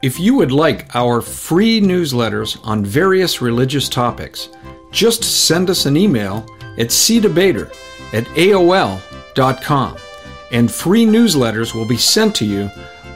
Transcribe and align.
If 0.00 0.20
you 0.20 0.36
would 0.36 0.52
like 0.52 0.94
our 0.94 1.20
free 1.20 1.80
newsletters 1.80 2.56
on 2.64 2.84
various 2.84 3.42
religious 3.42 3.88
topics, 3.88 4.48
just 4.92 5.24
send 5.24 5.68
us 5.70 5.86
an 5.86 5.96
email 5.96 6.46
at 6.78 6.90
cdebater 6.90 7.68
at 8.12 8.24
aol.com 8.36 9.96
and 10.52 10.70
free 10.70 11.04
newsletters 11.04 11.74
will 11.74 11.84
be 11.84 11.96
sent 11.96 12.36
to 12.36 12.44
you 12.44 12.70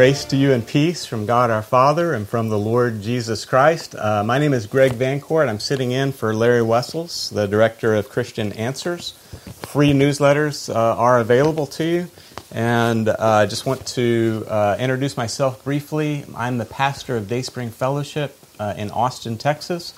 Grace 0.00 0.24
to 0.24 0.34
you 0.34 0.50
and 0.52 0.66
peace 0.66 1.04
from 1.04 1.26
God 1.26 1.50
our 1.50 1.60
Father 1.60 2.14
and 2.14 2.26
from 2.26 2.48
the 2.48 2.58
Lord 2.58 3.02
Jesus 3.02 3.44
Christ. 3.44 3.94
Uh, 3.94 4.24
my 4.24 4.38
name 4.38 4.54
is 4.54 4.66
Greg 4.66 4.92
Van 4.92 5.20
Court. 5.20 5.46
I'm 5.46 5.60
sitting 5.60 5.92
in 5.92 6.12
for 6.12 6.34
Larry 6.34 6.62
Wessels, 6.62 7.28
the 7.28 7.46
director 7.46 7.94
of 7.94 8.08
Christian 8.08 8.50
Answers. 8.54 9.10
Free 9.60 9.92
newsletters 9.92 10.74
uh, 10.74 10.96
are 10.96 11.20
available 11.20 11.66
to 11.66 11.84
you. 11.84 12.10
And 12.50 13.10
uh, 13.10 13.16
I 13.18 13.44
just 13.44 13.66
want 13.66 13.86
to 13.88 14.46
uh, 14.48 14.78
introduce 14.80 15.18
myself 15.18 15.62
briefly. 15.64 16.24
I'm 16.34 16.56
the 16.56 16.64
pastor 16.64 17.18
of 17.18 17.28
Dayspring 17.28 17.68
Fellowship 17.68 18.34
uh, 18.58 18.72
in 18.78 18.90
Austin, 18.92 19.36
Texas. 19.36 19.92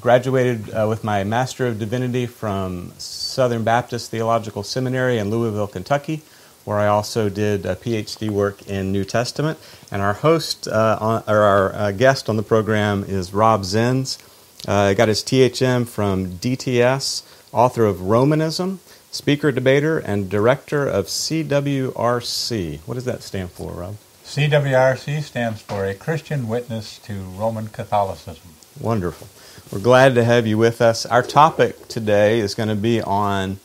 Graduated 0.00 0.70
uh, 0.70 0.86
with 0.88 1.04
my 1.04 1.24
Master 1.24 1.66
of 1.66 1.78
Divinity 1.78 2.24
from 2.24 2.94
Southern 2.96 3.64
Baptist 3.64 4.10
Theological 4.10 4.62
Seminary 4.62 5.18
in 5.18 5.28
Louisville, 5.28 5.66
Kentucky 5.66 6.22
where 6.66 6.78
I 6.78 6.88
also 6.88 7.28
did 7.28 7.64
a 7.64 7.76
PhD 7.76 8.28
work 8.28 8.66
in 8.68 8.90
New 8.92 9.04
Testament. 9.04 9.58
And 9.90 10.02
our 10.02 10.14
host, 10.14 10.66
uh, 10.66 10.98
on, 11.00 11.22
or 11.28 11.38
our 11.38 11.74
uh, 11.74 11.92
guest 11.92 12.28
on 12.28 12.36
the 12.36 12.42
program 12.42 13.04
is 13.04 13.32
Rob 13.32 13.62
Zins. 13.62 14.18
Uh, 14.66 14.92
got 14.94 15.06
his 15.06 15.22
THM 15.22 15.86
from 15.86 16.32
DTS, 16.38 17.22
author 17.52 17.84
of 17.84 18.02
Romanism, 18.02 18.80
speaker, 19.12 19.52
debater, 19.52 19.98
and 19.98 20.28
director 20.28 20.88
of 20.88 21.06
CWRC. 21.06 22.80
What 22.80 22.94
does 22.94 23.04
that 23.04 23.22
stand 23.22 23.52
for, 23.52 23.70
Rob? 23.70 23.96
CWRC 24.24 25.22
stands 25.22 25.62
for 25.62 25.84
a 25.84 25.94
Christian 25.94 26.48
Witness 26.48 26.98
to 27.00 27.14
Roman 27.14 27.68
Catholicism. 27.68 28.50
Wonderful. 28.80 29.28
We're 29.70 29.82
glad 29.82 30.16
to 30.16 30.24
have 30.24 30.48
you 30.48 30.58
with 30.58 30.82
us. 30.82 31.06
Our 31.06 31.22
topic 31.22 31.86
today 31.86 32.40
is 32.40 32.56
going 32.56 32.68
to 32.68 32.74
be 32.74 33.00
on 33.00 33.60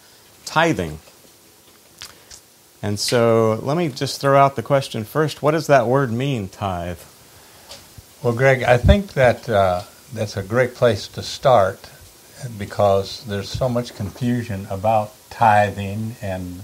tithing. 0.46 1.00
And 2.84 3.00
so 3.00 3.60
let 3.62 3.78
me 3.78 3.90
just 3.90 4.20
throw 4.20 4.38
out 4.38 4.56
the 4.56 4.64
question 4.64 5.04
first 5.04 5.42
what 5.42 5.52
does 5.52 5.68
that 5.68 5.88
word 5.88 6.12
mean, 6.12 6.48
tithe? 6.48 7.00
Well, 8.24 8.34
Greg, 8.34 8.64
I 8.64 8.78
think 8.78 9.14
that 9.14 9.50
uh, 9.50 9.84
that's 10.14 10.38
a 10.38 10.44
great 10.44 10.76
place 10.76 11.08
to 11.10 11.24
start 11.24 11.90
because 12.58 13.24
there's 13.26 13.50
so 13.50 13.70
much 13.70 13.96
confusion 13.96 14.68
about 14.70 15.14
tithing 15.30 16.16
and 16.22 16.62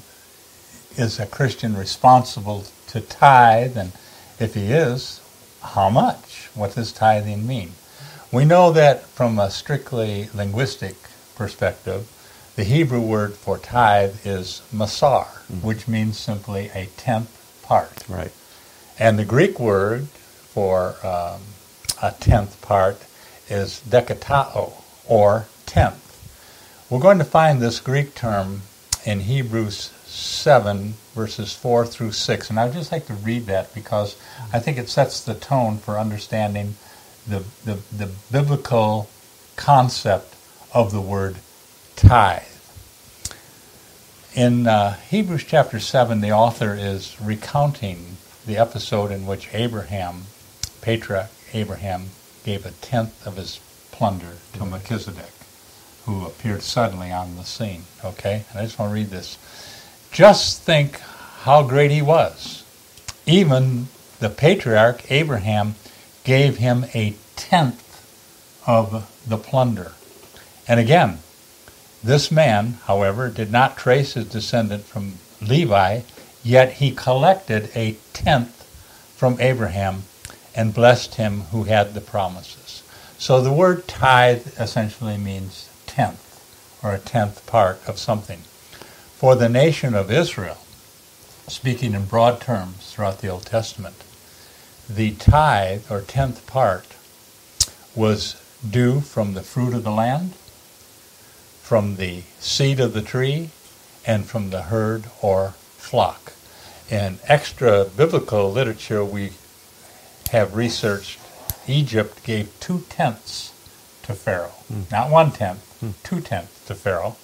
is 0.97 1.19
a 1.19 1.25
Christian 1.25 1.77
responsible 1.77 2.66
to 2.88 3.01
tithe? 3.01 3.77
And 3.77 3.91
if 4.39 4.56
he 4.56 4.72
is, 4.72 5.22
how 5.61 5.89
much? 5.89 6.50
What 6.56 6.75
does 6.75 6.91
tithing 6.91 7.45
mean? 7.47 7.72
We 8.31 8.45
know 8.45 8.72
that 8.72 9.06
from 9.06 9.39
a 9.39 9.50
strictly 9.50 10.29
linguistic 10.33 10.95
perspective, 11.35 12.11
the 12.57 12.63
Hebrew 12.63 13.00
word 13.00 13.35
for 13.35 13.59
tithe 13.59 14.25
is 14.25 14.63
masar, 14.73 15.28
mm-hmm. 15.28 15.66
which 15.66 15.88
means 15.88 16.18
simply 16.18 16.72
a 16.73 16.88
tenth 16.97 17.62
part. 17.62 18.03
Right. 18.09 18.31
And 18.97 19.19
the 19.19 19.25
Greek 19.25 19.59
word 19.59 20.07
for 20.07 20.95
um, 21.06 21.41
a 22.01 22.12
tenth 22.19 22.59
part 22.63 23.06
is 23.47 23.84
dekatao, 23.88 24.73
or 25.07 25.45
tenth. 25.68 26.03
We're 26.90 27.00
going 27.00 27.19
to 27.19 27.23
find 27.23 27.62
this 27.62 27.79
Greek 27.79 28.16
term 28.16 28.63
in 29.06 29.19
Hebrews 29.21 29.92
7, 30.06 30.95
verses 31.13 31.53
4 31.53 31.86
through 31.86 32.13
6. 32.13 32.50
And 32.50 32.60
I'd 32.60 32.74
just 32.74 32.92
like 32.92 33.06
to 33.06 33.13
read 33.13 33.45
that 33.45 33.71
because 33.75 34.19
I 34.51 34.57
think 34.57 34.80
it 34.80 34.89
sets 34.89 35.24
the 35.24 35.36
tone 35.36 35.77
for 35.77 36.00
understanding 36.00 36.75
the, 37.27 37.44
the, 37.63 37.77
the 37.95 38.10
biblical 38.31 39.10
concept 39.57 40.33
of 40.74 40.92
the 40.92 41.01
word 41.01 41.36
tithe. 41.97 42.44
In 44.35 44.67
uh, 44.67 44.94
Hebrews 45.09 45.44
chapter 45.44 45.79
7, 45.79 46.21
the 46.21 46.31
author 46.31 46.75
is 46.75 47.19
recounting 47.19 48.17
the 48.45 48.57
episode 48.57 49.11
in 49.11 49.25
which 49.25 49.49
Abraham, 49.51 50.23
patriarch 50.81 51.31
Abraham, 51.53 52.09
gave 52.45 52.65
a 52.65 52.71
tenth 52.71 53.25
of 53.25 53.35
his 53.35 53.59
plunder 53.91 54.38
to 54.53 54.63
Melchizedek, 54.63 55.31
who 56.05 56.25
appeared 56.25 56.61
suddenly 56.61 57.11
on 57.11 57.35
the 57.35 57.44
scene. 57.44 57.83
Okay? 58.05 58.45
And 58.51 58.59
I 58.59 58.63
just 58.63 58.77
want 58.77 58.91
to 58.91 58.93
read 58.93 59.09
this. 59.09 59.38
Just 60.11 60.61
think 60.61 61.00
how 61.41 61.63
great 61.63 61.89
he 61.89 62.03
was. 62.03 62.63
Even 63.25 63.88
the 64.19 64.29
patriarch 64.29 65.11
Abraham 65.11 65.75
gave 66.23 66.57
him 66.57 66.85
a 66.93 67.15
tenth 67.35 67.83
of 68.67 69.11
the 69.27 69.38
plunder. 69.38 69.93
And 70.67 70.79
again, 70.79 71.19
This 72.03 72.31
man, 72.31 72.77
however, 72.85 73.29
did 73.29 73.51
not 73.51 73.77
trace 73.77 74.13
his 74.13 74.27
descendant 74.27 74.85
from 74.85 75.15
Levi, 75.41 76.01
yet 76.44 76.73
he 76.73 76.91
collected 76.91 77.71
a 77.75 77.97
tenth 78.13 78.63
from 79.15 79.39
Abraham 79.39 80.03
and 80.55 80.73
blessed 80.73 81.15
him 81.15 81.41
who 81.51 81.63
had 81.63 81.94
the 81.94 82.01
promises. 82.01 82.83
So 83.17 83.41
the 83.41 83.51
word 83.51 83.88
tithe 83.88 84.47
essentially 84.59 85.17
means 85.17 85.69
tenth, 85.88 86.23
or 86.83 86.94
a 86.94 86.99
tenth 86.99 87.45
part 87.47 87.79
of 87.88 87.97
something. 87.97 88.39
For 89.17 89.35
the 89.35 89.50
nation 89.50 89.95
of 89.95 90.11
Israel, 90.11 90.59
speaking 91.47 91.93
in 91.93 92.05
broad 92.05 92.39
terms 92.39 92.91
throughout 92.91 93.21
the 93.21 93.29
Old 93.29 93.45
Testament, 93.45 94.03
the 94.88 95.11
tithe, 95.15 95.89
or 95.89 96.01
tenth 96.01 96.45
part, 96.45 96.85
was 97.95 98.39
due 98.67 99.01
from 99.01 99.33
the 99.33 99.41
fruit 99.41 99.73
of 99.73 99.83
the 99.83 99.91
land, 99.91 100.33
from 101.67 101.97
the 101.97 102.21
seed 102.39 102.79
of 102.79 102.93
the 102.93 103.01
tree, 103.01 103.49
and 104.05 104.25
from 104.25 104.51
the 104.51 104.61
herd 104.61 105.03
or 105.21 105.49
flock. 105.75 106.31
In 106.89 107.19
extra 107.25 107.83
biblical 107.83 108.49
literature, 108.49 109.03
we 109.03 109.33
have 110.31 110.55
researched 110.55 111.19
Egypt 111.67 112.23
gave 112.23 112.57
two 112.61 112.85
tenths 112.87 113.51
to 114.03 114.13
Pharaoh. 114.13 114.53
Mm. 114.71 114.89
Not 114.89 115.11
one 115.11 115.31
tenth, 115.31 115.77
mm. 115.83 115.91
two 116.03 116.21
tenths 116.21 116.65
to 116.67 116.73
Pharaoh, 116.73 117.17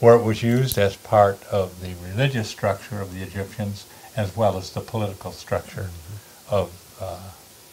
where 0.00 0.14
it 0.14 0.22
was 0.22 0.42
used 0.42 0.78
as 0.78 0.96
part 0.96 1.44
of 1.52 1.82
the 1.82 1.92
religious 2.08 2.48
structure 2.48 3.02
of 3.02 3.12
the 3.12 3.22
Egyptians 3.22 3.84
as 4.16 4.34
well 4.34 4.56
as 4.56 4.70
the 4.70 4.80
political 4.80 5.30
structure 5.30 5.90
mm-hmm. 5.90 6.54
of 6.54 6.96
uh, 7.02 7.20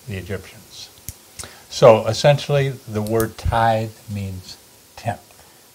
the 0.09 0.17
Egyptians. 0.17 0.89
So 1.69 2.05
essentially, 2.05 2.67
the 2.67 3.01
word 3.01 3.37
tithe 3.37 3.95
means. 4.13 4.57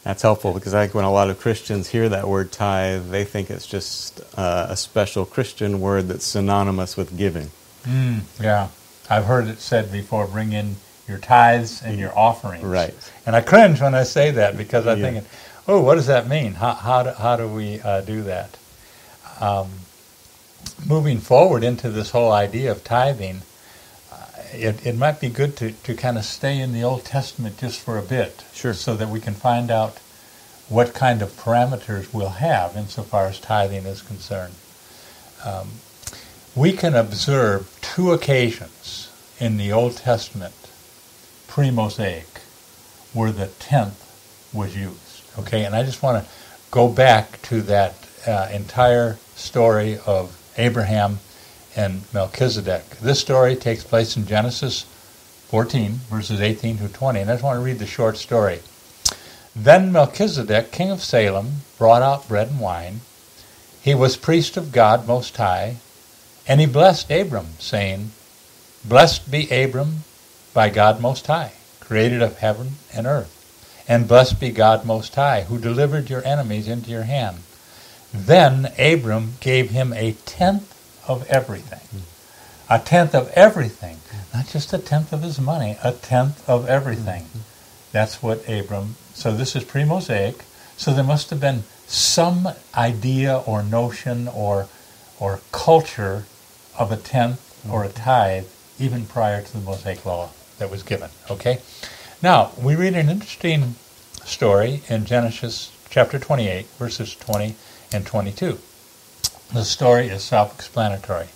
That's 0.07 0.23
helpful 0.23 0.53
because 0.53 0.73
I 0.73 0.85
think 0.85 0.95
when 0.95 1.05
a 1.05 1.11
lot 1.11 1.31
of 1.31 1.41
Christians 1.41 1.89
hear 1.89 2.09
that 2.11 2.29
word 2.29 2.53
tithe, 2.53 3.11
they 3.11 3.25
think 3.25 3.51
it's 3.51 3.67
just 3.67 4.21
uh, 4.39 4.69
a 4.69 4.77
special 4.77 5.27
Christian 5.27 5.81
word 5.81 6.07
that's 6.07 6.25
synonymous 6.25 6.97
with 6.97 7.19
giving. 7.19 7.51
Mm, 7.83 8.21
yeah. 8.41 8.69
I've 9.11 9.25
heard 9.25 9.49
it 9.49 9.59
said 9.59 9.91
before 9.91 10.29
bring 10.29 10.53
in 10.53 10.77
your 11.09 11.19
tithes 11.19 11.83
and 11.83 11.99
your 11.99 12.17
offerings. 12.17 12.63
Right. 12.63 12.95
And 13.27 13.35
I 13.35 13.41
cringe 13.41 13.81
when 13.81 13.97
I 13.97 14.05
say 14.05 14.31
that 14.31 14.57
because 14.57 14.87
I'm 14.87 15.01
yeah. 15.01 15.05
thinking, 15.11 15.31
oh, 15.67 15.81
what 15.83 15.97
does 15.97 16.07
that 16.07 16.29
mean? 16.29 16.53
How, 16.53 16.75
how, 16.75 17.03
do, 17.03 17.11
how 17.11 17.35
do 17.35 17.49
we 17.49 17.81
uh, 17.81 18.03
do 18.03 18.23
that? 18.23 18.57
Um, 19.41 19.71
moving 20.87 21.19
forward 21.19 21.65
into 21.65 21.91
this 21.91 22.11
whole 22.11 22.31
idea 22.31 22.71
of 22.71 22.85
tithing, 22.85 23.43
it, 24.57 24.87
it 24.87 24.97
might 24.97 25.21
be 25.21 25.29
good 25.29 25.57
to, 25.59 25.73
to 25.73 25.95
kind 25.95 26.19
of 26.19 26.25
stay 26.25 26.61
in 26.61 26.73
the 26.73 26.83
Old 26.83 27.05
Testament 27.05 27.59
just 27.59 27.81
for 27.81 27.99
a 27.99 28.03
bit. 28.03 28.45
Sure. 28.53 28.75
So 28.75 28.97
that 28.97 29.09
we 29.09 29.21
can 29.21 29.35
find 29.35 29.71
out 29.71 29.99
what 30.69 30.95
kind 30.95 31.23
of 31.23 31.31
parameters 31.33 32.13
we'll 32.13 32.29
have 32.29 32.77
insofar 32.77 33.27
as 33.27 33.39
tithing 33.39 33.87
is 33.87 34.03
concerned. 34.03 34.55
Um, 35.45 35.69
we 36.55 36.73
can 36.73 36.95
observe 36.95 37.79
two 37.83 38.13
occasions 38.13 39.11
in 39.39 39.59
the 39.59 39.71
Old 39.71 39.97
Testament, 39.97 40.55
pre 41.47 41.71
Mosaic, 41.71 42.41
where 43.13 43.33
the 43.33 43.47
tenth 43.47 44.03
was 44.53 44.77
used. 44.77 45.23
Okay, 45.39 45.65
and 45.65 45.75
I 45.75 45.83
just 45.83 46.03
want 46.03 46.25
to 46.25 46.31
go 46.71 46.89
back 46.89 47.41
to 47.43 47.61
that 47.63 47.95
uh, 48.27 48.49
entire 48.53 49.19
story 49.35 49.99
of 50.07 50.37
Abraham 50.57 51.19
and 51.77 52.03
Melchizedek. 52.13 52.99
This 53.01 53.21
story 53.21 53.55
takes 53.55 53.85
place 53.85 54.17
in 54.17 54.27
Genesis 54.27 54.87
14, 55.49 55.93
verses 56.11 56.41
18 56.41 56.79
to 56.79 56.89
20, 56.89 57.21
and 57.21 57.31
I 57.31 57.35
just 57.35 57.45
want 57.45 57.59
to 57.59 57.65
read 57.65 57.79
the 57.79 57.87
short 57.87 58.17
story. 58.17 58.61
Then 59.55 59.93
Melchizedek, 59.93 60.73
king 60.73 60.91
of 60.91 61.03
Salem, 61.03 61.63
brought 61.79 62.03
out 62.03 62.29
bread 62.29 62.49
and 62.49 62.61
wine. 62.61 63.01
He 63.81 63.95
was 63.95 64.17
priest 64.17 64.57
of 64.57 64.73
God 64.73 65.07
Most 65.07 65.37
High, 65.37 65.77
and 66.49 66.61
he 66.61 66.67
blessed 66.67 67.11
Abram, 67.11 67.51
saying, 67.59 68.11
Blessed 68.85 69.31
be 69.31 69.49
Abram 69.51 70.05
by 70.53 70.69
God 70.69 71.01
Most 71.01 71.27
High, 71.27 71.53
created 71.81 72.23
of 72.23 72.39
heaven 72.39 72.73
and 72.93 73.07
earth. 73.07 73.33
And 73.89 74.09
blessed 74.09 74.41
be 74.41 74.51
God 74.51 74.85
Most 74.85 75.15
High, 75.15 75.43
who 75.43 75.59
delivered 75.59 76.11
your 76.11 76.25
enemies 76.25 76.69
into 76.69 76.91
your 76.91 77.05
hand. 77.05 77.39
Then 78.13 78.73
Abram 78.79 79.35
gave 79.41 79.71
him 79.71 79.93
a 79.93 80.13
tenth 80.25 80.76
of 81.09 81.27
everything. 81.29 82.03
A 82.69 82.79
tenth 82.79 83.15
of 83.15 83.31
everything. 83.31 83.99
Not 84.35 84.49
just 84.49 84.73
a 84.73 84.79
tenth 84.79 85.13
of 85.13 85.23
his 85.23 85.41
money, 85.41 85.77
a 85.83 85.93
tenth 85.93 86.49
of 86.49 86.69
everything. 86.69 87.27
That's 87.93 88.23
what 88.23 88.49
Abram. 88.49 88.97
So 89.15 89.35
this 89.35 89.55
is 89.57 89.65
pre 89.65 89.85
Mosaic. 89.85 90.45
So 90.77 90.93
there 90.93 91.05
must 91.05 91.31
have 91.31 91.41
been 91.41 91.63
some 91.87 92.49
idea 92.75 93.39
or 93.47 93.63
notion 93.63 94.29
or, 94.29 94.69
or 95.19 95.41
culture 95.53 96.27
of 96.79 96.93
a 96.93 96.97
tenth 96.97 97.67
or 97.71 97.85
a 97.85 97.89
tithe 97.89 98.47
even 98.79 99.07
prior 99.07 99.43
to 99.43 99.53
the 99.53 99.61
Mosaic 99.61 100.05
law 100.05 100.31
that 100.59 100.71
was 100.71 100.83
given. 100.83 101.11
Okay? 101.31 101.61
Now, 102.23 102.53
we 102.61 102.75
read 102.75 102.95
an 102.95 103.09
interesting 103.09 103.77
story 104.25 104.83
in 104.89 105.05
Genesis 105.07 105.71
chapter 105.89 106.19
28, 106.19 106.67
verses 106.79 107.15
20 107.15 107.55
and 107.93 108.07
22. 108.07 108.59
The 109.53 109.65
story 109.65 110.09
is 110.09 110.25
self 110.25 110.55
explanatory. 110.55 111.29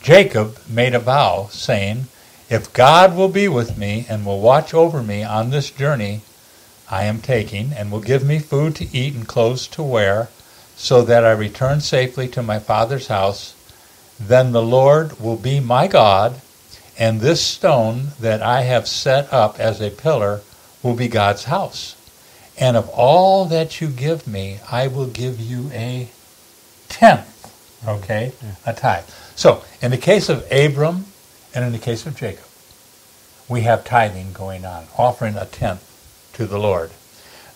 Jacob 0.00 0.58
made 0.68 0.94
a 0.94 0.98
vow, 0.98 1.48
saying, 1.50 2.06
If 2.48 2.72
God 2.72 3.14
will 3.14 3.28
be 3.28 3.46
with 3.46 3.76
me 3.76 4.06
and 4.08 4.24
will 4.24 4.40
watch 4.40 4.72
over 4.72 5.02
me 5.02 5.22
on 5.22 5.50
this 5.50 5.70
journey 5.70 6.22
I 6.88 7.04
am 7.04 7.20
taking, 7.20 7.72
and 7.72 7.90
will 7.90 8.00
give 8.00 8.24
me 8.24 8.38
food 8.38 8.76
to 8.76 8.96
eat 8.96 9.14
and 9.14 9.26
clothes 9.26 9.66
to 9.68 9.82
wear, 9.82 10.28
so 10.76 11.02
that 11.02 11.24
I 11.24 11.32
return 11.32 11.80
safely 11.80 12.28
to 12.28 12.42
my 12.42 12.58
father's 12.58 13.08
house, 13.08 13.54
then 14.20 14.52
the 14.52 14.62
Lord 14.62 15.18
will 15.18 15.36
be 15.36 15.58
my 15.58 15.88
God, 15.88 16.40
and 16.96 17.20
this 17.20 17.40
stone 17.40 18.12
that 18.20 18.40
I 18.40 18.62
have 18.62 18.86
set 18.86 19.32
up 19.32 19.58
as 19.58 19.80
a 19.80 19.90
pillar 19.90 20.42
will 20.82 20.94
be 20.94 21.08
God's 21.08 21.44
house. 21.44 21.96
And 22.56 22.76
of 22.76 22.88
all 22.88 23.44
that 23.46 23.80
you 23.80 23.88
give 23.88 24.26
me, 24.26 24.60
I 24.70 24.86
will 24.86 25.06
give 25.06 25.40
you 25.40 25.70
a 25.72 26.08
tenth. 26.96 27.32
Okay? 27.86 28.32
A 28.64 28.72
tithe. 28.72 29.04
So, 29.34 29.62
in 29.82 29.90
the 29.90 29.98
case 29.98 30.28
of 30.30 30.50
Abram 30.50 31.04
and 31.54 31.64
in 31.64 31.72
the 31.72 31.78
case 31.78 32.06
of 32.06 32.16
Jacob, 32.16 32.44
we 33.48 33.60
have 33.62 33.84
tithing 33.84 34.32
going 34.32 34.64
on, 34.64 34.86
offering 34.96 35.36
a 35.36 35.44
tenth 35.44 35.84
to 36.32 36.46
the 36.46 36.58
Lord. 36.58 36.90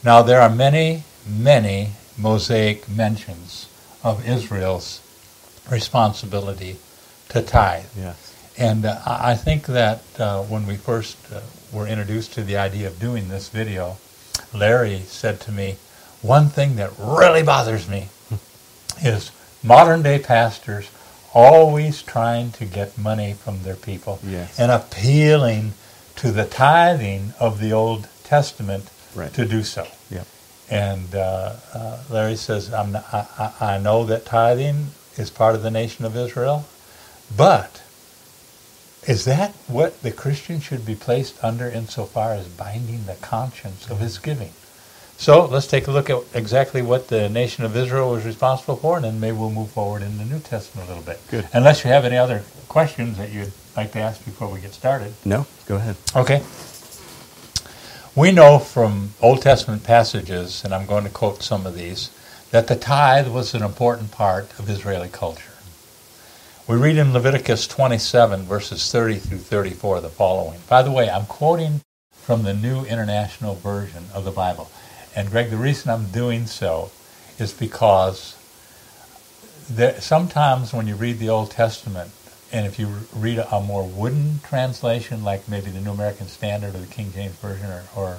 Now, 0.05 0.23
there 0.23 0.41
are 0.41 0.51
many, 0.51 1.05
many 1.27 1.93
Mosaic 2.19 2.89
mentions 2.89 3.67
of 4.05 4.29
Israel's 4.29 5.01
responsibility 5.71 6.77
to 7.31 7.43
tithe. 7.43 7.87
Yes. 7.97 8.35
And 8.59 8.85
uh, 8.85 9.01
I 9.07 9.35
think 9.35 9.67
that 9.67 10.03
uh, 10.19 10.43
when 10.43 10.67
we 10.67 10.77
first 10.77 11.17
uh, 11.33 11.41
were 11.73 11.87
introduced 11.87 12.35
to 12.35 12.43
the 12.43 12.59
idea 12.59 12.87
of 12.87 13.01
doing 13.01 13.29
this 13.29 13.49
video, 13.49 13.97
Larry 14.53 14.99
said 15.07 15.41
to 15.43 15.53
me, 15.53 15.77
one 16.21 16.49
thing 16.51 16.77
that 16.77 16.91
really 16.99 17.43
bothers 17.43 17.89
me 17.89 18.09
is 19.03 19.33
modern 19.63 20.03
day 20.03 20.19
pastors 20.19 20.91
always 21.33 22.03
trying 22.03 22.51
to 22.53 22.65
get 22.65 22.99
money 22.99 23.33
from 23.33 23.63
their 23.63 23.77
people 23.77 24.19
yes. 24.25 24.59
and 24.59 24.71
appealing 24.71 25.73
to 26.17 26.33
the 26.33 26.45
tithing 26.45 27.33
of 27.39 27.61
the 27.61 27.73
Old 27.73 28.09
Testament 28.25 28.91
right. 29.15 29.33
to 29.35 29.47
do 29.47 29.63
so. 29.63 29.87
Yep. 30.11 30.27
And 30.71 31.15
uh, 31.15 31.57
uh, 31.73 32.03
Larry 32.11 32.37
says, 32.37 32.71
not, 32.71 32.95
I, 33.13 33.53
I 33.61 33.79
know 33.79 34.05
that 34.05 34.25
tithing 34.25 34.89
is 35.17 35.31
part 35.31 35.55
of 35.55 35.63
the 35.63 35.71
nation 35.71 36.05
of 36.05 36.17
Israel, 36.17 36.67
but 37.37 37.83
is 39.07 39.25
that 39.25 39.55
what 39.67 40.03
the 40.03 40.13
Christian 40.13 40.61
should 40.61 40.85
be 40.85 40.95
placed 40.95 41.43
under 41.43 41.69
insofar 41.69 42.35
as 42.35 42.47
binding 42.49 43.07
the 43.07 43.15
conscience 43.15 43.91
of 43.91 43.99
his 43.99 44.19
giving? 44.19 44.53
So 45.21 45.45
let's 45.45 45.67
take 45.67 45.87
a 45.87 45.91
look 45.91 46.09
at 46.09 46.23
exactly 46.33 46.81
what 46.81 47.09
the 47.09 47.29
nation 47.29 47.63
of 47.67 47.77
Israel 47.77 48.13
was 48.13 48.25
responsible 48.25 48.77
for, 48.77 48.97
and 48.97 49.05
then 49.05 49.21
maybe 49.21 49.37
we'll 49.37 49.51
move 49.51 49.71
forward 49.71 50.01
in 50.01 50.17
the 50.17 50.25
New 50.25 50.39
Testament 50.39 50.89
a 50.89 50.95
little 50.95 51.05
bit. 51.05 51.21
Good. 51.29 51.47
Unless 51.53 51.85
you 51.85 51.91
have 51.91 52.07
any 52.07 52.17
other 52.17 52.43
questions 52.69 53.19
that 53.19 53.31
you'd 53.31 53.53
like 53.77 53.93
to 53.93 53.99
ask 53.99 54.25
before 54.25 54.49
we 54.49 54.63
get 54.63 54.73
started. 54.73 55.13
No, 55.27 55.47
go 55.67 55.77
ahead. 55.77 55.97
Okay. 56.17 56.43
We 58.17 58.33
know 58.33 58.59
from 58.59 59.11
Old 59.21 59.43
Testament 59.43 59.85
passages, 59.85 60.65
and 60.65 60.75
I'm 60.75 60.87
going 60.87 61.05
to 61.05 61.11
quote 61.11 61.43
some 61.43 61.67
of 61.67 61.75
these, 61.75 62.11
that 62.51 62.69
the 62.69 62.77
tithe 62.77 63.29
was 63.29 63.53
an 63.53 63.63
important 63.63 64.13
part 64.13 64.59
of 64.59 64.71
Israeli 64.71 65.11
culture. 65.11 65.53
We 66.67 66.77
read 66.77 66.97
in 66.97 67.13
Leviticus 67.13 67.67
27, 67.67 68.45
verses 68.45 68.91
30 68.91 69.17
through 69.17 69.39
34, 69.39 70.01
the 70.01 70.09
following. 70.09 70.61
By 70.67 70.81
the 70.81 70.91
way, 70.91 71.11
I'm 71.11 71.27
quoting 71.27 71.83
from 72.11 72.45
the 72.45 72.55
New 72.55 72.87
International 72.87 73.55
Version 73.57 74.05
of 74.15 74.25
the 74.25 74.31
Bible. 74.31 74.71
And 75.17 75.31
Greg, 75.31 75.51
the 75.51 75.57
reason 75.57 75.91
I'm 75.91 76.07
doing 76.11 76.47
so 76.47 76.91
is 77.39 77.53
because 77.53 78.37
there, 79.69 80.01
sometimes 80.01 80.73
when 80.73 80.87
you 80.87 80.95
read 80.95 81.19
the 81.19 81.29
Old 81.29 81.51
Testament, 81.51 82.11
and 82.53 82.67
if 82.67 82.79
you 82.79 82.89
read 83.15 83.39
a, 83.39 83.61
more 83.61 83.87
wooden 83.87 84.41
translation, 84.43 85.23
like 85.23 85.49
maybe 85.49 85.71
the 85.71 85.81
New 85.81 85.93
American 85.93 86.27
Standard 86.27 86.75
or 86.75 86.79
the 86.79 86.87
King 86.87 87.13
James 87.13 87.37
Version 87.37 87.67
or, 87.67 87.85
or 87.97 88.19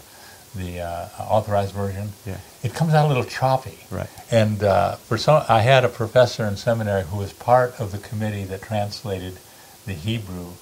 the 0.55 0.79
uh, 0.81 1.07
authorized 1.19 1.73
version, 1.73 2.09
Yeah. 2.25 2.37
it 2.63 2.73
comes 2.73 2.93
out 2.93 3.05
a 3.05 3.07
little 3.07 3.23
choppy. 3.25 3.79
Right. 3.89 4.09
And 4.29 4.63
uh, 4.63 4.95
for 4.95 5.17
some, 5.17 5.43
I 5.49 5.61
had 5.61 5.83
a 5.85 5.89
professor 5.89 6.45
in 6.45 6.55
seminary 6.57 7.03
who 7.03 7.17
was 7.17 7.33
part 7.33 7.79
of 7.79 7.91
the 7.91 7.97
committee 7.97 8.43
that 8.45 8.61
translated 8.61 9.37
the 9.85 9.93
Hebrew 9.93 10.53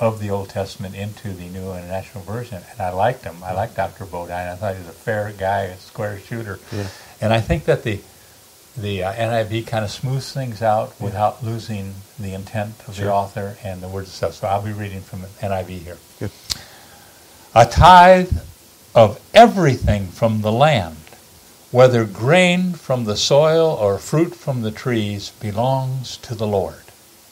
of 0.00 0.20
the 0.20 0.30
Old 0.30 0.48
Testament 0.48 0.94
into 0.94 1.32
the 1.32 1.48
New 1.48 1.72
International 1.72 2.24
Version, 2.24 2.62
and 2.72 2.80
I 2.80 2.90
liked 2.90 3.24
him. 3.24 3.36
I 3.44 3.52
liked 3.52 3.76
Dr. 3.76 4.04
Bodine. 4.06 4.48
I 4.48 4.56
thought 4.56 4.74
he 4.74 4.80
was 4.80 4.88
a 4.88 4.92
fair 4.92 5.32
guy, 5.38 5.62
a 5.62 5.78
square 5.78 6.18
shooter. 6.18 6.58
Yeah. 6.72 6.88
And 7.20 7.32
I 7.32 7.40
think 7.40 7.64
that 7.64 7.84
the 7.84 8.00
the 8.76 9.04
uh, 9.04 9.12
NIV 9.12 9.68
kind 9.68 9.84
of 9.84 9.90
smooths 9.90 10.32
things 10.32 10.60
out 10.60 11.00
without 11.00 11.44
losing 11.44 11.94
the 12.18 12.34
intent 12.34 12.74
of 12.88 12.96
the 12.96 13.08
author 13.08 13.56
and 13.62 13.80
the 13.80 13.88
words 13.88 14.08
itself. 14.08 14.34
So 14.34 14.48
I'll 14.48 14.62
be 14.62 14.72
reading 14.72 15.00
from 15.00 15.20
NIV 15.20 15.68
here. 15.68 15.98
Good. 16.18 16.32
A 17.54 17.66
tithe 17.66 18.36
of 18.94 19.20
everything 19.32 20.08
from 20.08 20.40
the 20.42 20.50
land, 20.50 20.96
whether 21.70 22.04
grain 22.04 22.72
from 22.72 23.04
the 23.04 23.16
soil 23.16 23.68
or 23.68 23.98
fruit 23.98 24.34
from 24.34 24.62
the 24.62 24.72
trees, 24.72 25.30
belongs 25.40 26.16
to 26.18 26.34
the 26.34 26.46
Lord. 26.46 26.82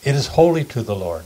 It 0.04 0.14
is 0.14 0.28
holy 0.28 0.64
to 0.66 0.83
the 0.83 0.97
Lord. 0.97 1.25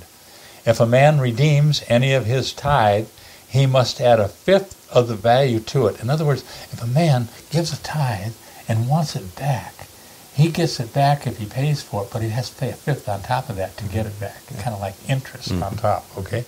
If 0.67 0.81
a 0.81 0.87
man 0.87 1.21
redeems 1.21 1.85
any 1.89 2.13
of 2.13 2.27
his 2.27 2.53
tithe, 2.53 3.07
he 3.49 3.67
must 3.67 4.01
add 4.01 4.19
a 4.19 4.29
fifth 4.29 4.91
of 4.93 5.07
the 5.07 5.15
value 5.15 5.61
to 5.61 5.87
it. 5.87 6.01
In 6.03 6.11
other 6.11 6.25
words, 6.25 6.43
if 6.73 6.83
a 6.83 6.87
man 6.87 7.29
gives 7.51 7.73
a 7.73 7.81
tithe 7.83 8.35
and 8.69 8.89
wants 8.89 9.15
it 9.15 9.37
back, 9.37 9.87
he 10.35 10.51
gets 10.51 10.81
it 10.81 10.93
back 10.93 11.27
if 11.27 11.39
he 11.39 11.47
pays 11.47 11.83
for 11.83 12.03
it, 12.03 12.11
but 12.13 12.21
he 12.21 12.29
has 12.31 12.51
to 12.51 12.57
pay 12.57 12.71
a 12.71 12.75
fifth 12.75 13.09
on 13.09 13.23
top 13.23 13.49
of 13.49 13.57
that 13.57 13.77
to 13.79 13.85
get 13.85 14.07
it 14.07 14.13
mm-hmm. 14.15 14.21
back. 14.21 14.47
Kind 14.63 14.75
of 14.75 14.81
like 14.81 14.95
interest 15.09 15.53
on 15.53 15.61
mm-hmm. 15.61 15.77
top, 15.77 16.05
okay? 16.19 16.45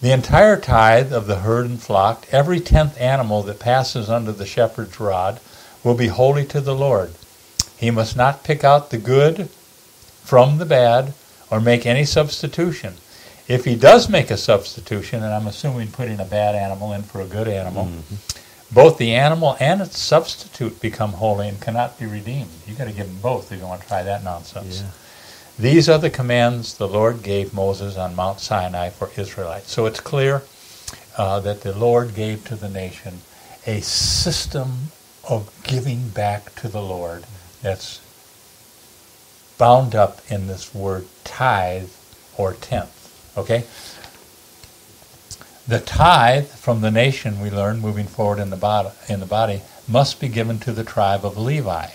The 0.00 0.12
entire 0.12 0.58
tithe 0.58 1.12
of 1.12 1.26
the 1.26 1.40
herd 1.40 1.66
and 1.66 1.80
flock, 1.80 2.26
every 2.32 2.58
tenth 2.58 2.98
animal 2.98 3.42
that 3.42 3.60
passes 3.60 4.08
under 4.08 4.32
the 4.32 4.46
shepherd's 4.46 4.98
rod, 4.98 5.40
will 5.84 5.94
be 5.94 6.08
holy 6.08 6.46
to 6.46 6.60
the 6.60 6.74
Lord. 6.74 7.12
He 7.76 7.90
must 7.90 8.16
not 8.16 8.44
pick 8.44 8.64
out 8.64 8.90
the 8.90 8.98
good 8.98 9.50
from 10.24 10.56
the 10.56 10.66
bad 10.66 11.12
or 11.50 11.60
make 11.60 11.84
any 11.84 12.04
substitution. 12.04 12.94
If 13.50 13.64
he 13.64 13.74
does 13.74 14.08
make 14.08 14.30
a 14.30 14.36
substitution, 14.36 15.24
and 15.24 15.34
I'm 15.34 15.48
assuming 15.48 15.88
putting 15.88 16.20
a 16.20 16.24
bad 16.24 16.54
animal 16.54 16.92
in 16.92 17.02
for 17.02 17.20
a 17.20 17.26
good 17.26 17.48
animal, 17.48 17.88
both 18.70 18.96
the 18.96 19.12
animal 19.12 19.56
and 19.58 19.80
its 19.80 19.98
substitute 19.98 20.80
become 20.80 21.14
holy 21.14 21.48
and 21.48 21.60
cannot 21.60 21.98
be 21.98 22.06
redeemed. 22.06 22.50
You've 22.64 22.78
got 22.78 22.84
to 22.84 22.92
give 22.92 23.08
them 23.08 23.18
both 23.20 23.50
if 23.50 23.58
you 23.58 23.66
want 23.66 23.82
to 23.82 23.88
try 23.88 24.04
that 24.04 24.22
nonsense. 24.22 24.82
Yeah. 24.82 24.90
These 25.58 25.88
are 25.88 25.98
the 25.98 26.10
commands 26.10 26.74
the 26.74 26.86
Lord 26.86 27.24
gave 27.24 27.52
Moses 27.52 27.96
on 27.96 28.14
Mount 28.14 28.38
Sinai 28.38 28.90
for 28.90 29.10
Israelites. 29.16 29.72
So 29.72 29.86
it's 29.86 29.98
clear 29.98 30.42
uh, 31.18 31.40
that 31.40 31.62
the 31.62 31.76
Lord 31.76 32.14
gave 32.14 32.44
to 32.44 32.54
the 32.54 32.68
nation 32.68 33.18
a 33.66 33.80
system 33.80 34.92
of 35.28 35.50
giving 35.64 36.08
back 36.10 36.54
to 36.54 36.68
the 36.68 36.80
Lord 36.80 37.24
that's 37.62 38.00
bound 39.58 39.96
up 39.96 40.20
in 40.30 40.46
this 40.46 40.72
word 40.72 41.08
tithe 41.24 41.90
or 42.38 42.54
tenth. 42.54 42.99
Okay? 43.36 43.64
The 45.68 45.80
tithe 45.80 46.48
from 46.48 46.80
the 46.80 46.90
nation, 46.90 47.40
we 47.40 47.50
learn 47.50 47.80
moving 47.80 48.06
forward 48.06 48.38
in 48.38 48.50
the, 48.50 48.56
body, 48.56 48.90
in 49.08 49.20
the 49.20 49.26
body, 49.26 49.62
must 49.86 50.20
be 50.20 50.28
given 50.28 50.58
to 50.60 50.72
the 50.72 50.84
tribe 50.84 51.24
of 51.24 51.36
Levi. 51.36 51.88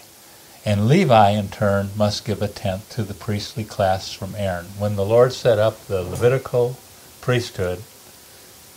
And 0.65 0.87
Levi, 0.87 1.31
in 1.31 1.49
turn, 1.49 1.89
must 1.95 2.25
give 2.25 2.41
a 2.41 2.47
tenth 2.47 2.89
to 2.91 3.03
the 3.03 3.13
priestly 3.13 3.63
class 3.63 4.11
from 4.11 4.33
Aaron. 4.35 4.65
When 4.79 4.95
the 4.95 5.05
Lord 5.05 5.33
set 5.33 5.59
up 5.59 5.85
the 5.85 6.01
Levitical 6.03 6.77
priesthood, 7.21 7.83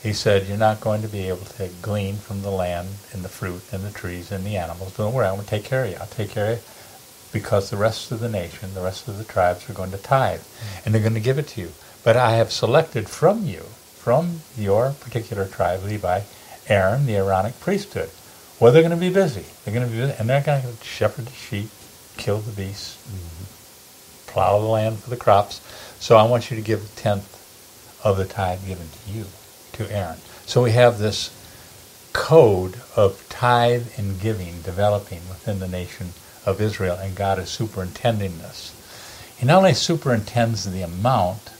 he 0.03 0.13
said, 0.13 0.47
You're 0.47 0.59
not 0.59 0.81
going 0.81 1.03
to 1.03 1.09
be 1.09 1.29
able 1.29 1.47
to 1.47 1.71
glean 1.81 2.17
from 2.17 2.43
the 2.43 2.51
land 2.51 2.89
and 3.13 3.25
the 3.25 3.29
fruit 3.29 3.63
and 3.73 3.83
the 3.83 3.91
trees 3.91 4.31
and 4.31 4.45
the 4.45 4.57
animals. 4.57 4.97
Don't 4.97 5.15
worry, 5.15 5.27
I'm 5.27 5.35
going 5.35 5.45
to 5.45 5.51
take 5.51 5.65
care 5.65 5.85
of 5.85 5.91
you. 5.91 5.97
I'll 5.99 6.07
take 6.07 6.31
care 6.31 6.53
of 6.53 6.59
you 6.59 6.65
because 7.33 7.71
the 7.71 7.77
rest 7.77 8.11
of 8.11 8.21
the 8.21 8.29
nation, 8.29 8.75
the 8.75 8.83
rest 8.83 9.09
of 9.09 9.19
the 9.19 9.25
tribes 9.25 9.69
are 9.69 9.75
going 9.75 9.91
to 9.91 9.99
tithe. 9.99 10.43
And 10.85 10.95
they're 10.95 11.03
going 11.03 11.15
to 11.15 11.21
give 11.21 11.39
it 11.39 11.49
to 11.49 11.61
you. 11.61 11.73
But 12.09 12.17
I 12.17 12.37
have 12.37 12.51
selected 12.51 13.07
from 13.07 13.45
you, 13.45 13.65
from 13.97 14.41
your 14.57 14.93
particular 14.99 15.47
tribe, 15.47 15.85
Levi, 15.85 16.23
Aaron, 16.67 17.05
the 17.05 17.17
Aaronic 17.17 17.61
priesthood. 17.61 18.09
Well, 18.59 18.73
they're 18.73 18.81
going 18.81 18.93
to 18.93 18.97
be 18.97 19.13
busy. 19.13 19.45
They're 19.63 19.75
going 19.75 19.85
to 19.85 19.93
be 19.93 19.99
busy, 19.99 20.15
and 20.19 20.27
they're 20.27 20.41
going 20.41 20.63
to 20.63 20.83
shepherd 20.83 21.27
the 21.27 21.33
sheep, 21.33 21.69
kill 22.17 22.39
the 22.39 22.53
beasts, 22.53 22.97
mm-hmm. 23.07 24.33
plow 24.33 24.59
the 24.59 24.65
land 24.65 25.01
for 25.01 25.11
the 25.11 25.19
crops. 25.19 25.61
So 26.01 26.17
I 26.17 26.23
want 26.23 26.51
you 26.51 26.57
to 26.57 26.63
give 26.63 26.83
a 26.83 26.99
tenth 26.99 27.29
of 28.03 28.17
the 28.17 28.25
tithe 28.25 28.67
given 28.67 28.89
to 28.89 29.13
you, 29.13 29.27
to 29.73 29.95
Aaron. 29.95 30.17
So 30.47 30.63
we 30.63 30.71
have 30.71 30.99
this 30.99 31.29
code 32.15 32.81
of 32.97 33.23
tithe 33.29 33.89
and 33.99 34.19
giving 34.19 34.63
developing 34.63 35.29
within 35.29 35.59
the 35.59 35.69
nation 35.69 36.15
of 36.47 36.63
Israel, 36.63 36.97
and 36.97 37.15
God 37.15 37.39
is 37.39 37.51
superintending 37.51 38.39
this. 38.39 38.73
He 39.37 39.45
not 39.45 39.59
only 39.59 39.75
superintends 39.75 40.65
the 40.65 40.81
amount 40.81 41.51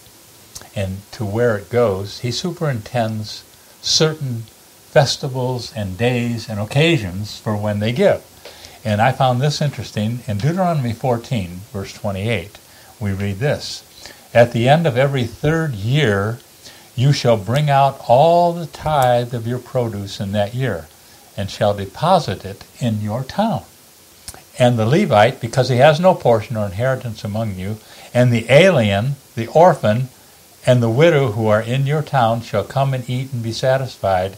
and 0.79 0.99
to 1.11 1.25
where 1.25 1.59
it 1.59 1.71
goes, 1.71 2.21
he 2.21 2.31
superintends 2.31 3.43
certain 3.83 4.43
festivals 4.93 5.73
and 5.75 5.99
days 5.99 6.49
and 6.49 6.61
occasions 6.61 7.37
for 7.37 7.57
when 7.57 7.81
they 7.81 7.91
give. 7.91 8.23
And 8.85 9.03
I 9.03 9.11
found 9.11 9.41
this 9.41 9.61
interesting. 9.61 10.21
In 10.29 10.39
Deuteronomy 10.39 10.93
14, 10.93 11.63
verse 11.73 11.93
28, 11.93 12.61
we 13.01 13.13
read 13.13 13.41
this 13.41 13.83
At 14.33 14.53
the 14.53 14.69
end 14.69 14.87
of 14.87 14.97
every 14.97 15.25
third 15.25 15.75
year, 15.75 16.39
you 16.95 17.13
shall 17.13 17.37
bring 17.37 17.69
out 17.69 18.01
all 18.07 18.53
the 18.53 18.67
tithe 18.67 19.35
of 19.35 19.49
your 19.49 19.59
produce 19.59 20.21
in 20.21 20.31
that 20.31 20.55
year, 20.55 20.87
and 21.37 21.51
shall 21.51 21.75
deposit 21.75 22.45
it 22.45 22.63
in 22.79 23.01
your 23.01 23.25
town. 23.25 23.65
And 24.61 24.79
the 24.79 24.87
Levite, 24.87 25.41
because 25.41 25.71
he 25.71 25.79
has 25.79 25.99
no 25.99 26.15
portion 26.15 26.57
or 26.57 26.67
inheritance 26.67 27.25
among 27.25 27.57
you, 27.57 27.79
and 28.15 28.33
the 28.33 28.47
alien, 28.49 29.17
the 29.35 29.49
orphan, 29.49 30.09
and 30.67 30.83
the 30.83 30.91
widow 30.91 31.33
who 31.33 31.47
are 31.47 31.63
in 31.63 31.87
your 31.87 32.03
town 32.03 32.41
shall 32.43 32.65
come 32.65 32.95
and 32.95 33.09
eat 33.09 33.33
and 33.33 33.43
be 33.43 33.53
satisfied, 33.53 34.37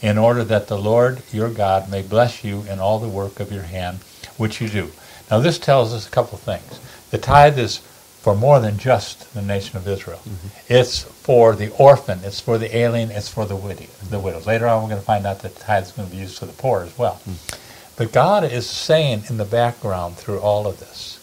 in 0.00 0.18
order 0.18 0.42
that 0.42 0.66
the 0.66 0.78
Lord 0.78 1.22
your 1.32 1.48
God 1.48 1.88
may 1.88 2.02
bless 2.02 2.42
you 2.42 2.62
in 2.62 2.80
all 2.80 2.98
the 2.98 3.08
work 3.08 3.38
of 3.38 3.52
your 3.52 3.62
hand 3.62 3.98
which 4.36 4.60
you 4.60 4.68
do. 4.68 4.90
Now, 5.30 5.38
this 5.38 5.58
tells 5.58 5.94
us 5.94 6.06
a 6.06 6.10
couple 6.10 6.34
of 6.34 6.40
things. 6.40 6.80
The 7.10 7.18
tithe 7.18 7.58
is 7.58 7.78
for 8.22 8.34
more 8.34 8.60
than 8.60 8.78
just 8.78 9.32
the 9.34 9.42
nation 9.42 9.76
of 9.76 9.86
Israel. 9.86 10.18
Mm-hmm. 10.18 10.48
It's 10.68 11.02
for 11.02 11.54
the 11.54 11.72
orphan, 11.76 12.20
it's 12.24 12.40
for 12.40 12.58
the 12.58 12.76
alien, 12.76 13.10
it's 13.10 13.28
for 13.28 13.46
the 13.46 13.56
widow. 13.56 13.86
The 14.10 14.18
widows. 14.18 14.46
Later 14.46 14.66
on, 14.66 14.82
we're 14.82 14.90
going 14.90 15.00
to 15.00 15.06
find 15.06 15.26
out 15.26 15.40
that 15.40 15.54
the 15.54 15.60
tithe 15.60 15.84
is 15.84 15.92
going 15.92 16.08
to 16.08 16.14
be 16.14 16.20
used 16.20 16.38
for 16.38 16.46
the 16.46 16.52
poor 16.52 16.82
as 16.82 16.96
well. 16.98 17.20
Mm. 17.28 17.58
But 17.96 18.12
God 18.12 18.44
is 18.44 18.68
saying 18.68 19.24
in 19.28 19.36
the 19.36 19.44
background 19.44 20.16
through 20.16 20.40
all 20.40 20.66
of 20.66 20.80
this, 20.80 21.18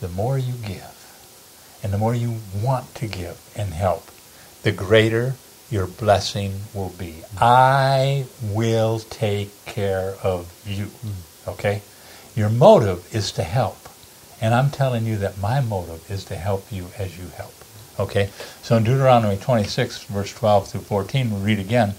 the 0.00 0.08
more 0.08 0.38
you 0.38 0.54
give, 0.66 0.97
and 1.82 1.92
the 1.92 1.98
more 1.98 2.14
you 2.14 2.36
want 2.54 2.94
to 2.96 3.06
give 3.06 3.40
and 3.56 3.72
help, 3.72 4.10
the 4.62 4.72
greater 4.72 5.34
your 5.70 5.86
blessing 5.86 6.60
will 6.72 6.94
be. 6.98 7.22
I 7.38 8.26
will 8.42 8.98
take 8.98 9.64
care 9.66 10.14
of 10.22 10.52
you. 10.66 10.90
Okay? 11.46 11.82
Your 12.34 12.48
motive 12.48 13.14
is 13.14 13.32
to 13.32 13.42
help. 13.42 13.76
And 14.40 14.54
I'm 14.54 14.70
telling 14.70 15.04
you 15.04 15.16
that 15.18 15.38
my 15.38 15.60
motive 15.60 16.10
is 16.10 16.24
to 16.26 16.36
help 16.36 16.70
you 16.70 16.86
as 16.98 17.18
you 17.18 17.28
help. 17.36 17.54
Okay? 17.98 18.30
So 18.62 18.76
in 18.76 18.84
Deuteronomy 18.84 19.36
26, 19.36 20.04
verse 20.04 20.32
12 20.32 20.68
through 20.68 20.80
14, 20.82 21.30
we 21.30 21.40
read 21.40 21.58
again 21.58 21.94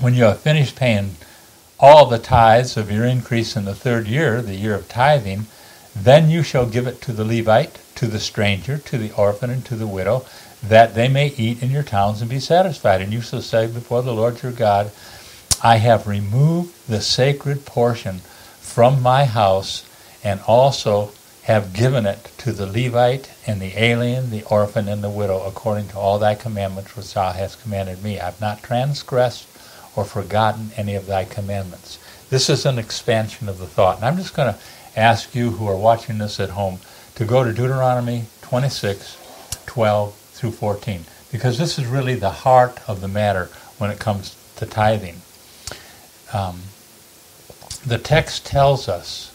When 0.00 0.14
you 0.14 0.24
have 0.24 0.40
finished 0.40 0.76
paying 0.76 1.16
all 1.78 2.06
the 2.06 2.18
tithes 2.18 2.76
of 2.76 2.90
your 2.90 3.04
increase 3.04 3.54
in 3.56 3.64
the 3.64 3.74
third 3.74 4.06
year, 4.08 4.40
the 4.40 4.54
year 4.54 4.74
of 4.74 4.88
tithing, 4.88 5.46
then 5.94 6.30
you 6.30 6.42
shall 6.42 6.66
give 6.66 6.86
it 6.86 7.00
to 7.02 7.12
the 7.12 7.24
Levite, 7.24 7.78
to 7.96 8.06
the 8.06 8.20
stranger, 8.20 8.78
to 8.78 8.98
the 8.98 9.12
orphan, 9.12 9.50
and 9.50 9.64
to 9.66 9.76
the 9.76 9.86
widow, 9.86 10.24
that 10.62 10.94
they 10.94 11.08
may 11.08 11.28
eat 11.28 11.62
in 11.62 11.70
your 11.70 11.82
towns 11.82 12.20
and 12.20 12.30
be 12.30 12.40
satisfied. 12.40 13.00
And 13.00 13.12
you 13.12 13.20
shall 13.20 13.42
say 13.42 13.66
before 13.66 14.02
the 14.02 14.14
Lord 14.14 14.42
your 14.42 14.52
God, 14.52 14.90
I 15.62 15.76
have 15.76 16.06
removed 16.06 16.88
the 16.88 17.00
sacred 17.00 17.64
portion 17.66 18.20
from 18.60 19.02
my 19.02 19.24
house, 19.24 19.84
and 20.22 20.40
also 20.46 21.12
have 21.44 21.72
given 21.72 22.06
it 22.06 22.32
to 22.38 22.52
the 22.52 22.66
Levite 22.66 23.30
and 23.46 23.60
the 23.60 23.80
alien, 23.80 24.30
the 24.30 24.42
orphan, 24.44 24.88
and 24.88 25.02
the 25.02 25.08
widow, 25.10 25.44
according 25.44 25.88
to 25.88 25.96
all 25.96 26.18
thy 26.18 26.34
commandments 26.34 26.96
which 26.96 27.14
thou 27.14 27.30
hast 27.30 27.62
commanded 27.62 28.02
me. 28.02 28.18
I 28.18 28.24
have 28.26 28.40
not 28.40 28.62
transgressed 28.62 29.46
or 29.94 30.04
forgotten 30.04 30.72
any 30.76 30.96
of 30.96 31.06
thy 31.06 31.24
commandments. 31.24 31.98
This 32.28 32.50
is 32.50 32.66
an 32.66 32.78
expansion 32.78 33.48
of 33.48 33.58
the 33.58 33.66
thought. 33.66 33.96
And 33.96 34.04
I'm 34.04 34.16
just 34.16 34.34
going 34.34 34.52
to 34.52 34.60
ask 34.96 35.34
you 35.34 35.50
who 35.50 35.68
are 35.68 35.76
watching 35.76 36.18
this 36.18 36.40
at 36.40 36.50
home 36.50 36.80
to 37.16 37.24
go 37.24 37.44
to 37.44 37.52
Deuteronomy 37.52 38.26
26, 38.42 39.18
12 39.66 40.14
through 40.14 40.52
14, 40.52 41.04
because 41.32 41.58
this 41.58 41.78
is 41.78 41.86
really 41.86 42.14
the 42.14 42.30
heart 42.30 42.78
of 42.88 43.00
the 43.00 43.08
matter 43.08 43.50
when 43.78 43.90
it 43.90 43.98
comes 43.98 44.36
to 44.56 44.66
tithing. 44.66 45.16
Um, 46.32 46.60
the 47.86 47.98
text 47.98 48.46
tells 48.46 48.88
us, 48.88 49.32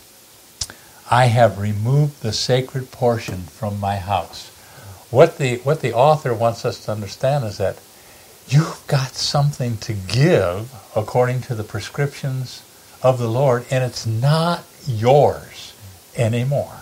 I 1.10 1.26
have 1.26 1.60
removed 1.60 2.22
the 2.22 2.34
sacred 2.34 2.92
portion 2.92 3.44
from 3.44 3.80
my 3.80 3.98
house. 3.98 4.50
What 5.12 5.38
the, 5.38 5.58
what 5.58 5.82
the 5.82 5.94
author 5.94 6.34
wants 6.34 6.66
us 6.66 6.86
to 6.86 6.92
understand 6.92 7.46
is 7.46 7.58
that 7.58 7.78
You've 8.48 8.86
got 8.88 9.14
something 9.16 9.78
to 9.78 9.94
give 9.94 10.74
according 10.96 11.42
to 11.44 11.56
the 11.56 11.64
prescriptions 11.64 12.64
of 13.02 13.18
the 13.18 13.30
Lord, 13.30 13.66
and 13.72 13.84
it's 13.84 14.06
not 14.06 14.66
yours 14.86 15.74
anymore. 16.18 16.81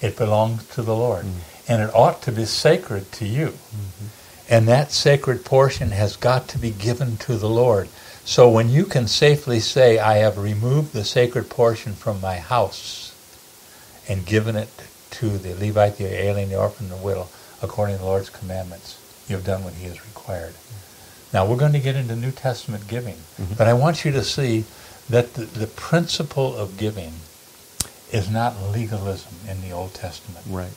It 0.00 0.16
belongs 0.16 0.66
to 0.70 0.82
the 0.82 0.94
Lord. 0.94 1.24
Mm. 1.24 1.34
And 1.68 1.82
it 1.82 1.94
ought 1.94 2.22
to 2.22 2.32
be 2.32 2.44
sacred 2.44 3.12
to 3.12 3.26
you. 3.26 3.48
Mm-hmm. 3.48 4.06
And 4.50 4.68
that 4.68 4.92
sacred 4.92 5.44
portion 5.44 5.90
has 5.90 6.16
got 6.16 6.48
to 6.48 6.58
be 6.58 6.70
given 6.70 7.18
to 7.18 7.36
the 7.36 7.48
Lord. 7.48 7.88
So 8.24 8.48
when 8.48 8.68
you 8.68 8.84
can 8.84 9.06
safely 9.08 9.60
say, 9.60 9.98
I 9.98 10.18
have 10.18 10.38
removed 10.38 10.92
the 10.92 11.04
sacred 11.04 11.50
portion 11.50 11.94
from 11.94 12.20
my 12.20 12.36
house 12.36 13.14
and 14.08 14.24
given 14.24 14.56
it 14.56 14.70
to 15.12 15.36
the 15.36 15.54
Levite, 15.54 15.98
the 15.98 16.06
alien, 16.06 16.48
the 16.48 16.58
orphan, 16.58 16.88
the 16.88 16.96
widow, 16.96 17.28
according 17.62 17.96
to 17.96 18.00
the 18.00 18.06
Lord's 18.06 18.30
commandments, 18.30 18.98
you 19.28 19.36
have 19.36 19.44
done 19.44 19.64
what 19.64 19.74
he 19.74 19.86
has 19.86 20.04
required. 20.06 20.54
Now 21.32 21.44
we're 21.46 21.56
going 21.56 21.72
to 21.72 21.80
get 21.80 21.96
into 21.96 22.16
New 22.16 22.30
Testament 22.30 22.88
giving, 22.88 23.16
mm-hmm. 23.16 23.54
but 23.54 23.66
I 23.66 23.74
want 23.74 24.04
you 24.04 24.12
to 24.12 24.24
see 24.24 24.64
that 25.10 25.34
the, 25.34 25.44
the 25.44 25.66
principle 25.66 26.56
of 26.56 26.78
giving 26.78 27.12
is 28.12 28.30
not 28.30 28.60
legalism 28.72 29.34
in 29.48 29.60
the 29.60 29.70
Old 29.70 29.94
Testament. 29.94 30.44
Right. 30.48 30.70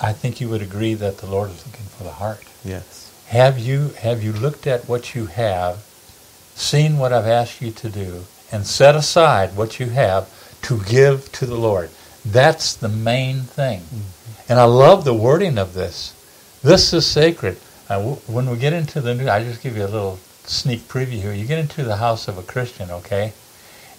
I 0.00 0.12
think 0.12 0.40
you 0.40 0.48
would 0.48 0.62
agree 0.62 0.94
that 0.94 1.18
the 1.18 1.26
Lord 1.26 1.50
is 1.50 1.66
looking 1.66 1.86
for 1.86 2.04
the 2.04 2.12
heart. 2.12 2.44
Yes. 2.64 3.12
Have 3.28 3.58
you 3.58 3.90
have 3.98 4.22
you 4.22 4.32
looked 4.32 4.66
at 4.66 4.88
what 4.88 5.14
you 5.14 5.26
have, 5.26 5.84
seen 6.54 6.98
what 6.98 7.12
I've 7.12 7.26
asked 7.26 7.60
you 7.60 7.72
to 7.72 7.88
do, 7.88 8.24
and 8.52 8.66
set 8.66 8.94
aside 8.94 9.56
what 9.56 9.78
you 9.80 9.90
have 9.90 10.30
to 10.62 10.82
give 10.84 11.30
to 11.32 11.46
the 11.46 11.56
Lord? 11.56 11.90
That's 12.24 12.74
the 12.74 12.88
main 12.88 13.40
thing. 13.40 13.80
Mm-hmm. 13.80 14.52
And 14.52 14.58
I 14.58 14.64
love 14.64 15.04
the 15.04 15.14
wording 15.14 15.58
of 15.58 15.74
this. 15.74 16.14
This 16.62 16.92
is 16.92 17.06
sacred. 17.06 17.58
Uh, 17.88 18.02
when 18.26 18.48
we 18.50 18.56
get 18.56 18.72
into 18.72 19.00
the 19.00 19.14
new, 19.14 19.28
I 19.28 19.42
just 19.42 19.62
give 19.62 19.76
you 19.76 19.84
a 19.84 19.86
little 19.86 20.18
sneak 20.44 20.80
preview 20.88 21.20
here. 21.20 21.32
You 21.32 21.44
get 21.44 21.58
into 21.58 21.84
the 21.84 21.96
house 21.96 22.28
of 22.28 22.38
a 22.38 22.42
Christian, 22.42 22.90
okay, 22.90 23.32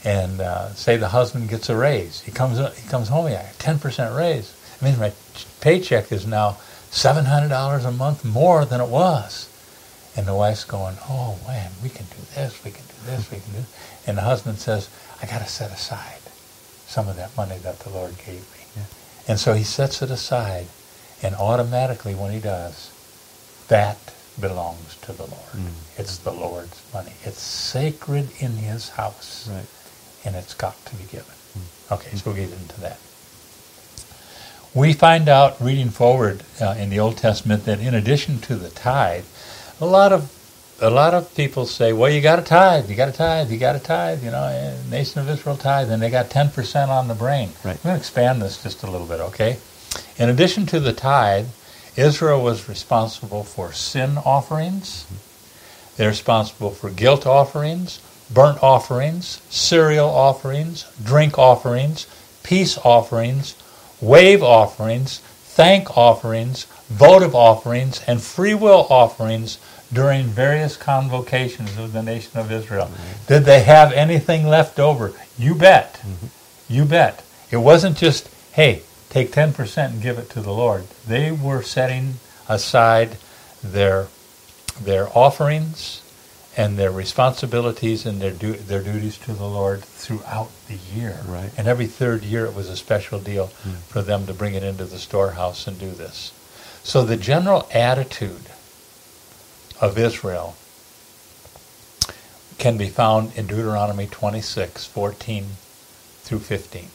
and 0.03 0.39
uh, 0.41 0.74
say 0.74 0.98
the 0.98 1.10
husband 1.10 1.50
gets 1.50 1.70
a 1.70 1.75
raise. 1.75 2.22
He 2.22 2.32
comes 2.32 2.58
he 2.58 2.89
comes 2.89 3.10
home, 3.10 3.27
yeah, 3.27 3.50
ten 3.58 3.79
percent 3.79 4.15
raise. 4.15 4.56
I 4.82 4.86
mean, 4.86 5.00
my 5.00 5.12
paycheck 5.62 6.12
is 6.12 6.25
now 6.25 6.58
seven 6.89 7.25
hundred 7.25 7.50
dollars 7.50 7.86
a 7.86 7.91
month 7.91 8.24
more 8.24 8.65
than 8.65 8.82
it 8.82 8.89
was. 8.89 9.48
And 10.15 10.27
the 10.27 10.36
wife's 10.36 10.65
going, 10.65 10.98
oh 11.08 11.39
man, 11.48 11.72
we 11.82 11.89
can 11.89 12.06
do 12.08 12.18
this, 12.36 12.62
we 12.65 12.72
can 12.72 12.84
do 12.86 13.06
this, 13.06 13.32
we 13.32 13.38
can 13.39 13.51
do. 13.51 13.58
This. 13.60 14.03
And 14.08 14.18
the 14.18 14.22
husband 14.22 14.58
says, 14.58 14.89
I 15.22 15.27
got 15.27 15.39
to 15.39 15.48
set 15.48 15.72
aside 15.72 16.20
some 16.88 17.08
of 17.08 17.15
that 17.18 17.36
money 17.38 17.58
that 17.60 17.79
the 17.79 17.89
Lord 17.89 18.18
gave 18.18 18.41
me. 18.51 18.65
Yeah. 18.75 18.84
And 19.27 19.39
so 19.39 19.53
he 19.53 19.63
sets 19.63 20.01
it 20.01 20.10
aside, 20.10 20.65
and 21.22 21.36
automatically 21.36 22.15
when 22.15 22.34
he 22.34 22.39
does, 22.39 22.91
that 23.68 24.13
belongs 24.41 24.98
to 25.01 25.13
the 25.13 25.24
Lord. 25.24 25.53
Mm. 25.56 26.00
It's 26.00 26.18
the 26.18 26.32
Lord's 26.32 26.82
money. 26.94 27.13
It's 27.24 27.39
sacred 27.39 28.29
in 28.39 28.53
his 28.53 28.89
house. 28.89 29.48
Right. 29.48 29.65
And 30.25 30.35
it's 30.35 30.53
got 30.53 30.83
to 30.85 30.95
be 30.95 31.03
given. 31.05 31.33
Mm. 31.57 31.93
Okay, 31.93 32.15
so 32.15 32.31
we'll 32.31 32.35
get 32.35 32.51
into 32.51 32.79
that. 32.81 32.99
We 34.73 34.93
find 34.93 35.27
out, 35.27 35.59
reading 35.59 35.89
forward 35.89 36.43
uh, 36.61 36.75
in 36.77 36.89
the 36.89 36.99
Old 36.99 37.17
Testament, 37.17 37.65
that 37.65 37.79
in 37.79 37.95
addition 37.95 38.39
to 38.41 38.55
the 38.55 38.69
tithe, 38.69 39.25
a 39.81 39.85
lot 39.85 40.11
of 40.13 40.35
a 40.81 40.89
lot 40.89 41.13
of 41.13 41.33
people 41.35 41.65
say, 41.65 41.91
"Well, 41.91 42.11
you 42.11 42.21
got 42.21 42.38
to 42.38 42.41
tithe, 42.41 42.89
you 42.89 42.95
got 42.95 43.07
to 43.07 43.11
tithe, 43.11 43.51
you 43.51 43.57
got 43.57 43.73
to 43.73 43.79
tithe." 43.79 44.23
You 44.23 44.31
know, 44.31 44.77
nation 44.89 45.21
of 45.21 45.29
Israel 45.29 45.57
tithe, 45.57 45.91
and 45.91 46.01
they 46.01 46.09
got 46.09 46.29
ten 46.29 46.49
percent 46.49 46.91
on 46.91 47.07
the 47.07 47.15
brain. 47.15 47.49
Right. 47.65 47.75
I'm 47.77 47.81
going 47.83 47.95
to 47.95 47.99
expand 47.99 48.41
this 48.41 48.61
just 48.61 48.83
a 48.83 48.91
little 48.91 49.07
bit, 49.07 49.19
okay? 49.19 49.57
In 50.17 50.29
addition 50.29 50.65
to 50.67 50.79
the 50.79 50.93
tithe, 50.93 51.47
Israel 51.95 52.41
was 52.43 52.69
responsible 52.69 53.43
for 53.43 53.73
sin 53.73 54.17
offerings. 54.17 55.05
They're 55.97 56.09
responsible 56.09 56.71
for 56.71 56.89
guilt 56.89 57.25
offerings, 57.25 57.99
burnt 58.33 58.62
offerings, 58.62 59.41
cereal 59.50 60.09
offerings, 60.09 60.86
drink 61.03 61.38
offerings, 61.38 62.07
peace 62.43 62.77
offerings, 62.79 63.55
wave 64.01 64.43
offerings, 64.43 65.19
thank 65.19 65.98
offerings, 65.98 66.65
votive 66.89 67.35
offerings, 67.35 68.01
and 68.07 68.22
free 68.22 68.53
will 68.53 68.87
offerings 68.89 69.59
during 69.92 70.25
various 70.25 70.77
convocations 70.77 71.77
of 71.77 71.94
the 71.94 72.03
nation 72.03 72.39
of 72.39 72.51
Israel. 72.51 72.85
Mm-hmm. 72.85 73.25
Did 73.27 73.46
they 73.46 73.63
have 73.63 73.92
anything 73.94 74.48
left 74.48 74.79
over? 74.79 75.13
You 75.37 75.55
bet. 75.55 75.96
Mm-hmm. 75.96 76.74
You 76.74 76.85
bet. 76.85 77.25
It 77.51 77.57
wasn't 77.57 77.98
just, 77.98 78.29
hey, 78.51 78.83
take 79.09 79.31
10% 79.31 79.85
and 79.85 80.01
give 80.01 80.20
it 80.20 80.29
to 80.31 80.42
the 80.42 80.53
Lord. 80.53 80.85
They 81.07 81.31
were 81.31 81.63
setting 81.63 82.15
aside 82.48 83.18
their, 83.63 84.07
their 84.79 85.09
offerings 85.18 86.01
and 86.57 86.77
their 86.77 86.92
responsibilities 86.92 88.05
and 88.05 88.22
their, 88.22 88.31
du- 88.31 88.53
their 88.53 88.81
duties 88.81 89.18
to 89.20 89.33
the 89.33 89.46
Lord 89.46 89.83
throughout 89.83 90.50
the 90.68 90.77
year. 90.96 91.20
Right. 91.27 91.51
And 91.57 91.68
every 91.68 91.85
third 91.85 92.24
year 92.24 92.46
it 92.46 92.55
was 92.55 92.70
a 92.70 92.75
special 92.75 93.20
deal 93.20 93.48
mm. 93.64 93.77
for 93.88 94.01
them 94.01 94.25
to 94.25 94.33
bring 94.33 94.55
it 94.55 94.64
into 94.64 94.85
the 94.85 95.00
storehouse 95.00 95.68
and 95.68 95.79
do 95.79 95.92
this. 95.92 96.33
So 96.83 97.03
the 97.03 97.18
general 97.18 97.68
attitude 97.74 98.48
of 99.79 99.98
Israel 99.98 100.55
can 102.57 102.77
be 102.77 102.90
found 102.90 103.35
in 103.38 103.48
Deuteronomy 103.48 104.07
26, 104.07 104.85
14 104.85 105.46
through 106.24 106.40
15. 106.40 106.88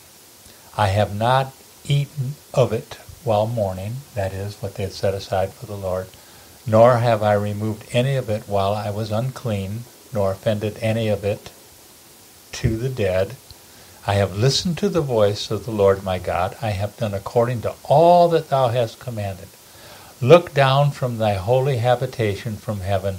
I 0.77 0.88
have 0.88 1.17
not 1.17 1.55
eaten 1.85 2.35
of 2.53 2.73
it 2.73 2.99
while 3.25 3.47
mourning, 3.47 3.97
that 4.14 4.33
is, 4.33 4.61
what 4.61 4.75
they 4.75 4.83
had 4.83 4.93
set 4.93 5.14
aside 5.14 5.53
for 5.53 5.67
the 5.67 5.77
Lord, 5.77 6.09
nor 6.66 6.98
have 6.98 7.22
I 7.22 7.35
removed 7.35 7.85
any 7.92 8.16
of 8.16 8.31
it 8.31 8.44
while 8.46 8.74
I 8.74 8.90
was 8.90 9.11
unclean, 9.11 9.85
nor 10.12 10.33
offended 10.33 10.79
any 10.81 11.09
of 11.09 11.24
it 11.24 11.50
to 12.53 12.77
the 12.77 12.88
dead. 12.88 13.37
I 14.07 14.14
have 14.14 14.37
listened 14.37 14.79
to 14.79 14.88
the 14.88 15.00
voice 15.00 15.50
of 15.50 15.64
the 15.64 15.70
Lord 15.70 16.03
my 16.03 16.18
God. 16.18 16.57
I 16.62 16.70
have 16.70 16.96
done 16.96 17.14
according 17.14 17.62
to 17.62 17.74
all 17.85 18.29
that 18.29 18.48
thou 18.48 18.68
hast 18.68 19.00
commanded. 19.00 19.48
Look 20.20 20.55
down 20.55 20.90
from 20.90 21.18
thy 21.18 21.35
holy 21.35 21.79
habitation 21.79 22.57
from 22.57 22.81
heaven, 22.81 23.18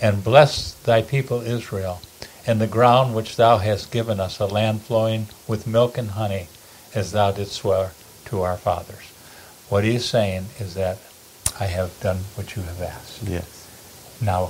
and 0.00 0.24
bless 0.24 0.72
thy 0.72 1.02
people 1.02 1.40
Israel, 1.40 2.00
and 2.46 2.60
the 2.60 2.66
ground 2.66 3.14
which 3.14 3.36
thou 3.36 3.58
hast 3.58 3.90
given 3.90 4.20
us, 4.20 4.38
a 4.38 4.46
land 4.46 4.82
flowing 4.82 5.28
with 5.46 5.66
milk 5.66 5.96
and 5.96 6.10
honey, 6.10 6.48
as 6.94 7.12
thou 7.12 7.30
didst 7.30 7.52
swear 7.52 7.92
to 8.26 8.42
our 8.42 8.56
fathers. 8.56 9.12
What 9.68 9.84
he 9.84 9.94
is 9.94 10.04
saying 10.04 10.46
is 10.58 10.74
that 10.74 10.98
I 11.62 11.66
have 11.66 11.92
done 12.00 12.18
what 12.34 12.56
you 12.56 12.62
have 12.62 12.82
asked. 12.82 13.22
Yes. 13.22 13.46
Now, 14.20 14.46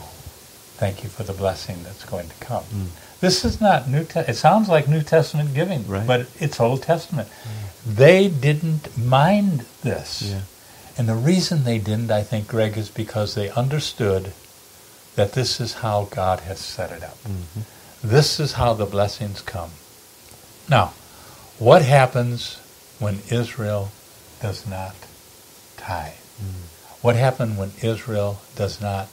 thank 0.80 1.02
you 1.04 1.10
for 1.10 1.24
the 1.24 1.34
blessing 1.34 1.82
that's 1.82 2.06
going 2.06 2.26
to 2.26 2.34
come. 2.36 2.64
Mm. 2.64 3.20
This 3.20 3.44
is 3.44 3.60
not 3.60 3.86
New 3.86 4.04
Testament. 4.04 4.28
It 4.30 4.36
sounds 4.36 4.66
like 4.70 4.88
New 4.88 5.02
Testament 5.02 5.52
giving, 5.52 5.86
right. 5.86 6.06
but 6.06 6.20
it's 6.40 6.58
Old 6.58 6.82
Testament. 6.82 7.28
Mm. 7.28 7.96
They 7.96 8.28
didn't 8.28 8.96
mind 8.96 9.66
this. 9.82 10.22
Yeah. 10.22 10.40
And 10.96 11.06
the 11.06 11.14
reason 11.32 11.64
they 11.64 11.78
didn't, 11.78 12.10
I 12.10 12.22
think, 12.22 12.48
Greg, 12.48 12.78
is 12.78 12.88
because 12.88 13.34
they 13.34 13.50
understood 13.50 14.32
that 15.16 15.32
this 15.32 15.60
is 15.60 15.74
how 15.84 16.08
God 16.10 16.40
has 16.40 16.60
set 16.60 16.92
it 16.92 17.02
up. 17.02 17.18
Mm-hmm. 17.24 18.08
This 18.08 18.40
is 18.40 18.54
how 18.54 18.72
the 18.72 18.86
blessings 18.86 19.42
come. 19.42 19.72
Now, 20.66 20.94
what 21.58 21.82
happens 21.82 22.56
when 22.98 23.18
Israel 23.30 23.92
does 24.40 24.66
not 24.66 24.96
tithe? 25.76 26.14
Mm. 26.40 26.81
What 27.02 27.16
happened 27.16 27.58
when 27.58 27.72
Israel 27.82 28.40
does 28.54 28.80
not 28.80 29.08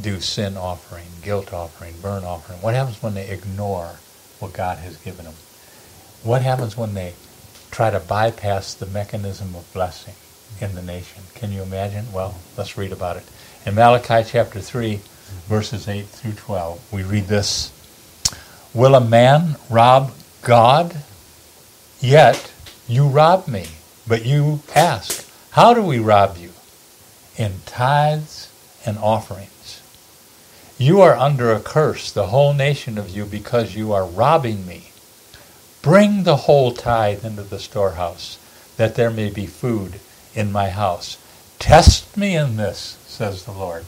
do 0.00 0.20
sin 0.20 0.56
offering, 0.56 1.08
guilt 1.22 1.52
offering, 1.52 1.94
burn 2.00 2.22
offering? 2.22 2.62
What 2.62 2.74
happens 2.74 3.02
when 3.02 3.14
they 3.14 3.28
ignore 3.28 3.96
what 4.38 4.52
God 4.52 4.78
has 4.78 4.96
given 4.98 5.24
them? 5.24 5.34
What 6.22 6.42
happens 6.42 6.76
when 6.76 6.94
they 6.94 7.14
try 7.72 7.90
to 7.90 7.98
bypass 7.98 8.74
the 8.74 8.86
mechanism 8.86 9.56
of 9.56 9.72
blessing 9.72 10.14
in 10.60 10.76
the 10.76 10.82
nation? 10.82 11.24
Can 11.34 11.50
you 11.50 11.62
imagine? 11.62 12.12
Well, 12.12 12.36
let's 12.56 12.78
read 12.78 12.92
about 12.92 13.16
it. 13.16 13.24
In 13.66 13.74
Malachi 13.74 14.22
chapter 14.30 14.60
3, 14.60 15.00
verses 15.48 15.88
8 15.88 16.06
through 16.06 16.34
12, 16.34 16.92
we 16.92 17.02
read 17.02 17.26
this 17.26 17.72
Will 18.72 18.94
a 18.94 19.04
man 19.04 19.56
rob 19.68 20.12
God? 20.42 20.96
Yet 21.98 22.52
you 22.86 23.08
rob 23.08 23.48
me. 23.48 23.66
But 24.06 24.24
you 24.24 24.60
ask, 24.76 25.28
How 25.50 25.74
do 25.74 25.82
we 25.82 25.98
rob 25.98 26.36
you? 26.36 26.53
In 27.36 27.60
tithes 27.66 28.50
and 28.86 28.98
offerings. 28.98 29.82
You 30.78 31.00
are 31.00 31.16
under 31.16 31.52
a 31.52 31.60
curse, 31.60 32.10
the 32.10 32.28
whole 32.28 32.52
nation 32.52 32.98
of 32.98 33.10
you, 33.10 33.24
because 33.24 33.74
you 33.74 33.92
are 33.92 34.06
robbing 34.06 34.66
me. 34.66 34.90
Bring 35.82 36.24
the 36.24 36.36
whole 36.36 36.72
tithe 36.72 37.24
into 37.24 37.42
the 37.42 37.58
storehouse, 37.58 38.38
that 38.76 38.94
there 38.94 39.10
may 39.10 39.30
be 39.30 39.46
food 39.46 40.00
in 40.34 40.50
my 40.50 40.70
house. 40.70 41.18
Test 41.58 42.16
me 42.16 42.36
in 42.36 42.56
this, 42.56 42.98
says 43.06 43.44
the 43.44 43.52
Lord. 43.52 43.84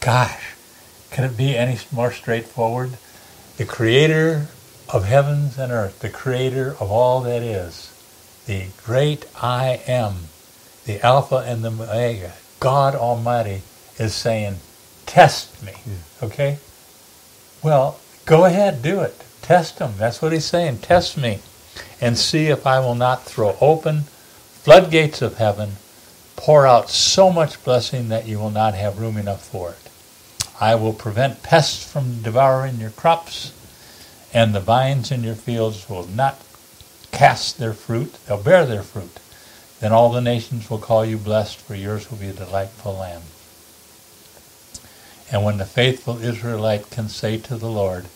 Gosh, 0.00 0.54
can 1.10 1.24
it 1.24 1.36
be 1.36 1.56
any 1.56 1.78
more 1.92 2.12
straightforward? 2.12 2.98
The 3.56 3.64
creator 3.64 4.48
of 4.88 5.04
heavens 5.04 5.58
and 5.58 5.72
earth, 5.72 6.00
the 6.00 6.10
creator 6.10 6.76
of 6.80 6.90
all 6.90 7.20
that 7.22 7.42
is, 7.42 7.92
the 8.46 8.66
great 8.84 9.26
I 9.42 9.80
am, 9.86 10.28
the 10.86 11.04
Alpha 11.04 11.44
and 11.46 11.62
the 11.62 11.68
Omega, 11.68 12.32
God 12.58 12.94
Almighty, 12.94 13.62
is 13.98 14.14
saying, 14.14 14.56
test 15.04 15.62
me. 15.62 15.72
Okay? 16.22 16.58
Well, 17.62 18.00
go 18.24 18.44
ahead, 18.44 18.82
do 18.82 19.00
it. 19.00 19.22
Test 19.42 19.78
him. 19.78 19.92
That's 19.98 20.22
what 20.22 20.32
he's 20.32 20.44
saying. 20.44 20.78
Test 20.78 21.16
me 21.16 21.40
and 22.00 22.16
see 22.16 22.46
if 22.46 22.66
I 22.66 22.80
will 22.80 22.94
not 22.94 23.24
throw 23.24 23.56
open 23.60 24.02
floodgates 24.66 25.22
of 25.22 25.36
heaven, 25.38 25.72
pour 26.34 26.66
out 26.66 26.90
so 26.90 27.30
much 27.30 27.62
blessing 27.64 28.08
that 28.08 28.26
you 28.26 28.38
will 28.38 28.50
not 28.50 28.74
have 28.74 28.98
room 28.98 29.16
enough 29.16 29.46
for 29.46 29.70
it. 29.70 29.90
I 30.60 30.74
will 30.74 30.92
prevent 30.92 31.42
pests 31.42 31.90
from 31.90 32.22
devouring 32.22 32.80
your 32.80 32.90
crops, 32.90 33.52
and 34.34 34.54
the 34.54 34.60
vines 34.60 35.12
in 35.12 35.22
your 35.22 35.34
fields 35.34 35.88
will 35.88 36.06
not 36.08 36.40
cast 37.12 37.58
their 37.58 37.72
fruit, 37.72 38.14
they'll 38.26 38.42
bear 38.42 38.66
their 38.66 38.82
fruit. 38.82 39.20
Then 39.86 39.92
all 39.92 40.10
the 40.10 40.20
nations 40.20 40.68
will 40.68 40.80
call 40.80 41.04
you 41.04 41.16
blessed, 41.16 41.60
for 41.60 41.76
yours 41.76 42.10
will 42.10 42.18
be 42.18 42.26
a 42.26 42.32
delightful 42.32 42.96
land. 42.96 43.22
And 45.30 45.44
when 45.44 45.58
the 45.58 45.64
faithful 45.64 46.20
Israelite 46.20 46.90
can 46.90 47.08
say 47.08 47.38
to 47.38 47.56
the 47.56 47.70
Lord, 47.70 48.06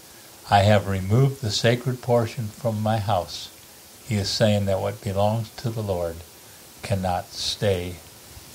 I 0.51 0.63
have 0.63 0.89
removed 0.89 1.41
the 1.41 1.53
sacred 1.53 2.03
portion 2.03 2.49
from 2.49 2.83
my 2.83 2.99
house, 2.99 3.51
he 4.05 4.17
is 4.17 4.29
saying 4.29 4.65
that 4.65 4.81
what 4.81 5.01
belongs 5.01 5.49
to 5.59 5.71
the 5.71 5.81
Lord 5.81 6.17
cannot 6.83 7.27
stay 7.27 7.95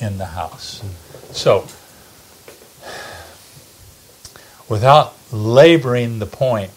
in 0.02 0.18
the 0.18 0.36
house. 0.36 0.84
So, 1.32 1.70
without 4.68 5.16
laboring 5.32 6.20
the 6.20 6.26
point 6.26 6.74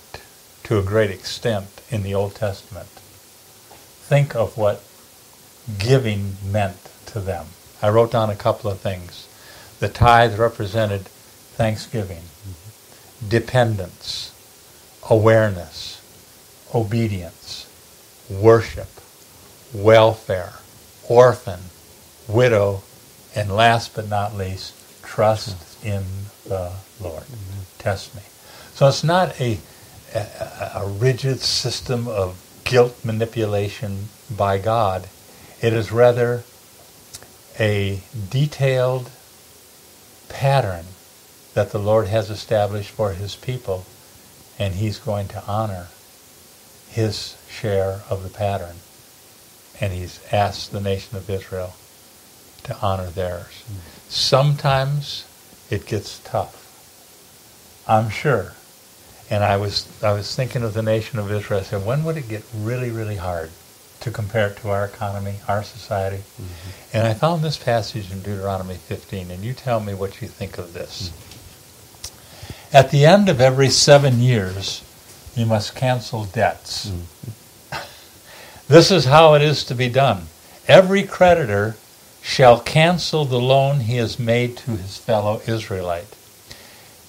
to 0.63 0.79
a 0.79 0.85
great 0.85 1.11
extent 1.11 1.83
in 1.91 2.05
the 2.05 2.15
Old 2.15 2.37
Testament, 2.37 2.87
think 2.87 4.37
of 4.37 4.57
what 4.57 4.85
giving 5.79 6.37
meant 6.45 6.77
to 7.07 7.21
them. 7.21 7.47
I 7.83 7.91
wrote 7.91 8.13
down 8.13 8.31
a 8.31 8.37
couple 8.37 8.71
of 8.71 8.81
things. 8.81 9.27
The 9.81 9.89
tithe 9.89 10.39
represented 10.39 11.03
thanksgiving, 11.03 12.23
dependence, 13.27 14.33
awareness, 15.09 16.01
obedience, 16.75 17.67
worship, 18.29 18.89
welfare, 19.73 20.55
orphan, 21.09 21.61
widow, 22.27 22.83
and 23.35 23.55
last 23.55 23.95
but 23.95 24.09
not 24.09 24.37
least, 24.37 24.75
trust 25.03 25.85
in 25.85 26.03
the 26.47 26.73
Lord. 27.01 27.25
Test 27.79 28.15
me. 28.15 28.23
So 28.75 28.89
it's 28.89 29.05
not 29.05 29.41
a, 29.41 29.59
a, 30.15 30.73
a 30.77 30.89
rigid 30.89 31.41
system 31.41 32.09
of 32.09 32.41
guilt 32.65 33.05
manipulation 33.05 34.09
by 34.31 34.59
God. 34.59 35.09
It 35.61 35.73
is 35.73 35.91
rather 35.91 36.45
a 37.59 38.01
detailed 38.31 39.11
pattern 40.29 40.85
that 41.55 41.73
the 41.73 41.81
Lord 41.81 42.07
has 42.07 42.31
established 42.31 42.91
for 42.91 43.13
his 43.13 43.35
people, 43.35 43.85
and 44.59 44.75
he's 44.75 44.99
going 44.99 45.27
to 45.29 45.43
honor 45.47 45.89
his 46.89 47.37
share 47.51 48.03
of 48.09 48.23
the 48.23 48.29
pattern. 48.29 48.77
And 49.81 49.93
he's 49.93 50.21
asked 50.33 50.71
the 50.71 50.81
nation 50.81 51.17
of 51.17 51.29
Israel 51.29 51.75
to 52.65 52.77
honor 52.81 53.11
theirs. 53.11 53.65
Sometimes 54.09 55.25
it 55.71 55.87
gets 55.87 56.21
tough. 56.21 56.65
I'm 57.89 58.11
sure. 58.11 58.53
And 59.31 59.43
I 59.43 59.57
was 59.57 59.89
I 60.03 60.13
was 60.13 60.35
thinking 60.35 60.63
of 60.63 60.75
the 60.75 60.83
nation 60.83 61.19
of 61.19 61.31
Israel. 61.33 61.61
I 61.61 61.63
said, 61.65 61.85
when 61.85 62.05
would 62.05 62.17
it 62.17 62.29
get 62.29 62.45
really, 62.55 62.91
really 62.91 63.17
hard 63.17 63.51
to 64.01 64.11
compare 64.11 64.49
it 64.49 64.57
to 64.59 64.71
our 64.71 64.85
economy, 64.85 65.37
our 65.49 65.63
society? 65.63 66.19
Mm-hmm. 66.19 66.97
And 66.97 67.07
I 67.07 67.15
found 67.15 67.43
this 67.43 67.57
passage 67.57 68.11
in 68.11 68.21
Deuteronomy 68.21 68.75
15, 68.75 69.31
and 69.31 69.45
you 69.45 69.53
tell 69.53 69.81
me 69.81 69.95
what 69.95 70.21
you 70.21 70.29
think 70.29 70.59
of 70.59 70.73
this. 70.73 71.09
Mm-hmm. 71.11 72.77
At 72.77 72.91
the 72.91 73.07
end 73.07 73.29
of 73.29 73.41
every 73.41 73.71
seven 73.71 74.21
years, 74.21 74.85
you 75.35 75.47
must 75.47 75.75
cancel 75.75 76.25
debts. 76.25 76.91
Mm-hmm. 76.91 77.79
this 78.73 78.91
is 78.91 79.07
how 79.07 79.35
it 79.35 79.43
is 79.43 79.65
to 79.65 79.75
be 79.75 79.89
done. 79.89 80.27
Every 80.67 81.03
creditor 81.03 81.77
shall 82.23 82.61
cancel 82.61 83.25
the 83.25 83.41
loan 83.41 83.81
he 83.81 83.97
has 83.97 84.19
made 84.19 84.57
to 84.59 84.73
his 84.73 84.99
fellow 84.99 85.41
Israelite 85.47 86.15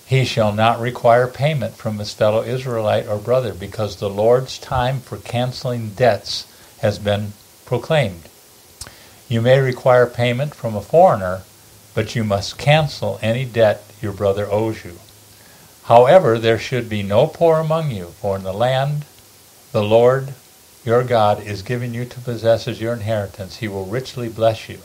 he 0.10 0.26
shall 0.26 0.52
not 0.52 0.80
require 0.80 1.28
payment 1.28 1.76
from 1.76 2.00
his 2.00 2.16
fellow 2.16 2.42
Israelite 2.42 3.08
or 3.08 3.20
brother, 3.20 3.54
because 3.54 3.98
the 3.98 4.10
Lord's 4.10 4.58
time 4.58 5.02
for 5.02 5.18
canceling 5.18 5.92
debts 5.92 6.48
has 6.82 7.00
been 7.00 7.34
proclaimed. 7.66 8.30
You 9.28 9.42
may 9.42 9.60
require 9.60 10.06
payment 10.06 10.56
from 10.56 10.76
a 10.76 10.82
foreigner, 10.82 11.44
but 11.94 12.16
you 12.16 12.24
must 12.24 12.58
cancel 12.58 13.20
any 13.22 13.46
debt 13.46 13.84
your 14.02 14.14
brother 14.14 14.50
owes 14.52 14.84
you. 14.84 15.00
However, 15.84 16.38
there 16.38 16.60
should 16.60 16.88
be 16.88 17.04
no 17.04 17.28
poor 17.28 17.60
among 17.60 17.92
you, 17.92 18.08
for 18.20 18.38
in 18.38 18.44
the 18.44 18.54
land 18.54 19.06
the 19.72 19.84
Lord 19.84 20.34
your 20.86 21.04
God 21.04 21.44
is 21.46 21.62
giving 21.62 21.94
you 21.94 22.06
to 22.06 22.20
possess 22.22 22.68
as 22.68 22.80
your 22.80 22.94
inheritance, 22.94 23.58
he 23.58 23.68
will 23.68 23.86
richly 23.86 24.30
bless 24.30 24.70
you. 24.70 24.80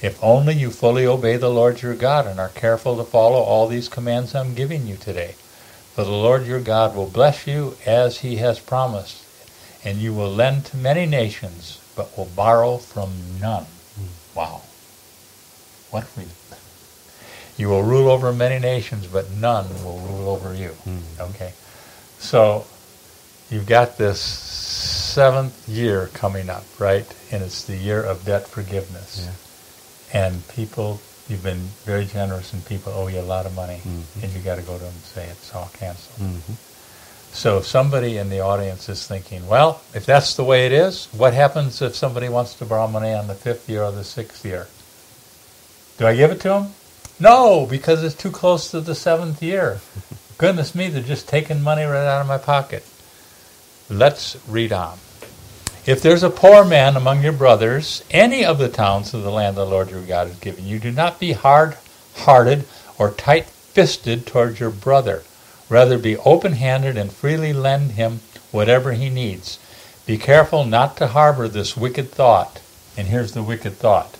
If 0.00 0.22
only 0.22 0.54
you 0.54 0.70
fully 0.70 1.06
obey 1.06 1.36
the 1.36 1.50
Lord 1.50 1.82
your 1.82 1.94
God 1.94 2.26
and 2.26 2.38
are 2.38 2.50
careful 2.50 2.96
to 2.96 3.04
follow 3.04 3.40
all 3.40 3.66
these 3.66 3.88
commands 3.88 4.34
I'm 4.34 4.54
giving 4.54 4.86
you 4.86 4.96
today. 4.96 5.34
For 5.94 6.04
the 6.04 6.10
Lord 6.10 6.46
your 6.46 6.60
God 6.60 6.94
will 6.94 7.08
bless 7.08 7.46
you 7.46 7.76
as 7.86 8.18
he 8.18 8.36
has 8.36 8.60
promised, 8.60 9.24
and 9.84 9.98
you 9.98 10.12
will 10.12 10.30
lend 10.30 10.66
to 10.66 10.76
many 10.76 11.06
nations, 11.06 11.80
but 11.96 12.16
will 12.16 12.30
borrow 12.36 12.78
from 12.78 13.10
none. 13.40 13.64
Mm. 13.64 14.34
Wow. 14.34 14.62
What 15.90 16.06
we 16.16 16.24
you 17.56 17.68
will 17.68 17.82
rule 17.82 18.08
over 18.08 18.32
many 18.32 18.60
nations, 18.60 19.08
but 19.08 19.32
none 19.32 19.68
will 19.84 19.98
rule 19.98 20.28
over 20.28 20.54
you. 20.54 20.76
Mm. 20.86 21.30
Okay. 21.30 21.52
So 22.18 22.66
you've 23.50 23.66
got 23.66 23.98
this 23.98 24.20
seventh 24.20 25.68
year 25.68 26.08
coming 26.14 26.48
up, 26.50 26.64
right? 26.78 27.06
And 27.32 27.42
it's 27.42 27.64
the 27.64 27.76
year 27.76 28.00
of 28.02 28.24
debt 28.24 28.46
forgiveness. 28.46 29.24
Yeah 29.26 29.32
and 30.12 30.46
people, 30.48 31.00
you've 31.28 31.42
been 31.42 31.68
very 31.84 32.04
generous, 32.04 32.52
and 32.52 32.64
people 32.66 32.92
owe 32.92 33.08
you 33.08 33.20
a 33.20 33.22
lot 33.22 33.46
of 33.46 33.54
money, 33.54 33.80
mm-hmm. 33.84 34.24
and 34.24 34.32
you 34.32 34.40
got 34.40 34.56
to 34.56 34.62
go 34.62 34.74
to 34.74 34.84
them 34.84 34.92
and 34.92 35.02
say 35.02 35.26
it's 35.26 35.54
all 35.54 35.70
canceled. 35.74 36.30
Mm-hmm. 36.30 36.52
So 37.38 37.58
if 37.58 37.68
somebody 37.68 38.16
in 38.16 38.30
the 38.30 38.40
audience 38.40 38.88
is 38.88 39.06
thinking, 39.06 39.46
well, 39.46 39.80
if 39.94 40.04
that's 40.04 40.34
the 40.34 40.42
way 40.42 40.66
it 40.66 40.72
is, 40.72 41.06
what 41.12 41.34
happens 41.34 41.80
if 41.80 41.94
somebody 41.94 42.28
wants 42.28 42.54
to 42.54 42.64
borrow 42.64 42.88
money 42.88 43.14
on 43.14 43.28
the 43.28 43.34
fifth 43.36 43.70
year 43.70 43.84
or 43.84 43.92
the 43.92 44.02
sixth 44.02 44.44
year? 44.44 44.66
Do 45.98 46.08
I 46.08 46.16
give 46.16 46.32
it 46.32 46.40
to 46.40 46.48
them? 46.48 46.74
No, 47.20 47.64
because 47.64 48.02
it's 48.02 48.16
too 48.16 48.32
close 48.32 48.72
to 48.72 48.80
the 48.80 48.96
seventh 48.96 49.40
year. 49.40 49.78
Goodness 50.36 50.74
me, 50.74 50.88
they're 50.88 51.00
just 51.00 51.28
taking 51.28 51.62
money 51.62 51.84
right 51.84 52.08
out 52.08 52.22
of 52.22 52.26
my 52.26 52.38
pocket. 52.38 52.84
Let's 53.88 54.36
read 54.48 54.72
on. 54.72 54.98
If 55.86 56.02
there's 56.02 56.24
a 56.24 56.30
poor 56.30 56.64
man 56.64 56.96
among 56.96 57.22
your 57.22 57.32
brothers, 57.32 58.02
any 58.10 58.44
of 58.44 58.58
the 58.58 58.68
towns 58.68 59.14
of 59.14 59.22
the 59.22 59.30
land 59.30 59.56
the 59.56 59.64
Lord 59.64 59.92
your 59.92 60.02
God 60.02 60.26
has 60.26 60.40
given 60.40 60.66
you, 60.66 60.80
do 60.80 60.90
not 60.90 61.20
be 61.20 61.34
hard 61.34 61.76
hearted 62.16 62.64
or 62.98 63.12
tight 63.12 63.46
fisted 63.46 64.26
towards 64.26 64.58
your 64.58 64.70
brother. 64.70 65.22
Rather 65.68 65.98
be 65.98 66.16
open 66.18 66.52
handed 66.54 66.96
and 66.96 67.12
freely 67.12 67.52
lend 67.52 67.92
him 67.92 68.20
whatever 68.50 68.92
he 68.92 69.10
needs. 69.10 69.58
Be 70.06 70.16
careful 70.16 70.64
not 70.64 70.96
to 70.96 71.08
harbor 71.08 71.48
this 71.48 71.76
wicked 71.76 72.10
thought. 72.10 72.60
And 72.96 73.08
here's 73.08 73.32
the 73.32 73.42
wicked 73.42 73.74
thought 73.74 74.18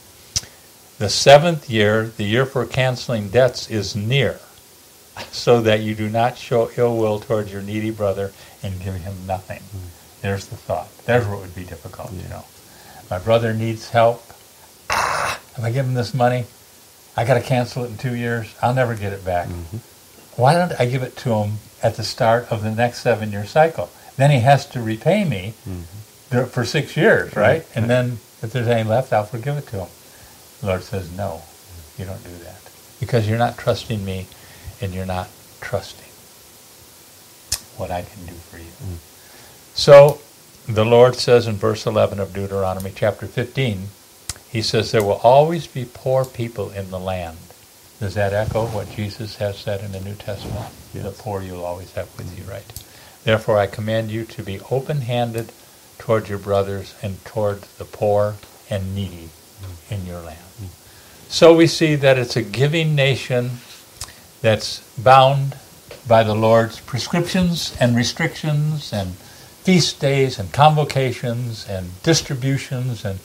The 0.98 1.08
seventh 1.08 1.70
year, 1.70 2.06
the 2.06 2.24
year 2.24 2.44
for 2.46 2.64
canceling 2.66 3.30
debts, 3.30 3.70
is 3.70 3.96
near, 3.96 4.40
so 5.32 5.60
that 5.62 5.80
you 5.80 5.94
do 5.94 6.08
not 6.08 6.36
show 6.36 6.70
ill 6.76 6.96
will 6.96 7.20
towards 7.20 7.52
your 7.52 7.62
needy 7.62 7.90
brother 7.90 8.32
and 8.62 8.80
give 8.82 8.94
him 8.94 9.26
nothing. 9.26 9.60
Mm. 9.60 10.20
There's 10.20 10.46
the 10.46 10.56
thought. 10.56 10.88
There's 11.06 11.26
what 11.26 11.40
would 11.40 11.54
be 11.54 11.64
difficult, 11.64 12.12
yeah. 12.12 12.22
you 12.22 12.28
know. 12.28 12.44
My 13.10 13.18
brother 13.18 13.54
needs 13.54 13.88
help. 13.90 14.22
Ah, 14.90 15.40
if 15.56 15.64
I 15.64 15.70
give 15.70 15.86
him 15.86 15.94
this 15.94 16.12
money, 16.12 16.44
I 17.16 17.24
got 17.24 17.34
to 17.34 17.40
cancel 17.40 17.84
it 17.84 17.88
in 17.88 17.96
two 17.96 18.14
years. 18.14 18.54
I'll 18.60 18.74
never 18.74 18.94
get 18.94 19.12
it 19.12 19.24
back. 19.24 19.48
Mm-hmm. 19.48 19.78
Why 20.38 20.54
don't 20.54 20.72
I 20.78 20.86
give 20.86 21.02
it 21.02 21.16
to 21.18 21.34
him 21.34 21.58
at 21.82 21.96
the 21.96 22.04
start 22.04 22.46
of 22.52 22.62
the 22.62 22.70
next 22.70 23.00
seven 23.00 23.32
year 23.32 23.44
cycle? 23.44 23.90
Then 24.16 24.30
he 24.30 24.38
has 24.40 24.66
to 24.66 24.80
repay 24.80 25.24
me 25.24 25.54
mm-hmm. 25.68 26.44
for 26.44 26.64
six 26.64 26.96
years, 26.96 27.34
right? 27.34 27.62
Mm-hmm. 27.62 27.78
And 27.78 27.90
then 27.90 28.18
if 28.40 28.52
there's 28.52 28.68
any 28.68 28.88
left, 28.88 29.12
I'll 29.12 29.24
forgive 29.24 29.56
it 29.56 29.66
to 29.68 29.80
him. 29.80 29.88
The 30.60 30.66
Lord 30.68 30.82
says, 30.84 31.10
no, 31.16 31.42
you 31.98 32.04
don't 32.04 32.22
do 32.22 32.36
that. 32.44 32.60
Because 33.00 33.28
you're 33.28 33.38
not 33.38 33.58
trusting 33.58 34.04
me 34.04 34.28
and 34.80 34.94
you're 34.94 35.06
not 35.06 35.28
trusting 35.60 36.06
what 37.76 37.90
I 37.90 38.02
can 38.02 38.26
do 38.26 38.34
for 38.34 38.58
you. 38.58 38.64
Mm. 38.64 38.98
So 39.74 40.20
the 40.68 40.84
Lord 40.84 41.16
says 41.16 41.48
in 41.48 41.56
verse 41.56 41.84
11 41.84 42.20
of 42.20 42.32
Deuteronomy 42.32 42.92
chapter 42.94 43.26
15, 43.26 43.88
He 44.48 44.62
says, 44.62 44.92
There 44.92 45.02
will 45.02 45.20
always 45.24 45.66
be 45.66 45.84
poor 45.84 46.24
people 46.24 46.70
in 46.70 46.90
the 46.90 46.98
land. 47.00 47.38
Does 48.00 48.14
that 48.14 48.32
echo 48.32 48.66
what 48.66 48.90
Jesus 48.90 49.36
has 49.36 49.58
said 49.58 49.82
in 49.82 49.92
the 49.92 50.00
New 50.00 50.14
Testament? 50.14 50.66
Yes. 50.94 51.04
The 51.04 51.10
poor 51.10 51.42
you'll 51.42 51.64
always 51.64 51.92
have 51.92 52.08
with 52.16 52.38
you, 52.38 52.44
right? 52.50 52.64
Therefore, 53.24 53.58
I 53.58 53.66
command 53.66 54.10
you 54.10 54.24
to 54.24 54.42
be 54.42 54.60
open 54.70 55.02
handed 55.02 55.52
toward 55.98 56.28
your 56.28 56.38
brothers 56.38 56.94
and 57.02 57.22
toward 57.24 57.62
the 57.76 57.84
poor 57.84 58.36
and 58.70 58.94
needy 58.94 59.30
mm. 59.60 59.92
in 59.92 60.06
your 60.06 60.20
land. 60.20 60.38
So 61.28 61.54
we 61.54 61.66
see 61.66 61.94
that 61.96 62.16
it's 62.16 62.36
a 62.36 62.42
giving 62.42 62.94
nation 62.94 63.50
that's 64.40 64.80
bound 64.96 65.56
by 66.06 66.22
the 66.22 66.34
Lord's 66.34 66.80
prescriptions 66.80 67.76
and 67.78 67.94
restrictions 67.94 68.92
and 68.94 69.12
feast 69.12 70.00
days 70.00 70.38
and 70.38 70.50
convocations 70.52 71.68
and 71.68 72.02
distributions 72.02 73.04
and 73.04 73.18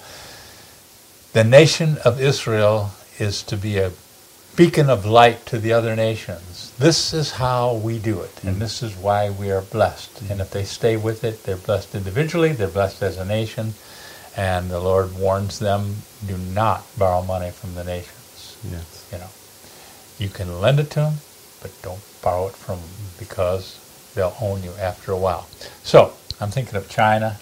the 1.31 1.45
nation 1.45 1.97
of 2.03 2.19
Israel 2.19 2.91
is 3.19 3.41
to 3.43 3.55
be 3.55 3.77
a 3.77 3.91
beacon 4.55 4.89
of 4.89 5.05
light 5.05 5.45
to 5.47 5.57
the 5.57 5.73
other 5.73 5.95
nations. 5.95 6.71
This 6.77 7.13
is 7.13 7.31
how 7.31 7.75
we 7.75 7.97
do 7.97 8.21
it, 8.21 8.43
and 8.43 8.57
mm. 8.57 8.59
this 8.59 8.83
is 8.83 8.95
why 8.95 9.29
we 9.29 9.51
are 9.51 9.61
blessed. 9.61 10.25
Mm. 10.25 10.31
And 10.31 10.41
if 10.41 10.51
they 10.51 10.63
stay 10.63 10.97
with 10.97 11.23
it, 11.23 11.43
they're 11.43 11.57
blessed 11.57 11.95
individually, 11.95 12.53
they're 12.53 12.67
blessed 12.67 13.01
as 13.01 13.17
a 13.17 13.25
nation, 13.25 13.73
and 14.37 14.69
the 14.69 14.79
Lord 14.79 15.17
warns 15.17 15.59
them, 15.59 15.95
do 16.25 16.37
not 16.37 16.85
borrow 16.97 17.23
money 17.23 17.51
from 17.51 17.75
the 17.75 17.83
nations. 17.83 18.57
Yes. 18.69 19.09
You 19.11 19.19
know, 19.19 19.29
you 20.19 20.29
can 20.29 20.61
lend 20.61 20.79
it 20.79 20.89
to 20.91 21.01
them, 21.01 21.13
but 21.61 21.71
don't 21.81 22.01
borrow 22.21 22.47
it 22.47 22.55
from 22.55 22.79
them 22.79 22.89
because 23.19 23.79
they'll 24.15 24.35
own 24.41 24.63
you 24.63 24.71
after 24.79 25.11
a 25.11 25.17
while. 25.17 25.47
So 25.83 26.13
I'm 26.39 26.49
thinking 26.49 26.75
of 26.75 26.89
China 26.89 27.37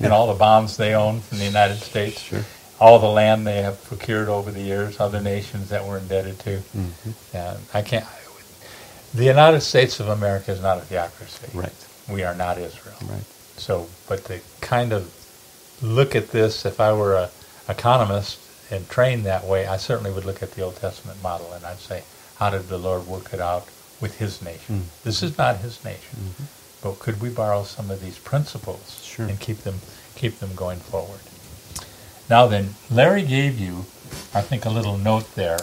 and 0.00 0.12
all 0.12 0.26
the 0.32 0.38
bonds 0.38 0.76
they 0.76 0.94
own 0.94 1.20
from 1.20 1.38
the 1.38 1.44
United 1.44 1.78
States, 1.78 2.20
Sure. 2.20 2.44
All 2.78 2.98
the 2.98 3.06
land 3.08 3.46
they 3.46 3.62
have 3.62 3.82
procured 3.84 4.28
over 4.28 4.50
the 4.50 4.60
years, 4.60 5.00
other 5.00 5.20
nations 5.20 5.68
that 5.70 5.84
we're 5.86 5.98
indebted 5.98 6.38
to. 6.40 6.58
hmm 6.58 7.10
And 7.34 7.58
I 7.74 7.82
can't. 7.82 8.06
The 9.14 9.24
United 9.24 9.62
States 9.62 9.98
of 10.00 10.08
America 10.08 10.50
is 10.52 10.60
not 10.60 10.78
a 10.78 10.82
theocracy. 10.82 11.46
Right. 11.54 11.72
We 12.08 12.22
are 12.22 12.34
not 12.34 12.58
Israel. 12.58 12.96
Right. 13.08 13.24
So, 13.56 13.86
but 14.08 14.24
to 14.26 14.40
kind 14.60 14.92
of 14.92 15.10
look 15.80 16.14
at 16.14 16.28
this, 16.32 16.66
if 16.66 16.80
I 16.80 16.92
were 16.92 17.14
a 17.14 17.30
economist 17.68 18.38
and 18.70 18.88
trained 18.90 19.24
that 19.24 19.44
way, 19.44 19.66
I 19.66 19.76
certainly 19.78 20.10
would 20.12 20.24
look 20.26 20.42
at 20.42 20.52
the 20.52 20.62
Old 20.62 20.76
Testament 20.76 21.22
model 21.22 21.52
and 21.52 21.64
I'd 21.64 21.78
say, 21.78 22.02
how 22.36 22.50
did 22.50 22.68
the 22.68 22.76
Lord 22.78 23.06
work 23.06 23.32
it 23.32 23.40
out 23.40 23.66
with 24.00 24.18
His 24.18 24.42
nation? 24.42 24.80
Mm. 24.80 25.02
This 25.04 25.22
is 25.22 25.38
not 25.38 25.58
His 25.58 25.82
nation, 25.84 26.18
Mhm. 26.18 26.44
but 26.82 26.98
could 26.98 27.20
we 27.22 27.30
borrow 27.30 27.64
some 27.64 27.90
of 27.90 28.02
these 28.02 28.18
principles 28.18 29.00
Sure. 29.02 29.26
and 29.26 29.40
keep 29.40 29.62
them 29.62 29.80
keep 30.14 30.40
them 30.40 30.54
going 30.54 30.80
forward? 30.80 31.20
Now 32.28 32.46
then, 32.46 32.74
Larry 32.90 33.22
gave 33.22 33.58
you, 33.58 33.84
I 34.34 34.42
think, 34.42 34.64
a 34.64 34.70
little 34.70 34.98
note 34.98 35.34
there. 35.34 35.58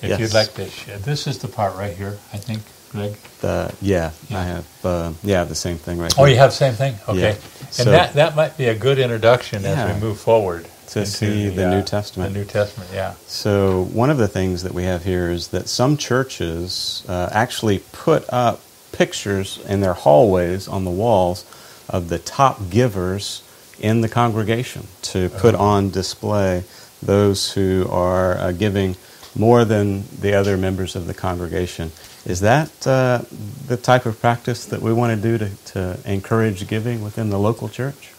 If 0.00 0.10
Yes. 0.10 0.20
you'd 0.20 0.34
like 0.34 0.54
to, 0.54 0.64
this 0.98 1.26
is 1.26 1.38
the 1.38 1.48
part 1.48 1.74
right 1.76 1.94
here. 1.96 2.18
I 2.32 2.36
think, 2.38 2.62
Greg. 2.92 3.16
Uh, 3.42 3.68
yeah, 3.82 4.12
Yeah. 4.28 4.40
I 4.40 4.44
have. 4.44 4.66
Uh, 4.84 5.12
yeah, 5.22 5.44
the 5.44 5.54
same 5.54 5.76
thing 5.76 5.98
right 5.98 6.12
here. 6.12 6.22
Oh, 6.22 6.24
here. 6.26 6.34
you 6.34 6.40
have 6.40 6.50
the 6.50 6.56
same 6.56 6.74
thing? 6.74 6.98
Okay. 7.08 7.20
Yeah. 7.20 7.28
And 7.30 7.72
So- 7.72 7.90
that, 7.90 8.14
that 8.14 8.36
might 8.36 8.56
be 8.56 8.66
a 8.66 8.74
good 8.74 8.98
introduction 8.98 9.64
as 9.64 9.94
we 9.94 10.00
move 10.00 10.18
forward. 10.18 10.66
To 10.92 11.04
see 11.04 11.50
the 11.50 11.68
New 11.68 11.82
Testament. 11.82 12.32
The 12.32 12.38
New 12.38 12.44
Testament, 12.46 12.88
yeah. 12.94 13.12
So 13.26 13.82
one 13.92 14.08
of 14.08 14.16
the 14.16 14.26
things 14.26 14.62
that 14.62 14.72
we 14.72 14.84
have 14.84 15.04
here 15.04 15.30
is 15.30 15.48
that 15.48 15.68
some 15.68 15.98
churches 15.98 17.02
uh, 17.06 17.28
actually 17.30 17.80
put 17.92 18.24
up 18.32 18.62
pictures 18.92 19.58
in 19.68 19.80
their 19.80 19.92
hallways 19.92 20.66
on 20.66 20.84
the 20.86 20.90
walls 20.90 21.44
of 21.90 22.08
the 22.08 22.18
top 22.18 22.70
givers 22.70 23.42
in 23.80 24.00
the 24.00 24.08
congregation 24.08 24.86
to 25.02 25.28
put 25.30 25.54
Uh-huh. 25.54 25.64
on 25.64 25.90
display 25.90 26.64
those 27.02 27.52
who 27.52 27.86
are 27.90 28.36
uh, 28.38 28.52
giving 28.52 28.96
more 29.36 29.64
than 29.64 30.04
the 30.20 30.34
other 30.34 30.56
members 30.56 30.96
of 30.96 31.06
the 31.06 31.14
congregation. 31.14 31.92
Is 32.26 32.40
that 32.40 32.86
uh, 32.86 33.22
the 33.66 33.76
type 33.76 34.04
of 34.06 34.20
practice 34.20 34.64
that 34.66 34.82
we 34.82 34.92
want 34.92 35.14
to 35.14 35.22
do 35.22 35.38
to, 35.38 35.50
to 35.72 35.98
encourage 36.04 36.66
giving 36.68 37.02
within 37.02 37.30
the 37.30 37.38
local 37.38 37.68
church? 37.68 38.12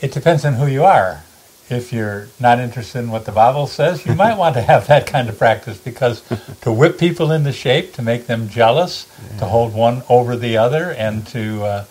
It 0.00 0.12
depends 0.12 0.44
on 0.44 0.54
who 0.54 0.66
you 0.66 0.84
are. 0.84 1.22
If 1.70 1.92
you're 1.92 2.28
not 2.40 2.60
interested 2.60 3.00
in 3.00 3.10
what 3.10 3.24
the 3.26 3.32
Bible 3.32 3.66
says, 3.66 4.06
you 4.06 4.14
might 4.14 4.36
want 4.42 4.54
to 4.54 4.62
have 4.62 4.86
that 4.86 5.06
kind 5.06 5.28
of 5.28 5.36
practice 5.38 5.78
because 5.78 6.22
to 6.62 6.72
whip 6.72 6.98
people 6.98 7.32
into 7.32 7.52
shape, 7.52 7.94
to 7.94 8.02
make 8.02 8.26
them 8.26 8.48
jealous, 8.48 9.06
to 9.38 9.46
hold 9.46 9.74
one 9.74 10.02
over 10.08 10.36
the 10.36 10.56
other, 10.56 10.92
and 10.92 11.26
to 11.28 11.62
uh, 11.64 11.84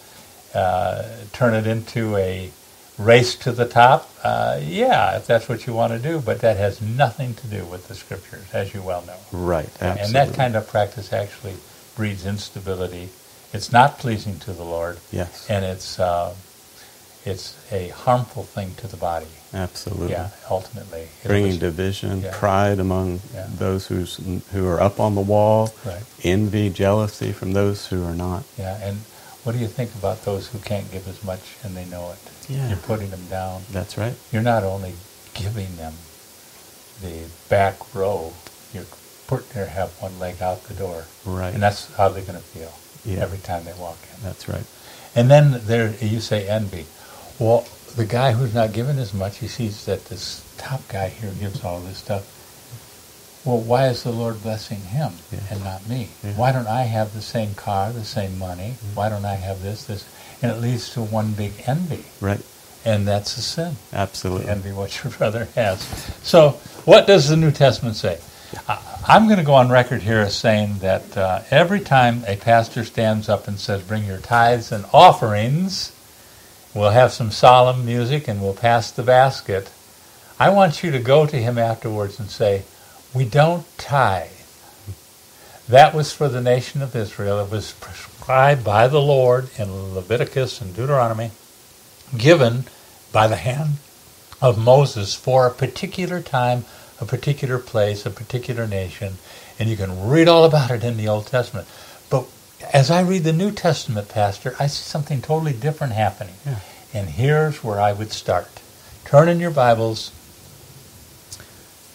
turn 1.33 1.53
it 1.53 1.67
into 1.67 2.15
a 2.17 2.51
race 2.97 3.35
to 3.35 3.51
the 3.51 3.65
top, 3.67 4.09
uh, 4.23 4.59
yeah, 4.63 5.15
if 5.17 5.27
that's 5.27 5.47
what 5.47 5.67
you 5.67 5.73
want 5.73 5.93
to 5.93 5.99
do, 5.99 6.19
but 6.19 6.39
that 6.41 6.57
has 6.57 6.81
nothing 6.81 7.35
to 7.35 7.45
do 7.47 7.63
with 7.65 7.87
the 7.87 7.93
scriptures, 7.95 8.45
as 8.53 8.73
you 8.73 8.81
well 8.81 9.03
know. 9.05 9.17
Right, 9.31 9.69
absolutely. 9.81 10.01
And 10.01 10.13
that 10.15 10.33
kind 10.33 10.55
of 10.55 10.67
practice 10.67 11.13
actually 11.13 11.53
breeds 11.95 12.25
instability. 12.25 13.09
It's 13.53 13.71
not 13.71 13.99
pleasing 13.99 14.39
to 14.39 14.51
the 14.51 14.63
Lord, 14.63 14.97
yes, 15.11 15.47
and 15.49 15.63
it's 15.63 15.99
uh, 15.99 16.33
it's 17.23 17.55
a 17.71 17.89
harmful 17.89 18.43
thing 18.43 18.73
to 18.77 18.87
the 18.87 18.97
body. 18.97 19.27
absolutely. 19.53 20.11
Yeah, 20.11 20.29
ultimately. 20.49 21.07
Bringing 21.25 21.49
was- 21.49 21.59
division, 21.59 22.21
yeah. 22.21 22.31
pride 22.33 22.79
among 22.79 23.21
Yeah. 23.33 23.47
those 23.57 23.87
who's, 23.87 24.19
who 24.53 24.67
are 24.67 24.81
up 24.81 24.99
on 24.99 25.13
the 25.15 25.21
wall, 25.21 25.69
Right. 25.85 26.03
envy, 26.23 26.69
jealousy 26.69 27.31
from 27.31 27.53
those 27.53 27.87
who 27.87 28.03
are 28.05 28.13
not. 28.15 28.43
Yeah, 28.57 28.77
and 28.81 29.01
what 29.47 29.53
do 29.53 29.59
you 29.59 29.67
think 29.67 29.95
about 29.95 30.25
those 30.25 30.49
who 30.49 30.59
can't 30.59 30.91
give 30.91 31.07
as 31.07 31.23
much 31.23 31.55
and 31.63 31.73
they 31.73 31.85
know 31.85 32.11
it? 32.11 32.19
Yeah. 32.49 32.67
You're 32.67 32.77
putting 32.79 33.09
them 33.11 33.25
down. 33.29 33.61
That's 33.71 33.97
right. 33.97 34.13
You're 34.29 34.41
not 34.41 34.63
only 34.63 34.91
giving 35.35 35.73
them 35.77 35.93
the 37.01 37.29
back 37.47 37.95
row, 37.95 38.33
you're 38.73 38.83
putting 39.25 39.47
their 39.53 39.67
have 39.67 39.91
one 40.01 40.19
leg 40.19 40.41
out 40.41 40.65
the 40.65 40.73
door. 40.73 41.05
Right. 41.25 41.53
And 41.53 41.63
that's 41.63 41.89
how 41.95 42.09
they're 42.09 42.25
going 42.25 42.37
to 42.37 42.43
feel 42.43 42.73
Yeah. 43.05 43.21
every 43.23 43.37
time 43.37 43.63
they 43.63 43.71
walk 43.79 43.97
in. 44.13 44.21
That's 44.21 44.49
right. 44.49 44.65
And 45.15 45.31
then 45.31 45.61
there, 45.63 45.95
you 46.01 46.19
say 46.19 46.49
envy. 46.49 46.85
Well, 47.39 47.65
the 47.95 48.03
guy 48.03 48.33
who's 48.33 48.53
not 48.53 48.73
given 48.73 48.99
as 48.99 49.13
much, 49.13 49.37
he 49.37 49.47
sees 49.47 49.85
that 49.85 50.03
this 50.07 50.43
top 50.57 50.85
guy 50.89 51.07
here 51.07 51.31
gives 51.39 51.63
all 51.63 51.79
this 51.79 51.99
stuff. 51.99 52.25
Well, 53.47 53.59
why 53.59 53.87
is 53.87 54.03
the 54.03 54.11
Lord 54.11 54.43
blessing 54.43 54.81
him 54.81 55.13
Yeah. 55.31 55.39
and 55.49 55.63
not 55.63 55.87
me? 55.87 56.09
Yeah. 56.21 56.33
Why 56.33 56.51
don't 56.51 56.67
I 56.67 56.83
have 56.83 57.13
the 57.13 57.21
same 57.21 57.55
car, 57.55 57.93
the 57.93 58.03
same 58.03 58.37
money? 58.37 58.73
Why 58.93 59.07
don't 59.07 59.23
I 59.23 59.35
have 59.35 59.61
this, 59.63 59.85
this? 59.85 60.03
And 60.41 60.51
it 60.51 60.55
leads 60.59 60.89
to 60.91 61.01
one 61.01 61.31
big 61.31 61.53
envy. 61.65 62.03
Right. 62.19 62.41
And 62.83 63.07
that's 63.07 63.37
a 63.37 63.41
sin. 63.41 63.77
Absolutely. 63.93 64.49
Envy 64.49 64.71
what 64.73 65.01
your 65.01 65.13
brother 65.17 65.47
has. 65.55 65.79
So, 66.23 66.51
what 66.83 67.07
does 67.07 67.29
the 67.29 67.37
New 67.37 67.51
Testament 67.51 67.95
say? 67.95 68.19
I- 68.67 68.79
I'm 69.07 69.27
going 69.27 69.37
to 69.39 69.45
go 69.45 69.53
on 69.53 69.69
record 69.69 70.01
here 70.01 70.19
as 70.19 70.35
saying 70.35 70.79
that 70.79 71.15
uh, 71.15 71.41
every 71.49 71.79
time 71.79 72.25
a 72.27 72.35
pastor 72.35 72.83
stands 72.83 73.29
up 73.29 73.47
and 73.47 73.57
says, 73.57 73.81
Bring 73.81 74.03
your 74.03 74.17
tithes 74.19 74.73
and 74.73 74.83
offerings, 74.91 75.93
we'll 76.73 76.89
have 76.89 77.13
some 77.13 77.31
solemn 77.31 77.85
music 77.85 78.27
and 78.27 78.41
we'll 78.41 78.53
pass 78.53 78.91
the 78.91 79.03
basket. 79.03 79.71
I 80.37 80.49
want 80.49 80.83
you 80.83 80.91
to 80.91 80.99
go 80.99 81.25
to 81.25 81.37
him 81.37 81.57
afterwards 81.57 82.19
and 82.19 82.29
say, 82.29 82.63
We 83.13 83.25
don't 83.25 83.65
tithe. 83.77 84.31
That 85.67 85.93
was 85.93 86.13
for 86.13 86.29
the 86.29 86.41
nation 86.41 86.81
of 86.81 86.95
Israel. 86.95 87.39
It 87.39 87.51
was 87.51 87.73
prescribed 87.73 88.63
by 88.63 88.87
the 88.87 89.01
Lord 89.01 89.49
in 89.57 89.93
Leviticus 89.93 90.61
and 90.61 90.75
Deuteronomy, 90.75 91.31
given 92.17 92.65
by 93.11 93.27
the 93.27 93.35
hand 93.35 93.77
of 94.41 94.57
Moses 94.57 95.15
for 95.15 95.47
a 95.47 95.51
particular 95.51 96.21
time, 96.21 96.65
a 97.01 97.05
particular 97.05 97.59
place, 97.59 98.05
a 98.05 98.09
particular 98.09 98.67
nation. 98.67 99.17
And 99.59 99.69
you 99.69 99.75
can 99.75 100.07
read 100.07 100.27
all 100.27 100.45
about 100.45 100.71
it 100.71 100.83
in 100.83 100.97
the 100.97 101.07
Old 101.07 101.27
Testament. 101.27 101.67
But 102.09 102.27
as 102.73 102.89
I 102.89 103.01
read 103.01 103.23
the 103.23 103.33
New 103.33 103.51
Testament, 103.51 104.09
Pastor, 104.09 104.55
I 104.59 104.67
see 104.67 104.83
something 104.83 105.21
totally 105.21 105.53
different 105.53 105.93
happening. 105.93 106.35
Yeah. 106.45 106.59
And 106.93 107.09
here's 107.09 107.63
where 107.63 107.79
I 107.79 107.93
would 107.93 108.11
start. 108.11 108.61
Turn 109.03 109.27
in 109.27 109.39
your 109.39 109.51
Bibles 109.51 110.11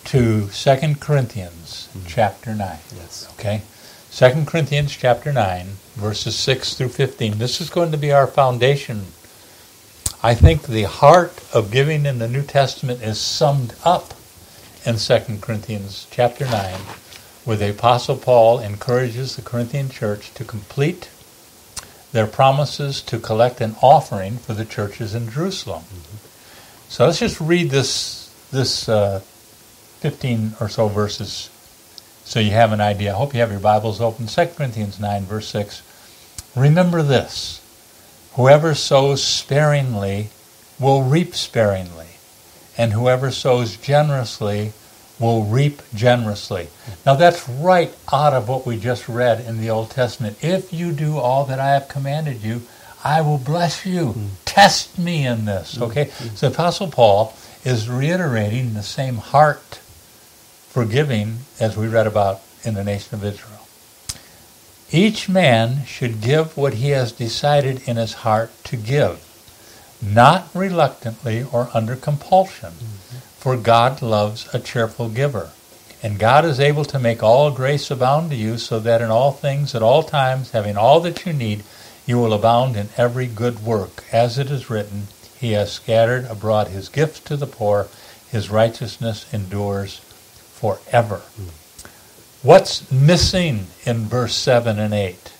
to 0.05 0.49
2 0.49 0.95
Corinthians 1.01 1.89
chapter 2.07 2.55
9. 2.55 2.79
Yes. 2.95 3.29
Okay? 3.39 3.63
2 4.13 4.45
Corinthians 4.45 4.95
chapter 4.95 5.33
9, 5.33 5.67
verses 5.95 6.37
6 6.37 6.75
through 6.75 6.89
15. 6.89 7.39
This 7.39 7.61
is 7.61 7.71
going 7.71 7.91
to 7.93 7.97
be 7.97 8.13
our 8.13 8.27
foundation. 8.27 9.07
I 10.23 10.35
think 10.35 10.63
the 10.63 10.83
heart 10.83 11.43
of 11.55 11.71
giving 11.71 12.05
in 12.05 12.19
the 12.19 12.29
New 12.29 12.43
Testament 12.43 13.03
is 13.03 13.19
summed 13.19 13.75
up 13.85 14.15
in 14.85 14.97
2 14.97 15.39
Corinthians 15.41 16.07
chapter 16.11 16.45
9, 16.45 16.75
where 17.45 17.57
the 17.57 17.71
Apostle 17.71 18.17
Paul 18.17 18.59
encourages 18.59 19.37
the 19.37 19.43
Corinthian 19.43 19.89
church 19.89 20.35
to 20.35 20.45
complete 20.45 21.09
their 22.13 22.27
promises 22.27 23.01
to 23.03 23.19
collect 23.19 23.61
an 23.61 23.75
offering 23.81 24.37
for 24.37 24.53
the 24.53 24.67
churches 24.67 25.15
in 25.15 25.31
Jerusalem. 25.31 25.85
So 26.89 27.07
let's 27.07 27.19
just 27.19 27.41
read 27.41 27.71
this, 27.71 28.31
this 28.51 28.89
uh, 28.89 29.23
15 30.03 30.55
or 30.61 30.69
so 30.69 30.89
verses 30.89 31.49
so 32.25 32.41
you 32.41 32.53
have 32.53 32.73
an 32.73 32.81
idea. 32.81 33.13
I 33.13 33.17
hope 33.17 33.35
you 33.35 33.41
have 33.41 33.51
your 33.51 33.61
Bibles 33.61 34.01
open. 34.01 34.27
2 34.27 34.47
Corinthians 34.57 35.01
9, 35.01 35.25
verse 35.25 35.49
6. 35.49 35.83
Remember 36.57 37.03
this 37.03 37.61
whoever 38.35 38.75
sows 38.75 39.23
sparingly 39.23 40.29
will 40.81 41.03
reap 41.03 41.35
sparingly, 41.35 42.07
and 42.79 42.93
whoever 42.93 43.31
sows 43.31 43.77
generously 43.77 44.73
will 45.19 45.45
reap 45.45 45.83
generously. 45.95 46.69
Now 47.05 47.15
that's 47.15 47.49
right 47.49 47.95
out 48.13 48.33
of 48.33 48.49
what 48.49 48.67
we 48.67 48.79
just 48.79 49.09
read 49.09 49.45
in 49.45 49.61
the 49.61 49.71
Old 49.71 49.91
Testament. 49.91 50.43
If 50.43 50.73
you 50.73 50.93
do 50.93 51.19
all 51.19 51.45
that 51.45 51.61
I 51.61 51.75
have 51.75 51.89
commanded 51.89 52.43
you, 52.43 52.63
I 53.05 53.21
will 53.21 53.39
bless 53.39 53.85
you. 53.85 54.13
Hmm. 54.13 54.27
Test 54.45 54.99
me 54.99 55.27
in 55.27 55.45
this. 55.45 55.77
Hmm. 55.77 55.83
Okay? 55.85 56.05
Hmm. 56.05 56.35
So 56.35 56.49
Apostle 56.49 56.89
Paul 56.89 57.37
is 57.65 57.89
reiterating 57.89 58.75
the 58.75 58.83
same 58.83 59.17
heart 59.17 59.81
for 60.73 60.87
giving, 60.87 61.37
as 61.61 61.77
we 61.77 61.87
read 61.87 62.07
about 62.07 62.41
in 62.65 62.73
the 62.73 62.83
nation 62.83 63.15
of 63.15 63.23
Israel. 63.23 63.69
Each 64.91 65.29
man 65.29 65.85
should 65.85 66.23
give 66.23 66.57
what 66.57 66.75
he 66.75 66.89
has 66.91 67.13
decided 67.13 67.87
in 67.87 67.97
his 67.97 68.15
heart 68.25 68.51
to 68.65 68.77
give, 68.77 69.21
not 70.01 70.49
reluctantly 70.55 71.43
or 71.43 71.69
under 71.75 71.95
compulsion, 71.95 72.73
for 73.37 73.59
God 73.59 74.01
loves 74.01 74.49
a 74.55 74.59
cheerful 74.59 75.11
giver. 75.11 75.51
And 76.03 76.19
God 76.19 76.47
is 76.47 76.59
able 76.59 76.87
to 76.87 76.99
make 76.99 77.23
all 77.23 77.51
grace 77.51 77.91
abound 77.91 78.31
to 78.31 78.37
you, 78.37 78.57
so 78.57 78.81
that 78.81 79.03
in 79.03 79.11
all 79.11 79.31
things, 79.31 79.75
at 79.75 79.83
all 79.83 80.03
times, 80.03 80.53
having 80.53 80.79
all 80.79 81.01
that 81.01 81.27
you 81.27 81.35
need, 81.35 81.65
you 82.07 82.19
will 82.19 82.33
abound 82.33 82.77
in 82.77 82.89
every 82.97 83.27
good 83.27 83.63
work. 83.63 84.05
As 84.11 84.39
it 84.39 84.51
is 84.51 84.71
written, 84.71 85.09
He 85.39 85.53
has 85.53 85.71
scattered 85.71 86.25
abroad 86.25 86.69
His 86.69 86.89
gifts 86.89 87.21
to 87.21 87.37
the 87.37 87.47
poor, 87.47 87.89
His 88.31 88.49
righteousness 88.49 89.27
endures 89.35 90.01
forever. 90.63 91.23
What's 92.41 92.89
missing 92.93 93.67
in 93.85 94.07
verse 94.07 94.37
7 94.37 94.79
and 94.79 94.95
8? 94.95 95.33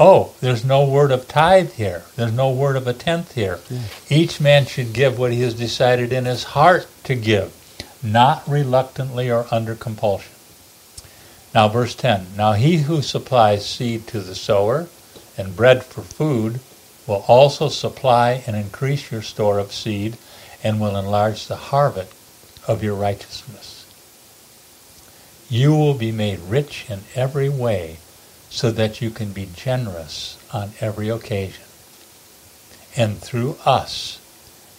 Oh, 0.00 0.34
there's 0.40 0.64
no 0.64 0.84
word 0.84 1.12
of 1.12 1.28
tithe 1.28 1.74
here. 1.74 2.02
There's 2.16 2.32
no 2.32 2.50
word 2.50 2.74
of 2.74 2.88
a 2.88 2.92
tenth 2.92 3.36
here. 3.36 3.60
Yeah. 3.70 3.82
Each 4.10 4.40
man 4.40 4.66
should 4.66 4.92
give 4.92 5.20
what 5.20 5.30
he 5.30 5.42
has 5.42 5.54
decided 5.54 6.12
in 6.12 6.24
his 6.24 6.42
heart 6.58 6.88
to 7.04 7.14
give, 7.14 7.54
not 8.02 8.42
reluctantly 8.48 9.30
or 9.30 9.46
under 9.52 9.76
compulsion. 9.76 10.32
Now, 11.54 11.68
verse 11.68 11.94
10 11.94 12.34
Now 12.36 12.54
he 12.54 12.78
who 12.78 13.02
supplies 13.02 13.64
seed 13.64 14.08
to 14.08 14.20
the 14.20 14.34
sower 14.34 14.88
and 15.38 15.54
bread 15.54 15.84
for 15.84 16.02
food 16.02 16.58
will 17.06 17.24
also 17.28 17.68
supply 17.68 18.42
and 18.48 18.56
increase 18.56 19.12
your 19.12 19.22
store 19.22 19.60
of 19.60 19.72
seed 19.72 20.18
and 20.64 20.80
will 20.80 20.96
enlarge 20.96 21.46
the 21.46 21.70
harvest 21.70 22.12
of 22.66 22.82
your 22.82 22.96
righteousness. 22.96 23.75
You 25.48 25.74
will 25.74 25.94
be 25.94 26.12
made 26.12 26.40
rich 26.40 26.86
in 26.88 27.00
every 27.14 27.48
way 27.48 27.98
so 28.50 28.70
that 28.70 29.00
you 29.00 29.10
can 29.10 29.32
be 29.32 29.48
generous 29.54 30.38
on 30.52 30.72
every 30.80 31.08
occasion. 31.08 31.64
And 32.96 33.18
through 33.18 33.56
us, 33.64 34.18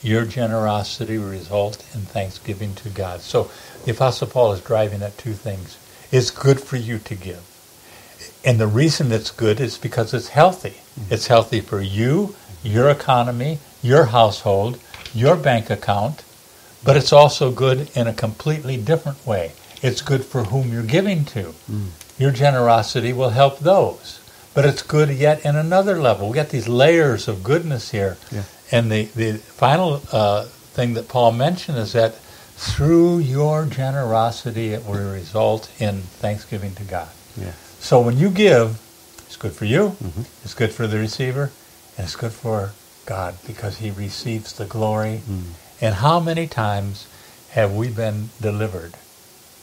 your 0.02 0.26
generosity 0.26 1.18
will 1.18 1.30
result 1.30 1.86
in 1.94 2.02
thanksgiving 2.02 2.76
to 2.76 2.90
God. 2.90 3.22
So 3.22 3.52
the 3.86 3.92
Apostle 3.92 4.28
Paul 4.28 4.54
is 4.54 4.62
driving 4.62 5.02
at 5.02 5.18
two 5.18 5.34
things. 5.34 5.78
It's 6.12 6.32
good 6.32 6.60
for 6.60 6.78
you 6.78 6.98
to 7.00 7.16
give. 7.16 7.44
And 8.44 8.60
the 8.60 8.68
reason 8.68 9.12
it's 9.12 9.32
good 9.32 9.60
is 9.60 9.78
because 9.78 10.14
it's 10.14 10.30
healthy. 10.30 10.70
Mm-hmm. 11.00 11.14
It's 11.14 11.28
healthy 11.28 11.62
for 11.62 11.82
you, 11.82 12.36
your 12.64 12.90
economy, 12.90 13.60
your 13.82 14.06
household, 14.06 14.80
your 15.14 15.36
bank 15.36 15.70
account, 15.70 16.24
but 16.84 16.98
it's 16.98 17.14
also 17.14 17.52
good 17.52 17.90
in 17.96 18.08
a 18.08 18.14
completely 18.14 18.78
different 18.78 19.26
way. 19.26 19.52
It's 19.82 20.02
good 20.02 20.26
for 20.26 20.44
whom 20.46 20.72
you're 20.72 20.84
giving 20.84 21.26
to. 21.26 21.54
Mm. 21.70 21.88
Your 22.18 22.32
generosity 22.32 23.14
will 23.14 23.30
help 23.30 23.60
those. 23.60 24.20
But 24.54 24.66
it's 24.66 24.82
good 24.82 25.10
yet 25.10 25.46
in 25.46 25.56
another 25.56 26.00
level. 26.00 26.30
We 26.30 26.36
got 26.36 26.50
these 26.50 26.68
layers 26.68 27.28
of 27.28 27.44
goodness 27.44 27.92
here. 27.92 28.18
Yeah. 28.32 28.44
And 28.72 28.92
the, 28.92 29.06
the 29.06 29.34
final 29.34 30.02
uh, 30.12 30.46
thing 30.46 30.96
that 30.96 31.08
Paul 31.08 31.32
mentioned 31.32 31.78
is 31.78 31.94
that 31.94 32.16
through 32.56 33.20
your 33.20 33.66
generosity, 33.66 34.70
it 34.70 34.84
will 34.84 35.14
result 35.14 35.70
in 35.80 36.02
thanksgiving 36.02 36.74
to 36.76 36.84
God. 36.84 37.10
Yeah. 37.40 37.52
So 37.80 38.02
when 38.02 38.18
you 38.18 38.32
give, 38.32 38.82
it's 39.28 39.38
good 39.38 39.54
for 39.54 39.66
you, 39.66 39.90
mm-hmm. 40.02 40.22
it's 40.44 40.56
good 40.56 40.74
for 40.74 40.88
the 40.88 40.98
receiver, 40.98 41.52
and 41.96 42.06
it's 42.06 42.16
good 42.16 42.32
for 42.32 42.72
God 43.06 43.36
because 43.46 43.78
He 43.78 43.92
receives 43.92 44.54
the 44.54 44.66
glory. 44.66 45.22
Mm. 45.30 45.44
And 45.82 45.96
how 45.96 46.20
many 46.20 46.48
times 46.48 47.08
have 47.52 47.76
we 47.76 47.90
been 47.90 48.30
delivered 48.42 48.96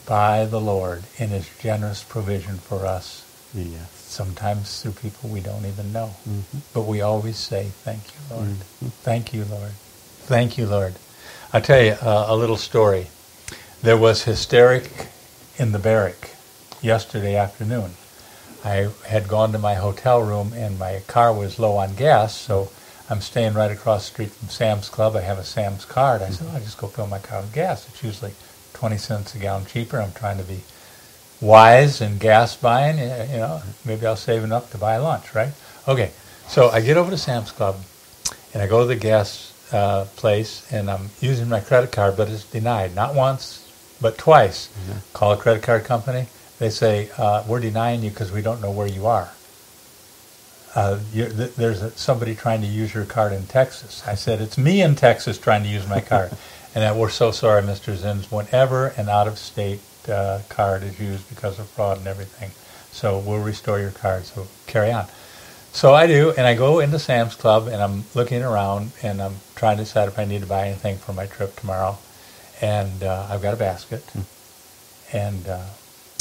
by 0.07 0.45
the 0.45 0.61
Lord 0.61 1.05
in 1.19 1.29
His 1.29 1.49
generous 1.61 2.03
provision 2.03 2.59
for 2.59 2.87
us. 2.87 3.25
Yes. 3.55 3.91
Sometimes 3.91 4.83
through 4.83 4.93
people 4.93 5.31
we 5.31 5.41
don't 5.41 5.65
even 5.65 5.93
know. 5.93 6.15
Mm-hmm. 6.29 6.59
But 6.73 6.83
we 6.83 7.01
always 7.01 7.37
say, 7.37 7.71
Thank 7.83 8.03
you, 8.07 8.37
Lord. 8.37 8.49
Mm-hmm. 8.49 8.87
Thank 9.03 9.33
you, 9.33 9.45
Lord. 9.45 9.73
Thank 10.27 10.59
you, 10.59 10.67
Lord. 10.67 10.95
I'll 11.53 11.61
tell 11.61 11.83
you 11.83 11.93
uh, 11.93 12.27
a 12.29 12.37
little 12.37 12.57
story. 12.57 13.07
There 13.83 13.97
was 13.99 14.25
hysteric 14.25 15.09
in 15.57 15.73
the 15.73 15.79
barrack 15.79 16.35
yesterday 16.83 17.37
afternoon. 17.37 17.93
I 18.65 18.89
had 19.07 19.29
gone 19.29 19.53
to 19.53 19.59
my 19.59 19.75
hotel 19.75 20.23
room 20.23 20.53
and 20.55 20.79
my 20.79 21.03
car 21.07 21.33
was 21.33 21.59
low 21.59 21.77
on 21.77 21.95
gas, 21.95 22.35
so 22.35 22.71
I'm 23.11 23.21
staying 23.21 23.53
right 23.53 23.71
across 23.71 24.09
the 24.09 24.15
street 24.15 24.31
from 24.31 24.49
Sam's 24.49 24.89
Club. 24.89 25.15
I 25.15 25.21
have 25.21 25.39
a 25.39 25.45
Sam's 25.45 25.85
card. 25.85 26.23
I 26.23 26.31
said, 26.31 26.47
oh, 26.51 26.55
I'll 26.55 26.61
just 26.61 26.79
go 26.79 26.87
fill 26.87 27.07
my 27.07 27.19
car 27.19 27.43
with 27.43 27.53
gas. 27.53 27.87
It's 27.89 28.03
usually 28.03 28.33
20 28.85 28.99
cents 28.99 29.35
a 29.35 29.39
gallon 29.39 29.65
cheaper. 29.65 29.99
I'm 29.99 30.13
trying 30.13 30.37
to 30.37 30.45
be 30.45 30.61
wise 31.41 32.03
in 32.03 32.19
gas 32.19 32.55
buying. 32.55 32.99
You 32.99 33.39
know, 33.39 33.63
maybe 33.83 34.05
I'll 34.05 34.15
save 34.15 34.45
enough 34.45 34.71
to 34.73 34.77
buy 34.77 34.99
lunch, 34.99 35.35
right? 35.35 35.55
Okay, 35.89 36.11
so 36.49 36.69
I 36.69 36.83
get 36.83 36.99
over 36.99 37.11
to 37.11 37.17
Sam's 37.17 37.51
Club 37.51 37.77
and 38.53 38.63
I 38.63 38.67
go 38.67 38.83
to 38.83 38.87
the 38.87 38.95
gas 38.95 39.55
uh, 39.73 40.05
place 40.17 40.71
and 40.71 40.91
I'm 40.91 41.09
using 41.23 41.49
my 41.49 41.61
credit 41.61 41.93
card, 41.93 42.19
but 42.19 42.29
it's 42.29 42.45
denied. 42.45 42.95
Not 42.95 43.15
once, 43.15 43.73
but 44.03 44.19
twice. 44.19 44.69
Mm-hmm. 44.69 44.99
Call 45.15 45.33
a 45.33 45.39
credit 45.39 45.63
card 45.63 45.85
company. 45.85 46.27
They 46.59 46.69
say, 46.69 47.09
uh, 47.17 47.43
We're 47.49 47.61
denying 47.61 48.03
you 48.03 48.11
because 48.11 48.33
we 48.33 48.43
don't 48.43 48.61
know 48.61 48.71
where 48.71 48.87
you 48.87 49.07
are. 49.07 49.31
Uh, 50.75 50.99
th- 51.15 51.55
there's 51.55 51.81
a, 51.81 51.91
somebody 51.93 52.35
trying 52.35 52.61
to 52.61 52.67
use 52.67 52.93
your 52.93 53.07
card 53.07 53.33
in 53.33 53.47
Texas. 53.47 54.07
I 54.07 54.15
said, 54.15 54.43
It's 54.43 54.59
me 54.59 54.83
in 54.83 54.95
Texas 54.95 55.39
trying 55.39 55.63
to 55.63 55.71
use 55.71 55.89
my 55.89 56.03
card. 56.03 56.33
and 56.75 56.83
that 56.83 56.97
we're 56.97 57.11
so 57.11 57.31
sorry, 57.31 57.63
Mr. 57.63 57.95
Zins, 57.95 58.33
whenever 58.33 58.89
an 58.97 59.09
out-of-state 59.09 59.81
uh, 60.09 60.41
card 60.49 60.83
is 60.83 60.99
used 60.99 61.29
because 61.29 61.59
of 61.59 61.69
fraud 61.69 61.99
and 61.99 62.07
everything. 62.07 62.51
So 62.91 63.19
we'll 63.19 63.41
restore 63.41 63.79
your 63.81 63.91
card. 63.91 64.25
So 64.25 64.49
carry 64.67 64.93
on. 64.93 65.07
So 65.73 65.95
I 65.95 66.07
do, 66.07 66.31
and 66.31 66.47
I 66.47 66.55
go 66.55 66.79
into 66.79 66.99
Sam's 66.99 67.35
Club, 67.35 67.67
and 67.67 67.83
I'm 67.83 68.05
looking 68.15 68.43
around, 68.43 68.93
and 69.03 69.21
I'm 69.21 69.37
trying 69.57 69.77
to 69.79 69.83
decide 69.83 70.09
if 70.09 70.19
I 70.19 70.25
need 70.25 70.41
to 70.43 70.47
buy 70.47 70.69
anything 70.69 70.99
for 70.99 71.13
my 71.13 71.27
trip 71.27 71.57
tomorrow. 71.57 71.99
And 72.61 73.03
uh, 73.03 73.27
I've 73.29 73.43
got 73.43 73.55
a 73.55 73.57
basket, 73.57 74.07
mm. 74.17 74.25
and 75.13 75.49
uh, 75.49 75.67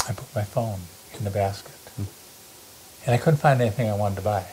I 0.09 0.13
put 0.13 0.33
my 0.35 0.43
phone 0.43 0.79
in 1.17 1.23
the 1.23 1.29
basket, 1.29 1.77
mm. 1.99 2.07
and 3.05 3.13
I 3.13 3.17
couldn't 3.17 3.39
find 3.39 3.61
anything 3.61 3.89
I 3.89 3.95
wanted 3.95 4.15
to 4.15 4.21
buy. 4.21 4.45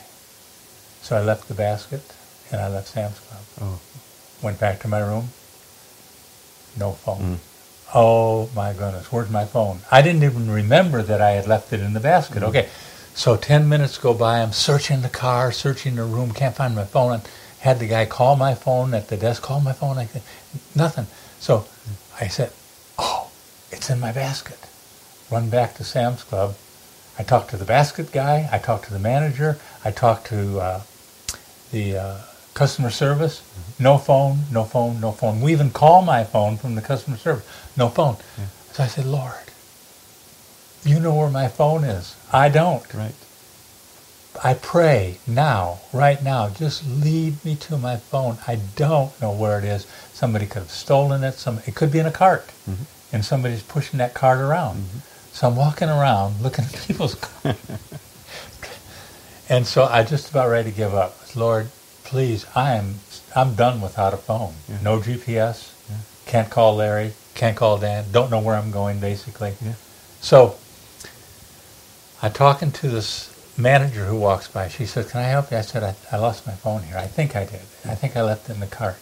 So 1.00 1.16
I 1.16 1.22
left 1.22 1.48
the 1.48 1.54
basket, 1.54 2.02
and 2.52 2.60
I 2.60 2.68
left 2.68 2.88
Sam's 2.88 3.18
Club. 3.20 3.42
Oh. 3.62 3.80
Went 4.42 4.60
back 4.60 4.80
to 4.80 4.88
my 4.88 5.00
room, 5.00 5.30
no 6.78 6.92
phone. 6.92 7.36
Mm. 7.36 7.38
Oh 7.94 8.50
my 8.54 8.72
goodness, 8.72 9.10
where's 9.10 9.30
my 9.30 9.44
phone? 9.44 9.80
I 9.90 10.02
didn't 10.02 10.22
even 10.22 10.50
remember 10.50 11.02
that 11.02 11.20
I 11.20 11.32
had 11.32 11.46
left 11.46 11.72
it 11.72 11.80
in 11.80 11.92
the 11.92 12.00
basket. 12.00 12.42
Mm. 12.42 12.48
Okay, 12.48 12.68
so 13.14 13.36
10 13.36 13.68
minutes 13.68 13.98
go 13.98 14.14
by. 14.14 14.40
I'm 14.40 14.52
searching 14.52 15.02
the 15.02 15.08
car, 15.08 15.50
searching 15.52 15.96
the 15.96 16.04
room, 16.04 16.32
can't 16.32 16.54
find 16.54 16.74
my 16.74 16.84
phone. 16.84 17.12
I 17.12 17.20
had 17.60 17.78
the 17.78 17.86
guy 17.86 18.06
call 18.06 18.36
my 18.36 18.54
phone 18.54 18.94
at 18.94 19.08
the 19.08 19.16
desk, 19.16 19.42
call 19.42 19.60
my 19.60 19.72
phone. 19.72 19.98
I 19.98 20.06
said, 20.06 20.22
nothing. 20.74 21.06
So 21.40 21.66
I 22.20 22.28
said, 22.28 22.52
oh, 22.98 23.30
it's 23.70 23.90
in 23.90 24.00
my 24.00 24.12
basket. 24.12 24.58
Run 25.30 25.50
back 25.50 25.74
to 25.74 25.84
Sam's 25.84 26.22
Club. 26.22 26.56
I 27.18 27.22
talked 27.22 27.50
to 27.50 27.56
the 27.56 27.64
basket 27.64 28.12
guy. 28.12 28.48
I 28.50 28.58
talked 28.58 28.86
to 28.86 28.92
the 28.92 28.98
manager. 28.98 29.58
I 29.84 29.90
talked 29.90 30.26
to 30.28 30.58
uh, 30.60 30.82
the 31.70 31.98
uh, 31.98 32.18
customer 32.54 32.90
service, 32.90 33.40
mm-hmm. 33.40 33.82
no 33.82 33.98
phone, 33.98 34.40
no 34.52 34.64
phone, 34.64 35.00
no 35.00 35.12
phone. 35.12 35.40
We 35.40 35.52
even 35.52 35.70
call 35.70 36.02
my 36.02 36.24
phone 36.24 36.56
from 36.56 36.74
the 36.74 36.82
customer 36.82 37.16
service, 37.16 37.46
no 37.76 37.88
phone. 37.88 38.16
Yeah. 38.38 38.46
So 38.72 38.82
I 38.84 38.86
said, 38.86 39.06
Lord, 39.06 39.34
you 40.84 41.00
know 41.00 41.14
where 41.14 41.30
my 41.30 41.48
phone 41.48 41.84
is. 41.84 42.16
I 42.32 42.48
don't. 42.48 42.92
Right. 42.94 43.14
I 44.42 44.54
pray 44.54 45.18
now, 45.26 45.80
right 45.92 46.22
now, 46.22 46.48
just 46.48 46.86
lead 46.86 47.44
me 47.44 47.56
to 47.56 47.76
my 47.76 47.96
phone. 47.96 48.38
I 48.46 48.60
don't 48.76 49.18
know 49.20 49.32
where 49.32 49.58
it 49.58 49.64
is. 49.64 49.86
Somebody 50.12 50.46
could 50.46 50.62
have 50.62 50.70
stolen 50.70 51.24
it. 51.24 51.32
Some, 51.32 51.60
it 51.66 51.74
could 51.74 51.90
be 51.90 51.98
in 51.98 52.06
a 52.06 52.12
cart, 52.12 52.46
mm-hmm. 52.68 52.84
and 53.12 53.24
somebody's 53.24 53.62
pushing 53.62 53.98
that 53.98 54.14
cart 54.14 54.38
around. 54.38 54.76
Mm-hmm. 54.76 54.98
So 55.32 55.48
I'm 55.48 55.56
walking 55.56 55.88
around 55.88 56.40
looking 56.40 56.64
at 56.64 56.72
people's 56.86 57.16
cars. 57.16 57.56
and 59.48 59.66
so 59.66 59.84
I 59.84 60.04
just 60.04 60.30
about 60.30 60.48
ready 60.48 60.70
to 60.70 60.76
give 60.76 60.94
up. 60.94 61.16
Lord, 61.34 61.68
please, 62.10 62.44
I 62.56 62.72
am 62.72 62.96
I'm 63.36 63.54
done 63.54 63.80
without 63.80 64.12
a 64.12 64.16
phone. 64.16 64.54
Yeah. 64.68 64.78
No 64.82 64.98
GPS. 64.98 65.72
Yeah. 65.88 65.96
Can't 66.26 66.50
call 66.50 66.74
Larry. 66.74 67.12
Can't 67.36 67.56
call 67.56 67.78
Dan. 67.78 68.06
Don't 68.10 68.32
know 68.32 68.40
where 68.40 68.56
I'm 68.56 68.72
going, 68.72 68.98
basically. 68.98 69.54
Yeah. 69.64 69.74
So 70.20 70.56
I'm 72.20 72.32
talking 72.32 72.72
to 72.72 72.88
this 72.88 73.30
manager 73.56 74.06
who 74.06 74.16
walks 74.16 74.48
by. 74.48 74.66
She 74.66 74.86
said, 74.86 75.08
"Can 75.08 75.20
I 75.20 75.28
help 75.28 75.52
you?" 75.52 75.58
I 75.58 75.60
said, 75.60 75.84
"I, 75.84 75.94
I 76.10 76.18
lost 76.18 76.48
my 76.48 76.52
phone 76.52 76.82
here. 76.82 76.98
I 76.98 77.06
think 77.06 77.36
I 77.36 77.44
did. 77.44 77.62
I 77.84 77.94
think 77.94 78.16
I 78.16 78.22
left 78.22 78.50
it 78.50 78.54
in 78.54 78.60
the 78.60 78.66
cart." 78.66 78.98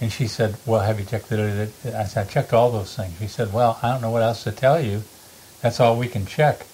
And 0.00 0.10
she 0.10 0.26
said, 0.26 0.56
"Well, 0.64 0.80
have 0.80 0.98
you 0.98 1.04
checked 1.04 1.30
it?" 1.32 1.70
I 1.84 2.04
said, 2.04 2.26
"I 2.26 2.30
checked 2.30 2.54
all 2.54 2.70
those 2.72 2.96
things." 2.96 3.18
She 3.18 3.28
said, 3.28 3.52
"Well, 3.52 3.78
I 3.82 3.92
don't 3.92 4.00
know 4.00 4.10
what 4.10 4.22
else 4.22 4.42
to 4.44 4.52
tell 4.52 4.80
you. 4.80 5.02
That's 5.60 5.80
all 5.80 5.98
we 5.98 6.08
can 6.08 6.24
check." 6.24 6.64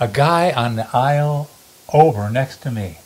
A 0.00 0.08
guy 0.08 0.50
on 0.50 0.76
the 0.76 0.88
aisle 0.96 1.50
over 1.92 2.30
next 2.30 2.62
to 2.62 2.70
me 2.70 2.96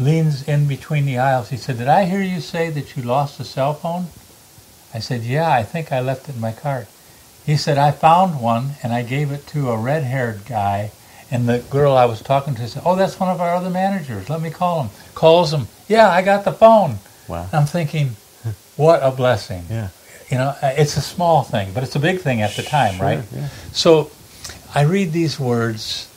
leans 0.00 0.46
in 0.48 0.66
between 0.66 1.04
the 1.06 1.18
aisles. 1.18 1.50
He 1.50 1.56
said, 1.56 1.78
Did 1.78 1.88
I 1.88 2.04
hear 2.04 2.22
you 2.22 2.40
say 2.40 2.70
that 2.70 2.96
you 2.96 3.02
lost 3.02 3.38
a 3.40 3.44
cell 3.44 3.74
phone? 3.74 4.06
I 4.94 4.98
said, 4.98 5.22
Yeah, 5.22 5.50
I 5.50 5.62
think 5.62 5.92
I 5.92 6.00
left 6.00 6.28
it 6.28 6.34
in 6.34 6.40
my 6.40 6.52
car. 6.52 6.86
He 7.46 7.56
said, 7.56 7.78
I 7.78 7.90
found 7.90 8.40
one 8.40 8.72
and 8.82 8.92
I 8.92 9.02
gave 9.02 9.30
it 9.32 9.46
to 9.48 9.70
a 9.70 9.76
red 9.78 10.02
haired 10.04 10.44
guy. 10.46 10.92
And 11.30 11.48
the 11.48 11.60
girl 11.70 11.92
I 11.96 12.06
was 12.06 12.20
talking 12.20 12.54
to 12.56 12.66
said, 12.68 12.82
Oh, 12.84 12.96
that's 12.96 13.20
one 13.20 13.28
of 13.30 13.40
our 13.40 13.54
other 13.54 13.70
managers. 13.70 14.28
Let 14.28 14.40
me 14.40 14.50
call 14.50 14.82
him. 14.82 14.90
Calls 15.14 15.52
him. 15.52 15.68
Yeah, 15.88 16.08
I 16.08 16.22
got 16.22 16.44
the 16.44 16.52
phone. 16.52 16.96
Wow. 17.28 17.48
I'm 17.52 17.66
thinking, 17.66 18.16
what 18.76 19.00
a 19.02 19.10
blessing. 19.12 19.64
Yeah. 19.70 19.88
You 20.30 20.38
know, 20.38 20.54
uh, 20.62 20.74
it's 20.76 20.96
a 20.96 21.00
small 21.00 21.42
thing, 21.42 21.72
but 21.72 21.82
it's 21.82 21.94
a 21.96 22.00
big 22.00 22.20
thing 22.20 22.40
at 22.42 22.54
the 22.56 22.62
time, 22.62 22.94
Sure, 22.96 23.04
right? 23.06 23.24
yeah. 23.34 23.48
So 23.72 24.10
I 24.74 24.82
read 24.82 25.12
these 25.12 25.38
words 25.38 26.09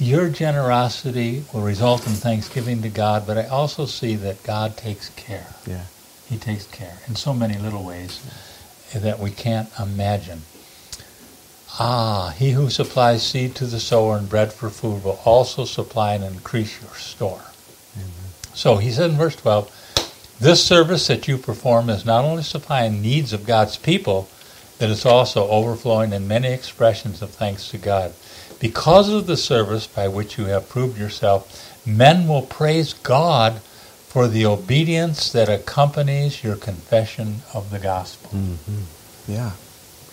Your 0.00 0.30
generosity 0.30 1.44
will 1.52 1.60
result 1.60 2.06
in 2.06 2.14
thanksgiving 2.14 2.80
to 2.82 2.88
God, 2.88 3.26
but 3.26 3.36
I 3.36 3.46
also 3.46 3.84
see 3.84 4.16
that 4.16 4.42
God 4.42 4.78
takes 4.78 5.10
care. 5.10 5.54
Yeah. 5.66 5.84
He 6.26 6.38
takes 6.38 6.66
care 6.66 6.98
in 7.06 7.16
so 7.16 7.34
many 7.34 7.58
little 7.58 7.84
ways 7.84 8.22
that 8.94 9.18
we 9.18 9.30
can't 9.30 9.68
imagine. 9.78 10.40
Ah, 11.78 12.34
he 12.36 12.52
who 12.52 12.70
supplies 12.70 13.22
seed 13.22 13.54
to 13.56 13.66
the 13.66 13.78
sower 13.78 14.16
and 14.16 14.28
bread 14.28 14.54
for 14.54 14.70
food 14.70 15.04
will 15.04 15.20
also 15.26 15.66
supply 15.66 16.14
and 16.14 16.24
increase 16.24 16.80
your 16.80 16.94
store. 16.94 17.42
So 18.54 18.76
he 18.76 18.90
said 18.90 19.10
in 19.10 19.16
verse 19.16 19.36
12, 19.36 20.36
this 20.40 20.64
service 20.64 21.08
that 21.08 21.28
you 21.28 21.36
perform 21.36 21.90
is 21.90 22.06
not 22.06 22.24
only 22.24 22.42
supplying 22.42 23.02
needs 23.02 23.34
of 23.34 23.46
God's 23.46 23.76
people, 23.76 24.28
but 24.78 24.88
it's 24.88 25.04
also 25.04 25.46
overflowing 25.48 26.14
in 26.14 26.26
many 26.26 26.48
expressions 26.48 27.20
of 27.20 27.30
thanks 27.30 27.68
to 27.68 27.78
God. 27.78 28.14
Because 28.60 29.08
of 29.08 29.26
the 29.26 29.36
service 29.36 29.86
by 29.86 30.06
which 30.06 30.38
you 30.38 30.44
have 30.44 30.68
proved 30.68 30.98
yourself, 30.98 31.86
men 31.86 32.28
will 32.28 32.42
praise 32.42 32.92
God 32.92 33.60
for 34.06 34.28
the 34.28 34.44
obedience 34.44 35.32
that 35.32 35.48
accompanies 35.48 36.44
your 36.44 36.56
confession 36.56 37.42
of 37.54 37.70
the 37.70 37.78
gospel. 37.78 38.30
Mm-hmm. 38.30 39.32
Yeah. 39.32 39.52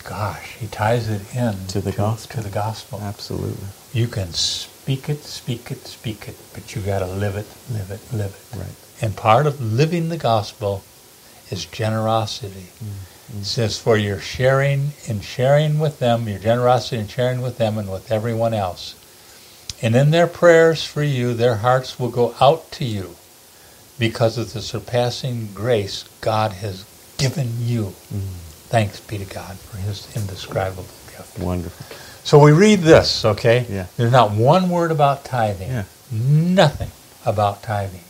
Gosh, 0.04 0.56
he 0.56 0.68
ties 0.68 1.10
it 1.10 1.36
in 1.36 1.68
To 1.68 1.82
the 1.82 1.92
gospel. 1.92 2.42
To 2.42 2.48
the 2.48 2.54
gospel. 2.54 3.02
Absolutely. 3.02 3.68
You 3.92 4.08
can 4.08 4.32
speak 4.32 5.10
it, 5.10 5.24
speak 5.24 5.70
it, 5.70 5.86
speak 5.86 6.30
it, 6.30 6.38
but 6.54 6.74
you 6.74 6.82
got 6.82 7.00
to 7.00 7.08
live 7.08 7.36
it, 7.36 7.48
live 7.70 7.92
it, 7.92 8.00
live 8.14 8.32
it. 8.32 8.58
Right. 8.58 8.76
And 9.02 9.18
part 9.18 9.46
of 9.46 9.60
living 9.62 10.08
the 10.08 10.18
gospel 10.18 10.84
is 11.52 11.66
generosity. 11.66 12.68
It 13.30 13.46
says, 13.46 13.78
for 13.78 13.98
your 13.98 14.20
sharing 14.20 14.92
and 15.08 15.24
sharing 15.24 15.80
with 15.80 16.00
them, 16.00 16.30
your 16.30 16.40
generosity 16.40 16.98
and 16.98 17.10
sharing 17.10 17.42
with 17.42 17.58
them 17.58 17.78
and 17.78 17.92
with 17.92 18.12
everyone 18.12 18.54
else. 18.54 18.96
And 19.82 19.96
in 19.96 20.12
their 20.12 20.28
prayers 20.28 20.84
for 20.86 21.04
you, 21.04 21.34
their 21.34 21.58
hearts 21.58 22.00
will 22.00 22.10
go 22.10 22.36
out 22.40 22.72
to 22.74 22.86
you 22.86 23.16
because 24.00 24.38
of 24.38 24.54
the 24.54 24.62
surpassing 24.62 25.50
grace 25.54 26.06
God 26.22 26.54
has 26.54 26.86
given 27.18 27.50
you. 27.60 27.84
Mm-hmm. 27.84 28.18
Thanks 28.70 29.00
be 29.00 29.18
to 29.18 29.26
God 29.26 29.58
for 29.58 29.78
his 29.78 30.08
indescribable 30.16 30.84
gift. 31.08 31.40
Wonderful. 31.40 31.86
So 32.24 32.40
we 32.40 32.52
read 32.52 32.80
this, 32.80 33.24
okay? 33.24 33.66
Yeah. 33.70 33.88
There's 33.98 34.12
not 34.12 34.32
one 34.32 34.70
word 34.70 34.92
about 34.92 35.26
tithing. 35.26 35.70
Yeah. 35.70 35.84
Nothing 36.12 36.92
about 37.26 37.64
tithing. 37.64 38.04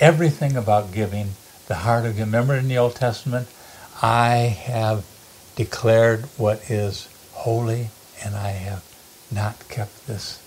Everything 0.00 0.56
about 0.56 0.92
giving, 0.92 1.30
the 1.66 1.76
heart 1.76 2.06
of 2.06 2.16
giving. 2.16 2.32
Remember 2.32 2.54
in 2.54 2.68
the 2.68 2.78
Old 2.78 2.94
Testament, 2.94 3.48
I 4.04 4.54
have 4.66 5.06
declared 5.56 6.24
what 6.36 6.70
is 6.70 7.08
holy, 7.32 7.88
and 8.22 8.34
I 8.36 8.50
have 8.50 8.84
not 9.32 9.66
kept 9.70 10.06
this 10.06 10.42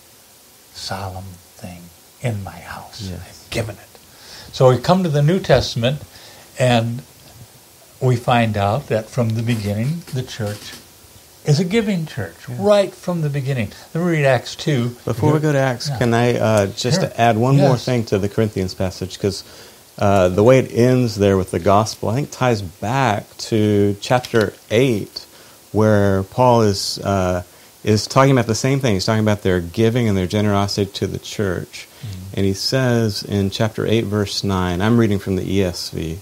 solemn 0.74 1.24
thing 1.55 1.82
in 2.22 2.43
my 2.43 2.51
house. 2.60 3.01
Yes. 3.01 3.20
I've 3.20 3.49
given 3.49 3.76
it. 3.78 3.99
So 4.53 4.70
we 4.70 4.78
come 4.78 5.01
to 5.01 5.10
the 5.10 5.24
New 5.24 5.39
Testament, 5.39 6.03
and 6.60 7.01
we 7.99 8.16
find 8.16 8.58
out 8.58 8.89
that 8.89 9.10
from 9.10 9.30
the 9.30 9.41
beginning, 9.41 10.03
the 10.14 10.22
church 10.22 10.74
is 11.43 11.60
a 11.60 11.66
giving 11.66 12.05
church, 12.05 12.36
right 12.47 12.93
from 12.93 13.22
the 13.22 13.30
beginning. 13.30 13.72
Let 13.95 14.03
me 14.05 14.12
read 14.12 14.26
Acts 14.26 14.55
2. 14.55 14.89
Before 15.03 15.34
we 15.34 15.39
go 15.39 15.51
to 15.51 15.58
Acts, 15.58 15.89
Yeah. 15.89 15.97
can 15.97 16.14
I 16.14 16.38
uh, 16.38 16.68
just 16.68 17.01
Sure. 17.01 17.12
add 17.18 17.38
one 17.38 17.58
more 17.58 17.78
thing 17.78 18.05
to 18.05 18.20
the 18.20 18.30
Corinthians 18.30 18.76
passage? 18.76 19.14
Because 19.14 19.43
uh, 19.98 20.30
the 20.30 20.43
way 20.43 20.60
it 20.60 20.72
ends 20.72 21.16
there 21.16 21.38
with 21.38 21.52
the 21.52 21.60
gospel, 21.60 22.10
I 22.10 22.16
think 22.16 22.32
ties 22.32 22.62
back 22.62 23.26
to 23.38 23.95
chapter 24.00 24.54
8, 24.70 25.26
where 25.72 26.24
Paul 26.24 26.62
is, 26.62 27.00
uh, 27.00 27.43
is 27.84 28.06
talking 28.06 28.32
about 28.32 28.48
the 28.48 28.56
same 28.56 28.80
thing. 28.80 28.93
He's 28.93 29.06
talking 29.06 29.24
about 29.24 29.41
their 29.41 29.60
giving 29.60 30.08
and 30.08 30.18
their 30.18 30.28
generosity 30.28 30.91
to 30.91 31.08
the 31.08 31.20
church. 31.20 31.88
And 32.36 32.45
he 32.45 32.54
says 32.54 33.24
in 33.24 33.50
chapter 33.50 33.88
8, 33.88 34.02
verse 34.02 34.43
9, 34.43 34.82
I'm 34.82 35.00
reading 35.00 35.20
from 35.20 35.36
the 35.36 35.60
ESV. 35.62 36.18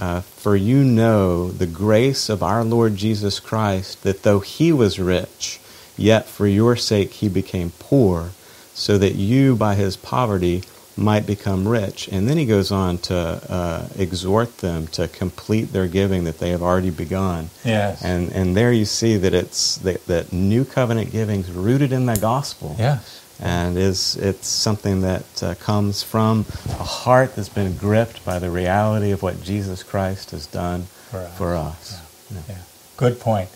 Uh, 0.00 0.20
for 0.20 0.54
you 0.54 0.84
know 0.84 1.50
the 1.50 1.66
grace 1.66 2.28
of 2.28 2.42
our 2.42 2.62
Lord 2.62 2.96
Jesus 2.96 3.40
Christ, 3.40 4.02
that 4.04 4.22
though 4.22 4.40
he 4.40 4.70
was 4.72 5.00
rich, 5.00 5.58
yet 5.96 6.26
for 6.26 6.46
your 6.46 6.76
sake 6.76 7.14
he 7.14 7.28
became 7.28 7.72
poor, 7.80 8.30
so 8.74 8.96
that 8.98 9.16
you 9.16 9.56
by 9.56 9.74
his 9.74 9.96
poverty 9.96 10.62
might 10.98 11.26
become 11.26 11.66
rich. 11.66 12.08
And 12.08 12.28
then 12.28 12.36
he 12.36 12.44
goes 12.44 12.72
on 12.72 12.98
to 12.98 13.16
uh, 13.48 13.88
exhort 13.96 14.58
them 14.58 14.88
to 14.88 15.08
complete 15.08 15.72
their 15.72 15.86
giving 15.86 16.24
that 16.24 16.38
they 16.38 16.50
have 16.50 16.62
already 16.62 16.90
begun. 16.90 17.50
Yes. 17.64 18.02
And, 18.02 18.32
and 18.32 18.56
there 18.56 18.72
you 18.72 18.84
see 18.84 19.16
that 19.16 19.32
it's 19.32 19.76
that, 19.78 20.04
that 20.06 20.32
new 20.32 20.64
covenant 20.64 21.12
giving 21.12 21.40
is 21.40 21.50
rooted 21.50 21.92
in 21.92 22.06
the 22.06 22.16
gospel 22.16 22.74
yes. 22.78 23.24
and 23.40 23.78
is 23.78 24.16
it's 24.16 24.48
something 24.48 25.00
that 25.02 25.42
uh, 25.42 25.54
comes 25.54 26.02
from 26.02 26.44
a 26.68 26.84
heart 26.84 27.36
that's 27.36 27.48
been 27.48 27.76
gripped 27.76 28.24
by 28.24 28.38
the 28.38 28.50
reality 28.50 29.12
of 29.12 29.22
what 29.22 29.42
Jesus 29.42 29.82
Christ 29.82 30.32
has 30.32 30.46
done 30.46 30.82
For 31.10 31.18
us. 31.18 31.38
for 31.38 31.54
us. 31.54 32.02
Yeah. 32.30 32.40
Yeah. 32.48 32.58
Good 32.96 33.20
point. 33.20 33.50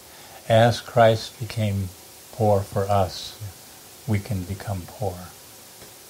As 0.49 0.80
Christ 0.80 1.38
became 1.40 1.88
poor 2.32 2.61
for 2.61 2.82
us, 2.84 3.38
we 4.07 4.18
can 4.18 4.43
become 4.45 4.82
poor 4.86 5.16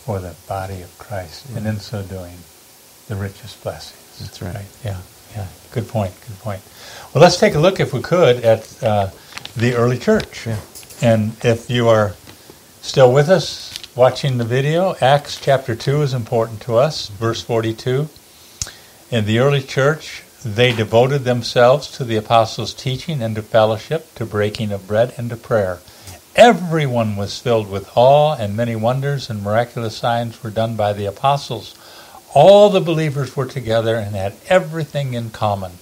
for 0.05 0.19
the 0.19 0.35
body 0.49 0.83
of 0.83 0.99
Christ, 0.99 1.47
and 1.55 1.65
in 1.65 1.79
so 1.79 2.03
doing, 2.03 2.39
the 3.07 3.15
richest 3.15 3.63
blessings. 3.63 4.19
That's 4.19 4.43
right. 4.43 4.67
Yeah, 4.85 4.99
yeah. 5.37 5.47
Good 5.71 5.87
point. 5.87 6.13
Good 6.27 6.39
point. 6.41 6.61
Well, 7.15 7.23
let's 7.23 7.39
take 7.39 7.55
a 7.55 7.61
look, 7.61 7.79
if 7.79 7.93
we 7.93 8.01
could, 8.01 8.45
at 8.45 8.83
uh, 8.83 9.11
the 9.57 9.75
early 9.75 9.99
church. 9.99 10.47
Yeah. 10.47 10.59
And 11.01 11.33
if 11.45 11.71
you 11.71 11.89
are 11.89 12.15
still 12.81 13.13
with 13.13 13.29
us 13.29 13.73
watching 13.95 14.39
the 14.39 14.45
video, 14.45 14.97
Acts 15.01 15.41
chapter 15.41 15.77
2 15.77 16.03
is 16.03 16.15
important 16.15 16.61
to 16.63 16.77
us, 16.77 17.09
verse 17.09 17.41
42. 17.41 18.09
In 19.11 19.25
the 19.25 19.39
early 19.39 19.63
church, 19.63 20.25
they 20.45 20.73
devoted 20.73 21.23
themselves 21.23 21.89
to 21.93 22.05
the 22.05 22.17
apostles' 22.17 22.75
teaching 22.75 23.23
and 23.23 23.37
to 23.37 23.43
fellowship, 23.43 24.13
to 24.17 24.27
breaking 24.27 24.73
of 24.73 24.89
bread, 24.89 25.15
and 25.17 25.31
to 25.31 25.37
prayer. 25.37 25.79
Everyone 26.37 27.17
was 27.17 27.39
filled 27.39 27.69
with 27.69 27.91
awe, 27.95 28.35
and 28.35 28.57
many 28.57 28.75
wonders 28.75 29.29
and 29.29 29.43
miraculous 29.43 29.99
signs 29.99 30.43
were 30.43 30.49
done 30.49 30.77
by 30.77 30.95
the 30.95 31.05
apostles. 31.05 31.75
All 32.33 32.71
the 32.71 32.81
believers 32.81 33.37
were 33.37 33.45
together 33.45 33.97
and 33.97 34.17
had 34.17 34.37
everything 34.49 35.13
in 35.13 35.29
common. 35.29 35.73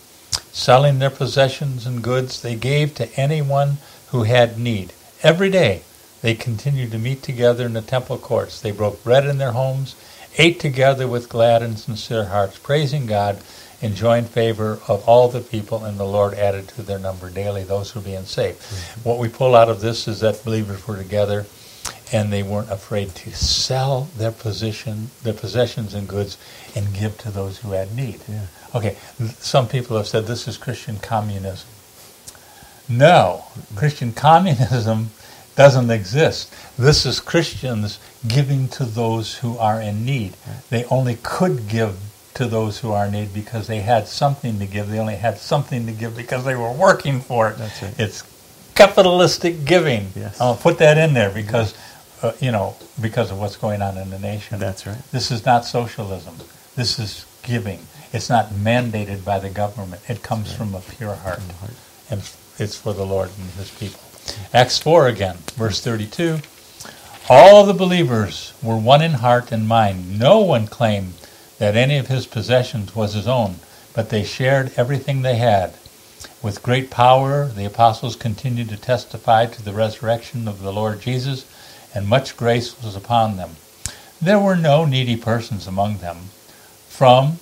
Selling 0.51 0.99
their 0.99 1.09
possessions 1.09 1.87
and 1.87 2.03
goods, 2.03 2.43
they 2.43 2.57
gave 2.57 2.97
to 2.97 3.15
anyone 3.15 3.79
who 4.09 4.25
had 4.25 4.59
need. 4.59 4.93
Every 5.23 5.51
day, 5.51 5.83
they 6.21 6.35
continued 6.35 6.91
to 6.91 6.99
meet 6.99 7.23
together 7.23 7.65
in 7.65 7.75
the 7.75 7.81
temple 7.81 8.19
courts. 8.19 8.61
They 8.61 8.73
broke 8.73 9.05
bread 9.05 9.27
in 9.27 9.39
their 9.39 9.53
homes, 9.53 9.95
ate 10.37 10.59
together 10.59 11.07
with 11.07 11.29
glad 11.29 11.63
and 11.63 11.79
sincere 11.79 12.25
hearts, 12.25 12.59
praising 12.59 13.07
God, 13.07 13.39
enjoying 13.83 14.25
favor 14.25 14.79
of 14.89 15.09
all 15.09 15.29
the 15.29 15.41
people, 15.41 15.85
and 15.85 15.99
the 15.99 16.05
Lord 16.05 16.35
added 16.35 16.69
to 16.69 16.83
their 16.83 16.99
number 16.99 17.31
daily 17.31 17.65
those 17.65 17.91
who 17.91 18.01
were 18.01 18.05
being 18.05 18.25
saved. 18.25 18.61
Mm-hmm. 18.61 19.09
What 19.09 19.19
we 19.19 19.29
pull 19.29 19.55
out 19.55 19.69
of 19.69 19.81
this 19.81 20.07
is 20.07 20.21
that 20.21 20.45
believers 20.45 20.87
were 20.87 20.97
together, 20.97 21.47
and 22.13 22.33
they 22.33 22.43
weren't 22.43 22.71
afraid 22.71 23.15
to 23.15 23.33
sell 23.33 24.09
their 24.17 24.33
position, 24.33 25.11
their 25.23 25.33
possessions 25.33 25.95
and 25.95 26.09
goods, 26.09 26.37
and 26.75 26.93
give 26.95 27.17
to 27.19 27.31
those 27.31 27.59
who 27.59 27.71
had 27.73 27.95
need. 27.95 28.21
Yeah. 28.29 28.47
Okay, 28.75 28.97
some 29.39 29.67
people 29.67 29.97
have 29.97 30.07
said 30.07 30.27
this 30.27 30.47
is 30.47 30.57
Christian 30.57 30.99
communism. 30.99 31.69
No, 32.89 33.45
Christian 33.77 34.13
communism 34.13 35.11
doesn't 35.57 35.91
exist. 35.91 36.53
This 36.79 37.07
is 37.07 37.21
Christians 37.21 37.99
giving 38.27 38.69
to 38.69 38.85
those 38.85 39.37
who 39.37 39.57
are 39.59 39.81
in 39.81 40.05
need. 40.05 40.35
They 40.71 40.85
only 40.87 41.19
could 41.23 41.69
give 41.69 41.97
to 42.35 42.47
those 42.47 42.79
who 42.79 42.93
are 42.93 43.07
in 43.07 43.13
need 43.13 43.35
because 43.35 43.67
they 43.67 43.81
had 43.81 44.07
something 44.07 44.59
to 44.59 44.67
give. 44.67 44.89
They 44.89 44.99
only 44.99 45.17
had 45.17 45.39
something 45.39 45.87
to 45.87 45.93
give 45.93 46.17
because 46.17 46.45
they 46.45 46.55
were 46.55 46.73
working 46.73 47.21
for 47.21 47.51
it. 47.51 47.59
That's 47.59 47.83
right. 47.83 47.95
It's 47.99 48.23
capitalistic 48.75 49.65
giving. 49.65 50.09
Yes. 50.15 50.41
I'll 50.41 50.57
put 50.57 50.79
that 50.79 50.97
in 50.97 51.15
there 51.15 51.31
because, 51.31 51.75
uh, 52.23 52.33
you 52.41 52.53
know, 52.53 52.77
because 53.01 53.31
of 53.31 53.39
what's 53.39 53.57
going 53.57 53.83
on 53.83 53.99
in 53.99 54.11
the 54.11 54.19
nation. 54.19 54.59
That's 54.59 54.87
right. 54.87 55.03
This 55.11 55.31
is 55.31 55.45
not 55.45 55.65
socialism. 55.65 56.37
This 56.77 56.99
is 56.99 57.27
giving. 57.43 57.81
It's 58.13 58.29
not 58.29 58.51
mandated 58.51 59.25
by 59.25 59.39
the 59.39 59.51
government. 59.51 60.03
It 60.09 60.23
comes 60.23 60.53
from 60.53 60.75
a 60.75 60.81
pure 60.81 61.15
heart. 61.15 61.41
heart. 61.61 61.75
And 62.11 62.21
it's 62.59 62.77
for 62.77 62.93
the 62.93 63.05
Lord 63.07 63.31
and 63.39 63.51
his 63.51 63.71
people. 63.71 64.01
Acts 64.53 64.79
4 64.79 65.09
again, 65.09 65.37
verse 65.57 65.81
32. 65.81 66.39
All 67.29 67.65
the 67.65 67.75
believers 67.75 68.53
were 68.63 68.77
one 68.77 69.03
in 69.03 69.13
heart 69.13 69.53
and 69.53 69.67
mind. 69.67 70.19
No 70.19 70.41
one 70.41 70.67
claimed 70.67 71.15
that 71.61 71.77
any 71.77 71.99
of 71.99 72.09
his 72.09 72.27
possessions 72.27 72.97
was 72.97 73.13
his 73.13 73.29
own, 73.29 73.57
but 73.93 74.09
they 74.09 74.25
shared 74.25 74.73
everything 74.79 75.21
they 75.21 75.37
had. 75.37 75.75
With 76.43 76.63
great 76.63 76.91
power, 76.91 77.49
the 77.49 77.67
apostles 77.67 78.17
continued 78.17 78.71
to 78.71 78.79
testify 78.79 79.45
to 79.45 79.63
the 79.63 79.75
resurrection 79.75 80.49
of 80.49 80.63
the 80.63 80.73
Lord 80.73 81.03
Jesus, 81.03 81.45
and 81.95 82.09
much 82.09 82.35
grace 82.35 82.83
was 82.83 82.97
upon 82.97 83.37
them. 83.37 83.57
There 84.23 84.39
were 84.39 84.57
no 84.57 84.87
needy 84.87 85.17
persons 85.17 85.67
among 85.67 85.99
them. 85.99 86.31
From 86.89 87.41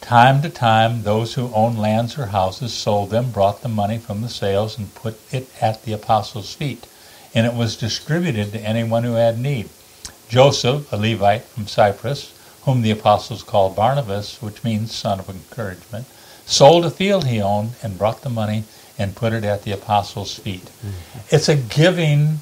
time 0.00 0.42
to 0.42 0.48
time, 0.50 1.04
those 1.04 1.34
who 1.34 1.54
owned 1.54 1.78
lands 1.78 2.18
or 2.18 2.26
houses 2.26 2.74
sold 2.74 3.10
them, 3.10 3.30
brought 3.30 3.62
the 3.62 3.68
money 3.68 3.98
from 3.98 4.20
the 4.20 4.28
sales, 4.28 4.76
and 4.76 4.92
put 4.96 5.16
it 5.32 5.48
at 5.60 5.84
the 5.84 5.92
apostles' 5.92 6.54
feet, 6.54 6.88
and 7.36 7.46
it 7.46 7.54
was 7.54 7.76
distributed 7.76 8.50
to 8.50 8.60
anyone 8.60 9.04
who 9.04 9.14
had 9.14 9.38
need. 9.38 9.68
Joseph, 10.28 10.92
a 10.92 10.96
Levite 10.96 11.44
from 11.44 11.68
Cyprus, 11.68 12.32
whom 12.68 12.82
the 12.82 12.90
apostles 12.90 13.42
called 13.42 13.74
Barnabas, 13.74 14.42
which 14.42 14.62
means 14.62 14.94
son 14.94 15.18
of 15.20 15.30
encouragement, 15.30 16.04
sold 16.44 16.84
a 16.84 16.90
field 16.90 17.26
he 17.26 17.40
owned 17.40 17.70
and 17.82 17.96
brought 17.96 18.20
the 18.20 18.28
money 18.28 18.64
and 18.98 19.16
put 19.16 19.32
it 19.32 19.42
at 19.42 19.62
the 19.62 19.72
apostles' 19.72 20.38
feet. 20.38 20.64
Mm-hmm. 20.64 21.18
It's 21.30 21.48
a 21.48 21.56
giving, 21.56 22.40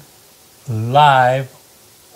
live 0.67 1.49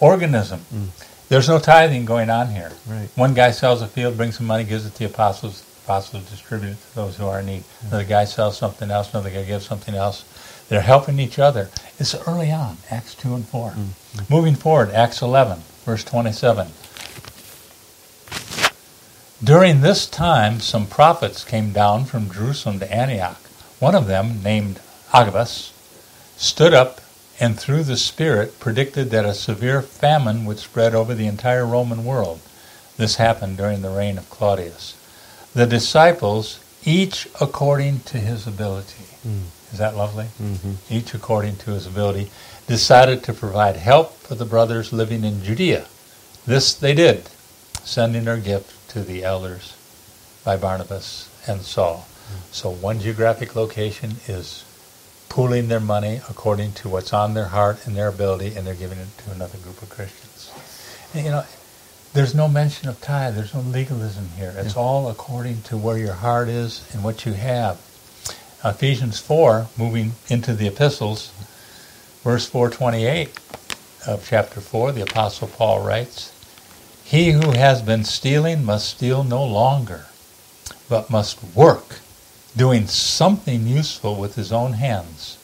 organism. 0.01 0.59
Mm. 0.73 0.89
There's 1.29 1.47
no 1.47 1.57
tithing 1.57 2.03
going 2.03 2.29
on 2.29 2.49
here. 2.49 2.73
Right. 2.85 3.07
One 3.15 3.33
guy 3.33 3.51
sells 3.51 3.81
a 3.81 3.87
field, 3.87 4.17
brings 4.17 4.35
some 4.35 4.47
money, 4.47 4.65
gives 4.65 4.85
it 4.85 4.91
to 4.95 4.99
the 4.99 5.05
apostles. 5.05 5.61
The 5.61 5.93
Apostles 5.93 6.29
distribute 6.29 6.71
it 6.71 6.81
to 6.89 6.95
those 6.95 7.15
who 7.17 7.27
are 7.27 7.39
in 7.39 7.45
need. 7.45 7.63
Mm. 7.63 7.87
Another 7.87 8.03
guy 8.03 8.25
sells 8.25 8.57
something 8.57 8.91
else. 8.91 9.13
Another 9.13 9.29
guy 9.29 9.43
gives 9.43 9.65
something 9.65 9.95
else. 9.95 10.25
They're 10.67 10.81
helping 10.81 11.17
each 11.17 11.39
other. 11.39 11.69
It's 11.97 12.13
early 12.27 12.51
on, 12.51 12.77
Acts 12.89 13.15
2 13.15 13.33
and 13.35 13.47
4. 13.47 13.71
Mm. 13.71 14.29
Moving 14.29 14.55
forward, 14.55 14.89
Acts 14.91 15.21
11, 15.21 15.59
verse 15.85 16.03
27. 16.03 16.67
During 19.43 19.81
this 19.81 20.05
time, 20.05 20.59
some 20.59 20.85
prophets 20.85 21.43
came 21.43 21.71
down 21.71 22.05
from 22.05 22.29
Jerusalem 22.29 22.77
to 22.77 22.93
Antioch. 22.93 23.41
One 23.79 23.95
of 23.95 24.05
them, 24.05 24.43
named 24.43 24.79
Agabus, 25.11 25.73
stood 26.37 26.75
up 26.75 27.01
and 27.39 27.59
through 27.59 27.83
the 27.85 27.97
Spirit 27.97 28.59
predicted 28.59 29.09
that 29.09 29.25
a 29.25 29.33
severe 29.33 29.81
famine 29.81 30.45
would 30.45 30.59
spread 30.59 30.93
over 30.93 31.15
the 31.15 31.25
entire 31.25 31.65
Roman 31.65 32.05
world. 32.05 32.39
This 32.97 33.15
happened 33.15 33.57
during 33.57 33.81
the 33.81 33.89
reign 33.89 34.19
of 34.19 34.29
Claudius. 34.29 34.93
The 35.55 35.65
disciples, 35.65 36.59
each 36.85 37.27
according 37.41 38.01
to 38.01 38.19
his 38.19 38.45
ability, 38.45 39.05
mm. 39.27 39.45
is 39.73 39.79
that 39.79 39.97
lovely? 39.97 40.25
Mm-hmm. 40.39 40.73
Each 40.93 41.15
according 41.15 41.55
to 41.57 41.71
his 41.71 41.87
ability, 41.87 42.29
decided 42.67 43.23
to 43.23 43.33
provide 43.33 43.77
help 43.77 44.13
for 44.17 44.35
the 44.35 44.45
brothers 44.45 44.93
living 44.93 45.23
in 45.23 45.43
Judea. 45.43 45.87
This 46.45 46.75
they 46.75 46.93
did, 46.93 47.27
sending 47.83 48.25
their 48.25 48.37
gift 48.37 48.77
to 48.91 49.01
the 49.03 49.23
elders 49.23 49.75
by 50.43 50.57
Barnabas 50.57 51.29
and 51.47 51.61
Saul. 51.61 52.07
Mm. 52.07 52.53
So 52.53 52.69
one 52.69 52.99
geographic 52.99 53.55
location 53.55 54.15
is 54.27 54.65
pooling 55.29 55.69
their 55.69 55.79
money 55.79 56.19
according 56.29 56.73
to 56.73 56.89
what's 56.89 57.13
on 57.13 57.33
their 57.33 57.45
heart 57.45 57.87
and 57.87 57.95
their 57.95 58.09
ability, 58.09 58.55
and 58.55 58.67
they're 58.67 58.75
giving 58.75 58.99
it 58.99 59.17
to 59.19 59.31
another 59.31 59.57
group 59.59 59.81
of 59.81 59.89
Christians. 59.89 60.51
And, 61.13 61.25
you 61.25 61.31
know, 61.31 61.43
there's 62.13 62.35
no 62.35 62.49
mention 62.49 62.89
of 62.89 62.99
tithe. 62.99 63.35
There's 63.35 63.53
no 63.53 63.61
legalism 63.61 64.27
here. 64.35 64.53
It's 64.57 64.75
yeah. 64.75 64.81
all 64.81 65.09
according 65.09 65.61
to 65.63 65.77
where 65.77 65.97
your 65.97 66.13
heart 66.13 66.49
is 66.49 66.85
and 66.93 67.01
what 67.03 67.25
you 67.25 67.31
have. 67.33 67.77
Ephesians 68.63 69.19
4, 69.19 69.67
moving 69.77 70.11
into 70.27 70.53
the 70.53 70.67
epistles, 70.67 71.31
verse 72.23 72.45
428 72.47 73.39
of 74.05 74.27
chapter 74.27 74.59
4, 74.59 74.91
the 74.91 75.01
Apostle 75.01 75.47
Paul 75.47 75.81
writes, 75.81 76.30
He 77.11 77.31
who 77.31 77.51
has 77.51 77.81
been 77.81 78.05
stealing 78.05 78.63
must 78.63 78.87
steal 78.87 79.25
no 79.25 79.43
longer, 79.43 80.05
but 80.87 81.09
must 81.09 81.43
work 81.53 81.99
doing 82.55 82.87
something 82.87 83.67
useful 83.67 84.15
with 84.15 84.35
his 84.35 84.53
own 84.53 84.71
hands, 84.71 85.37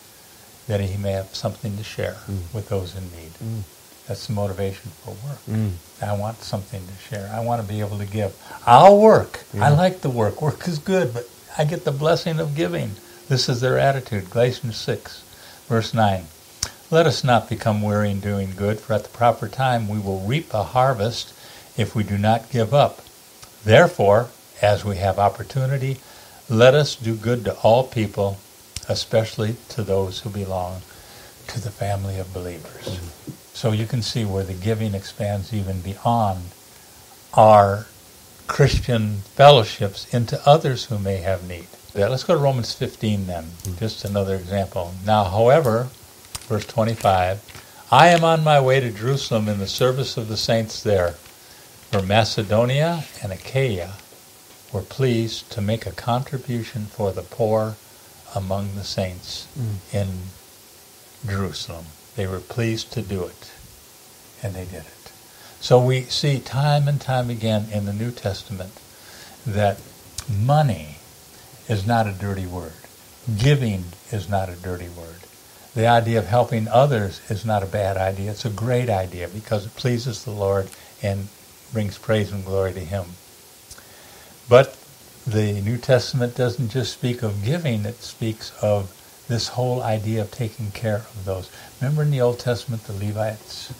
that 0.68 0.80
he 0.80 0.96
may 0.96 1.12
have 1.12 1.36
something 1.36 1.76
to 1.76 1.84
share 1.84 2.20
mm. 2.26 2.54
with 2.54 2.70
those 2.70 2.96
in 2.96 3.12
need. 3.12 3.34
Mm. 3.44 3.64
That's 4.08 4.28
the 4.28 4.32
motivation 4.32 4.92
for 5.04 5.10
work. 5.28 5.46
Mm. 5.46 5.72
I 6.02 6.16
want 6.18 6.38
something 6.38 6.82
to 6.88 6.94
share. 7.10 7.30
I 7.34 7.42
want 7.42 7.62
to 7.62 7.68
be 7.68 7.82
able 7.82 7.98
to 7.98 8.06
give. 8.06 8.34
I'll 8.66 8.98
work. 8.98 9.44
Yeah. 9.54 9.66
I 9.66 9.70
like 9.72 10.00
the 10.00 10.10
work. 10.10 10.42
Work 10.42 10.70
is 10.70 10.80
good, 10.80 11.14
but 11.14 11.30
I 11.58 11.66
get 11.66 11.84
the 11.84 11.92
blessing 11.92 12.40
of 12.40 12.56
giving. 12.56 12.92
This 13.28 13.50
is 13.50 13.60
their 13.60 13.78
attitude. 13.78 14.30
Galatians 14.30 14.78
6, 14.78 15.22
verse 15.68 15.94
9. 15.94 16.28
Let 16.90 17.06
us 17.06 17.26
not 17.26 17.50
become 17.50 17.82
weary 17.82 18.12
in 18.12 18.22
doing 18.22 18.54
good, 18.56 18.80
for 18.80 18.94
at 18.94 19.04
the 19.04 19.10
proper 19.10 19.50
time 19.50 19.90
we 19.90 20.00
will 20.00 20.22
reap 20.22 20.54
a 20.54 20.64
harvest 20.64 21.34
if 21.78 21.96
we 21.96 22.04
do 22.04 22.18
not 22.18 22.50
give 22.50 22.74
up. 22.74 23.02
Therefore, 23.64 24.30
as 24.62 24.84
we 24.84 24.98
have 24.98 25.20
opportunity, 25.20 25.98
let 26.50 26.74
us 26.74 26.96
do 26.96 27.16
good 27.16 27.46
to 27.46 27.54
all 27.58 27.84
people, 27.84 28.38
especially 28.90 29.56
to 29.70 29.84
those 29.84 30.22
who 30.22 30.30
belong 30.30 30.82
to 31.48 31.60
the 31.62 31.72
family 31.72 32.18
of 32.18 32.34
believers. 32.34 32.86
Mm-hmm. 32.86 33.32
So 33.54 33.72
you 33.72 33.86
can 33.86 34.02
see 34.02 34.26
where 34.26 34.44
the 34.44 34.54
giving 34.54 34.94
expands 34.94 35.54
even 35.54 35.82
beyond 35.82 36.44
our 37.34 37.88
Christian 38.48 39.18
fellowships 39.36 40.14
into 40.14 40.42
others 40.48 40.86
who 40.86 40.98
may 41.00 41.18
have 41.18 41.48
need. 41.48 41.68
Let's 41.94 42.24
go 42.24 42.36
to 42.36 42.40
Romans 42.40 42.74
15 42.74 43.28
then, 43.28 43.44
mm-hmm. 43.44 43.78
just 43.78 44.06
another 44.06 44.36
example. 44.36 44.94
Now, 45.06 45.26
however, 45.26 45.90
verse 46.48 46.66
25, 46.66 47.42
I 47.92 48.08
am 48.10 48.24
on 48.24 48.44
my 48.44 48.60
way 48.60 48.80
to 48.80 48.92
Jerusalem 48.92 49.48
in 49.48 49.60
the 49.60 49.68
service 49.68 50.18
of 50.18 50.28
the 50.28 50.38
saints 50.38 50.84
there, 50.84 51.16
for 51.92 52.02
Macedonia 52.02 53.06
and 53.24 53.32
Achaia 53.32 53.94
were 54.74 54.82
pleased 54.82 55.50
to 55.52 55.62
make 55.62 55.86
a 55.86 55.92
contribution 55.92 56.86
for 56.86 57.12
the 57.12 57.22
poor 57.22 57.76
among 58.36 58.76
the 58.76 58.84
saints 58.84 59.48
mm. 59.58 59.76
in 59.94 60.08
Jerusalem. 61.26 61.86
They 62.16 62.28
were 62.28 62.40
pleased 62.40 62.92
to 62.94 63.02
do 63.02 63.24
it, 63.24 63.52
and 64.44 64.54
they 64.54 64.66
did 64.66 64.86
it. 64.86 65.12
So 65.60 65.80
we 65.80 66.04
see 66.04 66.40
time 66.40 66.88
and 66.88 67.00
time 67.00 67.30
again 67.30 67.68
in 67.72 67.86
the 67.86 67.94
New 67.94 68.12
Testament 68.12 68.80
that 69.46 69.80
money 70.30 70.98
is 71.70 71.88
not 71.88 72.06
a 72.06 72.12
dirty 72.12 72.46
word. 72.46 72.74
Giving 73.38 73.86
is 74.12 74.30
not 74.30 74.50
a 74.50 74.56
dirty 74.56 74.90
word. 74.90 75.22
The 75.74 75.88
idea 75.88 76.20
of 76.20 76.26
helping 76.26 76.68
others 76.68 77.22
is 77.30 77.46
not 77.46 77.64
a 77.64 77.68
bad 77.68 77.98
idea. 77.98 78.32
It's 78.32 78.46
a 78.46 78.50
great 78.50 78.90
idea 78.90 79.28
because 79.28 79.66
it 79.66 79.76
pleases 79.76 80.24
the 80.24 80.32
Lord 80.32 80.70
and 81.02 81.28
brings 81.72 81.98
praise 81.98 82.32
and 82.32 82.46
glory 82.46 82.74
to 82.74 82.80
Him. 82.80 83.06
But 84.50 84.78
the 85.26 85.62
New 85.62 85.78
Testament 85.78 86.36
doesn't 86.36 86.70
just 86.70 86.94
speak 86.94 87.22
of 87.22 87.44
giving, 87.44 87.86
it 87.86 88.02
speaks 88.02 88.52
of 88.62 88.94
this 89.28 89.50
whole 89.50 89.82
idea 89.82 90.22
of 90.22 90.32
taking 90.32 90.72
care 90.72 90.98
of 90.98 91.26
those. 91.26 91.50
Remember 91.82 92.04
in 92.04 92.12
the 92.12 92.22
Old 92.22 92.40
Testament, 92.40 92.84
the 92.84 92.94
Levites, 92.94 93.74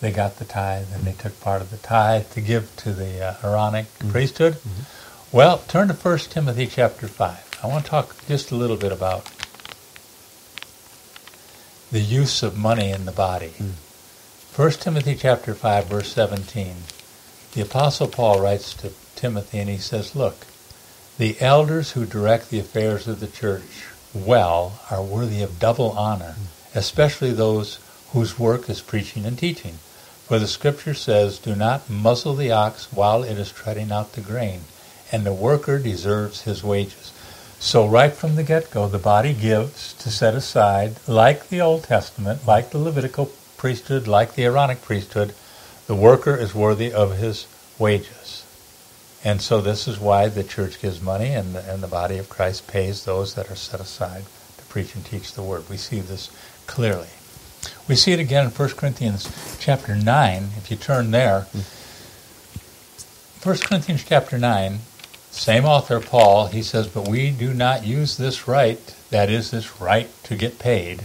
they 0.00 0.10
got 0.10 0.36
the 0.38 0.44
tithe 0.44 0.88
and 0.94 1.04
they 1.04 1.12
took 1.12 1.38
part 1.40 1.60
of 1.60 1.70
the 1.70 1.76
tithe 1.76 2.30
to 2.30 2.40
give 2.40 2.74
to 2.76 2.92
the 2.92 3.22
uh, 3.22 3.34
Aaronic 3.44 3.86
mm-hmm. 3.86 4.10
priesthood. 4.10 4.54
Mm-hmm. 4.54 5.36
Well, 5.36 5.58
turn 5.68 5.88
to 5.88 5.94
1 5.94 6.18
Timothy 6.30 6.66
chapter 6.66 7.06
5. 7.06 7.60
I 7.62 7.66
want 7.66 7.84
to 7.84 7.90
talk 7.90 8.16
just 8.26 8.50
a 8.50 8.54
little 8.54 8.76
bit 8.76 8.92
about 8.92 9.30
the 11.90 12.00
use 12.00 12.42
of 12.42 12.56
money 12.56 12.90
in 12.90 13.04
the 13.04 13.12
body. 13.12 13.52
Mm. 13.58 13.72
1 14.56 14.70
Timothy 14.72 15.14
chapter 15.14 15.54
5 15.54 15.86
verse 15.86 16.12
17. 16.12 16.76
The 17.54 17.62
apostle 17.62 18.08
Paul 18.08 18.40
writes 18.40 18.74
to 18.74 18.92
Timothy, 19.16 19.58
and 19.58 19.70
he 19.70 19.78
says, 19.78 20.14
Look, 20.14 20.46
the 21.16 21.40
elders 21.40 21.92
who 21.92 22.04
direct 22.04 22.50
the 22.50 22.60
affairs 22.60 23.08
of 23.08 23.20
the 23.20 23.26
church 23.26 23.86
well 24.14 24.80
are 24.90 25.02
worthy 25.02 25.42
of 25.42 25.58
double 25.58 25.92
honor, 25.92 26.36
especially 26.74 27.32
those 27.32 27.78
whose 28.12 28.38
work 28.38 28.68
is 28.68 28.80
preaching 28.80 29.24
and 29.24 29.38
teaching. 29.38 29.78
For 30.26 30.38
the 30.38 30.46
scripture 30.46 30.92
says, 30.92 31.38
Do 31.38 31.56
not 31.56 31.88
muzzle 31.88 32.34
the 32.34 32.52
ox 32.52 32.92
while 32.92 33.22
it 33.22 33.38
is 33.38 33.50
treading 33.50 33.90
out 33.90 34.12
the 34.12 34.20
grain, 34.20 34.60
and 35.10 35.24
the 35.24 35.32
worker 35.32 35.78
deserves 35.78 36.42
his 36.42 36.62
wages. 36.62 37.12
So, 37.58 37.86
right 37.86 38.12
from 38.12 38.36
the 38.36 38.44
get 38.44 38.70
go, 38.70 38.86
the 38.88 38.98
body 38.98 39.32
gives 39.32 39.94
to 39.94 40.10
set 40.10 40.34
aside, 40.34 40.96
like 41.08 41.48
the 41.48 41.62
Old 41.62 41.84
Testament, 41.84 42.46
like 42.46 42.70
the 42.70 42.78
Levitical 42.78 43.32
priesthood, 43.56 44.06
like 44.06 44.34
the 44.34 44.44
Aaronic 44.44 44.82
priesthood, 44.82 45.34
the 45.88 45.94
worker 45.94 46.36
is 46.36 46.54
worthy 46.54 46.92
of 46.92 47.16
his 47.16 47.48
wages. 47.78 48.44
And 49.24 49.40
so 49.40 49.60
this 49.60 49.88
is 49.88 49.98
why 49.98 50.28
the 50.28 50.44
church 50.44 50.80
gives 50.80 51.00
money 51.00 51.28
and 51.28 51.54
the, 51.54 51.60
and 51.68 51.82
the 51.82 51.88
body 51.88 52.18
of 52.18 52.28
Christ 52.28 52.68
pays 52.68 53.04
those 53.04 53.34
that 53.34 53.50
are 53.50 53.56
set 53.56 53.80
aside 53.80 54.24
to 54.58 54.64
preach 54.66 54.94
and 54.94 55.04
teach 55.04 55.32
the 55.32 55.42
word. 55.42 55.68
We 55.68 55.78
see 55.78 56.00
this 56.00 56.30
clearly. 56.66 57.08
We 57.88 57.96
see 57.96 58.12
it 58.12 58.20
again 58.20 58.44
in 58.44 58.50
1 58.50 58.68
Corinthians 58.70 59.56
chapter 59.58 59.96
9. 59.96 60.48
If 60.58 60.70
you 60.70 60.76
turn 60.76 61.10
there, 61.10 61.46
1 63.42 63.58
Corinthians 63.58 64.04
chapter 64.04 64.38
9, 64.38 64.80
same 65.30 65.64
author, 65.64 66.00
Paul, 66.00 66.48
he 66.48 66.62
says, 66.62 66.86
But 66.86 67.08
we 67.08 67.30
do 67.30 67.54
not 67.54 67.86
use 67.86 68.18
this 68.18 68.46
right, 68.46 68.94
that 69.08 69.30
is, 69.30 69.50
this 69.50 69.80
right 69.80 70.10
to 70.24 70.36
get 70.36 70.58
paid. 70.58 71.04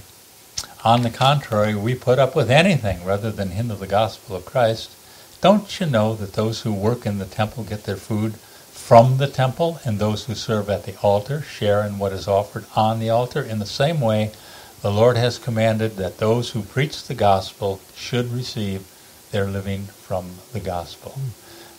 On 0.86 1.02
the 1.02 1.10
contrary, 1.10 1.76
we 1.76 1.96
put 1.96 2.20
up 2.20 2.36
with 2.36 2.52
anything 2.52 3.06
rather 3.06 3.32
than 3.32 3.52
hinder 3.52 3.76
the 3.76 3.88
gospel 3.88 4.36
of 4.36 4.46
Christ. 4.46 4.92
Don't 5.40 5.80
you 5.80 5.86
know 5.86 6.14
that 6.16 6.34
those 6.34 6.62
who 6.62 6.74
work 6.74 7.06
in 7.06 7.20
the 7.20 7.26
temple 7.26 7.64
get 7.64 7.86
their 7.86 7.96
food 7.96 8.36
from 8.36 9.16
the 9.16 9.28
temple, 9.28 9.80
and 9.86 9.98
those 9.98 10.26
who 10.26 10.36
serve 10.36 10.70
at 10.70 10.84
the 10.84 11.00
altar 11.00 11.42
share 11.42 11.86
in 11.86 12.00
what 12.00 12.12
is 12.12 12.28
offered 12.28 12.66
on 12.76 13.00
the 13.00 13.10
altar. 13.10 13.42
In 13.42 13.60
the 13.60 13.66
same 13.66 14.02
way, 14.02 14.34
the 14.82 14.92
Lord 14.92 15.16
has 15.16 15.40
commanded 15.40 15.96
that 15.96 16.18
those 16.18 16.50
who 16.50 16.64
preach 16.64 17.08
the 17.08 17.14
gospel 17.14 17.80
should 17.96 18.30
receive 18.34 18.86
their 19.32 19.46
living 19.46 19.84
from 19.86 20.32
the 20.52 20.60
gospel. 20.60 21.18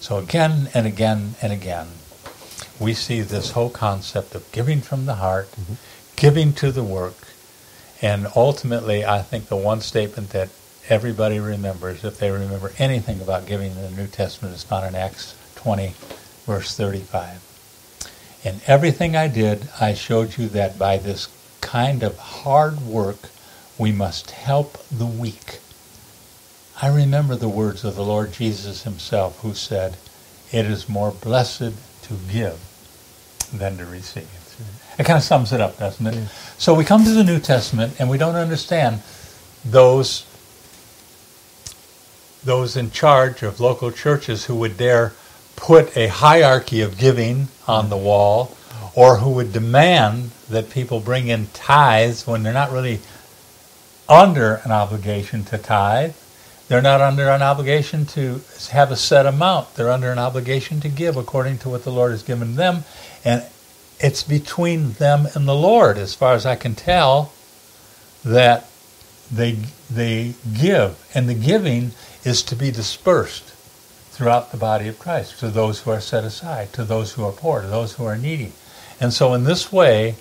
So 0.00 0.16
again 0.16 0.70
and 0.72 0.86
again 0.86 1.34
and 1.42 1.52
again, 1.52 1.88
we 2.80 2.94
see 2.94 3.20
this 3.20 3.50
whole 3.50 3.68
concept 3.68 4.34
of 4.34 4.50
giving 4.50 4.80
from 4.80 5.04
the 5.04 5.16
heart, 5.16 5.50
mm-hmm. 5.50 5.74
giving 6.16 6.54
to 6.54 6.72
the 6.72 6.82
work, 6.82 7.33
and 8.04 8.26
ultimately, 8.36 9.02
I 9.02 9.22
think 9.22 9.46
the 9.46 9.56
one 9.56 9.80
statement 9.80 10.28
that 10.30 10.50
everybody 10.90 11.38
remembers, 11.40 12.04
if 12.04 12.18
they 12.18 12.30
remember 12.30 12.70
anything 12.76 13.22
about 13.22 13.46
giving 13.46 13.70
in 13.70 13.80
the 13.80 13.90
New 14.02 14.08
Testament, 14.08 14.54
is 14.54 14.62
found 14.62 14.84
in 14.84 14.94
Acts 14.94 15.34
20, 15.54 15.94
verse 16.44 16.76
35. 16.76 17.40
In 18.44 18.60
everything 18.66 19.16
I 19.16 19.28
did, 19.28 19.70
I 19.80 19.94
showed 19.94 20.36
you 20.36 20.48
that 20.50 20.78
by 20.78 20.98
this 20.98 21.28
kind 21.62 22.02
of 22.02 22.18
hard 22.18 22.82
work, 22.82 23.30
we 23.78 23.90
must 23.90 24.32
help 24.32 24.76
the 24.88 25.06
weak. 25.06 25.60
I 26.82 26.94
remember 26.94 27.36
the 27.36 27.48
words 27.48 27.84
of 27.84 27.96
the 27.96 28.04
Lord 28.04 28.34
Jesus 28.34 28.82
himself, 28.82 29.40
who 29.40 29.54
said, 29.54 29.96
It 30.52 30.66
is 30.66 30.90
more 30.90 31.10
blessed 31.10 31.72
to 32.02 32.14
give 32.30 32.60
than 33.50 33.78
to 33.78 33.86
receive. 33.86 34.28
It 34.98 35.06
kind 35.06 35.16
of 35.16 35.24
sums 35.24 35.52
it 35.52 35.60
up, 35.60 35.78
doesn't 35.78 36.06
it? 36.06 36.28
So 36.58 36.74
we 36.74 36.84
come 36.84 37.04
to 37.04 37.10
the 37.10 37.24
New 37.24 37.40
Testament 37.40 37.94
and 37.98 38.08
we 38.08 38.18
don't 38.18 38.36
understand 38.36 39.02
those 39.64 40.26
those 42.44 42.76
in 42.76 42.90
charge 42.90 43.42
of 43.42 43.58
local 43.58 43.90
churches 43.90 44.44
who 44.44 44.54
would 44.54 44.76
dare 44.76 45.14
put 45.56 45.96
a 45.96 46.08
hierarchy 46.08 46.82
of 46.82 46.98
giving 46.98 47.48
on 47.66 47.88
the 47.88 47.96
wall 47.96 48.54
or 48.94 49.16
who 49.16 49.30
would 49.30 49.52
demand 49.52 50.30
that 50.50 50.70
people 50.70 51.00
bring 51.00 51.28
in 51.28 51.46
tithes 51.54 52.26
when 52.26 52.42
they're 52.42 52.52
not 52.52 52.70
really 52.70 53.00
under 54.08 54.60
an 54.64 54.70
obligation 54.70 55.44
to 55.44 55.58
tithe. 55.58 56.14
They're 56.68 56.82
not 56.82 57.00
under 57.00 57.28
an 57.28 57.42
obligation 57.42 58.06
to 58.06 58.40
have 58.70 58.90
a 58.90 58.96
set 58.96 59.26
amount. 59.26 59.74
They're 59.74 59.90
under 59.90 60.12
an 60.12 60.18
obligation 60.18 60.80
to 60.80 60.88
give 60.88 61.16
according 61.16 61.58
to 61.58 61.68
what 61.68 61.84
the 61.84 61.90
Lord 61.90 62.12
has 62.12 62.22
given 62.22 62.56
them. 62.56 62.84
And 63.24 63.44
it's 64.00 64.22
between 64.22 64.92
them 64.92 65.26
and 65.34 65.46
the 65.46 65.54
Lord, 65.54 65.98
as 65.98 66.14
far 66.14 66.34
as 66.34 66.46
I 66.46 66.56
can 66.56 66.74
tell, 66.74 67.32
that 68.24 68.68
they 69.30 69.58
they 69.90 70.34
give, 70.58 71.10
and 71.14 71.28
the 71.28 71.34
giving 71.34 71.92
is 72.24 72.42
to 72.44 72.56
be 72.56 72.70
dispersed 72.70 73.52
throughout 74.10 74.52
the 74.52 74.56
body 74.56 74.88
of 74.88 74.98
Christ 74.98 75.40
to 75.40 75.48
those 75.48 75.80
who 75.80 75.90
are 75.90 76.00
set 76.00 76.24
aside, 76.24 76.72
to 76.72 76.84
those 76.84 77.12
who 77.12 77.24
are 77.24 77.32
poor, 77.32 77.62
to 77.62 77.66
those 77.66 77.94
who 77.94 78.04
are 78.04 78.16
needy. 78.16 78.52
And 79.00 79.12
so, 79.12 79.34
in 79.34 79.44
this 79.44 79.72
way, 79.72 80.14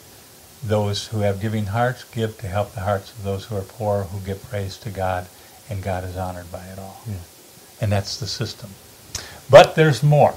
those 0.63 1.07
who 1.07 1.19
have 1.19 1.41
giving 1.41 1.67
hearts 1.67 2.03
give 2.05 2.38
to 2.39 2.47
help 2.47 2.74
the 2.74 2.82
hearts 2.82 3.11
of 3.11 3.24
those 3.24 3.45
who 3.45 3.55
are 3.55 3.61
poor, 3.61 4.03
who 4.03 4.19
give 4.26 4.43
praise 4.49 4.78
to 4.78 4.89
God, 4.89 5.28
and 5.69 5.84
God 5.84 6.03
is 6.03 6.17
honored 6.17 6.51
by 6.51 6.65
it 6.65 6.80
all. 6.80 7.01
Yeah. 7.07 7.15
And 7.82 7.91
that's 7.91 8.19
the 8.19 8.28
system. 8.28 8.71
But 9.49 9.76
there's 9.76 10.01
more. 10.01 10.36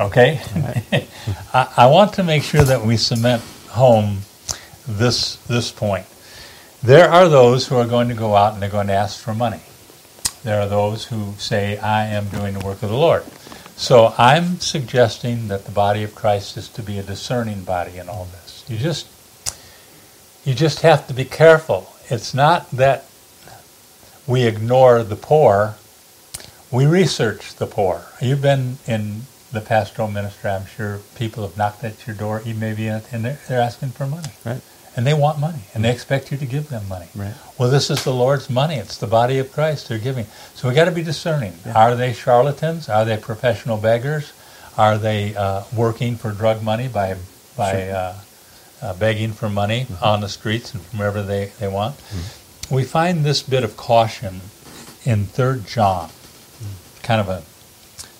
Okay? 0.00 0.40
Right. 0.54 1.08
I, 1.54 1.72
I 1.76 1.86
want 1.86 2.14
to 2.14 2.24
make 2.24 2.42
sure 2.42 2.62
that 2.62 2.84
we 2.84 2.96
cement 2.96 3.42
home 3.68 4.18
this, 4.86 5.36
this 5.46 5.70
point. 5.70 6.06
There 6.82 7.10
are 7.10 7.28
those 7.28 7.66
who 7.66 7.76
are 7.76 7.86
going 7.86 8.08
to 8.08 8.14
go 8.14 8.36
out 8.36 8.54
and 8.54 8.62
they're 8.62 8.70
going 8.70 8.86
to 8.86 8.92
ask 8.92 9.20
for 9.20 9.34
money. 9.34 9.60
There 10.44 10.60
are 10.60 10.68
those 10.68 11.06
who 11.06 11.34
say, 11.38 11.78
I 11.78 12.06
am 12.06 12.28
doing 12.28 12.54
the 12.54 12.64
work 12.64 12.82
of 12.82 12.90
the 12.90 12.96
Lord. 12.96 13.24
So 13.76 14.14
I'm 14.18 14.58
suggesting 14.58 15.48
that 15.48 15.64
the 15.64 15.70
body 15.70 16.02
of 16.02 16.14
Christ 16.14 16.56
is 16.56 16.68
to 16.70 16.82
be 16.82 16.98
a 16.98 17.02
discerning 17.02 17.62
body 17.62 17.98
in 17.98 18.08
all 18.08 18.26
this. 18.26 18.64
You 18.68 18.76
just 18.76 19.06
you 20.44 20.54
just 20.54 20.80
have 20.80 21.06
to 21.08 21.14
be 21.14 21.24
careful. 21.24 21.92
It's 22.08 22.32
not 22.32 22.70
that 22.70 23.04
we 24.26 24.46
ignore 24.46 25.02
the 25.02 25.14
poor. 25.14 25.76
We 26.70 26.86
research 26.86 27.54
the 27.56 27.66
poor. 27.66 28.06
You've 28.20 28.42
been 28.42 28.78
in 28.86 29.22
the 29.52 29.60
pastoral 29.60 30.08
ministry, 30.08 30.50
I'm 30.50 30.66
sure 30.66 31.00
people 31.16 31.46
have 31.46 31.56
knocked 31.56 31.82
at 31.84 32.06
your 32.06 32.16
door, 32.16 32.42
you 32.44 32.54
may 32.54 32.74
be 32.74 32.86
in 32.86 33.02
and 33.12 33.24
they're, 33.24 33.38
they're 33.48 33.60
asking 33.60 33.90
for 33.90 34.06
money. 34.06 34.28
Right. 34.44 34.60
And 34.96 35.06
they 35.06 35.14
want 35.14 35.38
money, 35.38 35.60
and 35.74 35.84
they 35.84 35.92
expect 35.92 36.32
you 36.32 36.38
to 36.38 36.46
give 36.46 36.70
them 36.70 36.88
money. 36.88 37.06
Right. 37.14 37.34
Well, 37.56 37.70
this 37.70 37.88
is 37.88 38.02
the 38.02 38.12
Lord's 38.12 38.50
money. 38.50 38.74
It's 38.74 38.96
the 38.96 39.06
body 39.06 39.38
of 39.38 39.52
Christ 39.52 39.88
they're 39.88 39.98
giving. 39.98 40.26
So 40.54 40.68
we 40.68 40.74
got 40.74 40.86
to 40.86 40.90
be 40.90 41.04
discerning. 41.04 41.52
Yeah. 41.64 41.78
Are 41.78 41.94
they 41.94 42.12
charlatans? 42.12 42.88
Are 42.88 43.04
they 43.04 43.16
professional 43.16 43.76
beggars? 43.76 44.32
Are 44.76 44.98
they 44.98 45.36
uh, 45.36 45.62
working 45.76 46.16
for 46.16 46.32
drug 46.32 46.64
money 46.64 46.88
by 46.88 47.16
by 47.56 47.72
sure. 47.72 47.94
uh, 47.94 48.20
uh, 48.82 48.94
begging 48.94 49.32
for 49.32 49.48
money 49.48 49.82
mm-hmm. 49.82 50.04
on 50.04 50.20
the 50.20 50.28
streets 50.28 50.74
and 50.74 50.82
from 50.82 50.98
wherever 50.98 51.22
they, 51.22 51.52
they 51.60 51.68
want? 51.68 51.96
Mm-hmm. 51.96 52.74
We 52.74 52.82
find 52.82 53.24
this 53.24 53.40
bit 53.42 53.62
of 53.62 53.76
caution 53.76 54.40
in 55.04 55.26
Third 55.26 55.66
John, 55.66 56.08
mm-hmm. 56.08 57.02
kind 57.02 57.20
of 57.20 57.28
a 57.28 57.42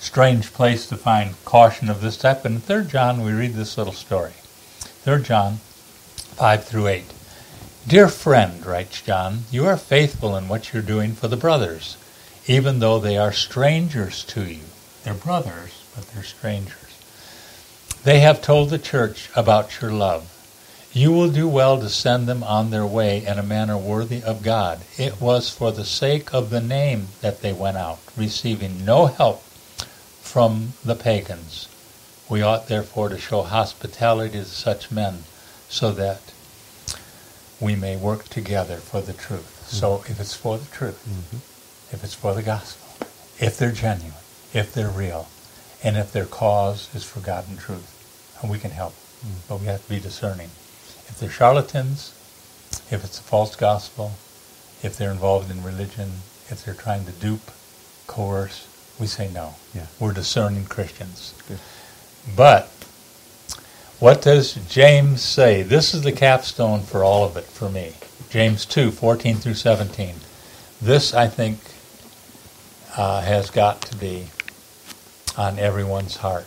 strange 0.08 0.54
place 0.54 0.88
to 0.88 0.96
find 0.96 1.34
caution 1.44 1.90
of 1.90 2.00
this 2.00 2.16
type. 2.16 2.42
But 2.42 2.52
in 2.52 2.60
3 2.60 2.86
John, 2.86 3.22
we 3.22 3.30
read 3.30 3.52
this 3.52 3.76
little 3.76 3.92
story. 3.92 4.32
3 5.04 5.22
John 5.22 5.58
5 6.38 6.64
through 6.64 6.86
8. 6.86 7.04
Dear 7.86 8.08
friend, 8.08 8.64
writes 8.64 9.02
John, 9.02 9.40
you 9.50 9.66
are 9.66 9.76
faithful 9.76 10.34
in 10.34 10.48
what 10.48 10.72
you're 10.72 10.80
doing 10.82 11.12
for 11.12 11.28
the 11.28 11.36
brothers, 11.36 11.98
even 12.46 12.78
though 12.78 12.98
they 12.98 13.18
are 13.18 13.32
strangers 13.32 14.24
to 14.24 14.44
you. 14.44 14.62
They're 15.04 15.12
brothers, 15.12 15.84
but 15.94 16.06
they're 16.08 16.22
strangers. 16.22 16.96
They 18.02 18.20
have 18.20 18.40
told 18.40 18.70
the 18.70 18.78
church 18.78 19.28
about 19.36 19.82
your 19.82 19.92
love. 19.92 20.34
You 20.90 21.12
will 21.12 21.28
do 21.28 21.46
well 21.46 21.78
to 21.80 21.90
send 21.90 22.26
them 22.26 22.42
on 22.42 22.70
their 22.70 22.86
way 22.86 23.26
in 23.26 23.38
a 23.38 23.42
manner 23.42 23.76
worthy 23.76 24.22
of 24.22 24.42
God. 24.42 24.80
It 24.96 25.20
was 25.20 25.50
for 25.50 25.70
the 25.70 25.84
sake 25.84 26.32
of 26.32 26.48
the 26.48 26.62
name 26.62 27.08
that 27.20 27.42
they 27.42 27.52
went 27.52 27.76
out, 27.76 27.98
receiving 28.16 28.86
no 28.86 29.04
help 29.04 29.44
from 30.28 30.74
the 30.84 30.94
pagans. 30.94 31.68
We 32.28 32.42
ought 32.42 32.68
therefore 32.68 33.08
to 33.08 33.18
show 33.18 33.42
hospitality 33.42 34.38
to 34.38 34.44
such 34.44 34.90
men 34.90 35.24
so 35.70 35.90
that 35.92 36.34
we 37.58 37.74
may 37.74 37.96
work 37.96 38.28
together 38.28 38.76
for 38.76 39.00
the 39.00 39.14
truth. 39.14 39.64
Mm-hmm. 39.64 39.76
So 39.76 40.04
if 40.06 40.20
it's 40.20 40.36
for 40.36 40.58
the 40.58 40.66
truth, 40.66 41.02
mm-hmm. 41.08 41.94
if 41.94 42.04
it's 42.04 42.14
for 42.14 42.34
the 42.34 42.42
gospel, 42.42 43.08
if 43.40 43.56
they're 43.56 43.72
genuine, 43.72 44.12
if 44.52 44.74
they're 44.74 44.90
real, 44.90 45.28
and 45.82 45.96
if 45.96 46.12
their 46.12 46.26
cause 46.26 46.94
is 46.94 47.04
for 47.04 47.20
God 47.20 47.48
and 47.48 47.58
truth, 47.58 47.94
we 48.44 48.58
can 48.58 48.72
help. 48.72 48.92
Mm-hmm. 48.92 49.48
But 49.48 49.60
we 49.60 49.66
have 49.66 49.82
to 49.82 49.88
be 49.88 49.98
discerning. 49.98 50.50
If 51.08 51.16
they're 51.18 51.30
charlatans, 51.30 52.12
if 52.90 53.02
it's 53.02 53.18
a 53.18 53.22
false 53.22 53.56
gospel, 53.56 54.12
if 54.82 54.94
they're 54.98 55.10
involved 55.10 55.50
in 55.50 55.64
religion, 55.64 56.20
if 56.50 56.62
they're 56.62 56.74
trying 56.74 57.06
to 57.06 57.12
dupe, 57.12 57.50
coerce, 58.06 58.67
we 59.00 59.06
say 59.06 59.30
no. 59.32 59.54
Yeah. 59.74 59.86
We're 59.98 60.12
discerning 60.12 60.64
Christians. 60.64 61.34
Good. 61.46 61.58
But 62.36 62.70
what 63.98 64.22
does 64.22 64.54
James 64.68 65.22
say? 65.22 65.62
This 65.62 65.94
is 65.94 66.02
the 66.02 66.12
capstone 66.12 66.82
for 66.82 67.02
all 67.02 67.24
of 67.24 67.36
it 67.36 67.44
for 67.44 67.68
me. 67.68 67.94
James 68.30 68.66
2, 68.66 68.90
14 68.90 69.36
through 69.36 69.54
17. 69.54 70.14
This, 70.80 71.14
I 71.14 71.26
think, 71.26 71.58
uh, 72.96 73.22
has 73.22 73.50
got 73.50 73.80
to 73.82 73.96
be 73.96 74.26
on 75.36 75.58
everyone's 75.58 76.16
heart 76.16 76.46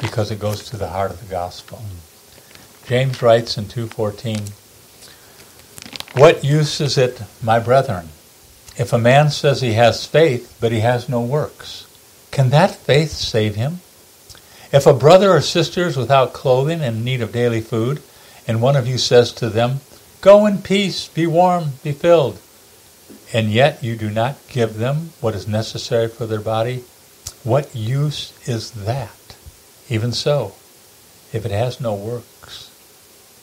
because 0.00 0.30
it 0.30 0.38
goes 0.38 0.64
to 0.68 0.76
the 0.76 0.88
heart 0.88 1.10
of 1.10 1.20
the 1.20 1.30
gospel. 1.30 1.82
James 2.86 3.22
writes 3.22 3.56
in 3.56 3.66
2:14, 3.68 4.52
"What 6.12 6.44
use 6.44 6.80
is 6.80 6.98
it, 6.98 7.22
my 7.42 7.58
brethren, 7.58 8.10
if 8.76 8.92
a 8.92 8.98
man 8.98 9.30
says 9.30 9.60
he 9.60 9.74
has 9.74 10.06
faith, 10.06 10.56
but 10.60 10.72
he 10.72 10.80
has 10.80 11.08
no 11.08 11.20
works, 11.20 11.86
can 12.30 12.50
that 12.50 12.74
faith 12.74 13.10
save 13.10 13.54
him? 13.54 13.80
If 14.72 14.86
a 14.86 14.92
brother 14.92 15.30
or 15.30 15.40
sister 15.40 15.86
is 15.86 15.96
without 15.96 16.32
clothing 16.32 16.80
and 16.80 16.96
in 16.96 17.04
need 17.04 17.20
of 17.20 17.30
daily 17.30 17.60
food, 17.60 18.02
and 18.48 18.60
one 18.60 18.74
of 18.74 18.88
you 18.88 18.98
says 18.98 19.32
to 19.34 19.48
them, 19.48 19.80
Go 20.20 20.46
in 20.46 20.62
peace, 20.62 21.06
be 21.06 21.26
warm, 21.26 21.74
be 21.82 21.92
filled, 21.92 22.40
and 23.32 23.52
yet 23.52 23.84
you 23.84 23.94
do 23.94 24.10
not 24.10 24.36
give 24.48 24.78
them 24.78 25.12
what 25.20 25.34
is 25.34 25.46
necessary 25.46 26.08
for 26.08 26.26
their 26.26 26.40
body, 26.40 26.82
what 27.44 27.76
use 27.76 28.32
is 28.48 28.70
that? 28.72 29.36
Even 29.88 30.12
so, 30.12 30.54
if 31.32 31.44
it 31.44 31.50
has 31.50 31.80
no 31.80 31.94
works, 31.94 32.70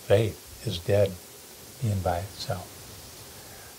faith 0.07 0.65
is 0.65 0.79
dead 0.79 1.11
in 1.83 2.01
by 2.01 2.17
itself. 2.17 2.70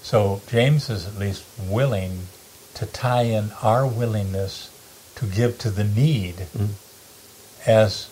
So 0.02 0.42
James 0.48 0.90
is 0.90 1.06
at 1.06 1.16
least 1.16 1.44
willing 1.58 2.26
to 2.74 2.86
tie 2.86 3.22
in 3.22 3.52
our 3.62 3.86
willingness 3.86 4.68
to 5.16 5.26
give 5.26 5.58
to 5.58 5.70
the 5.70 5.84
need 5.84 6.36
mm-hmm. 6.36 6.72
as 7.66 8.08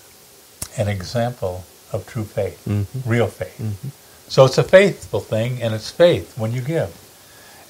an 0.76 0.88
example 0.88 1.64
of 1.93 2.07
true 2.07 2.24
faith, 2.24 2.64
mm-hmm. 2.66 3.09
real 3.09 3.26
faith. 3.26 3.59
Mm-hmm. 3.59 3.88
So 4.28 4.45
it's 4.45 4.59
a 4.59 4.62
faithful 4.62 5.18
thing, 5.18 5.61
and 5.61 5.74
it's 5.74 5.91
faith 5.91 6.38
when 6.38 6.53
you 6.53 6.61
give. 6.61 6.97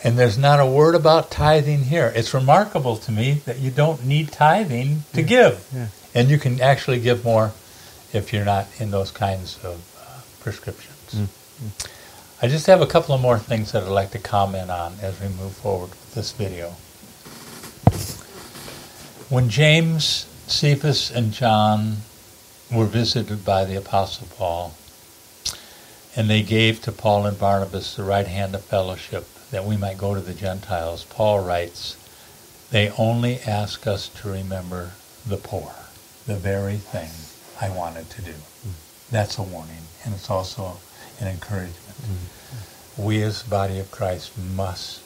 And 0.04 0.18
there's 0.18 0.36
not 0.36 0.60
a 0.60 0.66
word 0.66 0.94
about 0.94 1.30
tithing 1.30 1.84
here. 1.84 2.12
It's 2.14 2.34
remarkable 2.34 2.96
to 2.98 3.12
me 3.12 3.40
that 3.46 3.58
you 3.58 3.70
don't 3.70 4.04
need 4.04 4.32
tithing 4.32 5.04
to 5.14 5.22
yeah. 5.22 5.26
give. 5.26 5.68
Yeah. 5.74 5.86
And 6.14 6.28
you 6.28 6.38
can 6.38 6.60
actually 6.60 7.00
give 7.00 7.24
more 7.24 7.52
if 8.12 8.32
you're 8.32 8.44
not 8.44 8.66
in 8.78 8.90
those 8.90 9.10
kinds 9.10 9.62
of 9.64 9.76
uh, 9.98 10.20
prescriptions. 10.42 11.28
I 12.42 12.48
just 12.48 12.66
have 12.68 12.80
a 12.80 12.86
couple 12.86 13.14
of 13.14 13.20
more 13.20 13.38
things 13.38 13.72
that 13.72 13.82
I'd 13.82 13.90
like 13.90 14.12
to 14.12 14.18
comment 14.18 14.70
on 14.70 14.94
as 15.02 15.20
we 15.20 15.28
move 15.28 15.52
forward 15.52 15.90
with 15.90 16.14
this 16.14 16.32
video. 16.32 16.70
When 19.28 19.50
James, 19.50 20.24
Cephas, 20.46 21.10
and 21.10 21.34
John 21.34 21.98
were 22.72 22.86
visited 22.86 23.44
by 23.44 23.66
the 23.66 23.76
Apostle 23.76 24.26
Paul, 24.38 24.74
and 26.16 26.30
they 26.30 26.40
gave 26.40 26.80
to 26.82 26.92
Paul 26.92 27.26
and 27.26 27.38
Barnabas 27.38 27.94
the 27.94 28.04
right 28.04 28.26
hand 28.26 28.54
of 28.54 28.64
fellowship 28.64 29.26
that 29.50 29.66
we 29.66 29.76
might 29.76 29.98
go 29.98 30.14
to 30.14 30.20
the 30.20 30.32
Gentiles, 30.32 31.04
Paul 31.10 31.40
writes, 31.40 31.98
They 32.70 32.88
only 32.96 33.40
ask 33.40 33.86
us 33.86 34.08
to 34.08 34.30
remember 34.30 34.92
the 35.26 35.36
poor, 35.36 35.74
the 36.26 36.36
very 36.36 36.78
thing 36.78 37.10
I 37.60 37.68
wanted 37.68 38.08
to 38.08 38.22
do. 38.22 38.34
That's 39.10 39.36
a 39.36 39.42
warning, 39.42 39.84
and 40.06 40.14
it's 40.14 40.30
also 40.30 40.78
an 41.20 41.28
encouragement. 41.28 41.89
We 42.96 43.22
as 43.22 43.42
the 43.42 43.50
body 43.50 43.78
of 43.78 43.90
Christ 43.90 44.32
must 44.38 45.02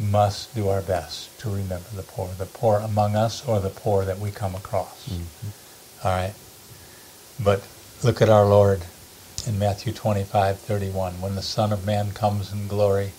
must 0.00 0.54
do 0.54 0.68
our 0.68 0.82
best 0.82 1.38
to 1.38 1.48
remember 1.48 1.88
the 1.94 2.02
poor, 2.02 2.28
the 2.36 2.46
poor 2.46 2.78
among 2.78 3.14
us 3.14 3.46
or 3.46 3.60
the 3.60 3.70
poor 3.70 4.04
that 4.04 4.18
we 4.18 4.30
come 4.32 4.56
across. 4.56 5.08
Mm-hmm. 5.08 6.06
All 6.06 6.16
right? 6.16 6.34
But 7.42 7.66
look 8.02 8.20
at 8.20 8.28
our 8.28 8.46
Lord 8.46 8.82
in 9.46 9.58
Matthew 9.58 9.92
25:31 9.92 11.20
when 11.20 11.34
the 11.36 11.42
Son 11.42 11.72
of 11.72 11.86
Man 11.86 12.12
comes 12.12 12.52
in 12.52 12.66
glory 12.68 13.12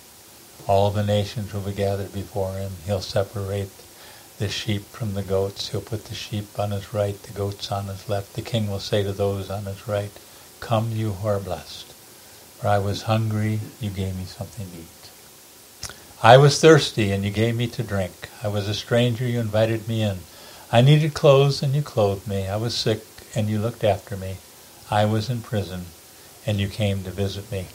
all 0.68 0.90
the 0.90 1.04
nations 1.04 1.54
will 1.54 1.62
be 1.62 1.74
gathered 1.74 2.14
before 2.14 2.54
him. 2.54 2.72
He'll 2.86 3.02
separate 3.02 3.70
the 4.40 4.50
sheep 4.50 4.84
from 4.86 5.14
the 5.14 5.22
goats. 5.22 5.70
He'll 5.70 5.82
put 5.82 6.06
the 6.06 6.16
sheep 6.16 6.58
on 6.58 6.72
his 6.72 6.94
right 6.94 7.22
the 7.22 7.34
goats 7.34 7.72
on 7.72 7.86
his 7.86 8.10
left. 8.10 8.34
The 8.34 8.42
king 8.42 8.70
will 8.70 8.80
say 8.80 9.04
to 9.04 9.14
those 9.14 9.50
on 9.50 9.66
his 9.66 9.88
right 9.88 10.12
come 10.60 10.92
you 10.92 11.12
who 11.14 11.28
are 11.28 11.40
blessed 11.40 11.85
for 12.60 12.68
I 12.68 12.80
was 12.80 13.04
hungry 13.04 13.60
you 13.80 13.90
gave 13.90 14.16
me 14.18 14.26
something 14.26 14.68
to 14.72 14.78
eat 14.78 15.92
I 16.24 16.38
was 16.38 16.60
thirsty 16.60 17.12
and 17.12 17.24
you 17.24 17.32
gave 17.32 17.56
me 17.56 17.68
to 17.68 17.84
drink 17.84 18.30
I 18.44 18.48
was 18.48 18.68
a 18.68 18.74
stranger 18.74 19.26
you 19.28 19.40
invited 19.40 19.88
me 19.88 20.02
in 20.02 20.20
I 20.72 20.82
needed 20.82 21.14
clothes 21.14 21.62
and 21.62 21.74
you 21.76 21.82
clothed 21.82 22.28
me 22.28 22.48
I 22.48 22.56
was 22.58 22.76
sick 22.76 23.04
and 23.36 23.50
you 23.50 23.60
looked 23.60 23.84
after 23.84 24.16
me 24.18 24.38
I 24.90 25.06
was 25.06 25.30
in 25.30 25.42
prison 25.42 25.86
and 26.46 26.60
you 26.60 26.68
came 26.68 27.04
to 27.04 27.10
visit 27.12 27.52
me. 27.52 27.66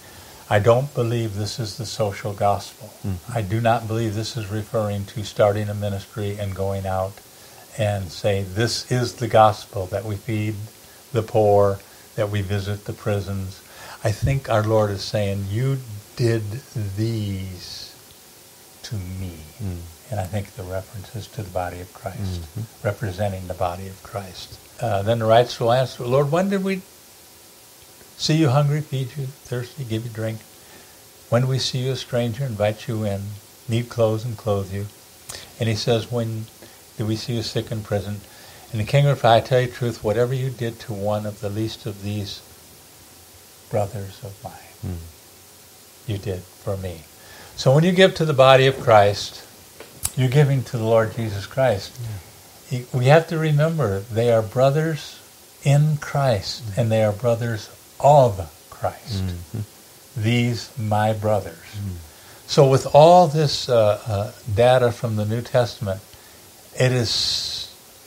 I 0.48 0.58
don't 0.58 0.92
believe 0.94 1.34
this 1.34 1.58
is 1.58 1.76
the 1.76 1.86
social 1.86 2.32
gospel. 2.32 2.90
Mhm. 3.04 3.16
I 3.34 3.42
do 3.42 3.60
not 3.60 3.86
believe 3.88 4.14
this 4.14 4.36
is 4.36 4.46
referring 4.46 5.04
to 5.06 5.24
starting 5.24 5.68
a 5.68 5.74
ministry 5.74 6.38
and 6.38 6.54
going 6.54 6.86
out 6.86 7.12
and 7.78 8.10
say, 8.10 8.42
this 8.42 8.90
is 8.90 9.14
the 9.14 9.28
gospel, 9.28 9.86
that 9.86 10.04
we 10.04 10.16
feed 10.16 10.56
the 11.12 11.22
poor, 11.22 11.78
that 12.16 12.30
we 12.30 12.42
visit 12.42 12.84
the 12.84 12.92
prisons. 12.92 13.59
I 14.02 14.12
think 14.12 14.48
our 14.48 14.62
Lord 14.62 14.90
is 14.90 15.02
saying, 15.02 15.46
you 15.50 15.78
did 16.16 16.42
these 16.96 17.94
to 18.84 18.94
me. 18.94 19.32
Mm. 19.62 19.80
And 20.10 20.20
I 20.20 20.24
think 20.24 20.54
the 20.54 20.62
reference 20.62 21.14
is 21.14 21.26
to 21.28 21.42
the 21.42 21.50
body 21.50 21.80
of 21.80 21.92
Christ, 21.92 22.40
Mhm. 22.56 22.64
representing 22.82 23.46
the 23.46 23.54
body 23.54 23.86
of 23.88 24.02
Christ. 24.02 24.54
Uh, 24.80 25.02
then 25.02 25.18
the 25.18 25.26
righteous 25.26 25.60
will 25.60 25.72
answer, 25.72 26.04
Lord, 26.04 26.32
when 26.32 26.48
did 26.48 26.64
we 26.64 26.80
see 28.16 28.34
you 28.34 28.48
hungry, 28.48 28.80
feed 28.80 29.10
you, 29.16 29.28
thirsty, 29.44 29.84
give 29.84 30.04
you 30.04 30.10
drink? 30.10 30.40
When 31.28 31.42
do 31.42 31.48
we 31.48 31.58
see 31.58 31.78
you 31.78 31.92
a 31.92 31.96
stranger, 31.96 32.44
invite 32.44 32.88
you 32.88 33.04
in, 33.04 33.22
need 33.68 33.88
clothes 33.88 34.24
and 34.24 34.36
clothe 34.36 34.72
you? 34.72 34.86
And 35.60 35.68
he 35.68 35.76
says, 35.76 36.10
when 36.10 36.46
did 36.96 37.06
we 37.06 37.16
see 37.16 37.34
you 37.34 37.42
sick 37.42 37.70
in 37.70 37.82
prison? 37.82 38.22
And 38.72 38.80
the 38.80 38.84
king 38.84 39.04
replied, 39.04 39.44
I 39.44 39.46
tell 39.46 39.60
you 39.60 39.66
the 39.68 39.74
truth, 39.74 40.02
whatever 40.02 40.34
you 40.34 40.50
did 40.50 40.80
to 40.80 40.92
one 40.92 41.26
of 41.26 41.40
the 41.40 41.50
least 41.50 41.86
of 41.86 42.02
these 42.02 42.40
brothers 43.70 44.18
of 44.22 44.32
mine, 44.44 44.52
Mm. 44.86 44.96
you 46.06 46.18
did 46.18 46.42
for 46.42 46.76
me. 46.76 47.02
So 47.56 47.74
when 47.74 47.84
you 47.84 47.92
give 47.92 48.14
to 48.16 48.24
the 48.24 48.32
body 48.34 48.66
of 48.66 48.80
Christ, 48.80 49.42
you're 50.16 50.28
giving 50.28 50.62
to 50.64 50.76
the 50.78 50.84
Lord 50.84 51.14
Jesus 51.14 51.46
Christ. 51.46 51.92
He- 52.68 52.86
We 52.92 53.06
have 53.06 53.26
to 53.28 53.38
remember 53.38 54.00
they 54.00 54.32
are 54.32 54.42
brothers 54.42 55.16
in 55.62 55.98
Christ 55.98 56.62
and 56.76 56.90
they 56.90 57.02
are 57.04 57.12
brothers 57.12 57.68
of 58.00 58.48
Christ. 58.70 59.22
Mhm. 59.54 59.62
These 60.16 60.68
my 60.78 61.12
brothers. 61.12 61.56
So 62.46 62.66
with 62.66 62.86
all 62.94 63.28
this 63.28 63.68
uh, 63.68 64.00
uh, 64.06 64.32
data 64.52 64.90
from 64.90 65.16
the 65.16 65.24
New 65.24 65.42
Testament, 65.42 66.00
it 66.78 66.90
is 66.92 67.10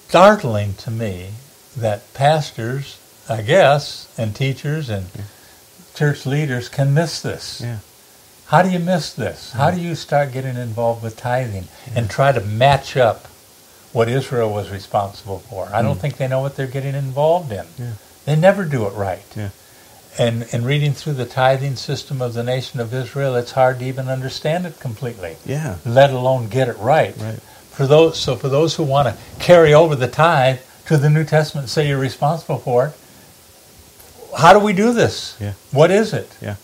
startling 0.09 0.73
to 0.75 0.91
me 0.91 1.29
that 1.77 2.13
pastors, 2.13 2.97
I 3.29 3.41
guess, 3.41 4.07
and 4.17 4.35
teachers 4.35 4.89
and 4.89 5.07
church 5.95 6.25
leaders 6.25 6.69
can 6.69 6.93
miss 6.93 7.21
this. 7.21 7.61
Yeah. 7.61 7.79
How 8.47 8.61
do 8.61 8.69
you 8.69 8.79
miss 8.79 9.13
this? 9.13 9.51
How 9.53 9.71
do 9.71 9.79
you 9.79 9.95
start 9.95 10.31
getting 10.31 10.55
involved 10.55 11.01
with 11.01 11.17
tithing 11.17 11.67
and 11.95 12.09
try 12.09 12.31
to 12.31 12.41
match 12.41 12.95
up 12.97 13.27
what 13.93 14.09
Israel 14.09 14.51
was 14.51 14.69
responsible 14.69 15.39
for? 15.39 15.69
I 15.73 15.81
don't 15.81 15.97
mm. 15.97 16.01
think 16.01 16.17
they 16.17 16.27
know 16.27 16.41
what 16.41 16.55
they're 16.55 16.67
getting 16.67 16.93
involved 16.93 17.51
in. 17.51 17.65
Yeah. 17.79 17.93
They 18.25 18.35
never 18.35 18.65
do 18.65 18.85
it 18.85 18.91
right. 18.91 19.25
Yeah. 19.35 19.49
And 20.17 20.43
in 20.53 20.63
reading 20.65 20.93
through 20.93 21.13
the 21.13 21.25
tithing 21.25 21.75
system 21.75 22.21
of 22.21 22.33
the 22.33 22.43
nation 22.43 22.79
of 22.79 22.93
Israel, 22.93 23.35
it's 23.35 23.51
hard 23.51 23.79
to 23.79 23.85
even 23.85 24.07
understand 24.07 24.65
it 24.67 24.79
completely, 24.79 25.37
Yeah. 25.45 25.77
let 25.85 26.11
alone 26.11 26.47
get 26.49 26.67
it 26.67 26.77
right. 26.77 27.15
Right. 27.17 27.39
For 27.71 27.87
those, 27.87 28.19
so 28.19 28.35
for 28.35 28.49
those 28.49 28.75
who 28.75 28.83
want 28.83 29.07
to 29.07 29.17
carry 29.39 29.73
over 29.73 29.95
the 29.95 30.07
tithe 30.07 30.59
to 30.85 30.97
the 30.97 31.09
New 31.09 31.23
Testament, 31.23 31.69
say 31.69 31.87
you're 31.87 31.97
responsible 31.97 32.59
for 32.59 32.87
it. 32.87 32.93
How 34.37 34.53
do 34.53 34.59
we 34.59 34.73
do 34.73 34.93
this? 34.93 35.35
Yeah. 35.39 35.53
What 35.71 35.91
is 35.91 36.13
it? 36.13 36.29
Yeah. 36.41 36.55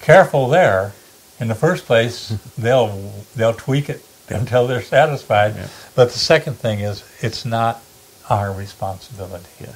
Careful 0.00 0.48
there. 0.48 0.92
In 1.38 1.48
the 1.48 1.54
first 1.54 1.86
place, 1.86 2.28
they'll 2.58 3.12
they'll 3.36 3.54
tweak 3.54 3.88
it 3.88 4.04
until 4.28 4.66
they're 4.66 4.82
satisfied. 4.82 5.56
Yeah. 5.56 5.68
But 5.94 6.12
the 6.12 6.18
second 6.18 6.54
thing 6.54 6.80
is, 6.80 7.04
it's 7.20 7.44
not 7.44 7.82
our 8.28 8.52
responsibility. 8.52 9.48
Yeah. 9.60 9.72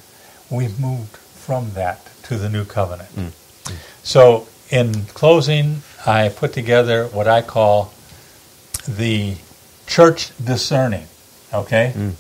We've 0.50 0.78
moved 0.78 1.16
from 1.16 1.72
that 1.72 2.00
to 2.24 2.36
the 2.36 2.48
new 2.48 2.64
covenant. 2.64 3.10
Mm. 3.16 3.32
So, 4.02 4.46
in 4.70 5.06
closing, 5.06 5.82
I 6.06 6.28
put 6.28 6.52
together 6.52 7.06
what 7.08 7.26
I 7.26 7.42
call 7.42 7.92
the 8.86 9.36
church 9.86 10.30
discerning. 10.42 11.06
Okay, 11.52 11.92
Mm. 11.96 12.12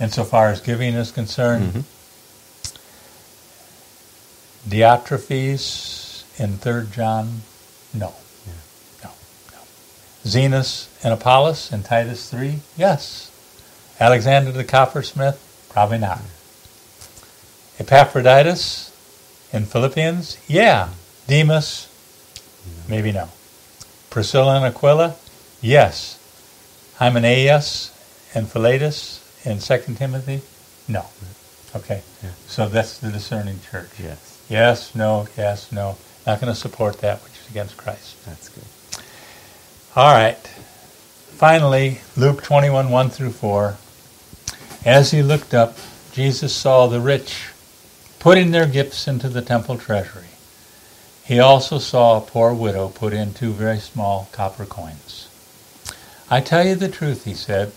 insofar 0.00 0.48
as 0.50 0.60
giving 0.60 0.94
is 0.94 1.10
concerned, 1.12 1.72
Mhm. 1.72 1.84
Diotrephes 4.68 6.24
in 6.38 6.56
Third 6.58 6.92
John, 6.92 7.42
no, 7.92 8.14
Yeah. 8.46 8.52
no, 9.04 9.10
no. 9.52 9.58
Zenas 10.24 10.86
and 11.04 11.12
Apollos 11.12 11.72
in 11.72 11.82
Titus 11.82 12.30
three, 12.30 12.60
yes. 12.76 13.30
Alexander 14.00 14.52
the 14.52 14.64
coppersmith, 14.64 15.38
probably 15.68 15.98
not. 15.98 16.20
Epaphroditus 17.78 18.90
in 19.52 19.64
Philippians, 19.66 20.38
yeah. 20.46 20.88
Demas, 21.26 21.88
maybe 22.88 23.12
no. 23.12 23.28
Priscilla 24.10 24.56
and 24.56 24.64
Aquila, 24.66 25.14
yes. 25.60 26.18
Hymenaeus 26.96 27.90
and 28.34 28.48
Philetus 28.48 29.20
in 29.44 29.60
Second 29.60 29.96
Timothy, 29.96 30.42
no. 30.88 31.06
Okay, 31.74 32.02
Yeah. 32.22 32.30
so 32.46 32.68
that's 32.68 32.98
the 32.98 33.10
discerning 33.10 33.60
church. 33.70 33.88
Yes. 34.02 34.31
Yes, 34.52 34.94
no, 34.94 35.28
yes, 35.34 35.72
no. 35.72 35.96
Not 36.26 36.38
going 36.38 36.52
to 36.52 36.58
support 36.58 36.98
that 36.98 37.24
which 37.24 37.32
is 37.32 37.48
against 37.48 37.78
Christ. 37.78 38.22
That's 38.26 38.50
good. 38.50 39.02
All 39.96 40.12
right. 40.12 40.36
Finally, 40.36 42.02
Luke 42.18 42.42
21, 42.42 42.90
1 42.90 43.08
through 43.08 43.30
4. 43.30 43.78
As 44.84 45.10
he 45.10 45.22
looked 45.22 45.54
up, 45.54 45.78
Jesus 46.12 46.54
saw 46.54 46.86
the 46.86 47.00
rich 47.00 47.48
putting 48.18 48.50
their 48.50 48.66
gifts 48.66 49.08
into 49.08 49.30
the 49.30 49.40
temple 49.40 49.78
treasury. 49.78 50.28
He 51.24 51.38
also 51.38 51.78
saw 51.78 52.18
a 52.18 52.20
poor 52.20 52.52
widow 52.52 52.90
put 52.90 53.14
in 53.14 53.32
two 53.32 53.52
very 53.52 53.78
small 53.78 54.28
copper 54.32 54.66
coins. 54.66 55.30
I 56.28 56.42
tell 56.42 56.66
you 56.66 56.74
the 56.74 56.90
truth, 56.90 57.24
he 57.24 57.32
said. 57.32 57.72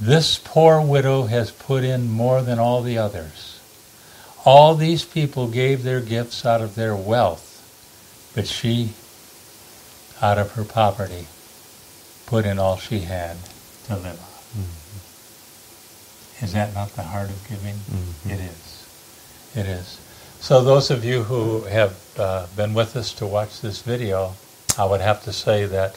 This 0.00 0.40
poor 0.42 0.80
widow 0.80 1.24
has 1.24 1.50
put 1.50 1.84
in 1.84 2.10
more 2.10 2.40
than 2.40 2.58
all 2.58 2.80
the 2.80 2.96
others. 2.96 3.51
All 4.44 4.74
these 4.74 5.04
people 5.04 5.46
gave 5.48 5.82
their 5.82 6.00
gifts 6.00 6.44
out 6.44 6.60
of 6.60 6.74
their 6.74 6.96
wealth, 6.96 7.48
but 8.34 8.46
she 8.46 8.90
out 10.20 10.38
of 10.38 10.52
her 10.52 10.64
poverty, 10.64 11.26
put 12.26 12.44
in 12.44 12.58
all 12.58 12.76
she 12.76 13.00
had 13.00 13.36
to 13.86 13.96
live 13.96 14.20
on. 14.20 14.64
Is 16.40 16.52
that 16.54 16.74
not 16.74 16.94
the 16.96 17.02
heart 17.02 17.30
of 17.30 17.48
giving? 17.48 17.74
Mhm. 17.74 18.30
It 18.32 18.40
is. 18.40 18.84
It 19.54 19.66
is. 19.66 19.98
So 20.40 20.62
those 20.62 20.90
of 20.90 21.04
you 21.04 21.22
who 21.24 21.62
have 21.64 21.94
uh, 22.18 22.46
been 22.56 22.74
with 22.74 22.96
us 22.96 23.12
to 23.14 23.26
watch 23.26 23.60
this 23.60 23.80
video, 23.82 24.34
I 24.76 24.84
would 24.86 25.00
have 25.00 25.22
to 25.24 25.32
say 25.32 25.66
that 25.66 25.96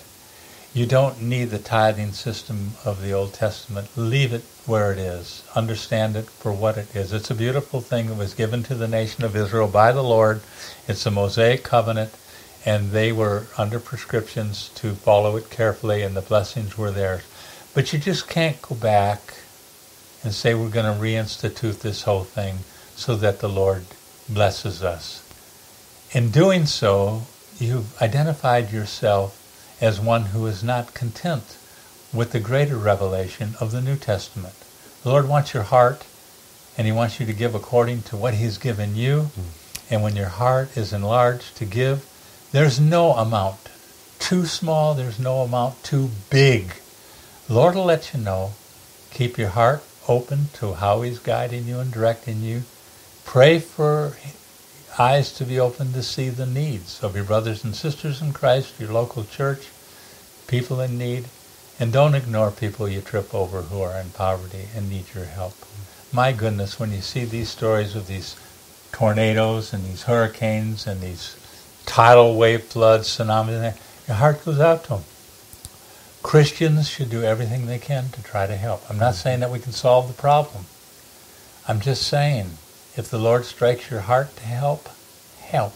You 0.75 0.85
don't 0.85 1.21
need 1.21 1.51
the 1.51 1.57
tithing 1.57 2.11
system 2.11 2.71
of 2.83 3.01
the 3.01 3.13
Old 3.13 3.33
Testament. 3.33 3.87
Leave 3.95 4.33
it 4.33 4.43
where 4.65 4.91
it 4.91 4.97
is. 4.97 5.41
Understand 5.55 6.17
it 6.17 6.25
for 6.25 6.51
what 6.51 6.77
it 6.77 6.93
is. 6.93 7.13
It's 7.13 7.31
a 7.31 7.33
beautiful 7.33 7.79
thing 7.79 8.07
that 8.07 8.17
was 8.17 8.33
given 8.33 8.61
to 8.63 8.75
the 8.75 8.89
nation 8.89 9.23
of 9.23 9.37
Israel 9.37 9.69
by 9.69 9.93
the 9.93 10.03
Lord. 10.03 10.41
It's 10.85 11.05
a 11.05 11.11
Mosaic 11.11 11.63
covenant, 11.63 12.13
and 12.65 12.91
they 12.91 13.13
were 13.13 13.47
under 13.57 13.79
prescriptions 13.79 14.67
to 14.75 14.95
follow 14.95 15.37
it 15.37 15.49
carefully, 15.49 16.01
and 16.01 16.13
the 16.13 16.19
blessings 16.19 16.77
were 16.77 16.91
theirs. 16.91 17.23
But 17.73 17.93
you 17.93 17.99
just 17.99 18.27
can't 18.27 18.61
go 18.61 18.75
back 18.75 19.33
and 20.25 20.33
say 20.33 20.55
we're 20.55 20.67
going 20.67 20.93
to 20.93 21.01
reinstitute 21.01 21.79
this 21.79 22.01
whole 22.01 22.25
thing 22.25 22.57
so 22.97 23.15
that 23.15 23.39
the 23.39 23.47
Lord 23.47 23.85
blesses 24.27 24.83
us. 24.83 25.23
In 26.11 26.31
doing 26.31 26.65
so, 26.65 27.27
you've 27.59 28.01
identified 28.01 28.73
yourself 28.73 29.41
as 29.81 29.99
one 29.99 30.25
who 30.27 30.45
is 30.45 30.63
not 30.63 30.93
content 30.93 31.57
with 32.13 32.31
the 32.31 32.39
greater 32.39 32.77
revelation 32.77 33.55
of 33.59 33.71
the 33.71 33.81
New 33.81 33.97
Testament. 33.97 34.55
The 35.03 35.09
Lord 35.09 35.27
wants 35.27 35.53
your 35.53 35.63
heart, 35.63 36.05
and 36.77 36.87
He 36.87 36.93
wants 36.93 37.19
you 37.19 37.25
to 37.25 37.33
give 37.33 37.53
according 37.53 38.03
to 38.03 38.17
what 38.17 38.35
He's 38.35 38.57
given 38.57 38.95
you. 38.95 39.31
Mm. 39.37 39.43
And 39.91 40.03
when 40.03 40.15
your 40.15 40.29
heart 40.29 40.75
is 40.75 40.93
enlarged 40.93 41.57
to 41.57 41.65
give, 41.65 42.05
there's 42.51 42.79
no 42.79 43.13
amount 43.13 43.69
too 44.19 44.45
small, 44.45 44.93
there's 44.93 45.19
no 45.19 45.41
amount 45.41 45.83
too 45.83 46.09
big. 46.29 46.73
Lord 47.49 47.75
will 47.75 47.85
let 47.85 48.13
you 48.13 48.19
know. 48.19 48.53
Keep 49.11 49.37
your 49.37 49.49
heart 49.49 49.83
open 50.07 50.45
to 50.53 50.73
how 50.73 51.01
He's 51.01 51.19
guiding 51.19 51.67
you 51.67 51.79
and 51.79 51.91
directing 51.91 52.41
you. 52.41 52.63
Pray 53.25 53.59
for 53.59 54.15
eyes 54.97 55.33
to 55.33 55.43
be 55.43 55.59
open 55.59 55.91
to 55.93 56.01
see 56.01 56.29
the 56.29 56.45
needs 56.45 57.03
of 57.03 57.15
your 57.15 57.25
brothers 57.25 57.63
and 57.63 57.75
sisters 57.75 58.21
in 58.21 58.31
Christ, 58.31 58.79
your 58.79 58.91
local 58.91 59.25
church, 59.25 59.67
people 60.47 60.79
in 60.79 60.97
need, 60.97 61.25
and 61.79 61.91
don't 61.91 62.15
ignore 62.15 62.51
people 62.51 62.87
you 62.87 63.01
trip 63.01 63.33
over 63.35 63.63
who 63.63 63.81
are 63.81 63.99
in 63.99 64.09
poverty 64.11 64.69
and 64.75 64.89
need 64.89 65.05
your 65.13 65.25
help. 65.25 65.53
My 66.13 66.31
goodness, 66.31 66.79
when 66.79 66.91
you 66.91 67.01
see 67.01 67.25
these 67.25 67.49
stories 67.49 67.95
of 67.95 68.07
these 68.07 68.37
tornadoes 68.93 69.73
and 69.73 69.83
these 69.83 70.03
hurricanes 70.03 70.87
and 70.87 71.01
these 71.01 71.35
tidal 71.85 72.37
wave 72.37 72.63
floods, 72.63 73.09
tsunamis, 73.09 73.77
your 74.07 74.15
heart 74.15 74.45
goes 74.45 74.59
out 74.59 74.83
to 74.83 74.89
them. 74.89 75.03
Christians 76.23 76.87
should 76.87 77.09
do 77.09 77.23
everything 77.23 77.65
they 77.65 77.79
can 77.79 78.09
to 78.09 78.23
try 78.23 78.47
to 78.47 78.55
help. 78.55 78.89
I'm 78.89 78.97
not 78.97 79.15
saying 79.15 79.41
that 79.41 79.51
we 79.51 79.59
can 79.59 79.73
solve 79.73 80.07
the 80.07 80.19
problem. 80.19 80.65
I'm 81.67 81.81
just 81.81 82.07
saying 82.07 82.51
if 82.97 83.09
the 83.09 83.17
Lord 83.17 83.45
strikes 83.45 83.91
your 83.91 84.01
heart 84.01 84.35
to 84.37 84.43
help, 84.43 84.89
help. 85.41 85.73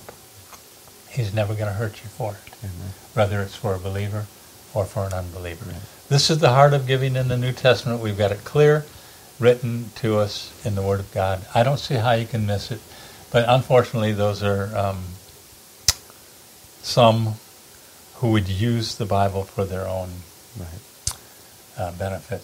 He's 1.10 1.34
never 1.34 1.54
going 1.54 1.68
to 1.68 1.74
hurt 1.74 2.02
you 2.04 2.10
for 2.10 2.34
it, 2.34 2.54
Amen. 2.64 2.94
whether 3.14 3.42
it's 3.42 3.56
for 3.56 3.76
a 3.76 3.80
believer 3.80 4.26
or 4.74 4.86
for 4.86 5.06
an 5.06 5.14
unbeliever. 5.14 5.66
Amen. 5.66 5.82
This 6.08 6.30
is 6.30 6.40
the 6.40 6.50
heart 6.50 6.74
of 6.74 6.88
giving 6.88 7.16
in 7.16 7.28
the 7.28 7.38
New 7.38 7.52
Testament. 7.52 8.02
We've 8.02 8.18
got 8.18 8.32
it 8.32 8.44
clear, 8.44 8.86
written 9.40 9.92
to 9.96 10.18
us 10.18 10.54
in 10.66 10.76
the 10.76 10.82
Word 10.82 11.00
of 11.00 11.12
God. 11.12 11.46
I 11.54 11.64
don't 11.64 11.80
see 11.80 11.96
how 11.96 12.14
you 12.14 12.26
can 12.26 12.46
miss 12.46 12.72
it, 12.72 12.80
but 13.32 13.46
unfortunately, 13.48 14.14
those 14.14 14.42
are 14.42 14.76
um, 14.78 15.00
some 16.82 17.36
who 18.16 18.32
would 18.32 18.48
use 18.48 18.96
the 18.96 19.06
Bible 19.06 19.44
for 19.44 19.66
their 19.66 19.88
own 19.88 20.10
right. 20.60 21.18
uh, 21.78 21.92
benefit. 21.94 22.44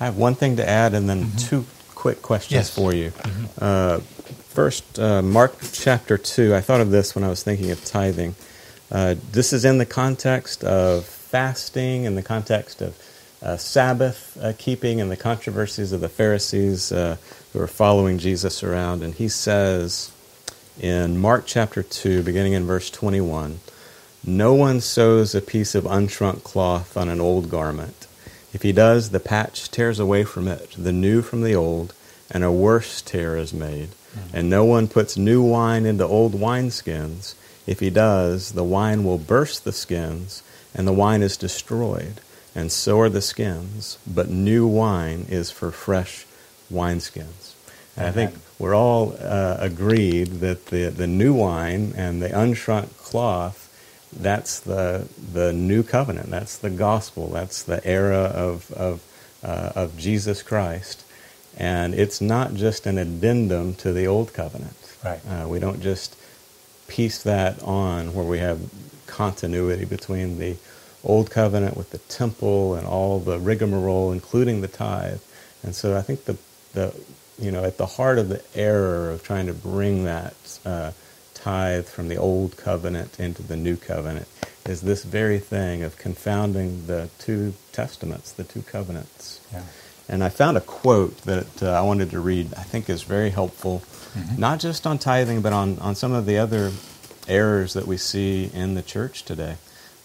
I 0.00 0.06
have 0.06 0.16
one 0.16 0.34
thing 0.34 0.56
to 0.56 0.68
add, 0.68 0.94
and 0.94 1.08
then 1.08 1.24
mm-hmm. 1.24 1.36
two 1.36 1.66
quick 1.94 2.22
questions 2.22 2.52
yes. 2.52 2.74
for 2.74 2.92
you. 2.92 3.10
Mm-hmm. 3.10 3.44
Uh, 3.58 3.98
first, 3.98 4.98
uh, 4.98 5.22
Mark 5.22 5.56
chapter 5.72 6.18
2. 6.18 6.54
I 6.54 6.60
thought 6.60 6.80
of 6.80 6.90
this 6.90 7.14
when 7.14 7.24
I 7.24 7.28
was 7.28 7.42
thinking 7.42 7.70
of 7.70 7.84
tithing. 7.84 8.34
Uh, 8.90 9.16
this 9.32 9.52
is 9.52 9.64
in 9.64 9.78
the 9.78 9.86
context 9.86 10.62
of 10.62 11.04
fasting, 11.04 12.04
in 12.04 12.14
the 12.14 12.22
context 12.22 12.80
of 12.80 12.96
uh, 13.42 13.56
Sabbath 13.56 14.38
uh, 14.40 14.52
keeping, 14.56 15.00
and 15.00 15.10
the 15.10 15.16
controversies 15.16 15.92
of 15.92 16.00
the 16.00 16.08
Pharisees 16.08 16.92
uh, 16.92 17.16
who 17.52 17.60
are 17.60 17.66
following 17.66 18.18
Jesus 18.18 18.62
around. 18.62 19.02
And 19.02 19.14
he 19.14 19.28
says 19.28 20.12
in 20.80 21.18
Mark 21.18 21.44
chapter 21.46 21.82
2, 21.82 22.22
beginning 22.22 22.52
in 22.52 22.66
verse 22.66 22.90
21, 22.90 23.60
No 24.24 24.54
one 24.54 24.80
sews 24.80 25.34
a 25.34 25.40
piece 25.40 25.74
of 25.74 25.84
unshrunk 25.84 26.42
cloth 26.42 26.96
on 26.96 27.08
an 27.08 27.20
old 27.20 27.50
garment. 27.50 28.03
If 28.54 28.62
he 28.62 28.72
does, 28.72 29.10
the 29.10 29.20
patch 29.20 29.68
tears 29.70 29.98
away 29.98 30.22
from 30.22 30.46
it, 30.46 30.70
the 30.78 30.92
new 30.92 31.22
from 31.22 31.42
the 31.42 31.56
old, 31.56 31.92
and 32.30 32.44
a 32.44 32.52
worse 32.52 33.02
tear 33.02 33.36
is 33.36 33.52
made. 33.52 33.90
Mm-hmm. 34.16 34.36
And 34.36 34.48
no 34.48 34.64
one 34.64 34.86
puts 34.86 35.16
new 35.16 35.42
wine 35.42 35.84
into 35.84 36.06
old 36.06 36.34
wineskins. 36.34 37.34
If 37.66 37.80
he 37.80 37.90
does, 37.90 38.52
the 38.52 38.62
wine 38.62 39.02
will 39.04 39.18
burst 39.18 39.64
the 39.64 39.72
skins, 39.72 40.44
and 40.72 40.86
the 40.86 40.92
wine 40.92 41.20
is 41.20 41.36
destroyed, 41.36 42.20
and 42.54 42.70
so 42.70 43.00
are 43.00 43.08
the 43.08 43.20
skins. 43.20 43.98
But 44.06 44.30
new 44.30 44.68
wine 44.68 45.26
is 45.28 45.50
for 45.50 45.72
fresh 45.72 46.24
wineskins. 46.72 47.54
And 47.96 48.06
I 48.06 48.12
think 48.12 48.34
we're 48.58 48.74
all 48.74 49.16
uh, 49.20 49.56
agreed 49.58 50.40
that 50.40 50.66
the, 50.66 50.90
the 50.90 51.06
new 51.06 51.34
wine 51.34 51.92
and 51.96 52.22
the 52.22 52.28
unshrunk 52.28 52.96
cloth 52.98 53.63
that's 54.16 54.60
the 54.60 55.08
the 55.32 55.52
new 55.52 55.82
covenant. 55.82 56.30
That's 56.30 56.58
the 56.58 56.70
gospel. 56.70 57.28
That's 57.28 57.62
the 57.62 57.84
era 57.86 58.24
of 58.34 58.70
of 58.72 59.02
uh, 59.42 59.72
of 59.74 59.98
Jesus 59.98 60.42
Christ, 60.42 61.04
and 61.56 61.94
it's 61.94 62.20
not 62.20 62.54
just 62.54 62.86
an 62.86 62.98
addendum 62.98 63.74
to 63.76 63.92
the 63.92 64.06
old 64.06 64.32
covenant. 64.32 64.76
Right. 65.04 65.20
Uh, 65.28 65.48
we 65.48 65.58
don't 65.58 65.82
just 65.82 66.16
piece 66.88 67.22
that 67.22 67.62
on 67.62 68.14
where 68.14 68.24
we 68.24 68.38
have 68.38 68.60
continuity 69.06 69.84
between 69.84 70.38
the 70.38 70.56
old 71.02 71.30
covenant 71.30 71.76
with 71.76 71.90
the 71.90 71.98
temple 71.98 72.74
and 72.74 72.86
all 72.86 73.18
the 73.18 73.38
rigmarole, 73.38 74.12
including 74.12 74.60
the 74.60 74.68
tithe. 74.68 75.20
And 75.62 75.74
so 75.74 75.96
I 75.96 76.02
think 76.02 76.24
the 76.24 76.36
the 76.72 76.94
you 77.38 77.50
know 77.50 77.64
at 77.64 77.76
the 77.76 77.86
heart 77.86 78.18
of 78.18 78.28
the 78.28 78.42
error 78.54 79.10
of 79.10 79.22
trying 79.22 79.46
to 79.46 79.54
bring 79.54 80.04
that. 80.04 80.34
Uh, 80.64 80.92
tithe 81.44 81.86
from 81.86 82.08
the 82.08 82.16
old 82.16 82.56
covenant 82.56 83.20
into 83.20 83.42
the 83.42 83.56
new 83.56 83.76
covenant 83.76 84.26
is 84.64 84.80
this 84.80 85.04
very 85.04 85.38
thing 85.38 85.82
of 85.82 85.98
confounding 85.98 86.86
the 86.86 87.10
two 87.18 87.52
testaments, 87.70 88.32
the 88.32 88.44
two 88.44 88.62
covenants. 88.62 89.46
Yeah. 89.52 89.62
And 90.08 90.24
I 90.24 90.30
found 90.30 90.56
a 90.56 90.62
quote 90.62 91.18
that 91.22 91.62
uh, 91.62 91.72
I 91.72 91.82
wanted 91.82 92.10
to 92.12 92.20
read, 92.20 92.54
I 92.54 92.62
think 92.62 92.88
is 92.88 93.02
very 93.02 93.28
helpful, 93.28 93.82
mm-hmm. 94.14 94.40
not 94.40 94.58
just 94.58 94.86
on 94.86 94.98
tithing, 94.98 95.42
but 95.42 95.52
on, 95.52 95.78
on 95.80 95.94
some 95.94 96.12
of 96.12 96.24
the 96.24 96.38
other 96.38 96.72
errors 97.28 97.74
that 97.74 97.86
we 97.86 97.98
see 97.98 98.50
in 98.54 98.74
the 98.74 98.82
church 98.82 99.24
today. 99.24 99.56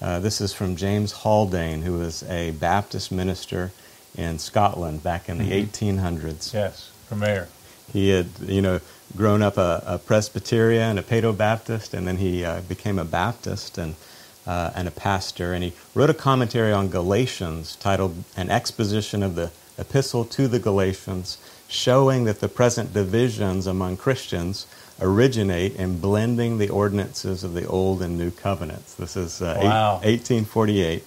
Uh, 0.01 0.19
this 0.19 0.41
is 0.41 0.51
from 0.51 0.75
James 0.75 1.13
Haldane, 1.13 1.83
who 1.83 1.93
was 1.93 2.23
a 2.23 2.51
Baptist 2.51 3.13
minister 3.13 3.71
in 4.17 4.39
Scotland 4.39 5.03
back 5.03 5.29
in 5.29 5.37
the 5.37 5.49
mm-hmm. 5.49 5.87
1800s. 5.87 6.53
Yes, 6.53 6.91
from 7.07 7.19
there. 7.19 7.47
He 7.93 8.09
had, 8.09 8.27
you 8.41 8.61
know, 8.61 8.81
grown 9.15 9.41
up 9.41 9.57
a, 9.57 9.83
a 9.85 9.97
Presbyterian, 9.97 10.91
and 10.91 10.99
a 10.99 11.03
Paedo 11.03 11.35
Baptist, 11.35 11.93
and 11.93 12.07
then 12.07 12.17
he 12.17 12.45
uh, 12.45 12.61
became 12.61 12.99
a 12.99 13.05
Baptist 13.05 13.77
and, 13.77 13.95
uh, 14.45 14.71
and 14.75 14.87
a 14.87 14.91
pastor. 14.91 15.53
And 15.53 15.63
he 15.63 15.73
wrote 15.95 16.09
a 16.09 16.13
commentary 16.13 16.71
on 16.71 16.89
Galatians 16.89 17.75
titled 17.75 18.23
An 18.37 18.49
Exposition 18.49 19.23
of 19.23 19.35
the 19.35 19.51
Epistle 19.77 20.25
to 20.25 20.47
the 20.47 20.59
Galatians, 20.59 21.37
showing 21.67 22.25
that 22.25 22.39
the 22.39 22.49
present 22.49 22.93
divisions 22.93 23.67
among 23.67 23.97
Christians 23.97 24.67
originate 25.01 25.75
in 25.75 25.99
blending 25.99 26.57
the 26.57 26.69
ordinances 26.69 27.43
of 27.43 27.53
the 27.53 27.65
Old 27.65 28.01
and 28.01 28.17
New 28.17 28.31
Covenants. 28.31 28.95
This 28.95 29.15
is 29.15 29.41
uh, 29.41 29.57
wow. 29.61 29.99
eight, 30.03 30.29
1848. 30.29 31.03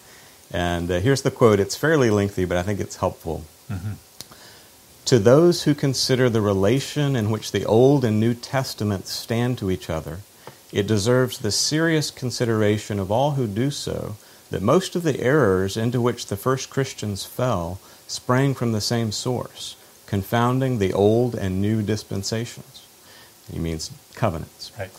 And 0.52 0.90
uh, 0.90 1.00
here's 1.00 1.22
the 1.22 1.30
quote. 1.30 1.60
It's 1.60 1.76
fairly 1.76 2.10
lengthy, 2.10 2.44
but 2.44 2.56
I 2.56 2.62
think 2.62 2.80
it's 2.80 2.96
helpful. 2.96 3.44
Mm-hmm. 3.70 3.92
To 5.06 5.18
those 5.18 5.64
who 5.64 5.74
consider 5.74 6.30
the 6.30 6.40
relation 6.40 7.16
in 7.16 7.30
which 7.30 7.52
the 7.52 7.64
Old 7.66 8.04
and 8.04 8.20
New 8.20 8.34
Testaments 8.34 9.10
stand 9.10 9.58
to 9.58 9.70
each 9.70 9.90
other, 9.90 10.20
it 10.72 10.86
deserves 10.86 11.38
the 11.38 11.50
serious 11.50 12.10
consideration 12.10 12.98
of 12.98 13.10
all 13.10 13.32
who 13.32 13.46
do 13.46 13.70
so 13.70 14.16
that 14.50 14.62
most 14.62 14.94
of 14.94 15.02
the 15.02 15.20
errors 15.20 15.76
into 15.76 16.00
which 16.00 16.26
the 16.26 16.36
first 16.36 16.70
Christians 16.70 17.24
fell 17.24 17.80
sprang 18.06 18.54
from 18.54 18.72
the 18.72 18.80
same 18.80 19.12
source, 19.12 19.76
confounding 20.06 20.78
the 20.78 20.92
old 20.92 21.34
and 21.34 21.60
new 21.60 21.82
dispensations. 21.82 22.86
He 23.50 23.58
means 23.58 23.90
covenants. 24.14 24.70
Right. 24.78 24.90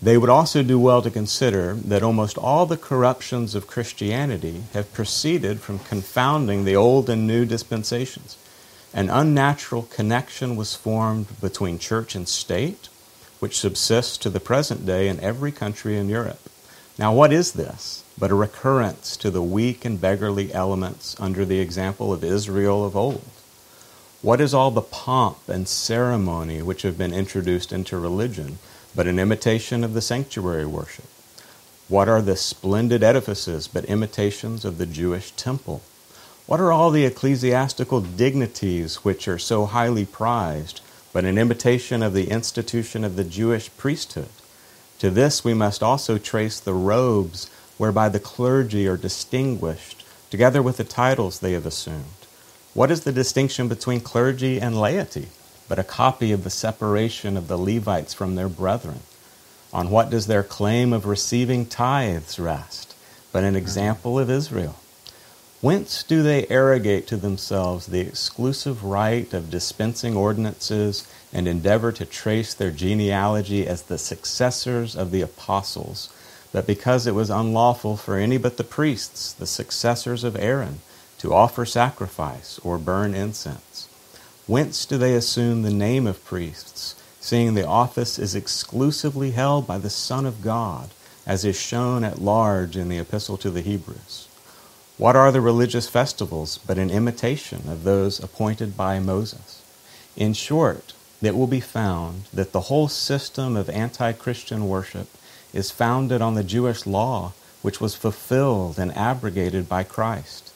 They 0.00 0.18
would 0.18 0.28
also 0.28 0.62
do 0.62 0.78
well 0.78 1.00
to 1.00 1.10
consider 1.10 1.74
that 1.74 2.02
almost 2.02 2.36
all 2.36 2.66
the 2.66 2.76
corruptions 2.76 3.54
of 3.54 3.66
Christianity 3.66 4.64
have 4.74 4.92
proceeded 4.92 5.60
from 5.60 5.78
confounding 5.78 6.64
the 6.64 6.76
old 6.76 7.08
and 7.08 7.26
new 7.26 7.46
dispensations. 7.46 8.36
An 8.96 9.10
unnatural 9.10 9.82
connection 9.82 10.56
was 10.56 10.74
formed 10.74 11.26
between 11.42 11.78
church 11.78 12.14
and 12.14 12.26
state, 12.26 12.88
which 13.40 13.58
subsists 13.58 14.16
to 14.16 14.30
the 14.30 14.40
present 14.40 14.86
day 14.86 15.08
in 15.08 15.20
every 15.20 15.52
country 15.52 15.98
in 15.98 16.08
Europe. 16.08 16.40
Now, 16.98 17.12
what 17.12 17.30
is 17.30 17.52
this 17.52 18.04
but 18.18 18.30
a 18.30 18.34
recurrence 18.34 19.18
to 19.18 19.30
the 19.30 19.42
weak 19.42 19.84
and 19.84 20.00
beggarly 20.00 20.50
elements 20.54 21.14
under 21.20 21.44
the 21.44 21.60
example 21.60 22.10
of 22.10 22.24
Israel 22.24 22.86
of 22.86 22.96
old? 22.96 23.28
What 24.22 24.40
is 24.40 24.54
all 24.54 24.70
the 24.70 24.80
pomp 24.80 25.46
and 25.46 25.68
ceremony 25.68 26.62
which 26.62 26.80
have 26.80 26.96
been 26.96 27.12
introduced 27.12 27.74
into 27.74 27.98
religion 27.98 28.58
but 28.94 29.06
an 29.06 29.18
imitation 29.18 29.84
of 29.84 29.92
the 29.92 30.00
sanctuary 30.00 30.64
worship? 30.64 31.04
What 31.88 32.08
are 32.08 32.22
the 32.22 32.34
splendid 32.34 33.02
edifices 33.02 33.68
but 33.68 33.84
imitations 33.84 34.64
of 34.64 34.78
the 34.78 34.86
Jewish 34.86 35.32
temple? 35.32 35.82
What 36.46 36.60
are 36.60 36.70
all 36.70 36.92
the 36.92 37.04
ecclesiastical 37.04 38.00
dignities 38.00 39.04
which 39.04 39.26
are 39.26 39.38
so 39.38 39.66
highly 39.66 40.04
prized, 40.04 40.80
but 41.12 41.24
an 41.24 41.38
imitation 41.38 42.04
of 42.04 42.12
the 42.12 42.30
institution 42.30 43.02
of 43.02 43.16
the 43.16 43.24
Jewish 43.24 43.68
priesthood? 43.76 44.28
To 45.00 45.10
this 45.10 45.42
we 45.42 45.54
must 45.54 45.82
also 45.82 46.18
trace 46.18 46.60
the 46.60 46.72
robes 46.72 47.50
whereby 47.78 48.08
the 48.08 48.20
clergy 48.20 48.86
are 48.86 48.96
distinguished, 48.96 50.04
together 50.30 50.62
with 50.62 50.76
the 50.76 50.84
titles 50.84 51.40
they 51.40 51.50
have 51.50 51.66
assumed. 51.66 52.04
What 52.74 52.92
is 52.92 53.00
the 53.00 53.10
distinction 53.10 53.66
between 53.66 54.00
clergy 54.00 54.60
and 54.60 54.80
laity, 54.80 55.30
but 55.68 55.80
a 55.80 55.84
copy 55.84 56.30
of 56.30 56.44
the 56.44 56.50
separation 56.50 57.36
of 57.36 57.48
the 57.48 57.58
Levites 57.58 58.14
from 58.14 58.36
their 58.36 58.48
brethren? 58.48 59.00
On 59.72 59.90
what 59.90 60.10
does 60.10 60.28
their 60.28 60.44
claim 60.44 60.92
of 60.92 61.06
receiving 61.06 61.66
tithes 61.66 62.38
rest, 62.38 62.94
but 63.32 63.42
an 63.42 63.56
example 63.56 64.16
of 64.16 64.30
Israel? 64.30 64.76
Whence 65.62 66.02
do 66.02 66.22
they 66.22 66.46
arrogate 66.48 67.06
to 67.06 67.16
themselves 67.16 67.86
the 67.86 68.00
exclusive 68.00 68.84
right 68.84 69.32
of 69.32 69.50
dispensing 69.50 70.14
ordinances 70.14 71.08
and 71.32 71.48
endeavor 71.48 71.92
to 71.92 72.04
trace 72.04 72.52
their 72.52 72.70
genealogy 72.70 73.66
as 73.66 73.82
the 73.82 73.96
successors 73.96 74.94
of 74.94 75.10
the 75.10 75.22
apostles? 75.22 76.10
But 76.52 76.66
because 76.66 77.06
it 77.06 77.14
was 77.14 77.30
unlawful 77.30 77.96
for 77.96 78.18
any 78.18 78.36
but 78.36 78.58
the 78.58 78.64
priests, 78.64 79.32
the 79.32 79.46
successors 79.46 80.24
of 80.24 80.36
Aaron, 80.36 80.80
to 81.18 81.32
offer 81.32 81.64
sacrifice 81.64 82.60
or 82.62 82.76
burn 82.76 83.14
incense. 83.14 83.88
Whence 84.46 84.84
do 84.84 84.98
they 84.98 85.14
assume 85.14 85.62
the 85.62 85.70
name 85.70 86.06
of 86.06 86.22
priests, 86.24 86.94
seeing 87.18 87.54
the 87.54 87.66
office 87.66 88.18
is 88.18 88.34
exclusively 88.34 89.30
held 89.30 89.66
by 89.66 89.78
the 89.78 89.90
Son 89.90 90.26
of 90.26 90.42
God, 90.42 90.90
as 91.26 91.46
is 91.46 91.58
shown 91.58 92.04
at 92.04 92.20
large 92.20 92.76
in 92.76 92.90
the 92.90 92.98
Epistle 92.98 93.38
to 93.38 93.50
the 93.50 93.62
Hebrews? 93.62 94.25
What 94.98 95.14
are 95.14 95.30
the 95.30 95.42
religious 95.42 95.90
festivals 95.90 96.58
but 96.66 96.78
an 96.78 96.88
imitation 96.88 97.64
of 97.68 97.84
those 97.84 98.18
appointed 98.18 98.78
by 98.78 98.98
Moses? 98.98 99.62
In 100.16 100.32
short, 100.32 100.94
it 101.20 101.36
will 101.36 101.46
be 101.46 101.60
found 101.60 102.24
that 102.32 102.52
the 102.52 102.62
whole 102.72 102.88
system 102.88 103.56
of 103.56 103.68
anti 103.68 104.12
Christian 104.12 104.68
worship 104.68 105.08
is 105.52 105.70
founded 105.70 106.22
on 106.22 106.34
the 106.34 106.42
Jewish 106.42 106.86
law, 106.86 107.34
which 107.60 107.78
was 107.78 107.94
fulfilled 107.94 108.78
and 108.78 108.96
abrogated 108.96 109.68
by 109.68 109.82
Christ. 109.82 110.50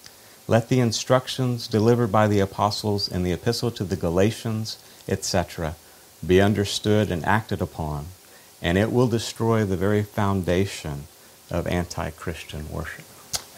Let 0.48 0.70
the 0.70 0.80
instructions 0.80 1.68
delivered 1.68 2.10
by 2.10 2.26
the 2.26 2.40
apostles 2.40 3.08
in 3.08 3.24
the 3.24 3.32
epistle 3.32 3.70
to 3.72 3.84
the 3.84 3.94
Galatians, 3.94 4.78
etc., 5.06 5.76
be 6.26 6.40
understood 6.40 7.10
and 7.10 7.26
acted 7.26 7.60
upon, 7.60 8.06
and 8.62 8.78
it 8.78 8.90
will 8.90 9.06
destroy 9.06 9.66
the 9.66 9.76
very 9.76 10.02
foundation 10.02 11.08
of 11.50 11.66
anti 11.66 12.08
Christian 12.08 12.70
worship. 12.72 13.04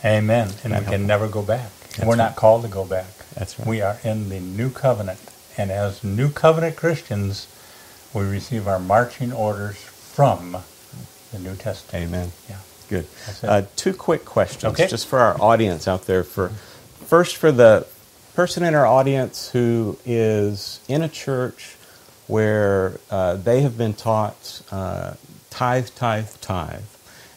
Amen. 0.05 0.50
And 0.64 0.72
we 0.78 0.84
can 0.84 1.07
never 1.07 1.28
go 1.28 1.42
back. 1.42 1.70
That's 1.96 2.05
We're 2.05 2.16
not 2.16 2.36
called 2.36 2.62
to 2.62 2.68
go 2.68 2.84
back. 2.84 3.07
That's 3.34 3.59
right. 3.59 3.68
We 3.68 3.80
are 3.80 3.98
in 4.03 4.28
the 4.28 4.40
new 4.40 4.70
covenant. 4.70 5.20
And 5.57 5.70
as 5.70 6.03
new 6.03 6.30
covenant 6.30 6.76
Christians, 6.76 7.46
we 8.14 8.22
receive 8.24 8.66
our 8.66 8.78
marching 8.78 9.32
orders 9.32 9.76
from 9.76 10.57
the 11.32 11.38
New 11.38 11.55
Testament. 11.57 12.09
Amen. 12.09 12.32
Yeah. 12.48 12.57
Good. 12.88 13.07
Uh, 13.42 13.62
two 13.76 13.94
quick 13.94 14.24
questions, 14.24 14.72
Okay. 14.72 14.86
just 14.86 15.07
for 15.07 15.18
our 15.18 15.40
audience 15.40 15.88
out 15.88 16.07
there. 16.07 16.24
For 16.24 16.48
first, 17.07 17.36
for 17.36 17.53
the 17.53 17.86
person 18.34 18.62
in 18.64 18.74
our 18.74 18.86
audience 18.86 19.50
who 19.50 19.98
is 20.05 20.80
in 20.88 21.03
a 21.03 21.09
church 21.09 21.76
where 22.26 22.98
uh, 23.11 23.36
they 23.36 23.61
have 23.62 23.78
been 23.78 23.94
taught 23.94 24.62
uh, 24.70 25.14
tithe, 25.50 25.88
tithe, 25.94 26.28
tithe, 26.40 26.80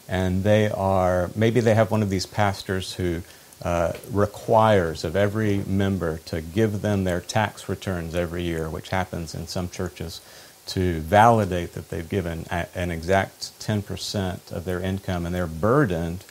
and 0.08 0.44
they 0.44 0.70
are 0.70 1.30
maybe 1.34 1.60
they 1.60 1.74
have 1.74 1.90
one 1.90 2.02
of 2.02 2.10
these 2.10 2.26
pastors 2.26 2.94
who 2.94 3.22
uh, 3.62 3.92
requires 4.10 5.04
of 5.04 5.16
every 5.16 5.58
member 5.66 6.18
to 6.18 6.40
give 6.40 6.82
them 6.82 7.04
their 7.04 7.20
tax 7.20 7.68
returns 7.68 8.14
every 8.14 8.42
year, 8.42 8.68
which 8.68 8.90
happens 8.90 9.34
in 9.34 9.46
some 9.46 9.68
churches 9.68 10.20
to 10.66 11.00
validate 11.00 11.72
that 11.72 11.88
they've 11.90 12.08
given 12.08 12.44
an 12.50 12.90
exact 12.90 13.58
10% 13.60 14.52
of 14.52 14.64
their 14.64 14.80
income, 14.80 15.24
and 15.24 15.34
they're 15.34 15.46
burdened 15.46 16.24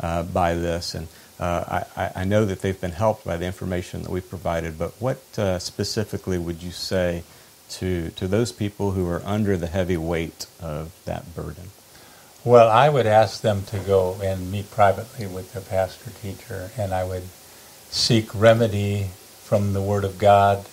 uh, 0.00 0.22
by 0.22 0.54
this. 0.54 0.94
And 0.94 1.08
uh, 1.38 1.84
I, 1.96 2.10
I 2.16 2.24
know 2.24 2.44
that 2.46 2.62
they've 2.62 2.80
been 2.80 2.92
helped 2.92 3.24
by 3.24 3.36
the 3.36 3.44
information 3.44 4.02
that 4.02 4.10
we've 4.10 4.28
provided, 4.28 4.78
but 4.78 4.92
what 4.98 5.20
uh, 5.38 5.58
specifically 5.58 6.38
would 6.38 6.62
you 6.62 6.70
say 6.70 7.22
to, 7.70 8.10
to 8.10 8.26
those 8.26 8.50
people 8.50 8.92
who 8.92 9.08
are 9.08 9.22
under 9.24 9.56
the 9.56 9.66
heavy 9.66 9.96
weight 9.96 10.46
of 10.60 10.92
that 11.04 11.34
burden? 11.34 11.70
Well, 12.44 12.68
I 12.68 12.88
would 12.88 13.06
ask 13.06 13.40
them 13.40 13.62
to 13.66 13.78
go 13.78 14.16
and 14.20 14.50
meet 14.50 14.68
privately 14.72 15.28
with 15.28 15.52
their 15.52 15.62
pastor 15.62 16.10
teacher, 16.10 16.72
and 16.76 16.92
I 16.92 17.04
would 17.04 17.28
seek 17.88 18.34
remedy 18.34 19.10
from 19.42 19.74
the 19.74 19.80
Word 19.82 20.02
of 20.02 20.18
God, 20.18 20.66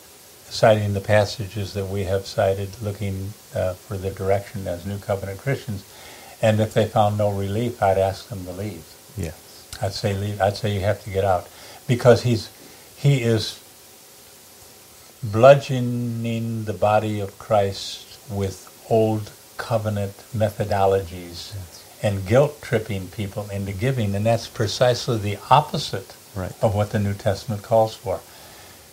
citing 0.46 0.94
the 0.94 1.00
passages 1.00 1.74
that 1.74 1.86
we 1.86 2.06
have 2.06 2.26
cited, 2.26 2.82
looking 2.82 3.34
uh, 3.54 3.74
for 3.74 3.98
the 3.98 4.10
direction 4.10 4.68
as 4.68 4.86
New 4.88 4.98
Covenant 4.98 5.40
Christians. 5.40 5.86
And 6.42 6.60
if 6.60 6.74
they 6.74 6.88
found 6.88 7.20
no 7.20 7.30
relief, 7.30 7.84
I'd 7.84 8.00
ask 8.00 8.30
them 8.30 8.46
to 8.46 8.52
leave. 8.52 8.86
Yes. 9.16 9.68
I'd 9.80 9.94
say 9.94 10.16
leave. 10.16 10.42
I'd 10.42 10.58
say 10.58 10.74
you 10.74 10.82
have 10.82 11.04
to 11.04 11.12
get 11.12 11.24
out 11.24 11.48
because 11.88 12.24
he's 12.24 12.50
he 12.98 13.22
is 13.22 13.62
bludgeoning 15.22 16.66
the 16.66 16.74
body 16.74 17.20
of 17.20 17.38
Christ 17.38 18.20
with 18.30 18.66
old 18.90 19.32
covenant 19.60 20.16
methodologies 20.36 21.54
and 22.02 22.26
guilt 22.26 22.62
tripping 22.64 23.10
people 23.10 23.48
into 23.52 23.72
giving, 23.74 24.16
and 24.16 24.26
that's 24.26 24.48
precisely 24.48 25.18
the 25.20 25.38
opposite 25.52 26.16
Right. 26.36 26.54
of 26.62 26.74
what 26.74 26.92
the 26.92 27.00
New 27.00 27.14
Testament 27.14 27.62
calls 27.64 27.94
for. 27.96 28.22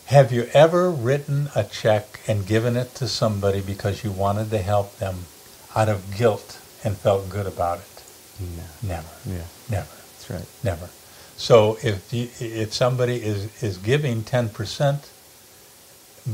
Have 0.07 0.33
you 0.33 0.49
ever 0.53 0.91
written 0.91 1.49
a 1.55 1.65
check 1.65 2.21
and 2.27 2.47
given 2.47 2.77
it 2.77 2.95
to 2.97 3.07
somebody 3.09 3.61
because 3.61 4.03
you 4.05 4.11
wanted 4.11 4.51
to 4.51 4.59
help 4.59 4.99
them 4.99 5.27
out 5.75 5.89
of 5.89 6.17
guilt 6.17 6.59
and 6.83 6.97
felt 6.97 7.29
good 7.29 7.47
about 7.47 7.79
it? 7.79 8.03
No. 8.41 8.65
Never. 8.95 9.09
Yeah, 9.27 9.43
Never. 9.71 9.87
that's 10.13 10.31
right. 10.31 10.47
Never. 10.65 10.89
So 11.37 11.79
if 11.83 12.13
you, 12.13 12.29
if 12.41 12.73
somebody 12.73 13.17
is, 13.23 13.63
is 13.63 13.77
giving 13.79 14.25
ten 14.25 14.49
percent 14.49 15.11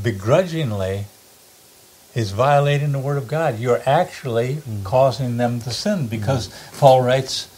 begrudgingly, 0.01 1.05
is 2.15 2.31
violating 2.31 2.91
the 2.91 2.99
word 2.99 3.17
of 3.17 3.27
God. 3.27 3.59
You're 3.59 3.81
actually 3.85 4.59
causing 4.83 5.37
them 5.37 5.59
to 5.61 5.71
sin 5.71 6.07
because 6.07 6.49
Paul 6.77 7.01
writes 7.01 7.49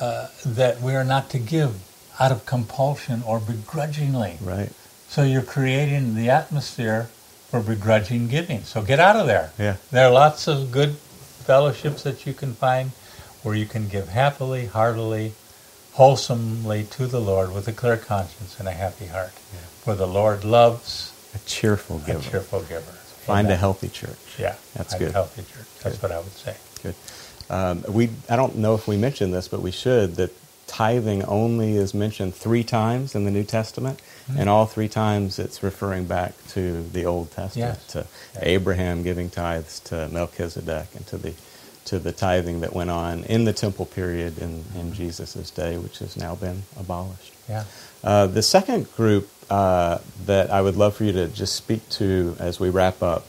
uh, 0.00 0.28
that 0.44 0.80
we 0.80 0.94
are 0.94 1.04
not 1.04 1.30
to 1.30 1.38
give 1.38 1.76
out 2.18 2.32
of 2.32 2.44
compulsion 2.46 3.22
or 3.26 3.38
begrudgingly. 3.38 4.38
Right. 4.40 4.70
So 5.08 5.22
you're 5.22 5.42
creating 5.42 6.14
the 6.14 6.30
atmosphere 6.30 7.08
for 7.48 7.60
begrudging 7.60 8.28
giving. 8.28 8.62
So 8.62 8.82
get 8.82 9.00
out 9.00 9.16
of 9.16 9.26
there. 9.26 9.52
Yeah. 9.58 9.76
There 9.90 10.06
are 10.06 10.12
lots 10.12 10.46
of 10.46 10.70
good 10.70 10.96
fellowships 10.96 12.02
that 12.02 12.26
you 12.26 12.32
can 12.32 12.54
find 12.54 12.90
where 13.42 13.54
you 13.54 13.66
can 13.66 13.88
give 13.88 14.08
happily, 14.08 14.66
heartily, 14.66 15.32
wholesomely 15.92 16.84
to 16.84 17.06
the 17.06 17.20
Lord 17.20 17.52
with 17.52 17.66
a 17.66 17.72
clear 17.72 17.96
conscience 17.96 18.58
and 18.58 18.68
a 18.68 18.72
happy 18.72 19.06
heart. 19.06 19.32
Yeah. 19.52 19.60
For 19.82 19.94
the 19.94 20.06
Lord 20.06 20.44
loves 20.44 21.12
A 21.34 21.38
cheerful 21.46 22.02
a 22.06 22.20
cheerful 22.20 22.62
giver. 22.62 22.99
Find 23.26 23.48
a 23.50 23.56
healthy 23.56 23.88
church. 23.88 24.16
Yeah, 24.38 24.54
That's 24.74 24.94
good. 24.94 25.12
healthy 25.12 25.42
church. 25.42 25.66
That's 25.82 26.02
what 26.02 26.12
I 26.12 26.18
would 26.18 26.32
say. 26.32 26.56
Good. 26.82 26.94
Um, 27.48 27.84
we 27.88 28.10
I 28.28 28.36
don't 28.36 28.56
know 28.56 28.74
if 28.74 28.86
we 28.88 28.96
mentioned 28.96 29.34
this, 29.34 29.48
but 29.48 29.60
we 29.60 29.70
should 29.70 30.16
that 30.16 30.30
tithing 30.66 31.24
only 31.24 31.74
is 31.76 31.92
mentioned 31.94 32.32
three 32.34 32.62
times 32.62 33.14
in 33.16 33.24
the 33.24 33.30
New 33.30 33.42
Testament, 33.44 34.00
and 34.38 34.48
all 34.48 34.66
three 34.66 34.88
times 34.88 35.38
it's 35.40 35.62
referring 35.64 36.04
back 36.06 36.32
to 36.50 36.82
the 36.92 37.04
Old 37.06 37.32
Testament, 37.32 37.78
Yes. 37.82 37.86
to 37.92 38.06
Yeah. 38.34 38.40
Abraham 38.42 39.02
giving 39.02 39.30
tithes, 39.30 39.80
to 39.86 40.08
Melchizedek, 40.12 40.86
and 40.94 41.06
to 41.08 41.18
the 41.18 41.32
to 41.86 41.98
the 41.98 42.12
tithing 42.12 42.60
that 42.60 42.72
went 42.72 42.90
on 42.90 43.24
in 43.24 43.44
the 43.44 43.52
temple 43.52 43.84
period 43.86 44.38
in, 44.38 44.64
in 44.76 44.92
Jesus' 44.94 45.50
day, 45.50 45.76
which 45.76 45.98
has 45.98 46.16
now 46.16 46.36
been 46.36 46.62
abolished. 46.78 47.32
Yeah. 47.48 47.64
Uh, 48.04 48.26
the 48.28 48.42
second 48.42 48.92
group 48.94 49.28
uh, 49.50 49.98
that 50.26 50.50
I 50.50 50.62
would 50.62 50.76
love 50.76 50.96
for 50.96 51.04
you 51.04 51.12
to 51.12 51.28
just 51.28 51.56
speak 51.56 51.86
to 51.90 52.36
as 52.38 52.60
we 52.60 52.70
wrap 52.70 53.02
up, 53.02 53.26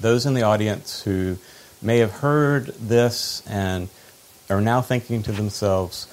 those 0.00 0.26
in 0.26 0.34
the 0.34 0.42
audience 0.42 1.02
who 1.02 1.38
may 1.80 1.98
have 1.98 2.10
heard 2.10 2.66
this 2.66 3.42
and 3.46 3.88
are 4.50 4.60
now 4.60 4.82
thinking 4.82 5.22
to 5.22 5.32
themselves, 5.32 6.08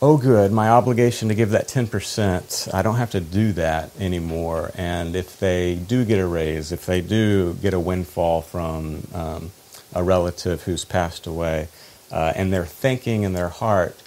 oh, 0.00 0.16
good, 0.16 0.52
my 0.52 0.68
obligation 0.68 1.28
to 1.28 1.34
give 1.34 1.50
that 1.50 1.68
10%, 1.68 2.72
I 2.72 2.82
don't 2.82 2.96
have 2.96 3.10
to 3.10 3.20
do 3.20 3.52
that 3.52 3.90
anymore. 3.98 4.70
And 4.76 5.14
if 5.14 5.38
they 5.38 5.74
do 5.74 6.04
get 6.04 6.18
a 6.18 6.26
raise, 6.26 6.72
if 6.72 6.86
they 6.86 7.00
do 7.00 7.54
get 7.54 7.74
a 7.74 7.80
windfall 7.80 8.40
from 8.40 9.06
um, 9.12 9.50
a 9.92 10.02
relative 10.02 10.62
who's 10.62 10.84
passed 10.84 11.26
away, 11.26 11.68
uh, 12.10 12.32
and 12.34 12.52
they're 12.52 12.64
thinking 12.64 13.24
in 13.24 13.34
their 13.34 13.50
heart, 13.50 14.00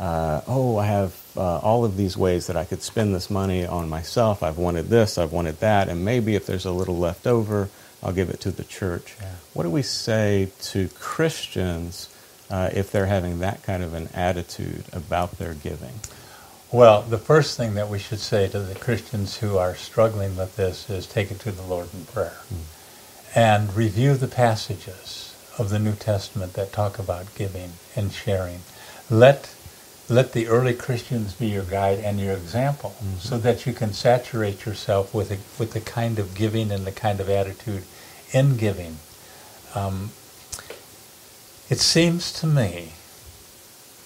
uh, 0.00 0.40
oh, 0.48 0.78
I 0.78 0.86
have 0.86 1.12
uh, 1.36 1.58
all 1.58 1.84
of 1.84 1.96
these 1.96 2.16
ways 2.16 2.46
that 2.46 2.56
I 2.56 2.64
could 2.64 2.82
spend 2.82 3.14
this 3.14 3.30
money 3.30 3.64
on 3.66 3.88
myself. 3.88 4.42
I've 4.42 4.58
wanted 4.58 4.86
this, 4.88 5.18
I've 5.18 5.32
wanted 5.32 5.60
that, 5.60 5.88
and 5.88 6.04
maybe 6.04 6.34
if 6.34 6.46
there's 6.46 6.64
a 6.64 6.70
little 6.70 6.96
left 6.96 7.26
over, 7.26 7.68
I'll 8.02 8.12
give 8.12 8.30
it 8.30 8.40
to 8.40 8.50
the 8.50 8.64
church. 8.64 9.16
Yeah. 9.20 9.32
What 9.52 9.62
do 9.64 9.70
we 9.70 9.82
say 9.82 10.50
to 10.62 10.88
Christians 11.00 12.08
uh, 12.50 12.70
if 12.72 12.90
they're 12.90 13.06
having 13.06 13.40
that 13.40 13.62
kind 13.62 13.82
of 13.82 13.94
an 13.94 14.08
attitude 14.14 14.84
about 14.92 15.38
their 15.38 15.54
giving? 15.54 16.00
Well, 16.72 17.02
the 17.02 17.18
first 17.18 17.56
thing 17.56 17.74
that 17.74 17.88
we 17.88 17.98
should 17.98 18.20
say 18.20 18.48
to 18.48 18.58
the 18.58 18.74
Christians 18.74 19.38
who 19.38 19.56
are 19.56 19.74
struggling 19.76 20.36
with 20.36 20.56
this 20.56 20.90
is 20.90 21.06
take 21.06 21.30
it 21.30 21.38
to 21.40 21.52
the 21.52 21.62
Lord 21.62 21.88
in 21.94 22.04
prayer 22.06 22.36
mm. 22.52 23.36
and 23.36 23.74
review 23.74 24.14
the 24.14 24.28
passages 24.28 25.34
of 25.58 25.70
the 25.70 25.78
New 25.78 25.94
Testament 25.94 26.54
that 26.54 26.72
talk 26.72 26.98
about 26.98 27.34
giving 27.34 27.72
and 27.94 28.12
sharing. 28.12 28.60
Let 29.08 29.54
let 30.08 30.32
the 30.32 30.46
early 30.46 30.74
Christians 30.74 31.34
be 31.34 31.48
your 31.48 31.64
guide 31.64 31.98
and 31.98 32.20
your 32.20 32.34
example 32.34 32.94
mm-hmm. 32.98 33.18
so 33.18 33.38
that 33.38 33.66
you 33.66 33.72
can 33.72 33.92
saturate 33.92 34.64
yourself 34.64 35.12
with 35.12 35.30
a, 35.30 35.38
with 35.58 35.72
the 35.72 35.80
kind 35.80 36.18
of 36.18 36.34
giving 36.34 36.70
and 36.70 36.86
the 36.86 36.92
kind 36.92 37.20
of 37.20 37.28
attitude 37.28 37.82
in 38.32 38.56
giving. 38.56 38.98
Um, 39.74 40.10
it 41.68 41.80
seems 41.80 42.32
to 42.40 42.46
me 42.46 42.92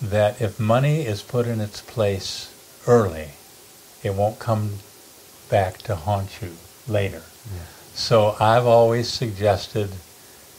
that 0.00 0.40
if 0.40 0.58
money 0.58 1.02
is 1.02 1.20
put 1.20 1.46
in 1.46 1.60
its 1.60 1.82
place 1.82 2.50
early, 2.86 3.32
it 4.02 4.14
won't 4.14 4.38
come 4.38 4.78
back 5.50 5.78
to 5.78 5.94
haunt 5.94 6.40
you 6.40 6.52
later. 6.88 7.22
Yeah. 7.52 7.62
So 7.94 8.36
I've 8.40 8.66
always 8.66 9.08
suggested 9.08 9.90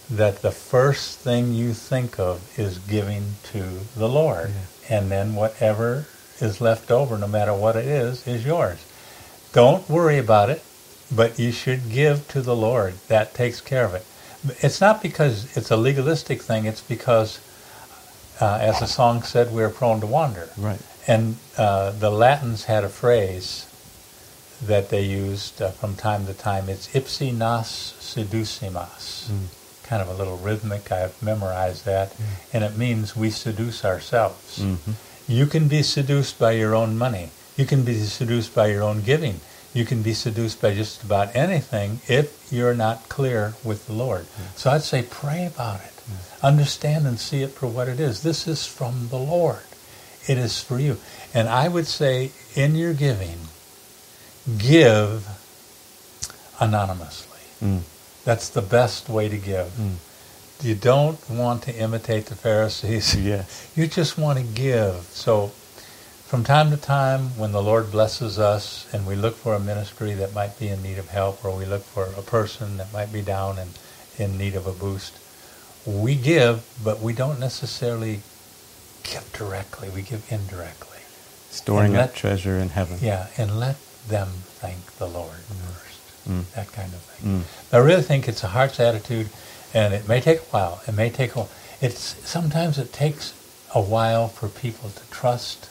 that 0.09 0.41
the 0.41 0.51
first 0.51 1.19
thing 1.19 1.53
you 1.53 1.73
think 1.73 2.19
of 2.19 2.59
is 2.59 2.77
giving 2.77 3.35
to 3.51 3.79
the 3.95 4.09
Lord. 4.09 4.49
Yeah. 4.49 4.55
And 4.91 5.09
then 5.09 5.35
whatever 5.35 6.05
is 6.39 6.59
left 6.59 6.91
over, 6.91 7.17
no 7.17 7.27
matter 7.27 7.53
what 7.53 7.77
it 7.77 7.85
is, 7.85 8.27
is 8.27 8.45
yours. 8.45 8.85
Don't 9.53 9.89
worry 9.89 10.17
about 10.17 10.49
it, 10.49 10.61
but 11.09 11.39
you 11.39 11.53
should 11.53 11.89
give 11.89 12.27
to 12.27 12.41
the 12.41 12.55
Lord. 12.55 12.95
That 13.07 13.33
takes 13.33 13.61
care 13.61 13.85
of 13.85 13.93
it. 13.93 14.05
It's 14.61 14.81
not 14.81 15.01
because 15.01 15.55
it's 15.55 15.71
a 15.71 15.77
legalistic 15.77 16.41
thing, 16.41 16.65
it's 16.65 16.81
because, 16.81 17.39
uh, 18.41 18.57
as 18.59 18.81
the 18.81 18.85
song 18.85 19.23
said, 19.23 19.53
we're 19.53 19.69
prone 19.69 20.01
to 20.01 20.07
wander. 20.07 20.49
Right. 20.57 20.81
And 21.07 21.37
uh, 21.57 21.91
the 21.91 22.09
Latins 22.11 22.65
had 22.65 22.83
a 22.83 22.89
phrase 22.89 23.67
that 24.61 24.89
they 24.89 25.03
used 25.03 25.61
uh, 25.61 25.71
from 25.71 25.95
time 25.95 26.25
to 26.25 26.33
time. 26.33 26.67
It's 26.67 26.89
ipsi 26.89 27.33
nos 27.33 27.95
seducimus. 28.01 29.29
Mm 29.29 29.60
kind 29.91 30.01
of 30.01 30.07
a 30.07 30.13
little 30.13 30.37
rhythmic. 30.37 30.89
I've 30.89 31.21
memorized 31.21 31.83
that. 31.83 32.11
Mm. 32.11 32.23
And 32.53 32.63
it 32.63 32.77
means 32.77 33.13
we 33.13 33.29
seduce 33.29 33.83
ourselves. 33.83 34.59
Mm-hmm. 34.59 34.91
You 35.27 35.45
can 35.45 35.67
be 35.67 35.83
seduced 35.83 36.39
by 36.39 36.53
your 36.53 36.73
own 36.73 36.97
money. 36.97 37.31
You 37.57 37.65
can 37.65 37.83
be 37.83 37.95
seduced 37.95 38.55
by 38.55 38.67
your 38.67 38.83
own 38.83 39.01
giving. 39.01 39.41
You 39.73 39.83
can 39.83 40.01
be 40.01 40.13
seduced 40.13 40.61
by 40.61 40.75
just 40.75 41.03
about 41.03 41.35
anything 41.35 41.99
if 42.07 42.47
you're 42.49 42.73
not 42.73 43.09
clear 43.09 43.55
with 43.65 43.87
the 43.87 43.91
Lord. 43.91 44.27
Mm. 44.27 44.57
So 44.57 44.71
I'd 44.71 44.83
say 44.83 45.03
pray 45.03 45.45
about 45.45 45.81
it. 45.81 45.91
Mm. 46.09 46.41
Understand 46.41 47.05
and 47.05 47.19
see 47.19 47.41
it 47.41 47.51
for 47.51 47.67
what 47.67 47.89
it 47.89 47.99
is. 47.99 48.23
This 48.23 48.47
is 48.47 48.65
from 48.65 49.09
the 49.09 49.19
Lord. 49.19 49.65
It 50.25 50.37
is 50.37 50.63
for 50.63 50.79
you. 50.79 50.99
And 51.33 51.49
I 51.49 51.67
would 51.67 51.87
say 51.87 52.31
in 52.55 52.75
your 52.75 52.93
giving, 52.93 53.39
give 54.57 55.27
anonymously. 56.61 57.41
Mm. 57.61 57.81
That's 58.23 58.49
the 58.49 58.61
best 58.61 59.09
way 59.09 59.29
to 59.29 59.37
give. 59.37 59.67
Mm. 59.67 59.95
You 60.63 60.75
don't 60.75 61.17
want 61.29 61.63
to 61.63 61.75
imitate 61.75 62.27
the 62.27 62.35
Pharisees. 62.35 63.15
Yes. 63.21 63.71
You 63.75 63.87
just 63.87 64.17
want 64.17 64.37
to 64.37 64.43
give. 64.43 65.07
So 65.11 65.47
from 66.27 66.43
time 66.43 66.69
to 66.71 66.77
time, 66.77 67.37
when 67.37 67.51
the 67.51 67.61
Lord 67.61 67.91
blesses 67.91 68.37
us 68.37 68.87
and 68.93 69.07
we 69.07 69.15
look 69.15 69.35
for 69.35 69.55
a 69.55 69.59
ministry 69.59 70.13
that 70.13 70.33
might 70.33 70.59
be 70.59 70.67
in 70.67 70.83
need 70.83 70.97
of 70.97 71.09
help 71.09 71.43
or 71.43 71.55
we 71.55 71.65
look 71.65 71.83
for 71.83 72.05
a 72.17 72.21
person 72.21 72.77
that 72.77 72.93
might 72.93 73.11
be 73.11 73.21
down 73.21 73.57
and 73.57 73.71
in 74.17 74.37
need 74.37 74.55
of 74.55 74.67
a 74.67 74.71
boost, 74.71 75.17
we 75.85 76.15
give, 76.15 76.63
but 76.83 77.01
we 77.01 77.13
don't 77.13 77.39
necessarily 77.39 78.21
give 79.03 79.31
directly. 79.33 79.89
We 79.89 80.03
give 80.03 80.31
indirectly. 80.31 80.99
Storing 81.49 81.93
let, 81.93 82.09
up 82.09 82.15
treasure 82.15 82.57
in 82.57 82.69
heaven. 82.69 82.99
Yeah, 83.01 83.27
and 83.37 83.59
let 83.59 83.77
them 84.07 84.29
thank 84.45 84.97
the 84.97 85.07
Lord 85.07 85.41
mm. 85.51 85.80
Mm. 86.27 86.49
that 86.53 86.71
kind 86.71 86.93
of 86.93 87.01
thing. 87.01 87.41
Mm. 87.41 87.73
I 87.73 87.77
really 87.77 88.01
think 88.01 88.27
it's 88.27 88.43
a 88.43 88.47
heart's 88.47 88.79
attitude, 88.79 89.29
and 89.73 89.93
it 89.93 90.07
may 90.07 90.21
take 90.21 90.39
a 90.39 90.43
while. 90.43 90.81
It 90.87 90.93
may 90.93 91.09
take 91.09 91.35
a. 91.35 91.47
It's 91.81 91.99
sometimes 92.27 92.77
it 92.77 92.93
takes 92.93 93.33
a 93.73 93.81
while 93.81 94.27
for 94.27 94.47
people 94.47 94.89
to 94.89 95.09
trust 95.09 95.69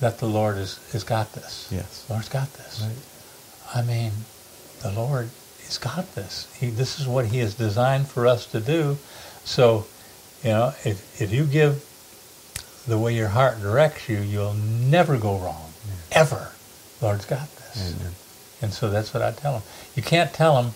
that 0.00 0.18
the 0.18 0.26
Lord 0.26 0.56
has, 0.56 0.78
has 0.92 1.04
got 1.04 1.32
this. 1.32 1.68
Yes, 1.70 2.04
the 2.04 2.14
Lord's 2.14 2.28
got 2.28 2.52
this. 2.54 2.80
Right. 2.82 3.82
I 3.82 3.86
mean, 3.86 4.12
the 4.82 4.92
Lord 4.92 5.30
has 5.64 5.78
got 5.78 6.14
this. 6.14 6.54
He, 6.58 6.70
this 6.70 6.98
is 7.00 7.06
what 7.06 7.26
He 7.26 7.38
has 7.38 7.54
designed 7.54 8.08
for 8.08 8.26
us 8.26 8.46
to 8.46 8.60
do. 8.60 8.98
So, 9.44 9.86
you 10.42 10.50
know, 10.50 10.72
if 10.84 11.20
if 11.20 11.32
you 11.32 11.46
give 11.46 11.84
the 12.86 12.98
way 12.98 13.14
your 13.14 13.28
heart 13.28 13.60
directs 13.60 14.08
you, 14.08 14.18
you'll 14.18 14.54
never 14.54 15.16
go 15.16 15.38
wrong. 15.38 15.72
Yeah. 15.86 16.20
Ever. 16.20 16.52
Lord's 17.00 17.24
got 17.24 17.48
this. 17.56 17.94
Amen. 17.94 18.12
And 18.62 18.72
so 18.72 18.90
that's 18.90 19.12
what 19.12 19.22
I 19.22 19.32
tell 19.32 19.54
them. 19.54 19.62
You 19.94 20.02
can't 20.02 20.32
tell 20.32 20.62
them, 20.62 20.72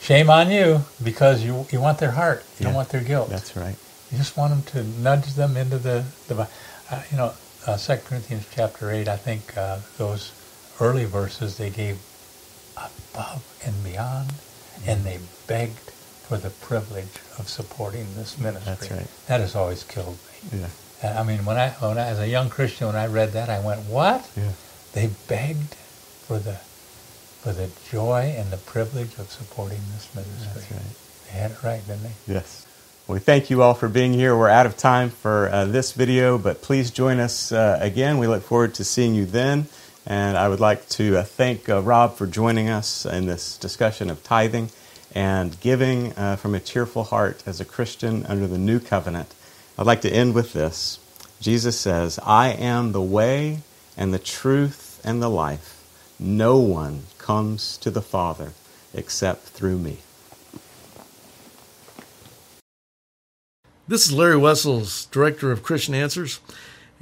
shame 0.00 0.28
on 0.28 0.50
you, 0.50 0.82
because 1.02 1.44
you 1.44 1.66
you 1.70 1.80
want 1.80 1.98
their 1.98 2.12
heart. 2.12 2.44
You 2.58 2.64
yeah, 2.64 2.66
don't 2.66 2.74
want 2.74 2.88
their 2.90 3.02
guilt. 3.02 3.30
That's 3.30 3.56
right. 3.56 3.76
You 4.10 4.18
just 4.18 4.36
want 4.36 4.50
them 4.50 4.62
to 4.74 5.00
nudge 5.00 5.34
them 5.34 5.56
into 5.56 5.78
the, 5.78 6.04
the 6.28 6.48
uh, 6.90 7.02
you 7.10 7.16
know, 7.16 7.32
uh, 7.66 7.78
2 7.78 7.96
Corinthians 8.04 8.46
chapter 8.54 8.90
8, 8.90 9.08
I 9.08 9.16
think 9.16 9.56
uh, 9.56 9.78
those 9.96 10.32
early 10.80 11.06
verses 11.06 11.56
they 11.56 11.70
gave 11.70 11.98
above 12.76 13.42
and 13.64 13.82
beyond, 13.82 14.28
mm-hmm. 14.28 14.90
and 14.90 15.04
they 15.04 15.18
begged 15.46 15.78
for 15.78 16.36
the 16.36 16.50
privilege 16.50 17.20
of 17.38 17.48
supporting 17.48 18.06
this 18.14 18.38
ministry. 18.38 18.72
That's 18.72 18.90
right. 18.90 19.26
That 19.28 19.40
has 19.40 19.54
always 19.54 19.84
killed 19.84 20.18
me. 20.52 20.60
Yeah. 20.60 21.18
I 21.18 21.22
mean, 21.22 21.44
when 21.44 21.56
I, 21.56 21.70
when 21.70 21.98
I, 21.98 22.06
as 22.06 22.20
a 22.20 22.28
young 22.28 22.48
Christian, 22.48 22.88
when 22.88 22.96
I 22.96 23.06
read 23.06 23.32
that, 23.32 23.48
I 23.48 23.64
went, 23.64 23.80
what? 23.86 24.28
Yeah. 24.36 24.52
They 24.92 25.10
begged 25.28 25.74
for 26.26 26.38
the 26.38 26.58
for 27.42 27.52
the 27.52 27.68
joy 27.90 28.34
and 28.38 28.52
the 28.52 28.56
privilege 28.56 29.18
of 29.18 29.28
supporting 29.28 29.80
this 29.92 30.08
ministry. 30.14 30.48
That's 30.54 30.70
right. 30.70 30.80
They 31.26 31.38
had 31.38 31.50
it 31.50 31.62
right, 31.64 31.86
didn't 31.86 32.04
they? 32.04 32.34
Yes. 32.34 32.66
We 33.08 33.18
thank 33.18 33.50
you 33.50 33.62
all 33.62 33.74
for 33.74 33.88
being 33.88 34.12
here. 34.12 34.36
We're 34.36 34.48
out 34.48 34.64
of 34.64 34.76
time 34.76 35.10
for 35.10 35.48
uh, 35.50 35.64
this 35.64 35.90
video, 35.90 36.38
but 36.38 36.62
please 36.62 36.92
join 36.92 37.18
us 37.18 37.50
uh, 37.50 37.78
again. 37.80 38.18
We 38.18 38.28
look 38.28 38.44
forward 38.44 38.74
to 38.74 38.84
seeing 38.84 39.16
you 39.16 39.26
then. 39.26 39.66
And 40.06 40.36
I 40.36 40.48
would 40.48 40.60
like 40.60 40.88
to 40.90 41.18
uh, 41.18 41.22
thank 41.24 41.68
uh, 41.68 41.82
Rob 41.82 42.14
for 42.14 42.28
joining 42.28 42.68
us 42.68 43.04
in 43.04 43.26
this 43.26 43.58
discussion 43.58 44.08
of 44.08 44.22
tithing 44.22 44.70
and 45.12 45.58
giving 45.60 46.12
uh, 46.12 46.36
from 46.36 46.54
a 46.54 46.60
cheerful 46.60 47.04
heart 47.04 47.42
as 47.44 47.60
a 47.60 47.64
Christian 47.64 48.24
under 48.26 48.46
the 48.46 48.58
new 48.58 48.78
covenant. 48.78 49.34
I'd 49.76 49.86
like 49.86 50.02
to 50.02 50.10
end 50.10 50.34
with 50.34 50.52
this. 50.52 51.00
Jesus 51.40 51.78
says, 51.78 52.20
I 52.24 52.50
am 52.50 52.92
the 52.92 53.02
way 53.02 53.62
and 53.96 54.14
the 54.14 54.20
truth 54.20 55.00
and 55.04 55.20
the 55.20 55.28
life. 55.28 55.80
No 56.20 56.58
one 56.58 57.02
comes 57.22 57.78
to 57.78 57.90
the 57.90 58.02
Father 58.02 58.52
except 58.92 59.44
through 59.44 59.78
me. 59.78 59.98
This 63.88 64.06
is 64.06 64.12
Larry 64.12 64.36
Wessels, 64.36 65.06
Director 65.06 65.50
of 65.50 65.62
Christian 65.62 65.94
Answers, 65.94 66.40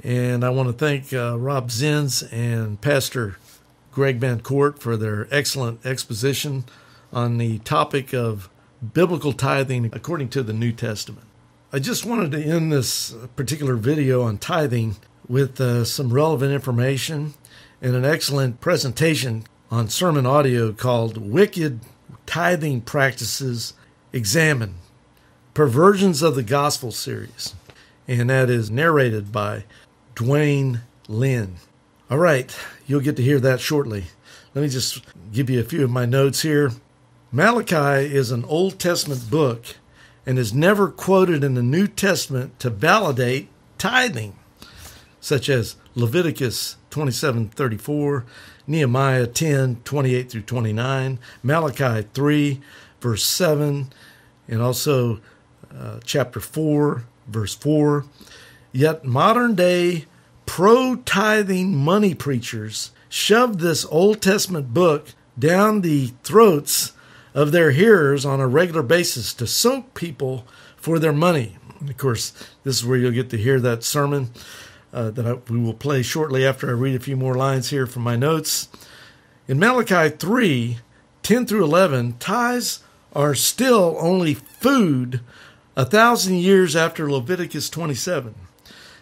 and 0.03 0.43
I 0.43 0.49
want 0.49 0.67
to 0.67 0.73
thank 0.73 1.13
uh, 1.13 1.37
Rob 1.37 1.69
Zins 1.69 2.27
and 2.31 2.79
Pastor 2.81 3.37
Greg 3.91 4.17
Van 4.17 4.39
Court 4.39 4.79
for 4.79 4.97
their 4.97 5.27
excellent 5.31 5.85
exposition 5.85 6.65
on 7.13 7.37
the 7.37 7.59
topic 7.59 8.13
of 8.13 8.49
biblical 8.93 9.33
tithing 9.33 9.89
according 9.93 10.29
to 10.29 10.43
the 10.43 10.53
New 10.53 10.71
Testament. 10.71 11.27
I 11.73 11.79
just 11.79 12.05
wanted 12.05 12.31
to 12.31 12.43
end 12.43 12.71
this 12.71 13.13
particular 13.35 13.75
video 13.75 14.23
on 14.23 14.37
tithing 14.37 14.95
with 15.27 15.61
uh, 15.61 15.85
some 15.85 16.11
relevant 16.11 16.51
information 16.51 17.33
and 17.81 17.95
an 17.95 18.05
excellent 18.05 18.59
presentation 18.59 19.45
on 19.71 19.87
sermon 19.87 20.25
audio 20.25 20.73
called 20.73 21.15
Wicked 21.15 21.79
Tithing 22.25 22.81
Practices 22.81 23.73
Examined 24.11 24.75
Perversions 25.53 26.21
of 26.21 26.35
the 26.35 26.43
Gospel 26.43 26.91
series. 26.91 27.55
And 28.05 28.29
that 28.29 28.49
is 28.49 28.69
narrated 28.69 29.31
by 29.31 29.63
Dwayne 30.13 30.81
Lynn. 31.07 31.55
All 32.09 32.17
right, 32.17 32.53
you'll 32.85 32.99
get 32.99 33.15
to 33.15 33.23
hear 33.23 33.39
that 33.39 33.61
shortly. 33.61 34.07
Let 34.53 34.61
me 34.61 34.67
just 34.67 35.05
give 35.31 35.49
you 35.49 35.61
a 35.61 35.63
few 35.63 35.85
of 35.85 35.89
my 35.89 36.05
notes 36.05 36.41
here. 36.41 36.73
Malachi 37.31 38.13
is 38.13 38.29
an 38.29 38.43
Old 38.43 38.77
Testament 38.77 39.29
book 39.29 39.63
and 40.25 40.37
is 40.37 40.53
never 40.53 40.89
quoted 40.89 41.45
in 41.45 41.53
the 41.53 41.63
New 41.63 41.87
Testament 41.87 42.59
to 42.59 42.69
validate 42.69 43.47
tithing, 43.77 44.35
such 45.21 45.47
as 45.47 45.77
Leviticus 45.95 46.75
27:34, 46.89 48.25
Nehemiah 48.71 49.27
10:28 49.27 50.29
through 50.29 50.41
29, 50.41 51.19
Malachi 51.43 52.07
3 52.13 52.61
verse 53.01 53.23
7, 53.23 53.91
and 54.47 54.61
also 54.61 55.19
uh, 55.77 55.99
chapter 56.03 56.39
4 56.39 57.03
verse 57.27 57.53
4. 57.55 58.05
Yet 58.71 59.03
modern 59.03 59.55
day 59.55 60.05
pro 60.45 60.95
tithing 60.95 61.75
money 61.75 62.13
preachers 62.13 62.91
shove 63.09 63.59
this 63.59 63.85
Old 63.91 64.21
Testament 64.21 64.73
book 64.73 65.09
down 65.37 65.81
the 65.81 66.13
throats 66.23 66.93
of 67.33 67.51
their 67.51 67.71
hearers 67.71 68.25
on 68.25 68.39
a 68.39 68.47
regular 68.47 68.83
basis 68.83 69.33
to 69.33 69.47
soak 69.47 69.93
people 69.93 70.45
for 70.77 70.99
their 70.99 71.13
money. 71.13 71.57
Of 71.81 71.97
course, 71.97 72.31
this 72.63 72.77
is 72.77 72.85
where 72.85 72.97
you'll 72.97 73.11
get 73.11 73.29
to 73.31 73.37
hear 73.37 73.59
that 73.59 73.83
sermon 73.83 74.29
uh, 74.93 75.11
that 75.11 75.25
I, 75.25 75.33
we 75.51 75.59
will 75.59 75.73
play 75.73 76.01
shortly 76.01 76.45
after 76.45 76.69
I 76.69 76.73
read 76.73 76.95
a 76.95 76.99
few 76.99 77.15
more 77.15 77.35
lines 77.35 77.69
here 77.69 77.87
from 77.87 78.03
my 78.03 78.15
notes. 78.15 78.67
In 79.47 79.59
Malachi 79.59 80.15
3 80.15 80.77
10 81.23 81.45
through 81.45 81.63
11, 81.63 82.15
tithes 82.19 82.83
are 83.13 83.35
still 83.35 83.95
only 83.99 84.33
food 84.33 85.21
a 85.75 85.85
thousand 85.85 86.35
years 86.35 86.75
after 86.75 87.09
Leviticus 87.09 87.69
27. 87.69 88.35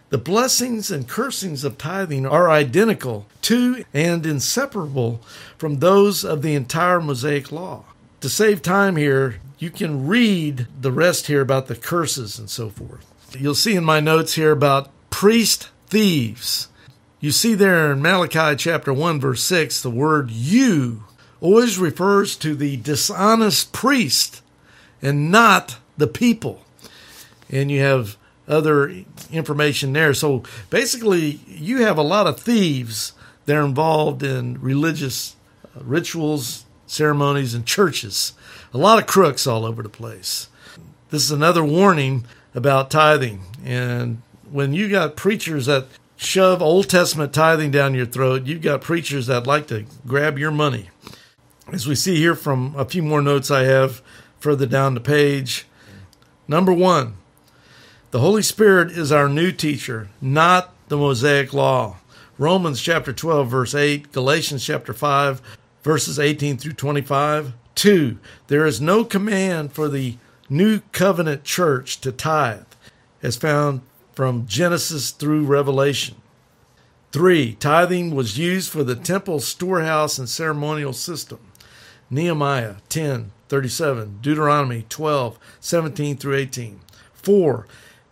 The 0.10 0.18
blessings 0.18 0.90
and 0.90 1.08
cursings 1.08 1.64
of 1.64 1.78
tithing 1.78 2.26
are 2.26 2.50
identical 2.50 3.28
to 3.44 3.86
and 3.94 4.26
inseparable 4.26 5.22
from 5.58 5.80
those 5.80 6.26
of 6.26 6.42
the 6.42 6.56
entire 6.56 7.00
Mosaic 7.00 7.52
law. 7.52 7.86
To 8.22 8.30
save 8.30 8.62
time 8.62 8.96
here, 8.96 9.40
you 9.60 9.70
can 9.70 10.08
read 10.08 10.68
the 10.80 10.92
rest 10.92 11.28
here 11.28 11.42
about 11.42 11.68
the 11.68 11.76
curses 11.76 12.40
and 12.40 12.50
so 12.50 12.70
forth. 12.70 13.06
You'll 13.38 13.56
see 13.56 13.76
in 13.76 13.84
my 13.84 14.00
notes 14.00 14.34
here 14.34 14.52
about 14.52 14.90
priest 15.10 15.70
thieves. 15.90 16.68
You 17.20 17.32
see 17.32 17.54
there 17.54 17.92
in 17.92 18.02
Malachi 18.02 18.56
chapter 18.56 18.94
1, 18.94 19.20
verse 19.20 19.44
6, 19.44 19.82
the 19.82 19.90
word 19.90 20.32
you 20.32 21.04
always 21.42 21.78
refers 21.78 22.36
to 22.38 22.56
the 22.56 22.78
dishonest 22.78 23.74
priest 23.74 24.42
and 25.02 25.32
not 25.32 25.78
the 25.98 26.08
people. 26.08 26.64
And 27.50 27.72
you 27.72 27.82
have 27.82 28.18
other 28.48 29.04
information 29.32 29.94
there. 29.94 30.14
So 30.14 30.44
basically, 30.70 31.40
you 31.48 31.84
have 31.84 31.98
a 31.98 32.04
lot 32.04 32.28
of 32.28 32.40
thieves 32.40 33.14
that 33.46 33.56
are 33.56 33.66
involved 33.66 34.24
in 34.24 34.60
religious 34.62 35.36
uh, 35.66 35.82
rituals, 35.84 36.66
ceremonies, 36.88 37.54
and 37.54 37.66
churches. 37.66 38.34
A 38.74 38.78
lot 38.78 39.00
of 39.00 39.08
crooks 39.08 39.46
all 39.46 39.66
over 39.66 39.84
the 39.84 39.90
place. 39.90 40.50
This 41.10 41.24
is 41.24 41.32
another 41.32 41.64
warning 41.64 42.26
about 42.54 42.92
tithing. 42.92 43.42
And 43.64 44.22
when 44.52 44.74
you 44.74 44.90
got 44.90 45.16
preachers 45.16 45.66
that 45.68 45.88
shove 46.16 46.62
Old 46.62 46.90
Testament 46.90 47.34
tithing 47.34 47.72
down 47.72 47.94
your 47.94 48.06
throat, 48.06 48.46
you've 48.46 48.62
got 48.62 48.82
preachers 48.82 49.28
that 49.28 49.48
like 49.48 49.68
to 49.68 49.86
grab 50.06 50.38
your 50.38 50.52
money. 50.52 50.90
As 51.72 51.88
we 51.88 51.96
see 51.96 52.16
here 52.16 52.36
from 52.36 52.76
a 52.76 52.86
few 52.86 53.04
more 53.04 53.22
notes 53.22 53.52
I 53.52 53.64
have 53.64 54.02
further 54.40 54.66
down 54.66 54.94
the 54.94 55.00
page. 55.00 55.66
Number 56.48 56.74
one, 56.74 57.16
the 58.12 58.20
Holy 58.20 58.42
Spirit 58.42 58.92
is 58.92 59.12
our 59.12 59.30
new 59.30 59.52
teacher, 59.52 60.10
not 60.20 60.74
the 60.88 60.98
Mosaic 60.98 61.54
Law. 61.54 61.98
Romans 62.38 62.82
chapter 62.82 63.14
12, 63.14 63.48
verse 63.48 63.76
8, 63.76 64.12
Galatians 64.12 64.66
chapter 64.66 64.94
5, 64.94 65.42
verses 65.84 66.18
18 66.18 66.58
through 66.58 66.74
25. 66.74 67.54
2. 67.76 68.20
There 68.48 68.66
is 68.66 68.82
no 68.82 69.06
command 69.06 69.72
for 69.72 69.88
the 69.88 70.18
new 70.50 70.82
covenant 70.92 71.46
church 71.46 72.02
to 72.02 72.12
tithe, 72.12 72.66
as 73.24 73.38
found 73.38 73.80
from 74.20 74.46
Genesis 74.46 75.12
through 75.12 75.46
Revelation. 75.46 76.18
3. 77.14 77.54
Tithing 77.54 78.14
was 78.14 78.38
used 78.38 78.70
for 78.70 78.84
the 78.84 78.98
temple 78.98 79.40
storehouse 79.40 80.18
and 80.18 80.28
ceremonial 80.28 80.92
system. 80.92 81.40
Nehemiah 82.10 82.76
10, 82.90 83.32
37, 83.48 84.20
Deuteronomy 84.22 84.86
12, 84.90 85.40
17 85.62 86.18
through 86.18 86.36
18. 86.36 86.82
4. 87.14 87.66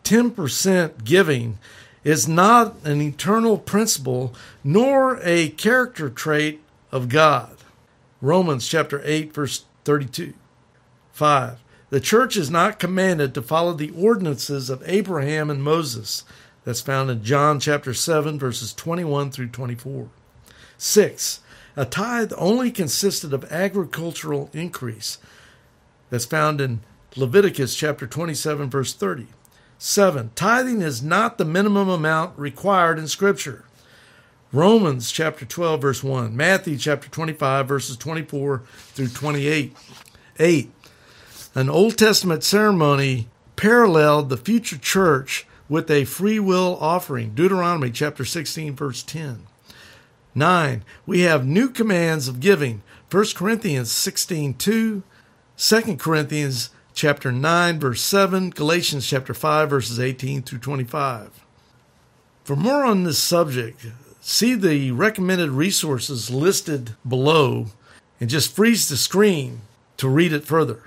10% 0.05 1.03
giving 1.03 1.59
is 2.05 2.25
not 2.25 2.77
an 2.85 3.01
eternal 3.01 3.57
principle 3.57 4.33
nor 4.63 5.19
a 5.23 5.49
character 5.49 6.09
trait 6.09 6.61
of 6.89 7.09
God. 7.09 7.57
Romans 8.21 8.65
chapter 8.65 9.01
8 9.03 9.33
verse 9.33 9.65
32. 9.83 10.33
5. 11.11 11.59
The 11.89 11.99
church 12.01 12.35
is 12.35 12.49
not 12.49 12.79
commanded 12.79 13.33
to 13.33 13.41
follow 13.41 13.73
the 13.73 13.91
ordinances 13.91 14.69
of 14.69 14.83
Abraham 14.85 15.49
and 15.49 15.63
Moses. 15.63 16.25
That's 16.65 16.81
found 16.81 17.09
in 17.09 17.23
John 17.23 17.61
chapter 17.61 17.93
7 17.93 18.37
verses 18.37 18.73
21 18.73 19.31
through 19.31 19.49
24. 19.49 20.09
6. 20.77 21.39
A 21.77 21.85
tithe 21.85 22.33
only 22.37 22.71
consisted 22.71 23.33
of 23.33 23.49
agricultural 23.51 24.49
increase. 24.51 25.17
That's 26.09 26.25
found 26.25 26.59
in 26.59 26.81
Leviticus 27.15 27.73
chapter 27.73 28.05
27 28.05 28.69
verse 28.69 28.93
30. 28.93 29.27
7. 29.77 30.31
Tithing 30.35 30.81
is 30.81 31.01
not 31.01 31.37
the 31.37 31.45
minimum 31.45 31.87
amount 31.87 32.37
required 32.37 32.99
in 32.99 33.07
Scripture. 33.07 33.63
Romans 34.51 35.11
chapter 35.11 35.45
12, 35.45 35.81
verse 35.81 36.03
1. 36.03 36.35
Matthew 36.35 36.77
chapter 36.77 37.09
25, 37.09 37.67
verses 37.67 37.95
24 37.95 38.63
through 38.93 39.09
28. 39.09 39.75
8. 40.39 40.71
An 41.57 41.71
Old 41.71 41.97
Testament 41.97 42.43
ceremony 42.43 43.29
paralleled 43.55 44.29
the 44.29 44.37
future 44.37 44.77
church 44.77 45.47
with 45.67 45.89
a 45.89 46.05
free 46.05 46.39
will 46.39 46.77
offering. 46.79 47.33
Deuteronomy 47.33 47.89
chapter 47.89 48.23
16, 48.23 48.75
verse 48.75 49.01
10. 49.01 49.47
9. 50.35 50.83
We 51.07 51.21
have 51.21 51.47
new 51.47 51.67
commands 51.69 52.27
of 52.27 52.41
giving. 52.41 52.83
1 53.09 53.25
Corinthians 53.33 53.91
16, 53.91 54.53
2. 54.53 55.01
2 55.57 55.97
Corinthians 55.97 56.69
chapter 56.93 57.31
9, 57.31 57.79
verse 57.79 58.03
7, 58.03 58.51
Galatians 58.51 59.07
chapter 59.07 59.33
5, 59.33 59.67
verses 59.67 59.99
18 59.99 60.43
through 60.43 60.59
25. 60.59 61.43
For 62.43 62.55
more 62.55 62.85
on 62.85 63.03
this 63.03 63.17
subject, 63.17 63.83
see 64.21 64.53
the 64.53 64.91
recommended 64.91 65.49
resources 65.49 66.29
listed 66.29 66.95
below 67.07 67.65
and 68.19 68.29
just 68.29 68.55
freeze 68.55 68.89
the 68.89 68.95
screen 68.95 69.61
to 69.97 70.07
read 70.07 70.31
it 70.31 70.45
further. 70.45 70.83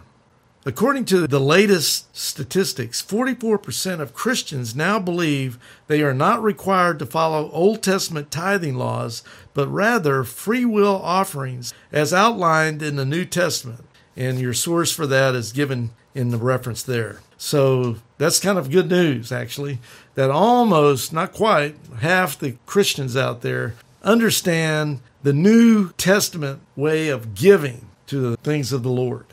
According 0.66 1.06
to 1.06 1.26
the 1.26 1.40
latest 1.40 2.14
statistics, 2.14 3.00
44% 3.02 4.00
of 4.00 4.12
Christians 4.12 4.76
now 4.76 4.98
believe 4.98 5.58
they 5.86 6.02
are 6.02 6.12
not 6.12 6.42
required 6.42 6.98
to 6.98 7.06
follow 7.06 7.50
Old 7.50 7.82
Testament 7.82 8.30
tithing 8.30 8.74
laws, 8.74 9.22
but 9.54 9.68
rather 9.68 10.22
free 10.22 10.66
will 10.66 11.00
offerings 11.02 11.72
as 11.92 12.12
outlined 12.12 12.82
in 12.82 12.96
the 12.96 13.06
New 13.06 13.24
Testament. 13.24 13.86
And 14.16 14.38
your 14.38 14.52
source 14.52 14.92
for 14.92 15.06
that 15.06 15.34
is 15.34 15.52
given 15.52 15.92
in 16.14 16.30
the 16.30 16.36
reference 16.36 16.82
there. 16.82 17.20
So 17.38 17.96
that's 18.18 18.38
kind 18.38 18.58
of 18.58 18.70
good 18.70 18.90
news, 18.90 19.32
actually, 19.32 19.78
that 20.14 20.28
almost, 20.30 21.10
not 21.10 21.32
quite, 21.32 21.76
half 22.00 22.38
the 22.38 22.56
Christians 22.66 23.16
out 23.16 23.40
there 23.40 23.76
understand 24.02 25.00
the 25.22 25.32
New 25.32 25.92
Testament 25.92 26.60
way 26.76 27.08
of 27.08 27.34
giving 27.34 27.86
to 28.08 28.20
the 28.20 28.36
things 28.36 28.74
of 28.74 28.82
the 28.82 28.90
Lord. 28.90 29.24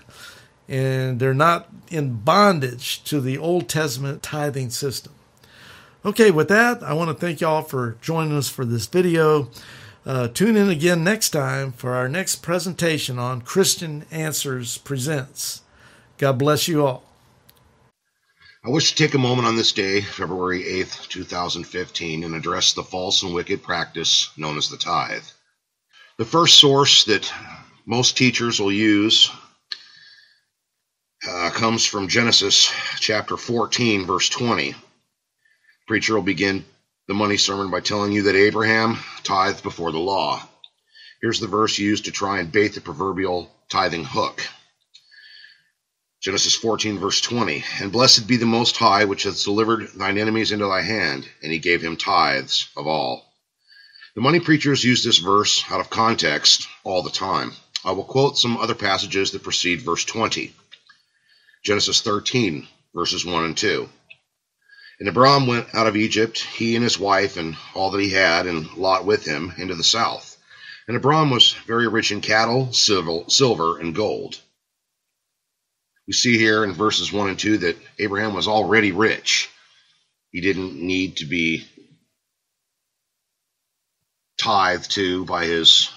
And 0.67 1.19
they're 1.19 1.33
not 1.33 1.69
in 1.89 2.15
bondage 2.15 3.03
to 3.05 3.21
the 3.21 3.37
Old 3.37 3.69
Testament 3.69 4.21
tithing 4.21 4.69
system. 4.69 5.13
Okay, 6.05 6.31
with 6.31 6.47
that, 6.49 6.83
I 6.83 6.93
want 6.93 7.09
to 7.09 7.13
thank 7.13 7.41
y'all 7.41 7.63
for 7.63 7.97
joining 8.01 8.37
us 8.37 8.49
for 8.49 8.65
this 8.65 8.85
video. 8.85 9.49
Uh, 10.05 10.27
tune 10.29 10.55
in 10.55 10.69
again 10.69 11.03
next 11.03 11.31
time 11.31 11.73
for 11.73 11.93
our 11.93 12.07
next 12.07 12.37
presentation 12.37 13.19
on 13.19 13.41
Christian 13.41 14.05
Answers 14.09 14.77
Presents. 14.77 15.63
God 16.17 16.37
bless 16.37 16.67
you 16.67 16.85
all. 16.85 17.03
I 18.63 18.69
wish 18.69 18.91
to 18.91 18.95
take 18.95 19.13
a 19.13 19.19
moment 19.19 19.47
on 19.47 19.55
this 19.55 19.71
day, 19.71 20.01
February 20.01 20.63
8th, 20.63 21.07
2015, 21.07 22.23
and 22.23 22.35
address 22.35 22.73
the 22.73 22.83
false 22.83 23.23
and 23.23 23.33
wicked 23.33 23.63
practice 23.63 24.29
known 24.37 24.57
as 24.57 24.69
the 24.69 24.77
tithe. 24.77 25.23
The 26.17 26.25
first 26.25 26.59
source 26.59 27.05
that 27.05 27.31
most 27.85 28.17
teachers 28.17 28.59
will 28.59 28.71
use 28.71 29.31
uh, 31.27 31.49
comes 31.49 31.85
from 31.85 32.07
Genesis 32.07 32.71
chapter 32.99 33.37
14, 33.37 34.05
verse 34.05 34.29
20. 34.29 34.75
preacher 35.87 36.15
will 36.15 36.21
begin 36.21 36.65
the 37.07 37.13
money 37.13 37.37
sermon 37.37 37.69
by 37.69 37.79
telling 37.79 38.11
you 38.11 38.23
that 38.23 38.35
Abraham 38.35 38.97
tithed 39.23 39.63
before 39.63 39.91
the 39.91 39.99
law. 39.99 40.41
Here's 41.21 41.39
the 41.39 41.47
verse 41.47 41.77
used 41.77 42.05
to 42.05 42.11
try 42.11 42.39
and 42.39 42.51
bait 42.51 42.73
the 42.73 42.81
proverbial 42.81 43.51
tithing 43.69 44.05
hook. 44.05 44.47
Genesis 46.21 46.55
14, 46.55 46.97
verse 46.97 47.21
20. 47.21 47.63
And 47.81 47.91
blessed 47.91 48.27
be 48.27 48.37
the 48.37 48.45
Most 48.45 48.77
High, 48.77 49.05
which 49.05 49.23
hath 49.23 49.43
delivered 49.43 49.89
thine 49.95 50.17
enemies 50.17 50.51
into 50.51 50.65
thy 50.65 50.81
hand, 50.81 51.27
and 51.43 51.51
he 51.51 51.59
gave 51.59 51.81
him 51.81 51.97
tithes 51.97 52.69
of 52.75 52.87
all. 52.87 53.33
The 54.15 54.21
money 54.21 54.39
preachers 54.39 54.83
use 54.83 55.03
this 55.03 55.19
verse 55.19 55.63
out 55.69 55.79
of 55.79 55.89
context 55.89 56.67
all 56.83 57.03
the 57.03 57.09
time. 57.09 57.53
I 57.85 57.91
will 57.91 58.03
quote 58.03 58.37
some 58.37 58.57
other 58.57 58.75
passages 58.75 59.31
that 59.31 59.43
precede 59.43 59.81
verse 59.81 60.03
20. 60.05 60.53
Genesis 61.67 61.99
13, 61.99 62.65
verses 62.95 63.25
1 63.25 63.43
and 63.43 63.57
2. 63.57 63.89
And 65.01 65.09
Abram 65.09 65.47
went 65.47 65.75
out 65.75 65.85
of 65.85 65.97
Egypt, 65.97 66.39
he 66.39 66.75
and 66.75 66.83
his 66.83 66.97
wife, 66.97 67.35
and 67.35 67.57
all 67.75 67.91
that 67.91 67.99
he 67.99 68.11
had, 68.11 68.47
and 68.47 68.73
Lot 68.77 69.03
with 69.03 69.25
him, 69.25 69.51
into 69.57 69.75
the 69.75 69.83
south. 69.83 70.37
And 70.87 70.95
Abram 70.95 71.29
was 71.29 71.51
very 71.67 71.89
rich 71.89 72.13
in 72.13 72.21
cattle, 72.21 72.71
silver, 72.71 73.79
and 73.79 73.93
gold. 73.93 74.39
We 76.07 76.13
see 76.13 76.37
here 76.37 76.63
in 76.63 76.71
verses 76.71 77.11
1 77.11 77.27
and 77.31 77.37
2 77.37 77.57
that 77.57 77.75
Abraham 77.99 78.33
was 78.33 78.47
already 78.47 78.93
rich. 78.93 79.49
He 80.31 80.39
didn't 80.39 80.75
need 80.75 81.17
to 81.17 81.25
be 81.25 81.67
tithed 84.37 84.91
to 84.91 85.25
by 85.25 85.47
his 85.47 85.89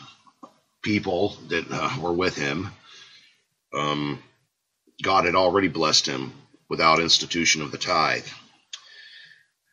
people 0.82 1.36
that 1.46 1.70
uh, 1.70 1.96
were 2.00 2.12
with 2.12 2.34
him. 2.34 2.72
Um, 3.72 4.20
God 5.02 5.24
had 5.24 5.34
already 5.34 5.68
blessed 5.68 6.06
him 6.06 6.32
without 6.68 7.00
institution 7.00 7.62
of 7.62 7.70
the 7.72 7.78
tithe. 7.78 8.26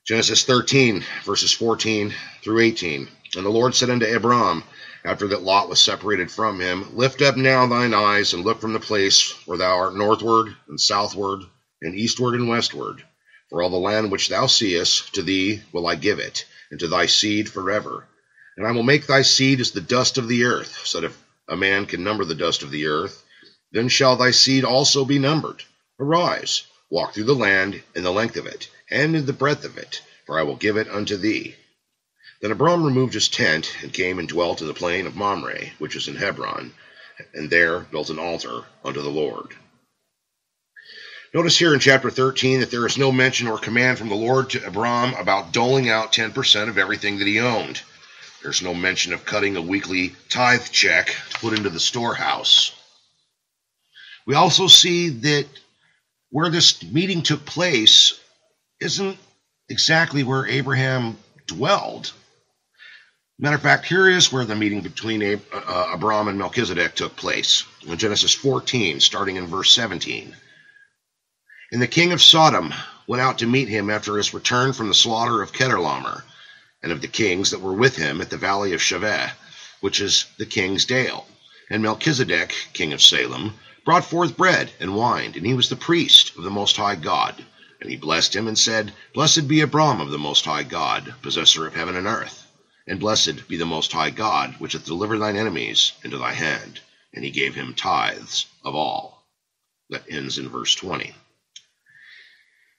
Genesis 0.08 0.44
13, 0.46 1.04
verses 1.26 1.52
14 1.52 2.14
through 2.44 2.60
18. 2.60 3.10
And 3.36 3.46
the 3.46 3.50
Lord 3.50 3.76
said 3.76 3.90
unto 3.90 4.06
Abram, 4.06 4.64
after 5.04 5.28
that 5.28 5.44
Lot 5.44 5.70
was 5.70 5.80
separated 5.80 6.32
from 6.32 6.60
him, 6.60 6.96
Lift 6.96 7.22
up 7.22 7.36
now 7.36 7.68
thine 7.68 7.94
eyes, 7.94 8.34
and 8.34 8.44
look 8.44 8.62
from 8.62 8.74
the 8.74 8.80
place 8.80 9.34
where 9.46 9.58
thou 9.58 9.78
art 9.78 9.96
northward, 9.96 10.56
and 10.68 10.80
southward, 10.80 11.42
and 11.82 11.94
eastward, 11.94 12.36
and 12.36 12.48
westward. 12.48 13.04
For 13.50 13.62
all 13.62 13.70
the 13.70 13.78
land 13.78 14.12
which 14.12 14.30
thou 14.30 14.48
seest, 14.48 15.14
to 15.16 15.22
thee 15.22 15.62
will 15.72 15.88
I 15.88 15.96
give 15.96 16.20
it, 16.20 16.46
and 16.72 16.80
to 16.80 16.88
thy 16.88 17.06
seed 17.06 17.50
forever. 17.50 18.06
And 18.56 18.66
I 18.66 18.72
will 18.72 18.84
make 18.84 19.08
thy 19.08 19.22
seed 19.22 19.60
as 19.60 19.72
the 19.72 19.82
dust 19.82 20.18
of 20.18 20.28
the 20.28 20.46
earth, 20.46 20.82
so 20.86 21.02
that 21.02 21.08
if 21.08 21.18
a 21.48 21.56
man 21.56 21.86
can 21.86 22.04
number 22.04 22.26
the 22.26 22.36
dust 22.36 22.64
of 22.64 22.72
the 22.72 22.88
earth, 22.88 23.24
then 23.72 23.90
shall 23.90 24.16
thy 24.16 24.32
seed 24.32 24.64
also 24.64 25.06
be 25.06 25.20
numbered. 25.20 25.64
Arise, 26.00 26.64
walk 26.90 27.14
through 27.14 27.26
the 27.26 27.36
land 27.36 27.82
in 27.96 28.04
the 28.04 28.12
length 28.12 28.38
of 28.38 28.46
it, 28.46 28.70
and 28.90 29.16
in 29.16 29.26
the 29.26 29.34
breadth 29.34 29.66
of 29.66 29.78
it, 29.78 30.02
for 30.26 30.40
I 30.40 30.44
will 30.44 30.56
give 30.56 30.78
it 30.78 30.90
unto 30.90 31.18
thee. 31.18 31.56
Then 32.42 32.52
Abram 32.52 32.84
removed 32.84 33.14
his 33.14 33.30
tent, 33.30 33.76
and 33.82 33.92
came 33.92 34.20
and 34.20 34.28
dwelt 34.28 34.62
in 34.62 34.68
the 34.68 34.74
plain 34.74 35.08
of 35.08 35.16
Mamre, 35.16 35.72
which 35.80 35.96
is 35.96 36.08
in 36.08 36.16
Hebron, 36.16 36.74
and 37.34 37.50
there 37.50 37.80
built 37.80 38.10
an 38.10 38.20
altar 38.20 38.66
unto 38.86 39.02
the 39.02 39.10
Lord. 39.10 39.56
Notice 41.34 41.58
here 41.58 41.74
in 41.74 41.80
chapter 41.80 42.10
13 42.10 42.62
that 42.62 42.72
there 42.72 42.86
is 42.86 42.98
no 42.98 43.12
mention 43.12 43.48
or 43.48 43.58
command 43.58 43.98
from 43.98 44.10
the 44.10 44.16
Lord 44.16 44.52
to 44.52 44.66
Abram 44.66 45.14
about 45.16 45.52
doling 45.52 45.90
out 45.90 46.14
10% 46.14 46.70
of 46.70 46.78
everything 46.78 47.18
that 47.18 47.28
he 47.28 47.40
owned. 47.40 47.82
There's 48.42 48.62
no 48.62 48.74
mention 48.74 49.14
of 49.14 49.26
cutting 49.26 49.58
a 49.58 49.62
weekly 49.62 50.16
tithe 50.30 50.70
check 50.72 51.08
to 51.32 51.40
put 51.40 51.58
into 51.58 51.70
the 51.70 51.80
storehouse. 51.80 52.72
We 54.28 54.36
also 54.36 54.68
see 54.68 55.08
that 55.08 55.48
where 56.32 56.50
this 56.50 56.84
meeting 56.84 57.24
took 57.24 57.46
place 57.46 58.20
isn't 58.82 59.18
exactly 59.70 60.24
where 60.24 60.46
Abraham 60.46 61.18
dwelled. 61.48 62.12
Matter 63.40 63.56
of 63.56 63.62
fact, 63.62 63.86
here 63.86 64.10
is 64.10 64.32
where 64.32 64.44
the 64.44 64.56
meeting 64.56 64.82
between 64.82 65.24
Ab- 65.24 65.46
uh, 65.54 65.92
Abram 65.94 66.28
and 66.28 66.38
Melchizedek 66.38 66.94
took 66.94 67.16
place 67.16 67.64
in 67.88 67.98
Genesis 67.98 68.34
14, 68.34 69.00
starting 69.00 69.38
in 69.38 69.48
verse 69.48 69.72
17. 69.72 70.36
And 71.72 71.82
the 71.82 71.88
king 71.88 72.12
of 72.12 72.22
Sodom 72.22 72.74
went 73.08 73.22
out 73.22 73.38
to 73.38 73.48
meet 73.48 73.70
him 73.70 73.90
after 73.90 74.18
his 74.18 74.34
return 74.34 74.74
from 74.74 74.90
the 74.90 74.94
slaughter 74.94 75.42
of 75.42 75.54
Chedorlaomer 75.54 76.24
and 76.84 76.92
of 76.92 77.00
the 77.00 77.08
kings 77.08 77.52
that 77.52 77.62
were 77.62 77.74
with 77.74 77.96
him 77.96 78.20
at 78.20 78.30
the 78.30 78.38
valley 78.38 78.74
of 78.74 78.82
Shaveh, 78.82 79.32
which 79.80 80.02
is 80.02 80.26
the 80.38 80.46
king's 80.46 80.84
dale. 80.84 81.26
And 81.70 81.82
Melchizedek, 81.82 82.54
king 82.74 82.92
of 82.92 83.02
Salem, 83.02 83.54
brought 83.88 84.04
forth 84.04 84.36
bread 84.36 84.70
and 84.82 84.94
wine, 84.94 85.32
and 85.38 85.46
he 85.46 85.54
was 85.54 85.70
the 85.70 85.76
priest 85.78 86.36
of 86.36 86.44
the 86.44 86.50
Most 86.50 86.76
High 86.76 86.96
God. 86.96 87.46
And 87.80 87.90
he 87.90 87.96
blessed 87.96 88.36
him 88.36 88.46
and 88.46 88.60
said, 88.60 88.92
Blessed 89.14 89.48
be 89.48 89.62
Abram 89.62 90.02
of 90.02 90.10
the 90.10 90.18
Most 90.18 90.44
High 90.44 90.64
God, 90.64 91.16
possessor 91.22 91.66
of 91.66 91.74
heaven 91.74 91.96
and 91.96 92.06
earth. 92.06 92.46
And 92.86 93.00
blessed 93.00 93.48
be 93.48 93.56
the 93.56 93.66
Most 93.66 93.94
High 93.94 94.10
God, 94.10 94.56
which 94.60 94.74
hath 94.74 94.84
delivered 94.84 95.20
thine 95.20 95.38
enemies 95.38 95.94
into 96.04 96.18
thy 96.18 96.34
hand. 96.34 96.82
And 97.14 97.24
he 97.24 97.32
gave 97.32 97.56
him 97.56 97.74
tithes 97.74 98.48
of 98.62 98.76
all. 98.76 99.26
That 99.90 100.04
ends 100.10 100.38
in 100.38 100.50
verse 100.50 100.76
20. 100.76 101.16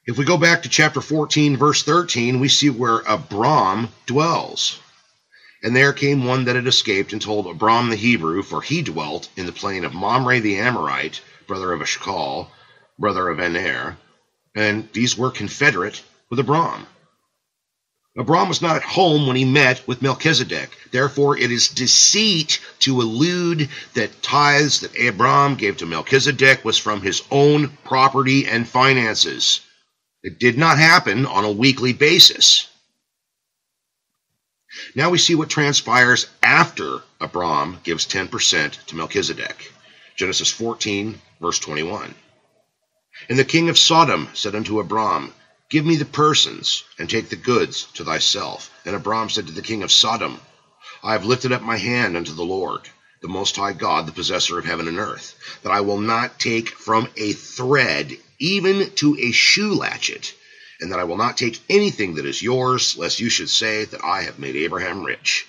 If 0.05 0.19
we 0.19 0.27
go 0.27 0.37
back 0.37 0.65
to 0.65 0.69
chapter 0.69 1.01
14, 1.01 1.57
verse 1.57 1.83
13, 1.85 2.39
we 2.39 2.51
see 2.51 2.69
where 2.69 2.99
Abram 2.99 3.89
dwells. 4.05 4.79
And 5.63 5.75
there 5.75 5.93
came 5.93 6.25
one 6.25 6.45
that 6.45 6.57
had 6.57 6.67
escaped 6.67 7.13
and 7.13 7.21
told 7.21 7.47
Abram 7.47 7.91
the 7.91 7.97
Hebrew, 7.97 8.43
for 8.43 8.63
he 8.63 8.83
dwelt 8.83 9.29
in 9.37 9.47
the 9.47 9.53
plain 9.53 9.85
of 9.85 9.95
Mamre 9.95 10.41
the 10.41 10.57
Amorite, 10.57 11.21
brother 11.47 11.73
of 11.73 11.83
Eshcol, 11.83 12.51
brother 12.99 13.29
of 13.29 13.41
Aner, 13.41 13.97
and 14.55 14.89
these 14.93 15.17
were 15.17 15.31
confederate 15.31 16.03
with 16.31 16.39
Abram. 16.39 16.87
Abram 18.19 18.49
was 18.49 18.61
not 18.61 18.77
at 18.77 18.83
home 18.83 19.27
when 19.27 19.37
he 19.37 19.45
met 19.45 19.87
with 19.87 20.03
Melchizedek. 20.03 20.71
Therefore, 20.91 21.37
it 21.39 21.53
is 21.53 21.69
deceit 21.69 22.61
to 22.81 23.01
allude 23.01 23.69
that 23.95 24.23
tithes 24.23 24.81
that 24.81 24.99
Abram 24.99 25.55
gave 25.55 25.77
to 25.77 25.87
Melchizedek 25.87 26.65
was 26.65 26.77
from 26.77 27.01
his 27.01 27.23
own 27.31 27.79
property 27.85 28.47
and 28.47 28.69
finances. 28.69 29.61
It 30.25 30.41
did 30.41 30.59
not 30.59 30.79
happen 30.79 31.27
on 31.27 31.45
a 31.45 31.53
weekly 31.53 31.93
basis. 31.93 32.67
Now 34.95 35.11
we 35.11 35.19
see 35.19 35.35
what 35.35 35.49
transpires 35.49 36.27
after 36.43 37.03
Abram 37.21 37.81
gives 37.85 38.07
10% 38.07 38.87
to 38.87 38.97
Melchizedek. 38.97 39.73
Genesis 40.17 40.51
14, 40.51 41.21
verse 41.41 41.59
21. 41.59 42.15
And 43.29 43.39
the 43.39 43.45
king 43.45 43.69
of 43.69 43.79
Sodom 43.79 44.29
said 44.35 44.55
unto 44.55 44.79
Abram, 44.79 45.33
Give 45.71 45.85
me 45.85 45.97
the 45.97 46.05
persons, 46.05 46.85
and 46.99 47.09
take 47.09 47.29
the 47.29 47.37
goods 47.37 47.89
to 47.95 48.05
thyself. 48.05 48.71
And 48.85 48.95
Abram 48.95 49.31
said 49.31 49.47
to 49.47 49.53
the 49.53 49.63
king 49.63 49.83
of 49.83 49.93
Sodom, 49.93 50.41
I 51.03 51.13
have 51.13 51.25
lifted 51.25 51.53
up 51.53 51.63
my 51.63 51.77
hand 51.77 52.17
unto 52.17 52.33
the 52.33 52.45
Lord, 52.45 52.89
the 53.21 53.29
Most 53.29 53.57
High 53.57 53.73
God, 53.73 54.07
the 54.07 54.13
possessor 54.13 54.59
of 54.59 54.65
heaven 54.65 54.89
and 54.89 54.99
earth, 54.99 55.35
that 55.63 55.73
I 55.73 55.81
will 55.81 55.99
not 55.99 56.39
take 56.39 56.69
from 56.69 57.09
a 57.17 57.33
thread 57.33 58.17
even 58.39 58.91
to 58.97 59.17
a 59.19 59.33
shoe 59.33 59.75
latchet, 59.75 60.35
and 60.81 60.93
that 60.93 61.01
I 61.01 61.05
will 61.05 61.17
not 61.17 61.37
take 61.37 61.61
anything 61.69 62.15
that 62.15 62.27
is 62.27 62.43
yours, 62.43 62.97
lest 62.97 63.21
you 63.21 63.29
should 63.29 63.51
say 63.51 63.85
that 63.85 64.05
I 64.05 64.23
have 64.23 64.39
made 64.39 64.57
Abraham 64.57 65.05
rich, 65.05 65.47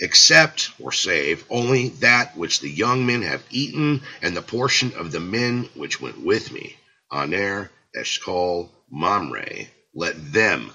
except 0.00 0.70
or 0.78 0.92
save 0.92 1.44
only 1.50 1.88
that 2.00 2.36
which 2.36 2.60
the 2.60 2.70
young 2.70 3.06
men 3.06 3.22
have 3.22 3.42
eaten, 3.50 4.02
and 4.22 4.36
the 4.36 4.42
portion 4.42 4.92
of 4.94 5.10
the 5.10 5.20
men 5.20 5.68
which 5.74 6.00
went 6.00 6.20
with 6.24 6.52
me, 6.52 6.76
Aner, 7.12 7.70
Eshcol, 7.94 8.70
Mamre, 8.90 9.68
let 9.94 10.32
them 10.32 10.72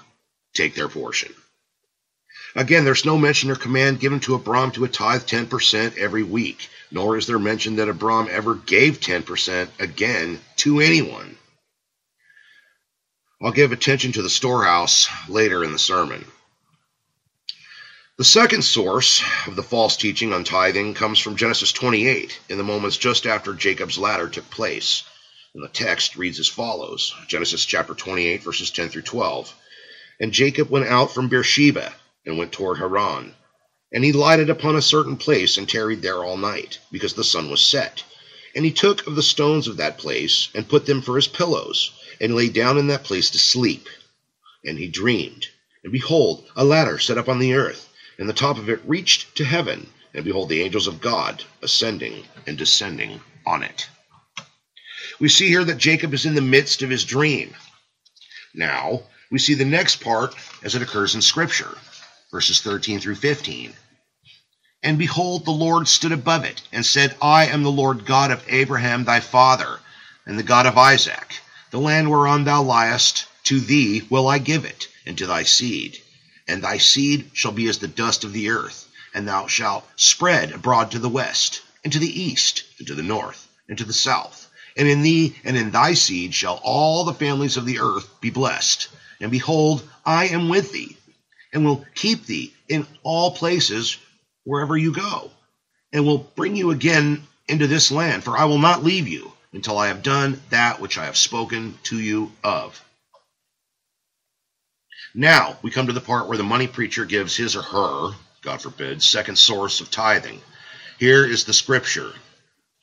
take 0.54 0.74
their 0.74 0.88
portion. 0.88 1.32
Again, 2.56 2.84
there's 2.84 3.04
no 3.04 3.18
mention 3.18 3.50
or 3.50 3.56
command 3.56 3.98
given 3.98 4.20
to 4.20 4.34
Abram 4.34 4.70
to 4.72 4.84
a 4.84 4.88
tithe 4.88 5.22
10% 5.22 5.98
every 5.98 6.22
week, 6.22 6.68
nor 6.90 7.16
is 7.16 7.26
there 7.26 7.38
mention 7.38 7.76
that 7.76 7.88
Abram 7.88 8.28
ever 8.30 8.54
gave 8.54 9.00
10% 9.00 9.68
again 9.80 10.40
to 10.56 10.80
anyone. 10.80 11.36
I'll 13.44 13.52
give 13.52 13.72
attention 13.72 14.12
to 14.12 14.22
the 14.22 14.30
storehouse 14.30 15.06
later 15.28 15.62
in 15.62 15.72
the 15.72 15.78
sermon. 15.78 16.24
The 18.16 18.24
second 18.24 18.62
source 18.62 19.22
of 19.46 19.54
the 19.54 19.62
false 19.62 19.98
teaching 19.98 20.32
on 20.32 20.44
tithing 20.44 20.94
comes 20.94 21.18
from 21.18 21.36
Genesis 21.36 21.70
28, 21.70 22.40
in 22.48 22.56
the 22.56 22.64
moments 22.64 22.96
just 22.96 23.26
after 23.26 23.52
Jacob's 23.52 23.98
ladder 23.98 24.30
took 24.30 24.48
place. 24.48 25.02
And 25.54 25.62
the 25.62 25.68
text 25.68 26.16
reads 26.16 26.40
as 26.40 26.48
follows 26.48 27.14
Genesis 27.28 27.66
chapter 27.66 27.92
28, 27.92 28.42
verses 28.42 28.70
10 28.70 28.88
through 28.88 29.02
12. 29.02 29.54
And 30.20 30.32
Jacob 30.32 30.70
went 30.70 30.86
out 30.86 31.12
from 31.12 31.28
Beersheba 31.28 31.92
and 32.24 32.38
went 32.38 32.52
toward 32.52 32.78
Haran. 32.78 33.34
And 33.92 34.02
he 34.02 34.12
lighted 34.12 34.48
upon 34.48 34.76
a 34.76 34.80
certain 34.80 35.18
place 35.18 35.58
and 35.58 35.68
tarried 35.68 36.00
there 36.00 36.24
all 36.24 36.38
night, 36.38 36.78
because 36.90 37.12
the 37.12 37.22
sun 37.22 37.50
was 37.50 37.60
set. 37.60 38.04
And 38.56 38.64
he 38.64 38.70
took 38.70 39.06
of 39.06 39.16
the 39.16 39.22
stones 39.22 39.68
of 39.68 39.76
that 39.76 39.98
place 39.98 40.48
and 40.54 40.66
put 40.66 40.86
them 40.86 41.02
for 41.02 41.16
his 41.16 41.28
pillows, 41.28 41.92
and 42.20 42.34
lay 42.34 42.48
down 42.48 42.78
in 42.78 42.88
that 42.88 43.04
place 43.04 43.30
to 43.30 43.38
sleep. 43.38 43.88
And 44.64 44.78
he 44.78 44.88
dreamed, 44.88 45.46
and 45.82 45.92
behold, 45.92 46.44
a 46.56 46.64
ladder 46.64 46.98
set 46.98 47.18
up 47.18 47.28
on 47.28 47.38
the 47.38 47.54
earth, 47.54 47.88
and 48.18 48.28
the 48.28 48.32
top 48.32 48.58
of 48.58 48.68
it 48.68 48.80
reached 48.86 49.36
to 49.36 49.44
heaven, 49.44 49.88
and 50.14 50.24
behold, 50.24 50.48
the 50.48 50.62
angels 50.62 50.86
of 50.86 51.00
God 51.00 51.44
ascending 51.62 52.24
and 52.46 52.56
descending 52.56 53.20
on 53.46 53.62
it. 53.62 53.88
We 55.20 55.28
see 55.28 55.48
here 55.48 55.64
that 55.64 55.78
Jacob 55.78 56.14
is 56.14 56.26
in 56.26 56.34
the 56.34 56.40
midst 56.40 56.82
of 56.82 56.90
his 56.90 57.04
dream. 57.04 57.54
Now, 58.54 59.02
we 59.30 59.38
see 59.38 59.54
the 59.54 59.64
next 59.64 59.96
part 59.96 60.34
as 60.62 60.74
it 60.74 60.82
occurs 60.82 61.14
in 61.14 61.22
Scripture, 61.22 61.76
verses 62.30 62.60
13 62.60 63.00
through 63.00 63.16
15. 63.16 63.74
And 64.82 64.98
behold, 64.98 65.44
the 65.44 65.50
Lord 65.50 65.88
stood 65.88 66.12
above 66.12 66.44
it, 66.44 66.62
and 66.72 66.84
said, 66.84 67.16
I 67.20 67.46
am 67.46 67.62
the 67.62 67.70
Lord 67.70 68.06
God 68.06 68.30
of 68.30 68.44
Abraham 68.48 69.04
thy 69.04 69.20
father, 69.20 69.80
and 70.26 70.38
the 70.38 70.42
God 70.42 70.66
of 70.66 70.78
Isaac. 70.78 71.40
The 71.74 71.80
land 71.80 72.08
whereon 72.08 72.44
thou 72.44 72.62
liest, 72.62 73.24
to 73.46 73.58
thee 73.58 74.06
will 74.08 74.28
I 74.28 74.38
give 74.38 74.64
it, 74.64 74.86
and 75.04 75.18
to 75.18 75.26
thy 75.26 75.42
seed. 75.42 75.98
And 76.46 76.62
thy 76.62 76.78
seed 76.78 77.32
shall 77.32 77.50
be 77.50 77.66
as 77.66 77.78
the 77.78 77.88
dust 77.88 78.22
of 78.22 78.32
the 78.32 78.50
earth, 78.50 78.86
and 79.12 79.26
thou 79.26 79.48
shalt 79.48 79.84
spread 79.96 80.52
abroad 80.52 80.92
to 80.92 81.00
the 81.00 81.08
west, 81.08 81.62
and 81.82 81.92
to 81.92 81.98
the 81.98 82.22
east, 82.22 82.62
and 82.78 82.86
to 82.86 82.94
the 82.94 83.02
north, 83.02 83.48
and 83.68 83.76
to 83.78 83.84
the 83.84 83.92
south 83.92 84.48
and 84.76 84.86
in 84.86 85.02
thee 85.02 85.34
and 85.42 85.56
in 85.56 85.72
thy 85.72 85.94
seed 85.94 86.32
shall 86.32 86.60
all 86.62 87.02
the 87.02 87.12
families 87.12 87.56
of 87.56 87.66
the 87.66 87.80
earth 87.80 88.08
be 88.20 88.30
blessed. 88.30 88.86
And 89.20 89.32
behold, 89.32 89.82
I 90.06 90.28
am 90.28 90.48
with 90.48 90.70
thee, 90.70 90.96
and 91.52 91.64
will 91.64 91.84
keep 91.96 92.26
thee 92.26 92.54
in 92.68 92.86
all 93.02 93.32
places 93.32 93.96
wherever 94.44 94.76
you 94.76 94.92
go, 94.92 95.32
and 95.92 96.06
will 96.06 96.30
bring 96.36 96.54
you 96.54 96.70
again 96.70 97.26
into 97.48 97.66
this 97.66 97.90
land, 97.90 98.22
for 98.22 98.38
I 98.38 98.44
will 98.44 98.58
not 98.58 98.84
leave 98.84 99.08
you 99.08 99.33
until 99.54 99.78
I 99.78 99.86
have 99.86 100.02
done 100.02 100.42
that 100.50 100.80
which 100.80 100.98
I 100.98 101.04
have 101.04 101.16
spoken 101.16 101.78
to 101.84 101.98
you 101.98 102.32
of. 102.42 102.84
Now 105.14 105.56
we 105.62 105.70
come 105.70 105.86
to 105.86 105.92
the 105.92 106.00
part 106.00 106.26
where 106.26 106.36
the 106.36 106.42
money 106.42 106.66
preacher 106.66 107.04
gives 107.04 107.36
his 107.36 107.54
or 107.54 107.62
her, 107.62 108.16
God 108.42 108.60
forbid, 108.60 109.00
second 109.00 109.36
source 109.36 109.80
of 109.80 109.92
tithing. 109.92 110.40
Here 110.98 111.24
is 111.24 111.44
the 111.44 111.52
scripture 111.52 112.12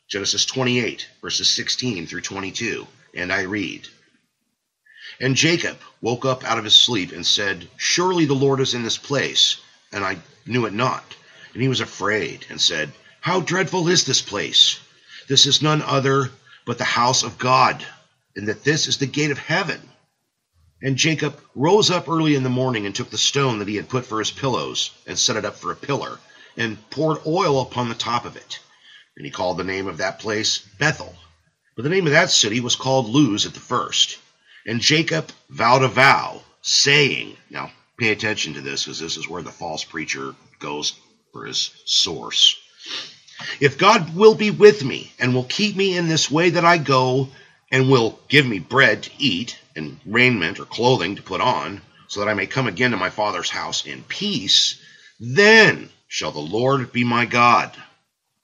Genesis 0.10 0.46
28, 0.46 1.08
verses 1.22 1.50
16 1.50 2.08
through 2.08 2.22
22, 2.22 2.88
and 3.16 3.32
I 3.32 3.42
read 3.42 3.88
And 5.20 5.36
Jacob 5.36 5.78
woke 6.02 6.26
up 6.26 6.44
out 6.46 6.58
of 6.58 6.64
his 6.64 6.76
sleep 6.76 7.12
and 7.12 7.26
said, 7.26 7.70
Surely 7.78 8.26
the 8.26 8.34
Lord 8.34 8.62
is 8.62 8.74
in 8.74 8.84
this 8.84 8.98
place, 8.98 9.58
and 9.92 10.04
I 10.04 10.18
knew 10.46 10.66
it 10.66 10.74
not. 10.74 11.16
And 11.54 11.62
he 11.62 11.68
was 11.70 11.82
afraid 11.82 12.46
and 12.50 12.60
said, 12.60 12.92
How 13.20 13.42
dreadful 13.42 13.90
is 13.90 14.06
this 14.06 14.22
place! 14.22 14.80
This 15.28 15.46
is 15.46 15.62
none 15.62 15.82
other 15.82 16.32
but 16.66 16.78
the 16.78 16.84
house 16.84 17.24
of 17.24 17.38
God, 17.38 17.86
and 18.36 18.48
that 18.48 18.64
this 18.64 18.88
is 18.88 18.98
the 18.98 19.06
gate 19.08 19.32
of 19.32 19.38
heaven. 19.38 19.82
And 20.82 20.98
Jacob 20.98 21.40
rose 21.54 21.92
up 21.92 22.10
early 22.10 22.36
in 22.36 22.44
the 22.44 22.50
morning 22.50 22.86
and 22.86 22.96
took 22.96 23.10
the 23.10 23.18
stone 23.18 23.60
that 23.60 23.68
he 23.68 23.76
had 23.76 23.90
put 23.90 24.06
for 24.06 24.20
his 24.20 24.32
pillows 24.32 24.92
and 25.06 25.18
set 25.18 25.36
it 25.36 25.46
up 25.46 25.58
for 25.58 25.72
a 25.72 25.76
pillar, 25.76 26.20
and 26.58 26.78
poured 26.90 27.20
oil 27.26 27.62
upon 27.62 27.90
the 27.90 27.96
top 27.96 28.26
of 28.26 28.36
it. 28.36 28.60
And 29.16 29.26
he 29.26 29.32
called 29.32 29.58
the 29.58 29.64
name 29.64 29.88
of 29.88 29.98
that 29.98 30.20
place 30.20 30.60
Bethel. 30.80 31.16
But 31.76 31.84
the 31.84 31.90
name 31.90 32.06
of 32.08 32.14
that 32.14 32.32
city 32.32 32.60
was 32.60 32.76
called 32.76 33.08
Luz 33.08 33.46
at 33.46 33.54
the 33.54 33.60
first. 33.60 34.18
And 34.66 34.82
Jacob 34.82 35.32
vowed 35.50 35.84
a 35.84 35.88
vow, 35.88 36.42
saying, 36.62 37.38
Now 37.50 37.72
pay 37.98 38.10
attention 38.10 38.54
to 38.56 38.62
this, 38.62 38.84
because 38.84 39.00
this 39.00 39.18
is 39.18 39.28
where 39.28 39.42
the 39.42 39.52
false 39.52 39.84
preacher 39.84 40.36
goes 40.60 40.94
for 41.32 41.46
his 41.46 41.72
source. 41.86 42.58
If 43.60 43.78
God 43.78 44.16
will 44.16 44.36
be 44.36 44.52
with 44.52 44.84
me 44.84 45.12
and 45.20 45.34
will 45.34 45.44
keep 45.46 45.76
me 45.76 45.98
in 45.98 46.08
this 46.08 46.30
way 46.32 46.52
that 46.52 46.66
I 46.66 46.78
go, 46.78 47.30
and 47.72 47.90
will 47.90 48.20
give 48.28 48.46
me 48.46 48.60
bread 48.60 49.04
to 49.04 49.12
eat, 49.18 49.58
and 49.76 50.00
raiment 50.06 50.60
or 50.60 50.66
clothing 50.66 51.16
to 51.16 51.22
put 51.22 51.42
on, 51.42 51.82
so 52.08 52.20
that 52.20 52.30
I 52.30 52.34
may 52.34 52.48
come 52.48 52.68
again 52.68 52.92
to 52.92 52.98
my 52.98 53.10
father's 53.10 53.50
house 53.50 53.86
in 53.86 54.04
peace, 54.04 54.82
then 55.20 55.90
shall 56.08 56.32
the 56.32 56.40
Lord 56.40 56.92
be 56.92 57.04
my 57.06 57.26
God. 57.26 57.72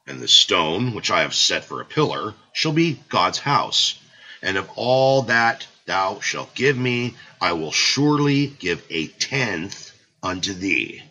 And 0.07 0.21
the 0.21 0.27
stone 0.27 0.93
which 0.93 1.11
I 1.11 1.21
have 1.21 1.35
set 1.35 1.65
for 1.65 1.81
a 1.81 1.85
pillar 1.85 2.33
shall 2.53 2.71
be 2.71 2.99
God's 3.09 3.39
house. 3.39 3.99
And 4.41 4.55
of 4.55 4.69
all 4.75 5.23
that 5.23 5.67
thou 5.85 6.21
shalt 6.21 6.55
give 6.55 6.77
me, 6.77 7.15
I 7.41 7.53
will 7.53 7.73
surely 7.73 8.47
give 8.47 8.81
a 8.89 9.07
tenth 9.07 9.91
unto 10.23 10.53
thee. 10.53 11.03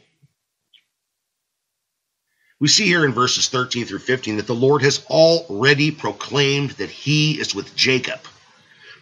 We 2.58 2.68
see 2.68 2.86
here 2.86 3.04
in 3.04 3.12
verses 3.12 3.48
13 3.48 3.84
through 3.84 3.98
15 3.98 4.38
that 4.38 4.46
the 4.46 4.54
Lord 4.54 4.80
has 4.82 5.04
already 5.10 5.90
proclaimed 5.90 6.70
that 6.72 6.88
he 6.88 7.38
is 7.38 7.54
with 7.54 7.76
Jacob. 7.76 8.20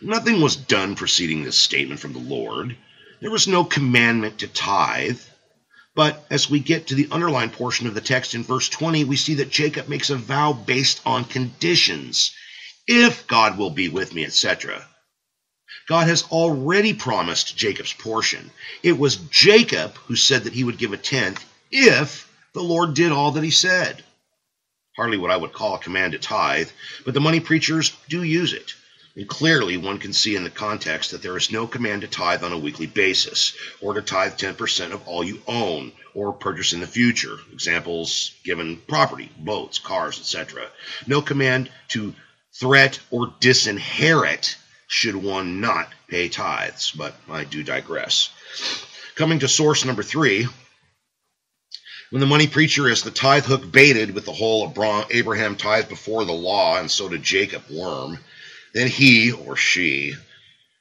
Nothing 0.01 0.41
was 0.41 0.57
done 0.57 0.97
preceding 0.97 1.45
this 1.45 1.57
statement 1.57 2.01
from 2.01 2.15
the 2.15 2.19
Lord. 2.19 2.77
There 3.21 3.31
was 3.31 3.47
no 3.47 3.65
commandment 3.65 4.39
to 4.39 4.49
tithe. 4.49 5.21
But 5.95 6.27
as 6.31 6.51
we 6.51 6.59
get 6.59 6.89
to 6.89 6.97
the 6.97 7.07
underlined 7.13 7.53
portion 7.53 7.87
of 7.87 7.95
the 7.95 8.01
text 8.01 8.35
in 8.35 8.43
verse 8.43 8.69
20, 8.69 9.05
we 9.05 9.17
see 9.17 9.35
that 9.35 9.51
Jacob 9.51 9.89
makes 9.89 10.11
a 10.11 10.17
vow 10.17 10.53
based 10.53 11.01
on 11.07 11.25
conditions. 11.25 12.33
If 12.89 13.27
God 13.29 13.57
will 13.57 13.71
be 13.71 13.89
with 13.89 14.13
me, 14.13 14.25
etc. 14.25 14.85
God 15.87 16.09
has 16.09 16.25
already 16.25 16.93
promised 16.93 17.57
Jacob's 17.57 17.93
portion. 17.93 18.51
It 18.83 18.99
was 18.99 19.15
Jacob 19.17 19.95
who 20.07 20.17
said 20.17 20.43
that 20.45 20.55
he 20.55 20.65
would 20.65 20.79
give 20.79 20.93
a 20.93 20.97
tenth 20.97 21.45
if 21.71 22.29
the 22.55 22.63
Lord 22.63 22.95
did 22.95 23.13
all 23.13 23.33
that 23.33 23.45
he 23.45 23.51
said. 23.51 24.03
Hardly 24.97 25.19
what 25.19 25.33
I 25.33 25.37
would 25.37 25.53
call 25.53 25.75
a 25.75 25.79
command 25.79 26.13
to 26.13 26.19
tithe, 26.19 26.71
but 27.05 27.15
the 27.15 27.21
money 27.21 27.41
preachers 27.41 27.95
do 28.09 28.23
use 28.23 28.53
it. 28.53 28.75
And 29.17 29.29
clearly, 29.29 29.77
one 29.77 29.99
can 29.99 30.13
see 30.13 30.35
in 30.35 30.45
the 30.45 30.51
context 30.51 31.11
that 31.11 31.23
there 31.23 31.37
is 31.37 31.53
no 31.53 31.67
command 31.67 32.03
to 32.03 32.09
tithe 32.09 32.43
on 32.43 32.53
a 32.53 32.59
weekly 32.59 32.87
basis, 32.87 33.55
or 33.81 33.95
to 33.95 34.03
tithe 34.03 34.35
10% 34.35 34.93
of 34.93 35.07
all 35.07 35.23
you 35.23 35.41
own 35.47 35.93
or 36.15 36.33
purchase 36.33 36.73
in 36.73 36.81
the 36.81 36.87
future. 36.87 37.37
Examples 37.53 38.33
given 38.45 38.77
property, 38.89 39.31
boats, 39.39 39.79
cars, 39.79 40.19
etc. 40.19 40.67
No 41.07 41.23
command 41.23 41.71
to 41.89 42.15
threat 42.53 43.01
or 43.11 43.33
disinherit 43.41 44.57
should 44.87 45.17
one 45.17 45.61
not 45.61 45.89
pay 46.09 46.29
tithes, 46.29 46.93
but 46.93 47.15
I 47.29 47.45
do 47.45 47.63
digress. 47.65 48.31
Coming 49.17 49.41
to 49.41 49.49
source 49.49 49.85
number 49.85 50.03
three, 50.03 50.47
when 52.11 52.21
the 52.21 52.27
money 52.27 52.47
preacher 52.47 52.89
is 52.89 53.03
the 53.03 53.11
tithe 53.11 53.45
hook 53.45 53.71
baited 53.71 54.15
with 54.15 54.25
the 54.25 54.33
whole 54.33 54.67
of 54.67 55.07
Abraham 55.11 55.57
tithe 55.57 55.89
before 55.89 56.25
the 56.25 56.33
law, 56.33 56.79
and 56.79 56.91
so 56.91 57.09
did 57.09 57.23
Jacob 57.23 57.63
worm, 57.71 58.19
then 58.73 58.89
he 58.89 59.33
or 59.33 59.57
she 59.57 60.15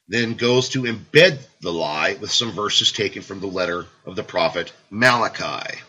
then 0.07 0.33
goes 0.33 0.69
to 0.69 0.83
embed 0.83 1.39
the 1.61 1.71
lie 1.71 2.15
with 2.15 2.31
some 2.31 2.51
verses 2.51 2.91
taken 2.91 3.21
from 3.21 3.39
the 3.39 3.47
letter 3.47 3.85
of 4.05 4.15
the 4.15 4.23
prophet 4.23 4.71
Malachi. 4.89 5.79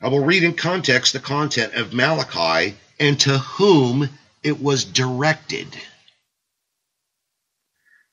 I 0.00 0.08
will 0.08 0.24
read 0.24 0.44
in 0.44 0.54
context 0.54 1.12
the 1.12 1.20
content 1.20 1.74
of 1.74 1.92
Malachi 1.92 2.76
and 3.00 3.18
to 3.20 3.38
whom 3.38 4.08
it 4.42 4.62
was 4.62 4.84
directed. 4.84 5.66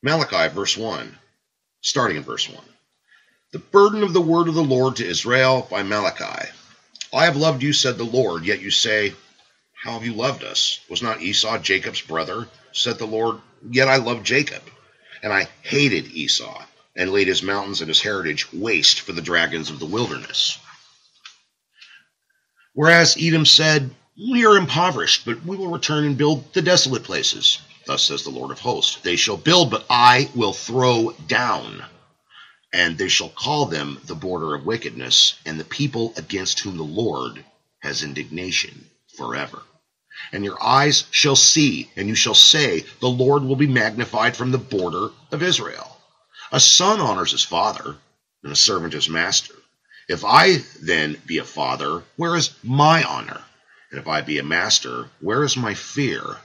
Malachi, 0.02 0.52
verse 0.52 0.76
1, 0.76 1.16
starting 1.82 2.16
in 2.16 2.22
verse 2.22 2.48
1. 2.48 2.64
The 3.52 3.58
burden 3.60 4.02
of 4.02 4.12
the 4.12 4.20
word 4.20 4.48
of 4.48 4.54
the 4.54 4.64
Lord 4.64 4.96
to 4.96 5.06
Israel 5.06 5.68
by 5.70 5.84
Malachi. 5.84 6.50
I 7.14 7.26
have 7.26 7.36
loved 7.36 7.62
you, 7.62 7.72
said 7.72 7.96
the 7.96 8.04
Lord, 8.04 8.44
yet 8.44 8.60
you 8.60 8.72
say, 8.72 9.14
How 9.72 9.92
have 9.92 10.04
you 10.04 10.14
loved 10.14 10.42
us? 10.42 10.80
Was 10.90 11.00
not 11.00 11.22
Esau 11.22 11.58
Jacob's 11.58 12.00
brother? 12.00 12.48
Said 12.72 12.98
the 12.98 13.06
Lord, 13.06 13.40
Yet 13.70 13.86
I 13.86 13.96
loved 13.96 14.26
Jacob, 14.26 14.62
and 15.22 15.32
I 15.32 15.48
hated 15.62 16.06
Esau, 16.06 16.64
and 16.96 17.12
laid 17.12 17.28
his 17.28 17.42
mountains 17.42 17.80
and 17.80 17.88
his 17.88 18.02
heritage 18.02 18.52
waste 18.52 19.00
for 19.00 19.12
the 19.12 19.22
dragons 19.22 19.70
of 19.70 19.78
the 19.78 19.86
wilderness. 19.86 20.58
Whereas 22.74 23.16
Edom 23.18 23.46
said, 23.46 23.94
We 24.18 24.44
are 24.44 24.56
impoverished, 24.56 25.24
but 25.24 25.44
we 25.46 25.56
will 25.56 25.70
return 25.70 26.04
and 26.04 26.18
build 26.18 26.52
the 26.52 26.62
desolate 26.62 27.04
places. 27.04 27.60
Thus 27.86 28.02
says 28.02 28.24
the 28.24 28.30
Lord 28.30 28.50
of 28.50 28.58
hosts 28.58 28.96
They 29.02 29.14
shall 29.16 29.36
build, 29.36 29.70
but 29.70 29.86
I 29.88 30.28
will 30.34 30.52
throw 30.52 31.12
down. 31.28 31.84
And 32.76 32.98
they 32.98 33.08
shall 33.08 33.30
call 33.30 33.64
them 33.64 33.98
the 34.04 34.14
border 34.14 34.54
of 34.54 34.66
wickedness, 34.66 35.36
and 35.46 35.58
the 35.58 35.64
people 35.64 36.12
against 36.18 36.60
whom 36.60 36.76
the 36.76 36.82
Lord 36.82 37.42
has 37.80 38.02
indignation 38.02 38.90
forever. 39.16 39.62
And 40.30 40.44
your 40.44 40.62
eyes 40.62 41.04
shall 41.10 41.36
see, 41.36 41.90
and 41.96 42.06
you 42.06 42.14
shall 42.14 42.34
say, 42.34 42.84
The 43.00 43.08
Lord 43.08 43.44
will 43.44 43.56
be 43.56 43.66
magnified 43.66 44.36
from 44.36 44.52
the 44.52 44.58
border 44.58 45.08
of 45.32 45.42
Israel. 45.42 45.96
A 46.52 46.60
son 46.60 47.00
honors 47.00 47.32
his 47.32 47.42
father, 47.42 47.96
and 48.42 48.52
a 48.52 48.56
servant 48.56 48.92
his 48.92 49.08
master. 49.08 49.54
If 50.06 50.22
I 50.22 50.58
then 50.82 51.18
be 51.24 51.38
a 51.38 51.44
father, 51.44 52.04
where 52.16 52.36
is 52.36 52.50
my 52.62 53.02
honor? 53.04 53.42
And 53.90 53.98
if 53.98 54.06
I 54.06 54.20
be 54.20 54.38
a 54.38 54.42
master, 54.44 55.08
where 55.20 55.44
is 55.44 55.56
my 55.56 55.72
fear? 55.72 56.36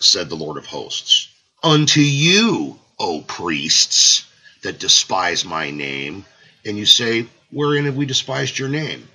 said 0.00 0.30
the 0.30 0.36
Lord 0.36 0.56
of 0.56 0.64
hosts. 0.64 1.28
Unto 1.62 2.00
you, 2.00 2.80
O 2.98 3.20
priests, 3.20 4.24
that 4.62 4.78
despise 4.78 5.44
my 5.44 5.70
name. 5.70 6.24
And 6.64 6.76
you 6.76 6.86
say, 6.86 7.26
Wherein 7.50 7.84
have 7.84 7.96
we 7.96 8.06
despised 8.06 8.58
your 8.58 8.68
name? 8.68 9.08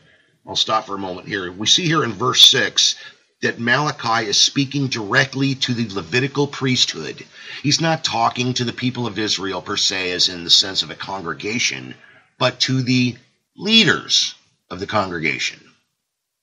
I'll 0.45 0.55
stop 0.55 0.85
for 0.85 0.95
a 0.95 0.99
moment 0.99 1.27
here. 1.27 1.51
We 1.51 1.67
see 1.67 1.85
here 1.85 2.03
in 2.03 2.13
verse 2.13 2.45
6 2.45 2.95
that 3.41 3.59
Malachi 3.59 4.27
is 4.27 4.37
speaking 4.37 4.87
directly 4.87 5.55
to 5.55 5.73
the 5.73 5.93
Levitical 5.93 6.47
priesthood. 6.47 7.25
He's 7.61 7.81
not 7.81 8.03
talking 8.03 8.53
to 8.53 8.63
the 8.63 8.73
people 8.73 9.05
of 9.05 9.19
Israel 9.19 9.61
per 9.61 9.77
se, 9.77 10.11
as 10.11 10.29
in 10.29 10.43
the 10.43 10.49
sense 10.49 10.83
of 10.83 10.89
a 10.89 10.95
congregation, 10.95 11.95
but 12.39 12.59
to 12.61 12.81
the 12.81 13.15
leaders 13.55 14.35
of 14.69 14.79
the 14.79 14.87
congregation, 14.87 15.59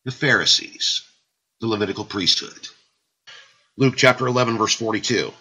the 0.05 0.13
Pharisees, 0.13 1.03
the 1.61 1.67
Levitical 1.67 2.05
priesthood. 2.05 2.69
Luke 3.77 3.95
chapter 3.97 4.27
11, 4.27 4.59
verse 4.59 4.75
42. 4.75 5.33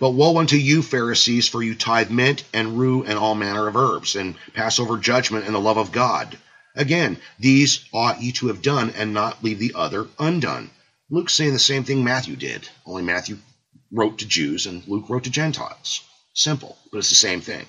But 0.00 0.10
woe 0.10 0.38
unto 0.38 0.56
you, 0.56 0.82
Pharisees, 0.82 1.48
for 1.48 1.60
you 1.60 1.74
tithe 1.74 2.10
mint 2.10 2.44
and 2.52 2.78
rue 2.78 3.02
and 3.02 3.18
all 3.18 3.34
manner 3.34 3.66
of 3.66 3.74
herbs, 3.74 4.14
and 4.14 4.36
pass 4.54 4.78
over 4.78 4.96
judgment 4.96 5.46
and 5.46 5.54
the 5.54 5.60
love 5.60 5.76
of 5.76 5.90
God. 5.90 6.38
Again, 6.76 7.20
these 7.40 7.80
ought 7.92 8.22
ye 8.22 8.30
to 8.32 8.46
have 8.46 8.62
done, 8.62 8.90
and 8.90 9.12
not 9.12 9.42
leave 9.42 9.58
the 9.58 9.72
other 9.74 10.06
undone. 10.20 10.70
Luke's 11.10 11.34
saying 11.34 11.52
the 11.52 11.58
same 11.58 11.82
thing 11.82 12.04
Matthew 12.04 12.36
did, 12.36 12.68
only 12.86 13.02
Matthew 13.02 13.38
wrote 13.90 14.18
to 14.18 14.26
Jews 14.26 14.66
and 14.66 14.86
Luke 14.86 15.08
wrote 15.08 15.24
to 15.24 15.30
Gentiles. 15.30 16.02
Simple, 16.32 16.78
but 16.92 16.98
it's 16.98 17.08
the 17.08 17.16
same 17.16 17.40
thing. 17.40 17.66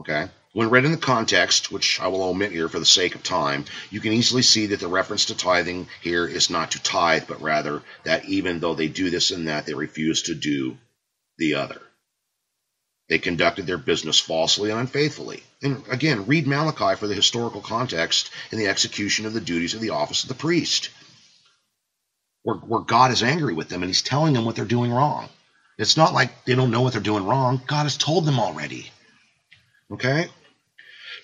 Okay? 0.00 0.28
When 0.52 0.68
read 0.68 0.84
in 0.84 0.90
the 0.90 0.98
context, 0.98 1.72
which 1.72 1.98
I 1.98 2.08
will 2.08 2.24
omit 2.24 2.52
here 2.52 2.68
for 2.68 2.78
the 2.78 2.84
sake 2.84 3.14
of 3.14 3.22
time, 3.22 3.64
you 3.90 4.00
can 4.00 4.12
easily 4.12 4.42
see 4.42 4.66
that 4.66 4.80
the 4.80 4.88
reference 4.88 5.24
to 5.26 5.34
tithing 5.34 5.88
here 6.02 6.26
is 6.26 6.50
not 6.50 6.72
to 6.72 6.82
tithe, 6.82 7.24
but 7.26 7.40
rather 7.40 7.82
that 8.04 8.26
even 8.26 8.60
though 8.60 8.74
they 8.74 8.88
do 8.88 9.08
this 9.08 9.30
and 9.30 9.48
that, 9.48 9.64
they 9.64 9.72
refuse 9.72 10.20
to 10.24 10.34
do 10.34 10.76
the 11.42 11.54
other. 11.56 11.82
They 13.08 13.18
conducted 13.18 13.66
their 13.66 13.78
business 13.78 14.18
falsely 14.20 14.70
and 14.70 14.78
unfaithfully. 14.78 15.42
And 15.60 15.82
again, 15.90 16.26
read 16.26 16.46
Malachi 16.46 16.96
for 16.96 17.08
the 17.08 17.14
historical 17.14 17.60
context 17.60 18.30
in 18.52 18.58
the 18.58 18.68
execution 18.68 19.26
of 19.26 19.34
the 19.34 19.40
duties 19.40 19.74
of 19.74 19.80
the 19.80 19.90
office 19.90 20.22
of 20.22 20.28
the 20.28 20.36
priest, 20.46 20.90
where, 22.44 22.56
where 22.56 22.80
God 22.80 23.10
is 23.10 23.24
angry 23.24 23.54
with 23.54 23.68
them 23.68 23.82
and 23.82 23.90
he's 23.90 24.02
telling 24.02 24.34
them 24.34 24.44
what 24.44 24.54
they're 24.54 24.64
doing 24.64 24.92
wrong. 24.92 25.28
It's 25.78 25.96
not 25.96 26.14
like 26.14 26.44
they 26.44 26.54
don't 26.54 26.70
know 26.70 26.82
what 26.82 26.92
they're 26.92 27.02
doing 27.10 27.26
wrong. 27.26 27.60
God 27.66 27.82
has 27.82 27.96
told 27.96 28.24
them 28.24 28.38
already. 28.38 28.90
Okay? 29.90 30.28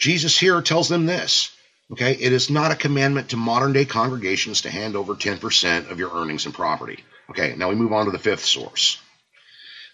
Jesus 0.00 0.36
here 0.36 0.60
tells 0.62 0.88
them 0.88 1.06
this. 1.06 1.50
Okay? 1.92 2.12
It 2.12 2.32
is 2.32 2.50
not 2.50 2.72
a 2.72 2.76
commandment 2.76 3.30
to 3.30 3.36
modern 3.36 3.72
day 3.72 3.84
congregations 3.84 4.62
to 4.62 4.70
hand 4.70 4.96
over 4.96 5.14
10% 5.14 5.90
of 5.90 6.00
your 6.00 6.10
earnings 6.12 6.44
and 6.44 6.54
property. 6.54 7.04
Okay, 7.30 7.54
now 7.56 7.68
we 7.68 7.74
move 7.74 7.92
on 7.92 8.06
to 8.06 8.10
the 8.10 8.18
fifth 8.18 8.44
source. 8.44 8.98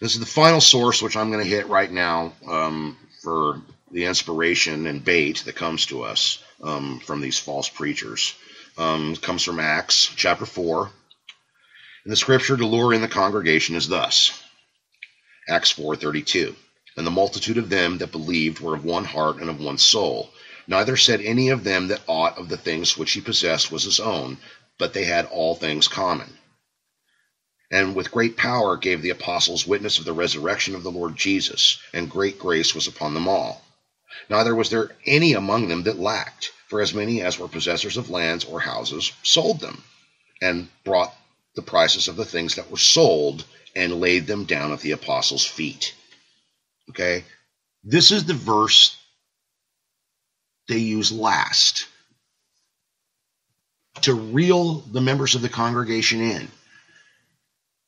This 0.05 0.13
is 0.13 0.19
the 0.19 0.27
final 0.27 0.61
source, 0.61 1.01
which 1.01 1.17
I'm 1.17 1.31
going 1.31 1.43
to 1.43 1.49
hit 1.49 1.67
right 1.67 1.91
now 1.91 2.33
um, 2.47 2.95
for 3.23 3.59
the 3.89 4.05
inspiration 4.05 4.85
and 4.85 5.03
bait 5.03 5.39
that 5.45 5.55
comes 5.55 5.87
to 5.87 6.03
us 6.03 6.43
um, 6.61 6.99
from 6.99 7.21
these 7.21 7.39
false 7.39 7.69
preachers. 7.69 8.35
Um, 8.77 9.15
comes 9.15 9.41
from 9.41 9.59
Acts 9.59 10.05
chapter 10.15 10.45
4. 10.45 10.91
And 12.03 12.11
the 12.11 12.15
scripture 12.15 12.55
to 12.55 12.67
lure 12.67 12.93
in 12.93 13.01
the 13.01 13.07
congregation 13.07 13.75
is 13.75 13.87
thus 13.87 14.39
Acts 15.49 15.73
4:32. 15.73 16.55
And 16.97 17.07
the 17.07 17.09
multitude 17.09 17.57
of 17.57 17.69
them 17.69 17.97
that 17.97 18.11
believed 18.11 18.59
were 18.59 18.75
of 18.75 18.85
one 18.85 19.05
heart 19.05 19.37
and 19.37 19.49
of 19.49 19.59
one 19.59 19.79
soul. 19.79 20.31
Neither 20.67 20.97
said 20.97 21.19
any 21.21 21.49
of 21.49 21.63
them 21.63 21.87
that 21.87 22.03
aught 22.05 22.37
of 22.37 22.47
the 22.47 22.57
things 22.57 22.95
which 22.95 23.13
he 23.13 23.21
possessed 23.21 23.71
was 23.71 23.81
his 23.81 23.99
own, 23.99 24.37
but 24.77 24.93
they 24.93 25.05
had 25.05 25.25
all 25.25 25.55
things 25.55 25.87
common. 25.87 26.31
And 27.71 27.95
with 27.95 28.11
great 28.11 28.37
power 28.37 28.77
gave 28.77 29.01
the 29.01 29.09
apostles 29.09 29.65
witness 29.65 29.97
of 29.97 30.05
the 30.05 30.13
resurrection 30.13 30.75
of 30.75 30.83
the 30.83 30.91
Lord 30.91 31.15
Jesus, 31.15 31.79
and 31.93 32.09
great 32.09 32.37
grace 32.37 32.75
was 32.75 32.87
upon 32.87 33.13
them 33.13 33.27
all. 33.27 33.65
Neither 34.29 34.55
was 34.55 34.69
there 34.69 34.95
any 35.05 35.33
among 35.33 35.67
them 35.67 35.83
that 35.83 35.99
lacked, 35.99 36.51
for 36.67 36.81
as 36.81 36.93
many 36.93 37.21
as 37.21 37.37
were 37.37 37.47
possessors 37.47 37.97
of 37.97 38.09
lands 38.09 38.45
or 38.45 38.59
houses 38.59 39.11
sold 39.23 39.59
them, 39.59 39.83
and 40.41 40.69
brought 40.83 41.13
the 41.55 41.61
prices 41.61 42.07
of 42.07 42.15
the 42.15 42.25
things 42.25 42.55
that 42.55 42.69
were 42.69 42.77
sold 42.77 43.45
and 43.75 43.99
laid 43.99 44.27
them 44.27 44.45
down 44.45 44.71
at 44.71 44.81
the 44.81 44.91
apostles' 44.91 45.45
feet. 45.45 45.93
Okay? 46.89 47.25
This 47.83 48.11
is 48.11 48.25
the 48.25 48.33
verse 48.33 48.97
they 50.67 50.77
use 50.77 51.11
last 51.11 51.87
to 54.01 54.13
reel 54.13 54.75
the 54.79 55.01
members 55.01 55.35
of 55.35 55.41
the 55.41 55.49
congregation 55.49 56.21
in. 56.21 56.51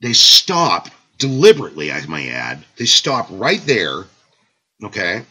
They 0.01 0.13
stop 0.13 0.89
deliberately, 1.17 1.91
I 1.91 2.05
might 2.05 2.27
add, 2.27 2.63
they 2.77 2.85
stop 2.85 3.27
right 3.31 3.61
there, 3.65 4.05
okay, 4.83 5.23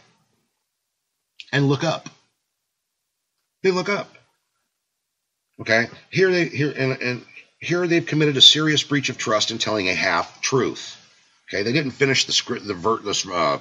and 1.51 1.69
look 1.69 1.83
up. 1.83 2.09
They 3.63 3.71
look 3.71 3.89
up. 3.89 4.13
Okay? 5.59 5.87
Here 6.11 6.31
they 6.31 6.45
here 6.45 6.73
and, 6.77 7.01
and 7.01 7.25
here 7.59 7.87
they've 7.87 8.05
committed 8.05 8.37
a 8.37 8.41
serious 8.41 8.83
breach 8.83 9.09
of 9.09 9.17
trust 9.17 9.51
in 9.51 9.57
telling 9.57 9.89
a 9.89 9.95
half 9.95 10.41
truth. 10.41 10.95
Okay, 11.49 11.63
they 11.63 11.71
didn't 11.71 11.91
finish 11.91 12.25
the 12.25 12.33
script, 12.33 12.67
the 12.67 12.73
ver, 12.73 12.97
this, 12.97 13.25
uh, 13.25 13.57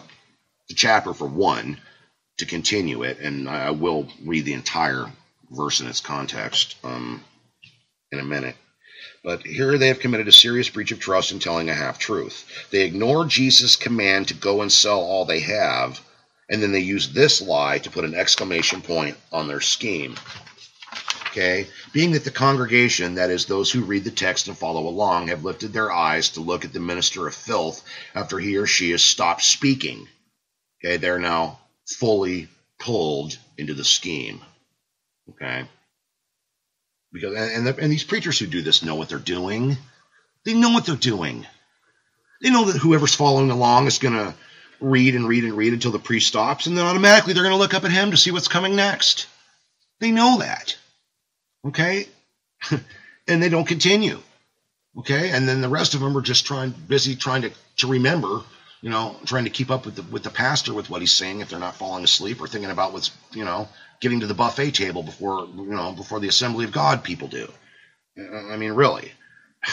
the 0.68 0.74
chapter 0.74 1.14
for 1.14 1.26
one 1.26 1.80
to 2.38 2.46
continue 2.46 3.04
it, 3.04 3.18
and 3.20 3.48
I 3.48 3.70
will 3.70 4.08
read 4.24 4.44
the 4.44 4.52
entire 4.52 5.06
verse 5.50 5.80
in 5.80 5.86
its 5.86 6.00
context 6.00 6.76
um, 6.84 7.22
in 8.10 8.18
a 8.18 8.24
minute. 8.24 8.56
But 9.22 9.46
here 9.46 9.78
they 9.78 9.88
have 9.88 10.00
committed 10.00 10.28
a 10.28 10.32
serious 10.32 10.68
breach 10.68 10.92
of 10.92 11.00
trust 11.00 11.32
in 11.32 11.38
telling 11.38 11.68
a 11.68 11.74
half 11.74 11.98
truth. 11.98 12.44
They 12.70 12.82
ignore 12.82 13.24
Jesus' 13.24 13.76
command 13.76 14.28
to 14.28 14.34
go 14.34 14.62
and 14.62 14.70
sell 14.70 15.00
all 15.00 15.24
they 15.24 15.40
have, 15.40 16.00
and 16.48 16.62
then 16.62 16.72
they 16.72 16.80
use 16.80 17.12
this 17.12 17.42
lie 17.42 17.78
to 17.78 17.90
put 17.90 18.04
an 18.04 18.14
exclamation 18.14 18.82
point 18.82 19.16
on 19.32 19.48
their 19.48 19.60
scheme. 19.60 20.16
Okay? 21.36 21.68
Being 21.92 22.12
that 22.12 22.24
the 22.24 22.30
congregation, 22.30 23.16
that 23.16 23.30
is, 23.30 23.44
those 23.44 23.70
who 23.70 23.82
read 23.82 24.04
the 24.04 24.10
text 24.10 24.48
and 24.48 24.56
follow 24.56 24.86
along, 24.86 25.28
have 25.28 25.44
lifted 25.44 25.72
their 25.72 25.92
eyes 25.92 26.30
to 26.30 26.40
look 26.40 26.64
at 26.64 26.72
the 26.72 26.80
minister 26.80 27.26
of 27.26 27.34
filth 27.34 27.84
after 28.14 28.38
he 28.38 28.56
or 28.56 28.66
she 28.66 28.92
has 28.92 29.02
stopped 29.02 29.42
speaking. 29.42 30.08
Okay, 30.82 30.96
they're 30.96 31.18
now 31.18 31.58
fully 31.86 32.48
pulled 32.78 33.38
into 33.58 33.74
the 33.74 33.84
scheme. 33.84 34.40
Okay? 35.28 35.66
Because 37.12 37.36
and, 37.36 37.66
the, 37.66 37.76
and 37.76 37.90
these 37.90 38.04
preachers 38.04 38.38
who 38.38 38.46
do 38.46 38.62
this 38.62 38.82
know 38.82 38.94
what 38.94 39.08
they're 39.08 39.18
doing. 39.18 39.76
They 40.44 40.54
know 40.54 40.70
what 40.70 40.86
they're 40.86 40.96
doing. 40.96 41.46
They 42.42 42.50
know 42.50 42.64
that 42.66 42.78
whoever's 42.78 43.14
following 43.14 43.50
along 43.50 43.86
is 43.86 43.98
going 43.98 44.14
to 44.14 44.34
read 44.80 45.14
and 45.14 45.26
read 45.26 45.44
and 45.44 45.56
read 45.56 45.72
until 45.72 45.90
the 45.90 45.98
priest 45.98 46.28
stops, 46.28 46.66
and 46.66 46.76
then 46.76 46.84
automatically 46.84 47.32
they're 47.32 47.42
going 47.42 47.54
to 47.54 47.58
look 47.58 47.74
up 47.74 47.84
at 47.84 47.92
him 47.92 48.10
to 48.10 48.16
see 48.16 48.30
what's 48.30 48.48
coming 48.48 48.76
next. 48.76 49.26
They 50.00 50.10
know 50.10 50.38
that. 50.38 50.76
Okay? 51.66 52.06
and 53.28 53.42
they 53.42 53.48
don't 53.48 53.66
continue. 53.66 54.20
Okay? 54.98 55.30
And 55.30 55.48
then 55.48 55.60
the 55.60 55.68
rest 55.68 55.94
of 55.94 56.00
them 56.00 56.16
are 56.16 56.22
just 56.22 56.46
trying 56.46 56.70
busy 56.70 57.16
trying 57.16 57.42
to, 57.42 57.50
to 57.78 57.86
remember, 57.86 58.42
you 58.80 58.90
know, 58.90 59.16
trying 59.24 59.44
to 59.44 59.50
keep 59.50 59.70
up 59.70 59.86
with 59.86 59.96
the 59.96 60.02
with 60.02 60.22
the 60.22 60.30
pastor 60.30 60.74
with 60.74 60.90
what 60.90 61.00
he's 61.00 61.12
saying 61.12 61.40
if 61.40 61.48
they're 61.48 61.58
not 61.58 61.76
falling 61.76 62.04
asleep 62.04 62.40
or 62.40 62.46
thinking 62.46 62.70
about 62.70 62.92
what's, 62.92 63.10
you 63.32 63.44
know, 63.44 63.68
getting 64.00 64.20
to 64.20 64.26
the 64.26 64.34
buffet 64.34 64.72
table 64.72 65.02
before, 65.02 65.46
you 65.46 65.64
know, 65.66 65.92
before 65.92 66.20
the 66.20 66.28
assembly 66.28 66.64
of 66.64 66.72
God 66.72 67.02
people 67.02 67.28
do. 67.28 67.50
I 68.18 68.56
mean, 68.56 68.72
really. 68.72 69.12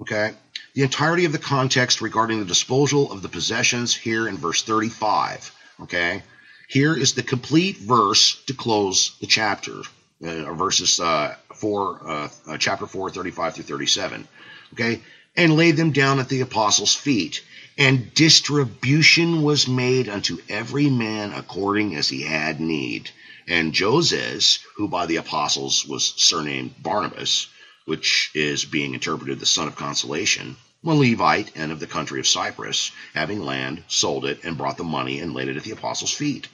Okay? 0.00 0.32
The 0.74 0.84
entirety 0.84 1.24
of 1.24 1.32
the 1.32 1.40
context 1.40 2.00
regarding 2.00 2.38
the 2.38 2.44
disposal 2.44 3.10
of 3.10 3.20
the 3.20 3.28
possessions 3.28 3.96
here 3.96 4.28
in 4.28 4.36
verse 4.36 4.62
35. 4.62 5.52
Okay? 5.82 6.22
Here 6.68 6.96
is 6.96 7.14
the 7.14 7.24
complete 7.24 7.78
verse 7.78 8.40
to 8.44 8.54
close 8.54 9.16
the 9.20 9.26
chapter 9.26 9.80
uh, 10.22 10.52
verses 10.54 11.00
uh, 11.00 11.34
4, 11.54 12.00
uh, 12.08 12.28
uh, 12.46 12.58
chapter 12.58 12.86
4, 12.86 13.10
35 13.10 13.54
through 13.54 13.64
37. 13.64 14.28
Okay? 14.74 15.00
And 15.36 15.56
laid 15.56 15.76
them 15.76 15.90
down 15.90 16.20
at 16.20 16.28
the 16.28 16.42
apostles' 16.42 16.94
feet. 16.94 17.42
And 17.78 18.12
distribution 18.12 19.42
was 19.42 19.68
made 19.68 20.08
unto 20.08 20.38
every 20.48 20.90
man 20.90 21.32
according 21.32 21.94
as 21.94 22.08
he 22.08 22.22
had 22.22 22.60
need. 22.60 23.10
And 23.46 23.72
Joses, 23.72 24.58
who 24.74 24.88
by 24.88 25.06
the 25.06 25.14
apostles 25.16 25.86
was 25.86 26.12
surnamed 26.16 26.82
Barnabas, 26.82 27.46
which 27.84 28.32
is 28.34 28.64
being 28.64 28.94
interpreted 28.94 29.38
the 29.38 29.46
son 29.46 29.68
of 29.68 29.76
consolation, 29.76 30.56
a 30.84 30.92
Levite 30.92 31.52
and 31.54 31.70
of 31.70 31.78
the 31.78 31.86
country 31.86 32.18
of 32.18 32.26
Cyprus, 32.26 32.90
having 33.14 33.44
land, 33.44 33.84
sold 33.86 34.24
it, 34.24 34.40
and 34.42 34.58
brought 34.58 34.76
the 34.76 34.82
money 34.82 35.20
and 35.20 35.32
laid 35.32 35.46
it 35.46 35.56
at 35.56 35.62
the 35.62 35.70
apostles' 35.70 36.12
feet. 36.12 36.48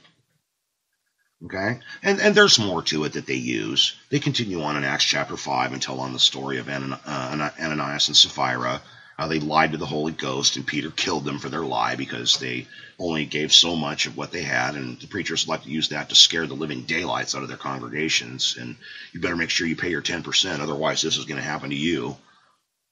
Okay? 1.47 1.81
And, 2.03 2.21
and 2.21 2.35
there's 2.35 2.59
more 2.59 2.83
to 2.83 3.05
it 3.05 3.15
that 3.15 3.27
they 3.27 3.35
use. 3.35 3.95
They 4.11 4.21
continue 4.21 4.63
on 4.63 4.77
in 4.77 4.85
Acts 4.85 5.05
chapter 5.05 5.39
5 5.39 5.73
and 5.73 5.81
tell 5.81 6.01
on 6.01 6.13
the 6.13 6.19
story 6.19 6.59
of 6.59 6.69
uh, 6.69 7.51
Ananias 7.59 8.09
and 8.09 8.17
Sapphira, 8.17 8.83
how 9.17 9.29
they 9.29 9.39
lied 9.41 9.73
to 9.73 9.79
the 9.79 9.87
Holy 9.87 10.13
Ghost, 10.13 10.57
and 10.57 10.67
Peter 10.67 10.91
killed 10.91 11.25
them 11.25 11.39
for 11.39 11.49
their 11.49 11.65
lie 11.65 11.95
because 11.95 12.39
they 12.39 12.67
only 12.99 13.25
gave 13.27 13.53
so 13.53 13.77
much 13.77 14.07
of 14.07 14.17
what 14.17 14.33
they 14.33 14.43
had. 14.43 14.75
And 14.75 14.99
the 15.01 15.07
preachers 15.07 15.47
like 15.47 15.63
to 15.63 15.71
use 15.71 15.89
that 15.91 16.09
to 16.09 16.15
scare 16.15 16.47
the 16.47 16.55
living 16.55 16.83
daylights 16.83 17.35
out 17.35 17.43
of 17.43 17.49
their 17.49 17.57
congregations. 17.57 18.57
And 18.59 18.77
you 19.13 19.21
better 19.21 19.37
make 19.37 19.51
sure 19.51 19.67
you 19.67 19.77
pay 19.77 19.91
your 19.91 20.03
10%, 20.03 20.61
otherwise, 20.61 21.03
this 21.03 21.17
is 21.17 21.25
going 21.25 21.41
to 21.41 21.47
happen 21.47 21.71
to 21.71 21.77
you. 21.77 22.17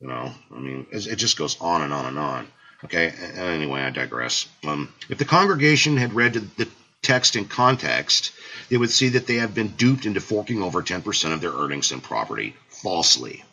You 0.00 0.08
know, 0.08 0.32
I 0.54 0.58
mean, 0.58 0.86
it 0.90 1.16
just 1.16 1.38
goes 1.38 1.60
on 1.60 1.82
and 1.82 1.92
on 1.92 2.06
and 2.06 2.18
on. 2.18 2.48
Okay, 2.84 3.10
anyway, 3.36 3.82
I 3.82 3.90
digress. 3.90 4.48
Um, 4.64 4.92
if 5.08 5.18
the 5.18 5.24
congregation 5.24 5.96
had 5.96 6.14
read 6.14 6.34
the 6.34 6.68
text 7.02 7.36
in 7.36 7.44
context, 7.44 8.32
they 8.68 8.76
would 8.76 8.90
see 8.90 9.10
that 9.10 9.26
they 9.26 9.36
have 9.36 9.54
been 9.54 9.68
duped 9.68 10.06
into 10.06 10.20
forking 10.20 10.62
over 10.62 10.82
10% 10.82 11.32
of 11.32 11.40
their 11.40 11.52
earnings 11.52 11.92
and 11.92 12.02
property 12.02 12.56
falsely. 12.68 13.44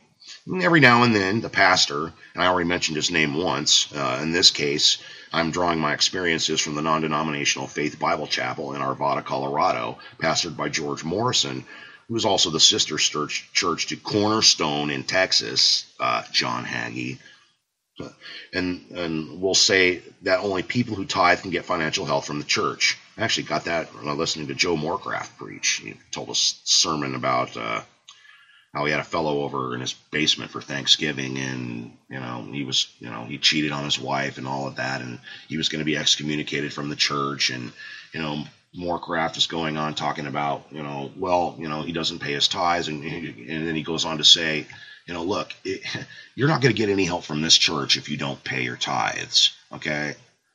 Every 0.52 0.80
now 0.80 1.04
and 1.04 1.16
then, 1.16 1.42
the 1.42 1.50
pastor, 1.50 2.12
and 2.34 2.44
I 2.44 2.48
already 2.48 2.68
mentioned 2.68 2.96
his 2.96 3.12
name 3.12 3.36
once, 3.36 3.94
uh, 3.94 4.20
in 4.24 4.32
this 4.32 4.50
case, 4.50 4.98
I'm 5.32 5.52
drawing 5.52 5.80
my 5.80 5.94
experiences 5.94 6.60
from 6.60 6.74
the 6.74 6.82
non 6.82 7.02
denominational 7.02 7.68
Faith 7.68 8.00
Bible 8.00 8.26
Chapel 8.26 8.74
in 8.74 8.82
Arvada, 8.82 9.24
Colorado, 9.24 10.00
pastored 10.18 10.58
by 10.58 10.70
George 10.70 11.04
Morrison, 11.04 11.66
who 12.08 12.16
is 12.16 12.26
also 12.26 12.50
the 12.50 12.60
sister 12.60 12.98
church, 12.98 13.50
church 13.54 13.88
to 13.88 13.96
Cornerstone 13.96 14.90
in 14.90 15.04
Texas, 15.04 15.86
uh, 16.00 16.24
John 16.32 16.66
Hagee, 16.66 17.20
and 18.54 18.86
and 18.92 19.42
we'll 19.42 19.54
say 19.54 20.02
that 20.24 20.40
only 20.40 20.64
people 20.64 20.96
who 20.96 21.06
tithe 21.06 21.42
can 21.42 21.52
get 21.52 21.66
financial 21.66 22.06
help 22.06 22.26
from 22.26 22.40
the 22.40 22.46
church. 22.46 22.98
I 23.18 23.24
actually 23.24 23.44
got 23.44 23.66
that 23.66 23.94
listening 24.04 24.48
to 24.48 24.56
Joe 24.56 24.76
Morecraft 24.76 25.38
preach. 25.38 25.82
He 25.84 25.94
told 26.12 26.30
a 26.30 26.36
sermon 26.36 27.14
about 27.14 27.56
uh, 27.56 27.82
how 28.74 28.86
he 28.86 28.92
had 28.92 29.00
a 29.00 29.06
fellow 29.06 29.42
over 29.42 29.74
in 29.74 29.82
his 29.82 29.94
basement 29.94 30.52
for 30.52 30.62
Thanksgiving, 30.62 31.38
and 31.38 31.98
you 32.10 32.20
know 32.20 32.48
he 32.52 32.64
was 32.64 32.88
you 33.00 33.10
know 33.10 33.26
he 33.26 33.38
cheated 33.38 33.72
on 33.72 33.86
his 33.86 34.00
wife 34.00 34.38
and 34.38 34.48
all 34.48 34.68
of 34.68 34.76
that, 34.76 35.02
and 35.02 35.20
he 35.48 35.58
was 35.58 35.70
going 35.70 35.80
to 35.80 35.86
be 35.86 35.98
excommunicated 35.98 36.74
from 36.74 36.90
the 36.90 36.96
church, 36.96 37.50
and 37.50 37.72
you 38.14 38.22
know 38.22 38.44
Morecraft 38.76 39.38
is 39.38 39.48
going 39.48 39.78
on 39.78 39.96
talking 39.96 40.28
about 40.28 40.66
you 40.72 40.84
know 40.84 41.12
well 41.18 41.56
you 41.60 41.68
know 41.68 41.82
he 41.82 41.92
doesn't 41.92 42.20
pay 42.20 42.34
his 42.34 42.48
tithes, 42.48 42.88
and 42.88 43.04
and 43.04 43.68
then 43.68 43.76
he 43.76 43.84
goes 43.84 44.06
on 44.06 44.18
to 44.18 44.24
say 44.24 44.68
you 45.10 45.16
know, 45.16 45.24
look, 45.24 45.54
it, 45.66 45.82
you're 46.36 46.48
not 46.48 46.62
going 46.62 46.74
to 46.74 46.78
get 46.78 46.90
any 46.90 47.04
help 47.04 47.24
from 47.24 47.42
this 47.42 47.58
church 47.58 47.98
if 47.98 48.10
you 48.10 48.16
don't 48.16 48.42
pay 48.44 48.62
your 48.62 48.78
tithes. 48.78 49.58
Okay. 49.74 50.14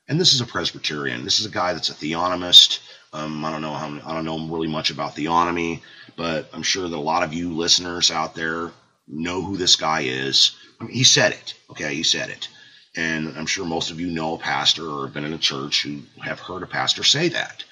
And 0.09 0.21
this 0.21 0.33
is 0.33 0.41
a 0.41 0.47
Presbyterian. 0.47 1.25
This 1.25 1.41
is 1.41 1.47
a 1.47 1.51
guy 1.51 1.73
that's 1.73 1.91
a 1.91 1.95
theonomist. 1.95 2.79
Um, 3.13 3.45
I 3.45 3.51
don't 3.51 3.63
know 3.63 3.73
how 3.73 3.89
I 4.07 4.15
don't 4.15 4.25
know 4.25 4.39
really 4.55 4.69
much 4.69 4.91
about 4.91 5.17
theonomy, 5.17 5.81
but 6.17 6.49
I'm 6.53 6.63
sure 6.63 6.89
that 6.89 6.97
a 6.97 6.99
lot 6.99 7.23
of 7.23 7.35
you 7.35 7.55
listeners 7.55 8.11
out 8.11 8.35
there 8.35 8.71
know 9.07 9.43
who 9.43 9.57
this 9.57 9.77
guy 9.77 10.03
is. 10.03 10.53
I 10.81 10.85
mean, 10.85 10.95
he 10.95 11.05
said 11.05 11.33
it. 11.33 11.55
Okay, 11.71 11.95
he 11.95 12.03
said 12.03 12.31
it, 12.31 12.49
and 12.97 13.37
I'm 13.37 13.47
sure 13.47 13.65
most 13.65 13.91
of 13.91 14.01
you 14.01 14.09
know 14.09 14.35
a 14.35 14.39
pastor 14.39 14.89
or 14.89 15.07
have 15.07 15.15
been 15.15 15.25
in 15.25 15.33
a 15.33 15.39
church 15.39 15.83
who 15.83 16.03
have 16.23 16.41
heard 16.41 16.63
a 16.63 16.67
pastor 16.67 17.05
say 17.05 17.29
that. 17.31 17.65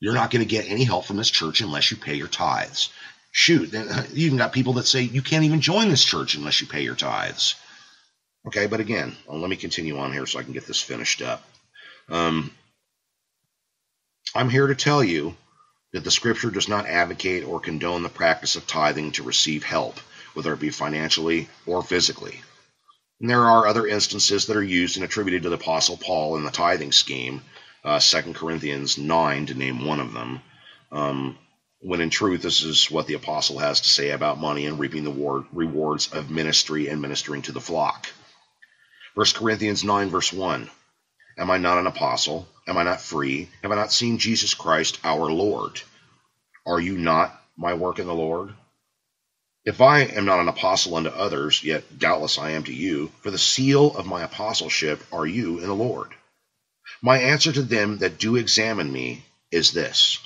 You're 0.00 0.14
not 0.14 0.30
going 0.30 0.42
to 0.42 0.48
get 0.48 0.70
any 0.70 0.84
help 0.84 1.04
from 1.04 1.18
this 1.18 1.30
church 1.30 1.60
unless 1.60 1.90
you 1.90 1.96
pay 1.96 2.14
your 2.14 2.28
tithes 2.28 2.88
shoot, 3.32 3.74
uh, 3.74 4.02
you 4.12 4.26
even 4.26 4.38
got 4.38 4.52
people 4.52 4.74
that 4.74 4.86
say 4.86 5.02
you 5.02 5.22
can't 5.22 5.44
even 5.44 5.60
join 5.60 5.88
this 5.88 6.04
church 6.04 6.34
unless 6.34 6.60
you 6.60 6.66
pay 6.66 6.82
your 6.82 6.96
tithes. 6.96 7.54
Okay, 8.46 8.66
but 8.66 8.80
again, 8.80 9.16
well, 9.26 9.38
let 9.38 9.50
me 9.50 9.56
continue 9.56 9.98
on 9.98 10.12
here 10.12 10.26
so 10.26 10.38
I 10.38 10.42
can 10.42 10.52
get 10.52 10.66
this 10.66 10.82
finished 10.82 11.22
up. 11.22 11.44
Um, 12.08 12.50
I'm 14.34 14.48
here 14.48 14.66
to 14.66 14.74
tell 14.74 15.04
you 15.04 15.36
that 15.92 16.04
the 16.04 16.10
scripture 16.10 16.50
does 16.50 16.68
not 16.68 16.86
advocate 16.86 17.44
or 17.44 17.60
condone 17.60 18.02
the 18.02 18.08
practice 18.08 18.56
of 18.56 18.66
tithing 18.66 19.12
to 19.12 19.22
receive 19.22 19.64
help, 19.64 19.98
whether 20.34 20.52
it 20.52 20.60
be 20.60 20.70
financially 20.70 21.48
or 21.66 21.82
physically. 21.82 22.40
And 23.20 23.28
there 23.28 23.44
are 23.44 23.66
other 23.66 23.86
instances 23.86 24.46
that 24.46 24.56
are 24.56 24.62
used 24.62 24.96
and 24.96 25.04
attributed 25.04 25.42
to 25.42 25.48
the 25.48 25.56
Apostle 25.56 25.96
Paul 25.96 26.36
in 26.36 26.44
the 26.44 26.50
tithing 26.50 26.92
scheme, 26.92 27.42
uh, 27.84 27.98
2 27.98 28.34
Corinthians 28.34 28.98
9 28.98 29.46
to 29.46 29.54
name 29.54 29.84
one 29.84 30.00
of 30.00 30.12
them. 30.12 30.40
Um, 30.92 31.38
when 31.80 32.00
in 32.00 32.10
truth, 32.10 32.42
this 32.42 32.62
is 32.62 32.90
what 32.90 33.06
the 33.06 33.14
apostle 33.14 33.58
has 33.58 33.80
to 33.80 33.88
say 33.88 34.10
about 34.10 34.38
money 34.38 34.66
and 34.66 34.78
reaping 34.78 35.02
the 35.02 35.46
rewards 35.52 36.12
of 36.12 36.30
ministry 36.30 36.88
and 36.88 37.00
ministering 37.00 37.40
to 37.42 37.52
the 37.52 37.60
flock. 37.60 38.06
1 39.14 39.26
Corinthians 39.34 39.82
9, 39.82 40.10
verse 40.10 40.30
1 40.30 40.70
Am 41.40 41.50
I 41.50 41.56
not 41.56 41.78
an 41.78 41.86
apostle? 41.86 42.46
Am 42.68 42.76
I 42.76 42.82
not 42.82 43.00
free? 43.00 43.48
Have 43.62 43.72
I 43.72 43.74
not 43.74 43.92
seen 43.92 44.18
Jesus 44.18 44.52
Christ 44.52 45.00
our 45.02 45.32
Lord? 45.32 45.80
Are 46.66 46.78
you 46.78 46.98
not 46.98 47.42
my 47.56 47.72
work 47.72 47.98
in 47.98 48.06
the 48.06 48.14
Lord? 48.14 48.52
If 49.64 49.80
I 49.80 50.00
am 50.00 50.26
not 50.26 50.40
an 50.40 50.48
apostle 50.48 50.96
unto 50.96 51.08
others, 51.08 51.64
yet 51.64 51.98
doubtless 51.98 52.38
I 52.38 52.50
am 52.50 52.64
to 52.64 52.74
you, 52.74 53.10
for 53.22 53.30
the 53.30 53.38
seal 53.38 53.96
of 53.96 54.04
my 54.04 54.22
apostleship 54.22 55.02
are 55.10 55.26
you 55.26 55.60
in 55.60 55.66
the 55.66 55.74
Lord. 55.74 56.10
My 57.00 57.18
answer 57.18 57.52
to 57.52 57.62
them 57.62 57.98
that 57.98 58.18
do 58.18 58.36
examine 58.36 58.92
me 58.92 59.24
is 59.50 59.72
this. 59.72 60.18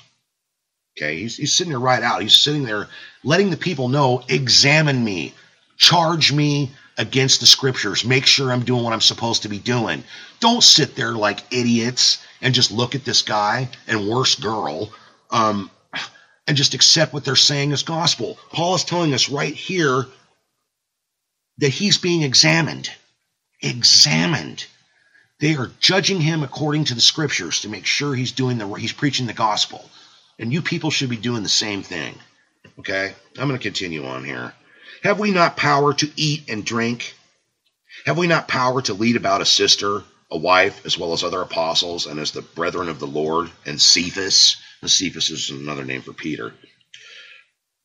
Okay, 0.97 1.19
he's, 1.19 1.37
he's 1.37 1.53
sitting 1.53 1.71
there 1.71 1.79
right 1.79 2.03
out. 2.03 2.21
He's 2.21 2.35
sitting 2.35 2.63
there 2.63 2.89
letting 3.23 3.51
the 3.51 3.57
people 3.57 3.87
know, 3.87 4.21
examine 4.27 5.03
me, 5.03 5.33
charge 5.77 6.33
me 6.33 6.71
against 6.97 7.39
the 7.39 7.45
scriptures, 7.45 8.05
make 8.05 8.25
sure 8.25 8.51
I'm 8.51 8.63
doing 8.63 8.83
what 8.83 8.93
I'm 8.93 9.01
supposed 9.01 9.43
to 9.43 9.49
be 9.49 9.59
doing. 9.59 10.03
Don't 10.39 10.63
sit 10.63 10.95
there 10.95 11.11
like 11.11 11.43
idiots 11.51 12.23
and 12.41 12.53
just 12.53 12.71
look 12.71 12.95
at 12.95 13.05
this 13.05 13.21
guy 13.21 13.69
and 13.87 14.07
worse 14.07 14.35
girl 14.35 14.91
um, 15.29 15.69
and 16.47 16.55
just 16.55 16.73
accept 16.73 17.13
what 17.13 17.25
they're 17.25 17.35
saying 17.35 17.73
as 17.73 17.83
gospel. 17.83 18.37
Paul 18.51 18.75
is 18.75 18.83
telling 18.83 19.13
us 19.13 19.29
right 19.29 19.53
here 19.53 20.05
that 21.57 21.69
he's 21.69 21.97
being 21.97 22.21
examined. 22.21 22.89
Examined. 23.61 24.65
They 25.39 25.55
are 25.55 25.71
judging 25.79 26.21
him 26.21 26.43
according 26.43 26.85
to 26.85 26.95
the 26.95 27.01
scriptures 27.01 27.61
to 27.61 27.69
make 27.69 27.85
sure 27.85 28.15
he's 28.15 28.31
doing 28.31 28.57
the 28.57 28.71
he's 28.75 28.93
preaching 28.93 29.27
the 29.27 29.33
gospel. 29.33 29.89
And 30.39 30.51
you 30.51 30.61
people 30.61 30.91
should 30.91 31.09
be 31.09 31.17
doing 31.17 31.43
the 31.43 31.49
same 31.49 31.81
thing. 31.83 32.15
Okay? 32.79 33.13
I'm 33.37 33.47
going 33.47 33.59
to 33.59 33.63
continue 33.63 34.05
on 34.05 34.23
here. 34.23 34.53
Have 35.05 35.19
we 35.19 35.29
not 35.29 35.55
power 35.55 35.93
to 35.93 36.11
eat 36.15 36.45
and 36.49 36.65
drink? 36.65 37.13
Have 38.07 38.17
we 38.17 38.25
not 38.25 38.47
power 38.47 38.81
to 38.81 38.95
lead 38.95 39.15
about 39.15 39.39
a 39.39 39.45
sister, 39.45 40.03
a 40.31 40.37
wife, 40.39 40.83
as 40.83 40.97
well 40.97 41.13
as 41.13 41.23
other 41.23 41.43
apostles, 41.43 42.07
and 42.07 42.19
as 42.19 42.31
the 42.31 42.41
brethren 42.41 42.89
of 42.89 42.99
the 42.99 43.05
Lord, 43.05 43.51
and 43.67 43.79
Cephas? 43.79 44.55
And 44.81 44.89
Cephas 44.89 45.29
is 45.29 45.51
another 45.51 45.85
name 45.85 46.01
for 46.01 46.11
Peter. 46.11 46.55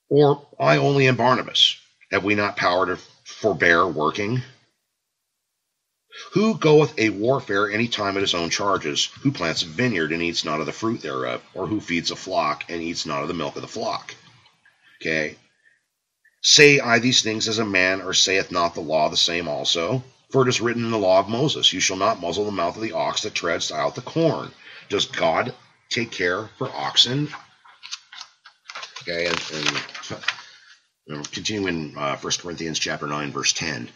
Or 0.09 0.49
I 0.59 0.79
only 0.79 1.09
and 1.09 1.19
Barnabas? 1.19 1.77
Have 2.11 2.25
we 2.25 2.35
not 2.37 2.57
power 2.57 2.87
to 2.87 2.97
forbear 3.25 3.87
working? 3.87 4.41
Who 6.33 6.57
goeth 6.57 6.99
a 6.99 7.11
warfare 7.11 7.71
any 7.71 7.89
time 7.89 8.17
at 8.17 8.23
his 8.23 8.33
own 8.33 8.49
charges? 8.49 9.11
Who 9.21 9.31
plants 9.31 9.61
a 9.61 9.67
vineyard 9.67 10.13
and 10.13 10.23
eats 10.23 10.47
not 10.47 10.61
of 10.61 10.65
the 10.65 10.73
fruit 10.73 11.03
thereof? 11.03 11.43
Or 11.53 11.67
who 11.67 11.83
feeds 11.83 12.11
a 12.11 12.17
flock 12.17 12.65
and 12.71 12.81
eats 12.81 13.05
not 13.05 13.21
of 13.21 13.29
the 13.29 13.35
milk 13.35 13.57
of 13.57 13.63
the 13.63 13.69
flock? 13.69 14.15
Okay. 15.03 15.37
Say 16.43 16.81
I 16.81 16.99
these 16.99 17.21
things 17.23 17.49
as 17.49 17.59
a 17.59 17.65
man, 17.67 18.01
or 18.01 18.15
saith 18.15 18.51
not 18.51 18.75
the 18.75 18.81
law 18.81 19.11
the 19.11 19.17
same 19.17 19.47
also? 19.47 20.03
For 20.31 20.43
it 20.43 20.49
is 20.49 20.61
written 20.61 20.85
in 20.85 20.91
the 20.91 20.99
law 20.99 21.19
of 21.19 21.29
Moses, 21.29 21.73
You 21.73 21.81
shall 21.81 21.99
not 21.99 22.21
muzzle 22.21 22.47
the 22.47 22.51
mouth 22.51 22.77
of 22.77 22.83
the 22.83 22.93
ox 22.93 23.21
that 23.23 23.35
treads 23.35 23.71
out 23.71 23.95
the 23.95 24.01
corn. 24.01 24.51
Does 24.89 25.05
God 25.05 25.55
take 25.91 26.11
care 26.11 26.49
for 26.57 26.75
oxen? 26.75 27.29
Okay, 29.03 29.27
and, 29.27 29.41
and 31.09 31.33
continuing 31.33 31.95
uh, 31.97 32.17
1 32.17 32.33
Corinthians 32.41 32.79
chapter 32.79 33.07
9, 33.07 33.33
verse 33.33 33.53
10. 33.53 33.91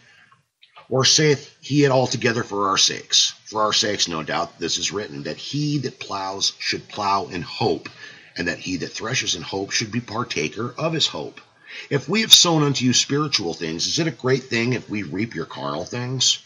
Or 0.89 1.03
saith 1.03 1.55
he 1.61 1.83
it 1.83 1.89
altogether 1.89 2.43
for 2.43 2.69
our 2.69 2.77
sakes? 2.77 3.33
For 3.45 3.63
our 3.63 3.73
sakes, 3.73 4.07
no 4.07 4.21
doubt, 4.21 4.59
this 4.59 4.77
is 4.77 4.91
written, 4.91 5.23
that 5.23 5.37
he 5.37 5.79
that 5.79 5.99
plows 5.99 6.53
should 6.59 6.87
plow 6.89 7.25
in 7.25 7.41
hope, 7.41 7.89
and 8.37 8.47
that 8.47 8.59
he 8.59 8.77
that 8.77 8.91
threshes 8.91 9.33
in 9.33 9.41
hope 9.41 9.71
should 9.71 9.91
be 9.91 9.99
partaker 9.99 10.75
of 10.77 10.93
his 10.93 11.07
hope. 11.07 11.41
If 11.89 12.09
we 12.09 12.21
have 12.21 12.33
sown 12.33 12.63
unto 12.63 12.85
you 12.85 12.93
spiritual 12.93 13.53
things, 13.53 13.87
is 13.87 13.99
it 13.99 14.07
a 14.07 14.11
great 14.11 14.43
thing 14.43 14.73
if 14.73 14.89
we 14.89 15.03
reap 15.03 15.35
your 15.35 15.45
carnal 15.45 15.85
things? 15.85 16.39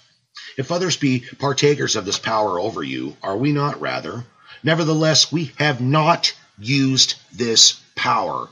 If 0.57 0.71
others 0.71 0.97
be 0.97 1.23
partakers 1.37 1.95
of 1.95 2.05
this 2.05 2.19
power 2.19 2.59
over 2.59 2.83
you, 2.83 3.17
are 3.21 3.37
we 3.37 3.51
not 3.51 3.81
rather? 3.81 4.25
Nevertheless, 4.63 5.31
we 5.31 5.51
have 5.57 5.81
not 5.81 6.33
used 6.57 7.15
this 7.33 7.79
power, 7.95 8.49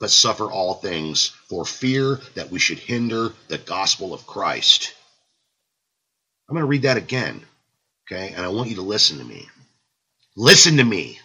but 0.00 0.10
suffer 0.10 0.50
all 0.50 0.74
things 0.74 1.28
for 1.48 1.64
fear 1.64 2.20
that 2.34 2.50
we 2.50 2.58
should 2.58 2.78
hinder 2.78 3.32
the 3.48 3.58
gospel 3.58 4.12
of 4.12 4.26
Christ. 4.26 4.94
I'm 6.48 6.54
going 6.54 6.62
to 6.62 6.68
read 6.68 6.82
that 6.82 6.96
again. 6.96 7.44
Okay. 8.06 8.32
And 8.34 8.44
I 8.44 8.48
want 8.48 8.68
you 8.68 8.76
to 8.76 8.82
listen 8.82 9.18
to 9.18 9.24
me. 9.24 9.48
Listen 10.36 10.76
to 10.76 10.84
me. 10.84 11.18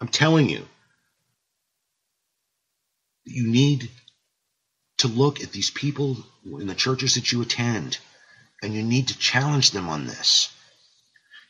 I'm 0.00 0.08
telling 0.08 0.48
you. 0.48 0.66
You 3.24 3.46
need 3.48 3.90
to 4.98 5.08
look 5.08 5.42
at 5.42 5.52
these 5.52 5.70
people 5.70 6.16
in 6.44 6.66
the 6.66 6.74
churches 6.74 7.14
that 7.14 7.32
you 7.32 7.42
attend 7.42 7.98
and 8.62 8.74
you 8.74 8.82
need 8.82 9.08
to 9.08 9.18
challenge 9.18 9.72
them 9.72 9.88
on 9.88 10.06
this. 10.06 10.52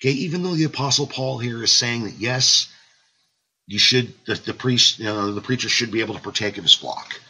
Okay, 0.01 0.11
even 0.11 0.43
though 0.43 0.55
the 0.55 0.65
apostle 0.65 1.07
Paul 1.07 1.39
here 1.39 1.63
is 1.63 1.71
saying 1.71 2.05
that 2.05 2.15
yes, 2.15 2.69
you 3.67 3.79
should 3.79 4.13
the, 4.27 4.35
the 4.35 4.55
priest, 4.55 4.99
you 4.99 5.05
know, 5.05 5.33
the 5.33 5.41
preacher 5.41 5.69
should 5.69 5.93
be 5.93 6.01
able 6.01 6.15
to 6.15 6.21
partake 6.21 6.59
of 6.59 6.65
his 6.65 6.75
flock. 6.75 7.21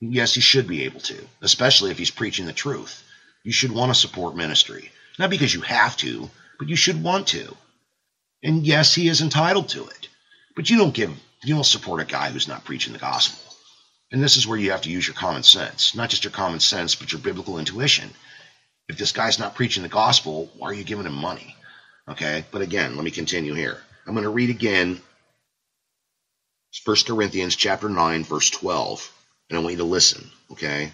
Yes, 0.00 0.34
he 0.34 0.40
should 0.40 0.66
be 0.66 0.84
able 0.84 1.00
to, 1.00 1.26
especially 1.42 1.90
if 1.90 1.98
he's 1.98 2.10
preaching 2.10 2.46
the 2.46 2.52
truth. 2.52 3.02
You 3.44 3.52
should 3.52 3.72
want 3.72 3.90
to 3.90 3.94
support 4.00 4.36
ministry. 4.36 4.90
Not 5.18 5.30
because 5.30 5.54
you 5.54 5.62
have 5.62 5.96
to, 5.98 6.30
but 6.58 6.68
you 6.68 6.76
should 6.76 7.02
want 7.02 7.28
to. 7.28 7.56
And 8.42 8.66
yes, 8.66 8.94
he 8.94 9.08
is 9.08 9.20
entitled 9.20 9.68
to 9.70 9.86
it. 9.86 10.08
But 10.54 10.70
you 10.70 10.78
don't 10.78 10.94
give 10.94 11.10
you 11.42 11.54
don't 11.54 11.64
support 11.64 12.00
a 12.00 12.04
guy 12.04 12.30
who's 12.30 12.48
not 12.48 12.64
preaching 12.64 12.92
the 12.92 12.98
gospel. 12.98 13.45
And 14.12 14.22
this 14.22 14.36
is 14.36 14.46
where 14.46 14.58
you 14.58 14.70
have 14.70 14.82
to 14.82 14.90
use 14.90 15.06
your 15.06 15.16
common 15.16 15.42
sense. 15.42 15.94
Not 15.94 16.10
just 16.10 16.24
your 16.24 16.30
common 16.30 16.60
sense, 16.60 16.94
but 16.94 17.12
your 17.12 17.20
biblical 17.20 17.58
intuition. 17.58 18.10
If 18.88 18.98
this 18.98 19.12
guy's 19.12 19.38
not 19.38 19.54
preaching 19.56 19.82
the 19.82 19.88
gospel, 19.88 20.50
why 20.56 20.68
are 20.68 20.74
you 20.74 20.84
giving 20.84 21.06
him 21.06 21.14
money? 21.14 21.56
Okay, 22.08 22.44
but 22.52 22.62
again, 22.62 22.94
let 22.94 23.04
me 23.04 23.10
continue 23.10 23.54
here. 23.54 23.78
I'm 24.06 24.14
going 24.14 24.22
to 24.22 24.30
read 24.30 24.50
again 24.50 25.00
1 26.84 26.96
Corinthians 27.06 27.56
chapter 27.56 27.88
9, 27.88 28.22
verse 28.24 28.50
12. 28.50 29.12
And 29.50 29.58
I 29.58 29.62
want 29.62 29.72
you 29.72 29.78
to 29.78 29.84
listen, 29.84 30.30
okay? 30.52 30.92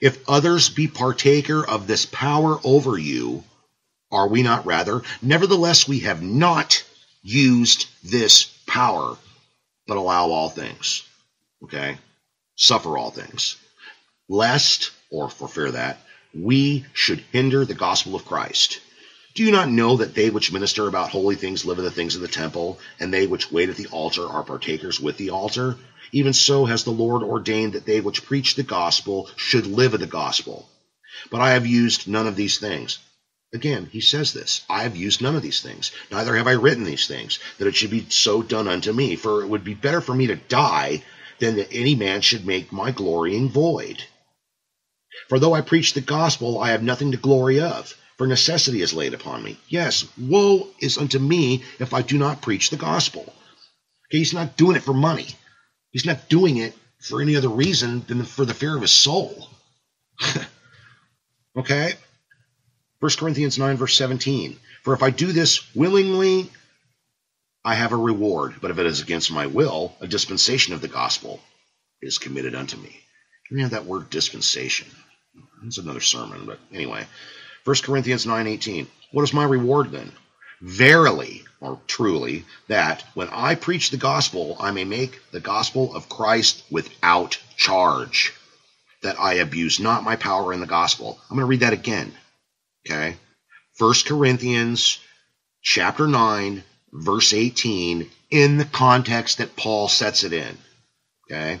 If 0.00 0.28
others 0.28 0.70
be 0.70 0.88
partaker 0.88 1.66
of 1.66 1.86
this 1.86 2.06
power 2.06 2.58
over 2.64 2.96
you, 2.96 3.44
are 4.10 4.28
we 4.28 4.42
not 4.42 4.66
rather? 4.66 5.02
Nevertheless, 5.20 5.86
we 5.86 6.00
have 6.00 6.22
not 6.22 6.82
used 7.22 7.88
this 8.02 8.44
power, 8.66 9.16
but 9.86 9.96
allow 9.96 10.30
all 10.30 10.48
things. 10.48 11.02
Okay? 11.62 11.98
Suffer 12.62 12.96
all 12.96 13.10
things. 13.10 13.56
Lest, 14.28 14.92
or 15.10 15.28
for 15.28 15.48
fear 15.48 15.72
that, 15.72 15.98
we 16.32 16.86
should 16.92 17.24
hinder 17.32 17.64
the 17.64 17.74
gospel 17.74 18.14
of 18.14 18.24
Christ. 18.24 18.78
Do 19.34 19.42
you 19.42 19.50
not 19.50 19.68
know 19.68 19.96
that 19.96 20.14
they 20.14 20.30
which 20.30 20.52
minister 20.52 20.86
about 20.86 21.10
holy 21.10 21.34
things 21.34 21.64
live 21.64 21.78
in 21.78 21.84
the 21.84 21.90
things 21.90 22.14
of 22.14 22.20
the 22.20 22.28
temple, 22.28 22.78
and 23.00 23.12
they 23.12 23.26
which 23.26 23.50
wait 23.50 23.68
at 23.68 23.74
the 23.74 23.88
altar 23.88 24.24
are 24.28 24.44
partakers 24.44 25.00
with 25.00 25.16
the 25.16 25.30
altar? 25.30 25.76
Even 26.12 26.32
so 26.32 26.64
has 26.64 26.84
the 26.84 26.92
Lord 26.92 27.24
ordained 27.24 27.72
that 27.72 27.84
they 27.84 28.00
which 28.00 28.24
preach 28.24 28.54
the 28.54 28.62
gospel 28.62 29.28
should 29.34 29.66
live 29.66 29.94
in 29.94 30.00
the 30.00 30.06
gospel. 30.06 30.70
But 31.32 31.40
I 31.40 31.50
have 31.54 31.66
used 31.66 32.06
none 32.06 32.28
of 32.28 32.36
these 32.36 32.58
things. 32.58 32.98
Again, 33.52 33.88
he 33.90 34.00
says 34.00 34.32
this 34.32 34.62
I 34.70 34.84
have 34.84 34.94
used 34.94 35.20
none 35.20 35.34
of 35.34 35.42
these 35.42 35.62
things, 35.62 35.90
neither 36.12 36.36
have 36.36 36.46
I 36.46 36.52
written 36.52 36.84
these 36.84 37.08
things, 37.08 37.40
that 37.58 37.66
it 37.66 37.74
should 37.74 37.90
be 37.90 38.06
so 38.08 38.40
done 38.40 38.68
unto 38.68 38.92
me. 38.92 39.16
For 39.16 39.42
it 39.42 39.48
would 39.48 39.64
be 39.64 39.74
better 39.74 40.00
for 40.00 40.14
me 40.14 40.28
to 40.28 40.36
die 40.36 41.02
than 41.42 41.56
that 41.56 41.72
any 41.72 41.96
man 41.96 42.20
should 42.20 42.46
make 42.46 42.70
my 42.70 42.92
glorying 42.92 43.48
void. 43.48 44.04
For 45.28 45.40
though 45.40 45.54
I 45.54 45.60
preach 45.60 45.92
the 45.92 46.00
gospel, 46.00 46.60
I 46.60 46.70
have 46.70 46.84
nothing 46.84 47.10
to 47.10 47.16
glory 47.16 47.58
of, 47.58 47.96
for 48.16 48.28
necessity 48.28 48.80
is 48.80 48.94
laid 48.94 49.12
upon 49.12 49.42
me. 49.42 49.58
Yes, 49.66 50.06
woe 50.16 50.68
is 50.78 50.98
unto 50.98 51.18
me 51.18 51.64
if 51.80 51.92
I 51.92 52.02
do 52.02 52.16
not 52.16 52.42
preach 52.42 52.70
the 52.70 52.76
gospel. 52.76 53.22
Okay, 53.22 54.18
he's 54.18 54.32
not 54.32 54.56
doing 54.56 54.76
it 54.76 54.84
for 54.84 54.94
money. 54.94 55.26
He's 55.90 56.06
not 56.06 56.28
doing 56.28 56.58
it 56.58 56.74
for 57.00 57.20
any 57.20 57.34
other 57.34 57.48
reason 57.48 58.04
than 58.06 58.24
for 58.24 58.44
the 58.44 58.54
fear 58.54 58.76
of 58.76 58.82
his 58.82 58.92
soul. 58.92 59.48
okay? 61.56 61.94
1 63.00 63.10
Corinthians 63.18 63.58
9, 63.58 63.76
verse 63.78 63.96
17. 63.96 64.60
For 64.84 64.94
if 64.94 65.02
I 65.02 65.10
do 65.10 65.32
this 65.32 65.74
willingly, 65.74 66.52
I 67.64 67.74
have 67.74 67.92
a 67.92 67.96
reward. 67.96 68.56
But 68.60 68.70
if 68.70 68.78
it 68.78 68.86
is 68.86 69.00
against 69.00 69.30
my 69.30 69.46
will, 69.46 69.94
a 70.00 70.06
dispensation 70.06 70.74
of 70.74 70.80
the 70.80 70.88
gospel 70.88 71.40
is 72.00 72.18
committed 72.18 72.54
unto 72.54 72.76
me. 72.76 73.00
You 73.50 73.58
have 73.58 73.70
that 73.70 73.84
word 73.84 74.10
dispensation. 74.10 74.88
It's 75.64 75.78
another 75.78 76.00
sermon, 76.00 76.46
but 76.46 76.58
anyway. 76.72 77.06
1 77.64 77.76
Corinthians 77.82 78.26
9:18. 78.26 78.86
What 79.12 79.22
is 79.22 79.32
my 79.32 79.44
reward 79.44 79.92
then? 79.92 80.10
Verily, 80.60 81.44
or 81.60 81.80
truly, 81.86 82.44
that 82.68 83.04
when 83.14 83.28
I 83.28 83.54
preach 83.54 83.90
the 83.90 83.96
gospel, 83.96 84.56
I 84.58 84.70
may 84.70 84.84
make 84.84 85.20
the 85.32 85.40
gospel 85.40 85.94
of 85.94 86.08
Christ 86.08 86.62
without 86.70 87.38
charge, 87.56 88.32
that 89.02 89.18
I 89.20 89.34
abuse 89.34 89.78
not 89.80 90.04
my 90.04 90.16
power 90.16 90.52
in 90.52 90.60
the 90.60 90.66
gospel. 90.66 91.20
I'm 91.28 91.36
going 91.36 91.40
to 91.40 91.46
read 91.46 91.60
that 91.60 91.72
again. 91.72 92.12
Okay? 92.86 93.16
1 93.78 93.94
Corinthians 94.06 94.98
chapter 95.62 96.06
9, 96.06 96.64
verse 96.92 97.32
18, 97.32 98.10
in 98.30 98.56
the 98.58 98.64
context 98.64 99.38
that 99.38 99.56
Paul 99.56 99.88
sets 99.88 100.24
it 100.24 100.32
in. 100.32 100.58
Okay? 101.30 101.60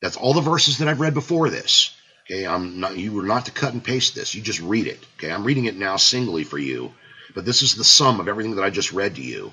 That's 0.00 0.16
all 0.16 0.34
the 0.34 0.40
verses 0.40 0.78
that 0.78 0.88
I've 0.88 1.00
read 1.00 1.14
before 1.14 1.50
this. 1.50 1.94
Okay, 2.30 2.46
I'm 2.46 2.78
not 2.78 2.96
you 2.96 3.12
were 3.12 3.24
not 3.24 3.46
to 3.46 3.50
cut 3.50 3.72
and 3.72 3.82
paste 3.82 4.14
this. 4.14 4.34
You 4.34 4.40
just 4.42 4.60
read 4.60 4.86
it. 4.86 5.04
Okay, 5.18 5.32
I'm 5.32 5.44
reading 5.44 5.64
it 5.64 5.76
now 5.76 5.96
singly 5.96 6.44
for 6.44 6.58
you, 6.58 6.92
but 7.34 7.44
this 7.44 7.62
is 7.62 7.74
the 7.74 7.84
sum 7.84 8.20
of 8.20 8.28
everything 8.28 8.54
that 8.54 8.64
I 8.64 8.70
just 8.70 8.92
read 8.92 9.16
to 9.16 9.22
you. 9.22 9.52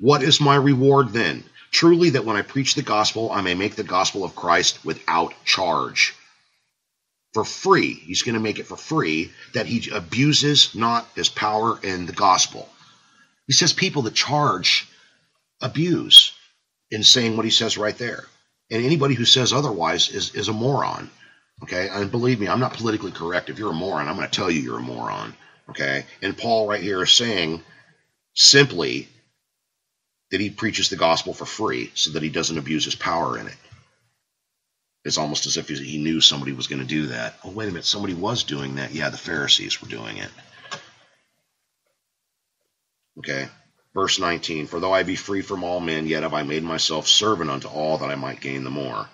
What 0.00 0.22
is 0.22 0.40
my 0.40 0.56
reward 0.56 1.10
then? 1.10 1.44
Truly 1.70 2.10
that 2.10 2.24
when 2.24 2.36
I 2.36 2.42
preach 2.42 2.74
the 2.74 2.82
gospel, 2.82 3.30
I 3.30 3.42
may 3.42 3.54
make 3.54 3.76
the 3.76 3.84
gospel 3.84 4.24
of 4.24 4.34
Christ 4.34 4.84
without 4.84 5.34
charge. 5.44 6.14
For 7.32 7.44
free. 7.44 7.94
He's 7.94 8.22
going 8.22 8.34
to 8.34 8.40
make 8.40 8.58
it 8.58 8.66
for 8.66 8.76
free, 8.76 9.32
that 9.54 9.66
he 9.66 9.90
abuses 9.90 10.74
not 10.74 11.06
his 11.14 11.28
power 11.28 11.78
in 11.82 12.06
the 12.06 12.12
gospel. 12.12 12.68
He 13.48 13.54
says 13.54 13.72
people 13.72 14.02
that 14.02 14.14
charge 14.14 14.86
abuse 15.60 16.32
in 16.92 17.02
saying 17.02 17.36
what 17.36 17.44
he 17.46 17.50
says 17.50 17.76
right 17.76 17.96
there. 17.98 18.24
And 18.70 18.84
anybody 18.84 19.14
who 19.14 19.24
says 19.24 19.52
otherwise 19.52 20.10
is, 20.10 20.34
is 20.34 20.48
a 20.48 20.52
moron. 20.52 21.10
Okay, 21.64 21.88
and 21.90 22.10
believe 22.10 22.38
me, 22.38 22.46
I'm 22.46 22.60
not 22.60 22.74
politically 22.74 23.10
correct. 23.10 23.50
If 23.50 23.58
you're 23.58 23.72
a 23.72 23.74
moron, 23.74 24.06
I'm 24.06 24.14
going 24.14 24.28
to 24.28 24.36
tell 24.36 24.50
you 24.50 24.60
you're 24.60 24.78
a 24.78 24.82
moron. 24.82 25.34
Okay, 25.70 26.04
and 26.22 26.38
Paul 26.38 26.68
right 26.68 26.80
here 26.82 27.02
is 27.02 27.10
saying 27.10 27.62
simply 28.34 29.08
that 30.30 30.40
he 30.40 30.50
preaches 30.50 30.88
the 30.90 30.96
gospel 30.96 31.34
for 31.34 31.46
free 31.46 31.90
so 31.94 32.12
that 32.12 32.22
he 32.22 32.28
doesn't 32.28 32.58
abuse 32.58 32.84
his 32.84 32.94
power 32.94 33.38
in 33.38 33.48
it. 33.48 33.56
It's 35.04 35.18
almost 35.18 35.46
as 35.46 35.56
if 35.56 35.68
he 35.68 35.98
knew 35.98 36.20
somebody 36.20 36.52
was 36.52 36.66
going 36.66 36.82
to 36.82 36.86
do 36.86 37.06
that. 37.06 37.36
Oh, 37.42 37.50
wait 37.50 37.64
a 37.64 37.72
minute, 37.72 37.86
somebody 37.86 38.14
was 38.14 38.44
doing 38.44 38.76
that. 38.76 38.92
Yeah, 38.92 39.08
the 39.08 39.16
Pharisees 39.16 39.80
were 39.80 39.88
doing 39.88 40.18
it. 40.18 40.30
Okay, 43.18 43.48
verse 43.94 44.20
19 44.20 44.68
For 44.68 44.78
though 44.78 44.92
I 44.92 45.02
be 45.02 45.16
free 45.16 45.42
from 45.42 45.64
all 45.64 45.80
men, 45.80 46.06
yet 46.06 46.22
have 46.22 46.34
I 46.34 46.44
made 46.44 46.62
myself 46.62 47.08
servant 47.08 47.50
unto 47.50 47.66
all 47.66 47.98
that 47.98 48.10
I 48.10 48.14
might 48.14 48.40
gain 48.40 48.62
the 48.62 48.70
more. 48.70 49.08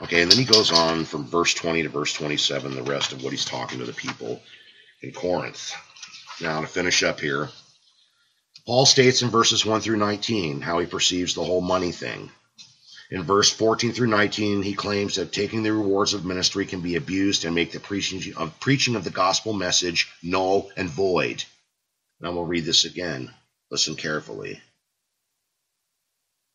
Okay, 0.00 0.22
and 0.22 0.30
then 0.30 0.38
he 0.38 0.46
goes 0.46 0.72
on 0.72 1.04
from 1.04 1.26
verse 1.26 1.52
20 1.52 1.82
to 1.82 1.90
verse 1.90 2.14
27, 2.14 2.74
the 2.74 2.82
rest 2.82 3.12
of 3.12 3.22
what 3.22 3.32
he's 3.32 3.44
talking 3.44 3.78
to 3.78 3.84
the 3.84 3.92
people 3.92 4.40
in 5.02 5.12
Corinth. 5.12 5.74
Now, 6.40 6.62
to 6.62 6.66
finish 6.66 7.02
up 7.02 7.20
here, 7.20 7.50
Paul 8.64 8.86
states 8.86 9.20
in 9.20 9.28
verses 9.28 9.66
1 9.66 9.82
through 9.82 9.98
19 9.98 10.62
how 10.62 10.78
he 10.78 10.86
perceives 10.86 11.34
the 11.34 11.44
whole 11.44 11.60
money 11.60 11.92
thing. 11.92 12.30
In 13.10 13.24
verse 13.24 13.50
14 13.50 13.92
through 13.92 14.06
19, 14.06 14.62
he 14.62 14.72
claims 14.72 15.16
that 15.16 15.32
taking 15.32 15.62
the 15.62 15.72
rewards 15.72 16.14
of 16.14 16.24
ministry 16.24 16.64
can 16.64 16.80
be 16.80 16.96
abused 16.96 17.44
and 17.44 17.54
make 17.54 17.72
the 17.72 17.80
preaching 17.80 18.22
of, 18.36 18.58
preaching 18.58 18.96
of 18.96 19.04
the 19.04 19.10
gospel 19.10 19.52
message 19.52 20.08
null 20.22 20.70
and 20.78 20.88
void. 20.88 21.44
Now 22.20 22.32
we'll 22.32 22.46
read 22.46 22.64
this 22.64 22.86
again. 22.86 23.34
Listen 23.70 23.94
carefully. 23.94 24.60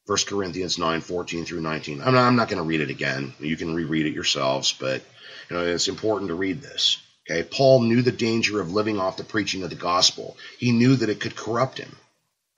1 0.06 0.18
Corinthians 0.28 0.78
9, 0.78 1.02
14 1.02 1.46
through 1.46 1.62
19. 1.62 2.02
I'm 2.02 2.14
not, 2.14 2.30
not 2.32 2.48
going 2.48 2.62
to 2.62 2.68
read 2.68 2.82
it 2.82 2.92
again. 2.92 3.34
You 3.40 3.58
can 3.58 3.74
reread 3.74 4.06
it 4.06 4.14
yourselves, 4.14 4.74
but 4.80 5.02
you 5.50 5.56
know, 5.56 5.66
it's 5.66 5.88
important 5.88 6.30
to 6.30 6.36
read 6.36 6.62
this. 6.62 7.00
Okay, 7.30 7.44
Paul 7.44 7.82
knew 7.82 8.04
the 8.04 8.12
danger 8.12 8.62
of 8.62 8.72
living 8.72 9.00
off 9.00 9.18
the 9.18 9.24
preaching 9.24 9.64
of 9.64 9.72
the 9.72 9.76
gospel. 9.76 10.38
He 10.60 10.72
knew 10.72 10.96
that 10.98 11.10
it 11.10 11.20
could 11.20 11.36
corrupt 11.36 11.80
him. 11.80 11.96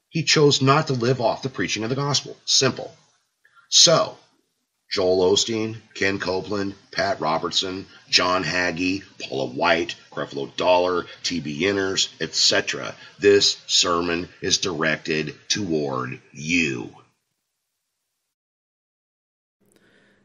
He 0.10 0.24
chose 0.24 0.62
not 0.62 0.88
to 0.88 0.94
live 0.94 1.22
off 1.22 1.42
the 1.42 1.50
preaching 1.50 1.84
of 1.84 1.90
the 1.90 1.96
gospel. 1.96 2.36
Simple. 2.46 2.94
So, 3.70 4.18
Joel 4.90 5.32
Osteen, 5.32 5.78
Ken 5.94 6.18
Copeland, 6.18 6.74
Pat 6.92 7.20
Robertson, 7.20 7.86
John 8.10 8.44
Hagee, 8.44 9.04
Paula 9.20 9.48
White, 9.48 9.96
Creflo 10.12 10.56
Dollar, 10.56 11.06
T.B. 11.24 11.64
Inners, 11.64 12.10
etc. 12.22 12.96
This 13.20 13.58
sermon 13.68 14.30
is 14.42 14.58
directed 14.58 15.36
toward 15.50 16.20
you. 16.32 16.90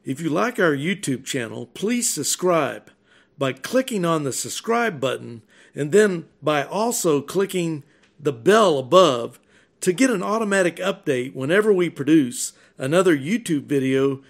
If 0.04 0.20
you 0.20 0.30
like 0.30 0.58
our 0.58 0.74
YouTube 0.74 1.24
channel, 1.24 1.66
please 1.66 2.08
subscribe 2.08 2.90
by 3.38 3.52
clicking 3.52 4.04
on 4.04 4.24
the 4.24 4.32
subscribe 4.32 5.00
button 5.00 5.42
and 5.74 5.92
then 5.92 6.26
by 6.42 6.64
also 6.64 7.20
clicking 7.20 7.82
the 8.18 8.32
bell 8.32 8.78
above 8.78 9.40
to 9.80 9.92
get 9.92 10.10
an 10.10 10.22
automatic 10.22 10.76
update 10.76 11.34
whenever 11.34 11.72
we 11.72 11.90
produce 11.90 12.52
another 12.78 13.16
YouTube 13.16 13.64
video 13.64 14.22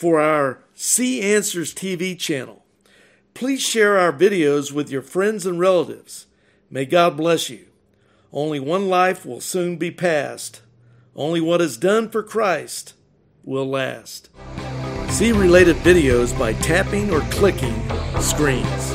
for 0.00 0.18
our 0.18 0.64
See 0.72 1.20
Answers 1.20 1.74
TV 1.74 2.18
channel. 2.18 2.64
Please 3.34 3.60
share 3.60 3.98
our 3.98 4.14
videos 4.14 4.72
with 4.72 4.90
your 4.90 5.02
friends 5.02 5.44
and 5.44 5.60
relatives. 5.60 6.24
May 6.70 6.86
God 6.86 7.18
bless 7.18 7.50
you. 7.50 7.66
Only 8.32 8.60
one 8.60 8.88
life 8.88 9.26
will 9.26 9.42
soon 9.42 9.76
be 9.76 9.90
passed. 9.90 10.62
Only 11.14 11.42
what 11.42 11.60
is 11.60 11.76
done 11.76 12.08
for 12.08 12.22
Christ 12.22 12.94
will 13.44 13.66
last. 13.66 14.30
See 15.10 15.32
related 15.32 15.76
videos 15.76 16.36
by 16.38 16.54
tapping 16.54 17.12
or 17.12 17.20
clicking 17.28 17.76
screens. 18.22 18.94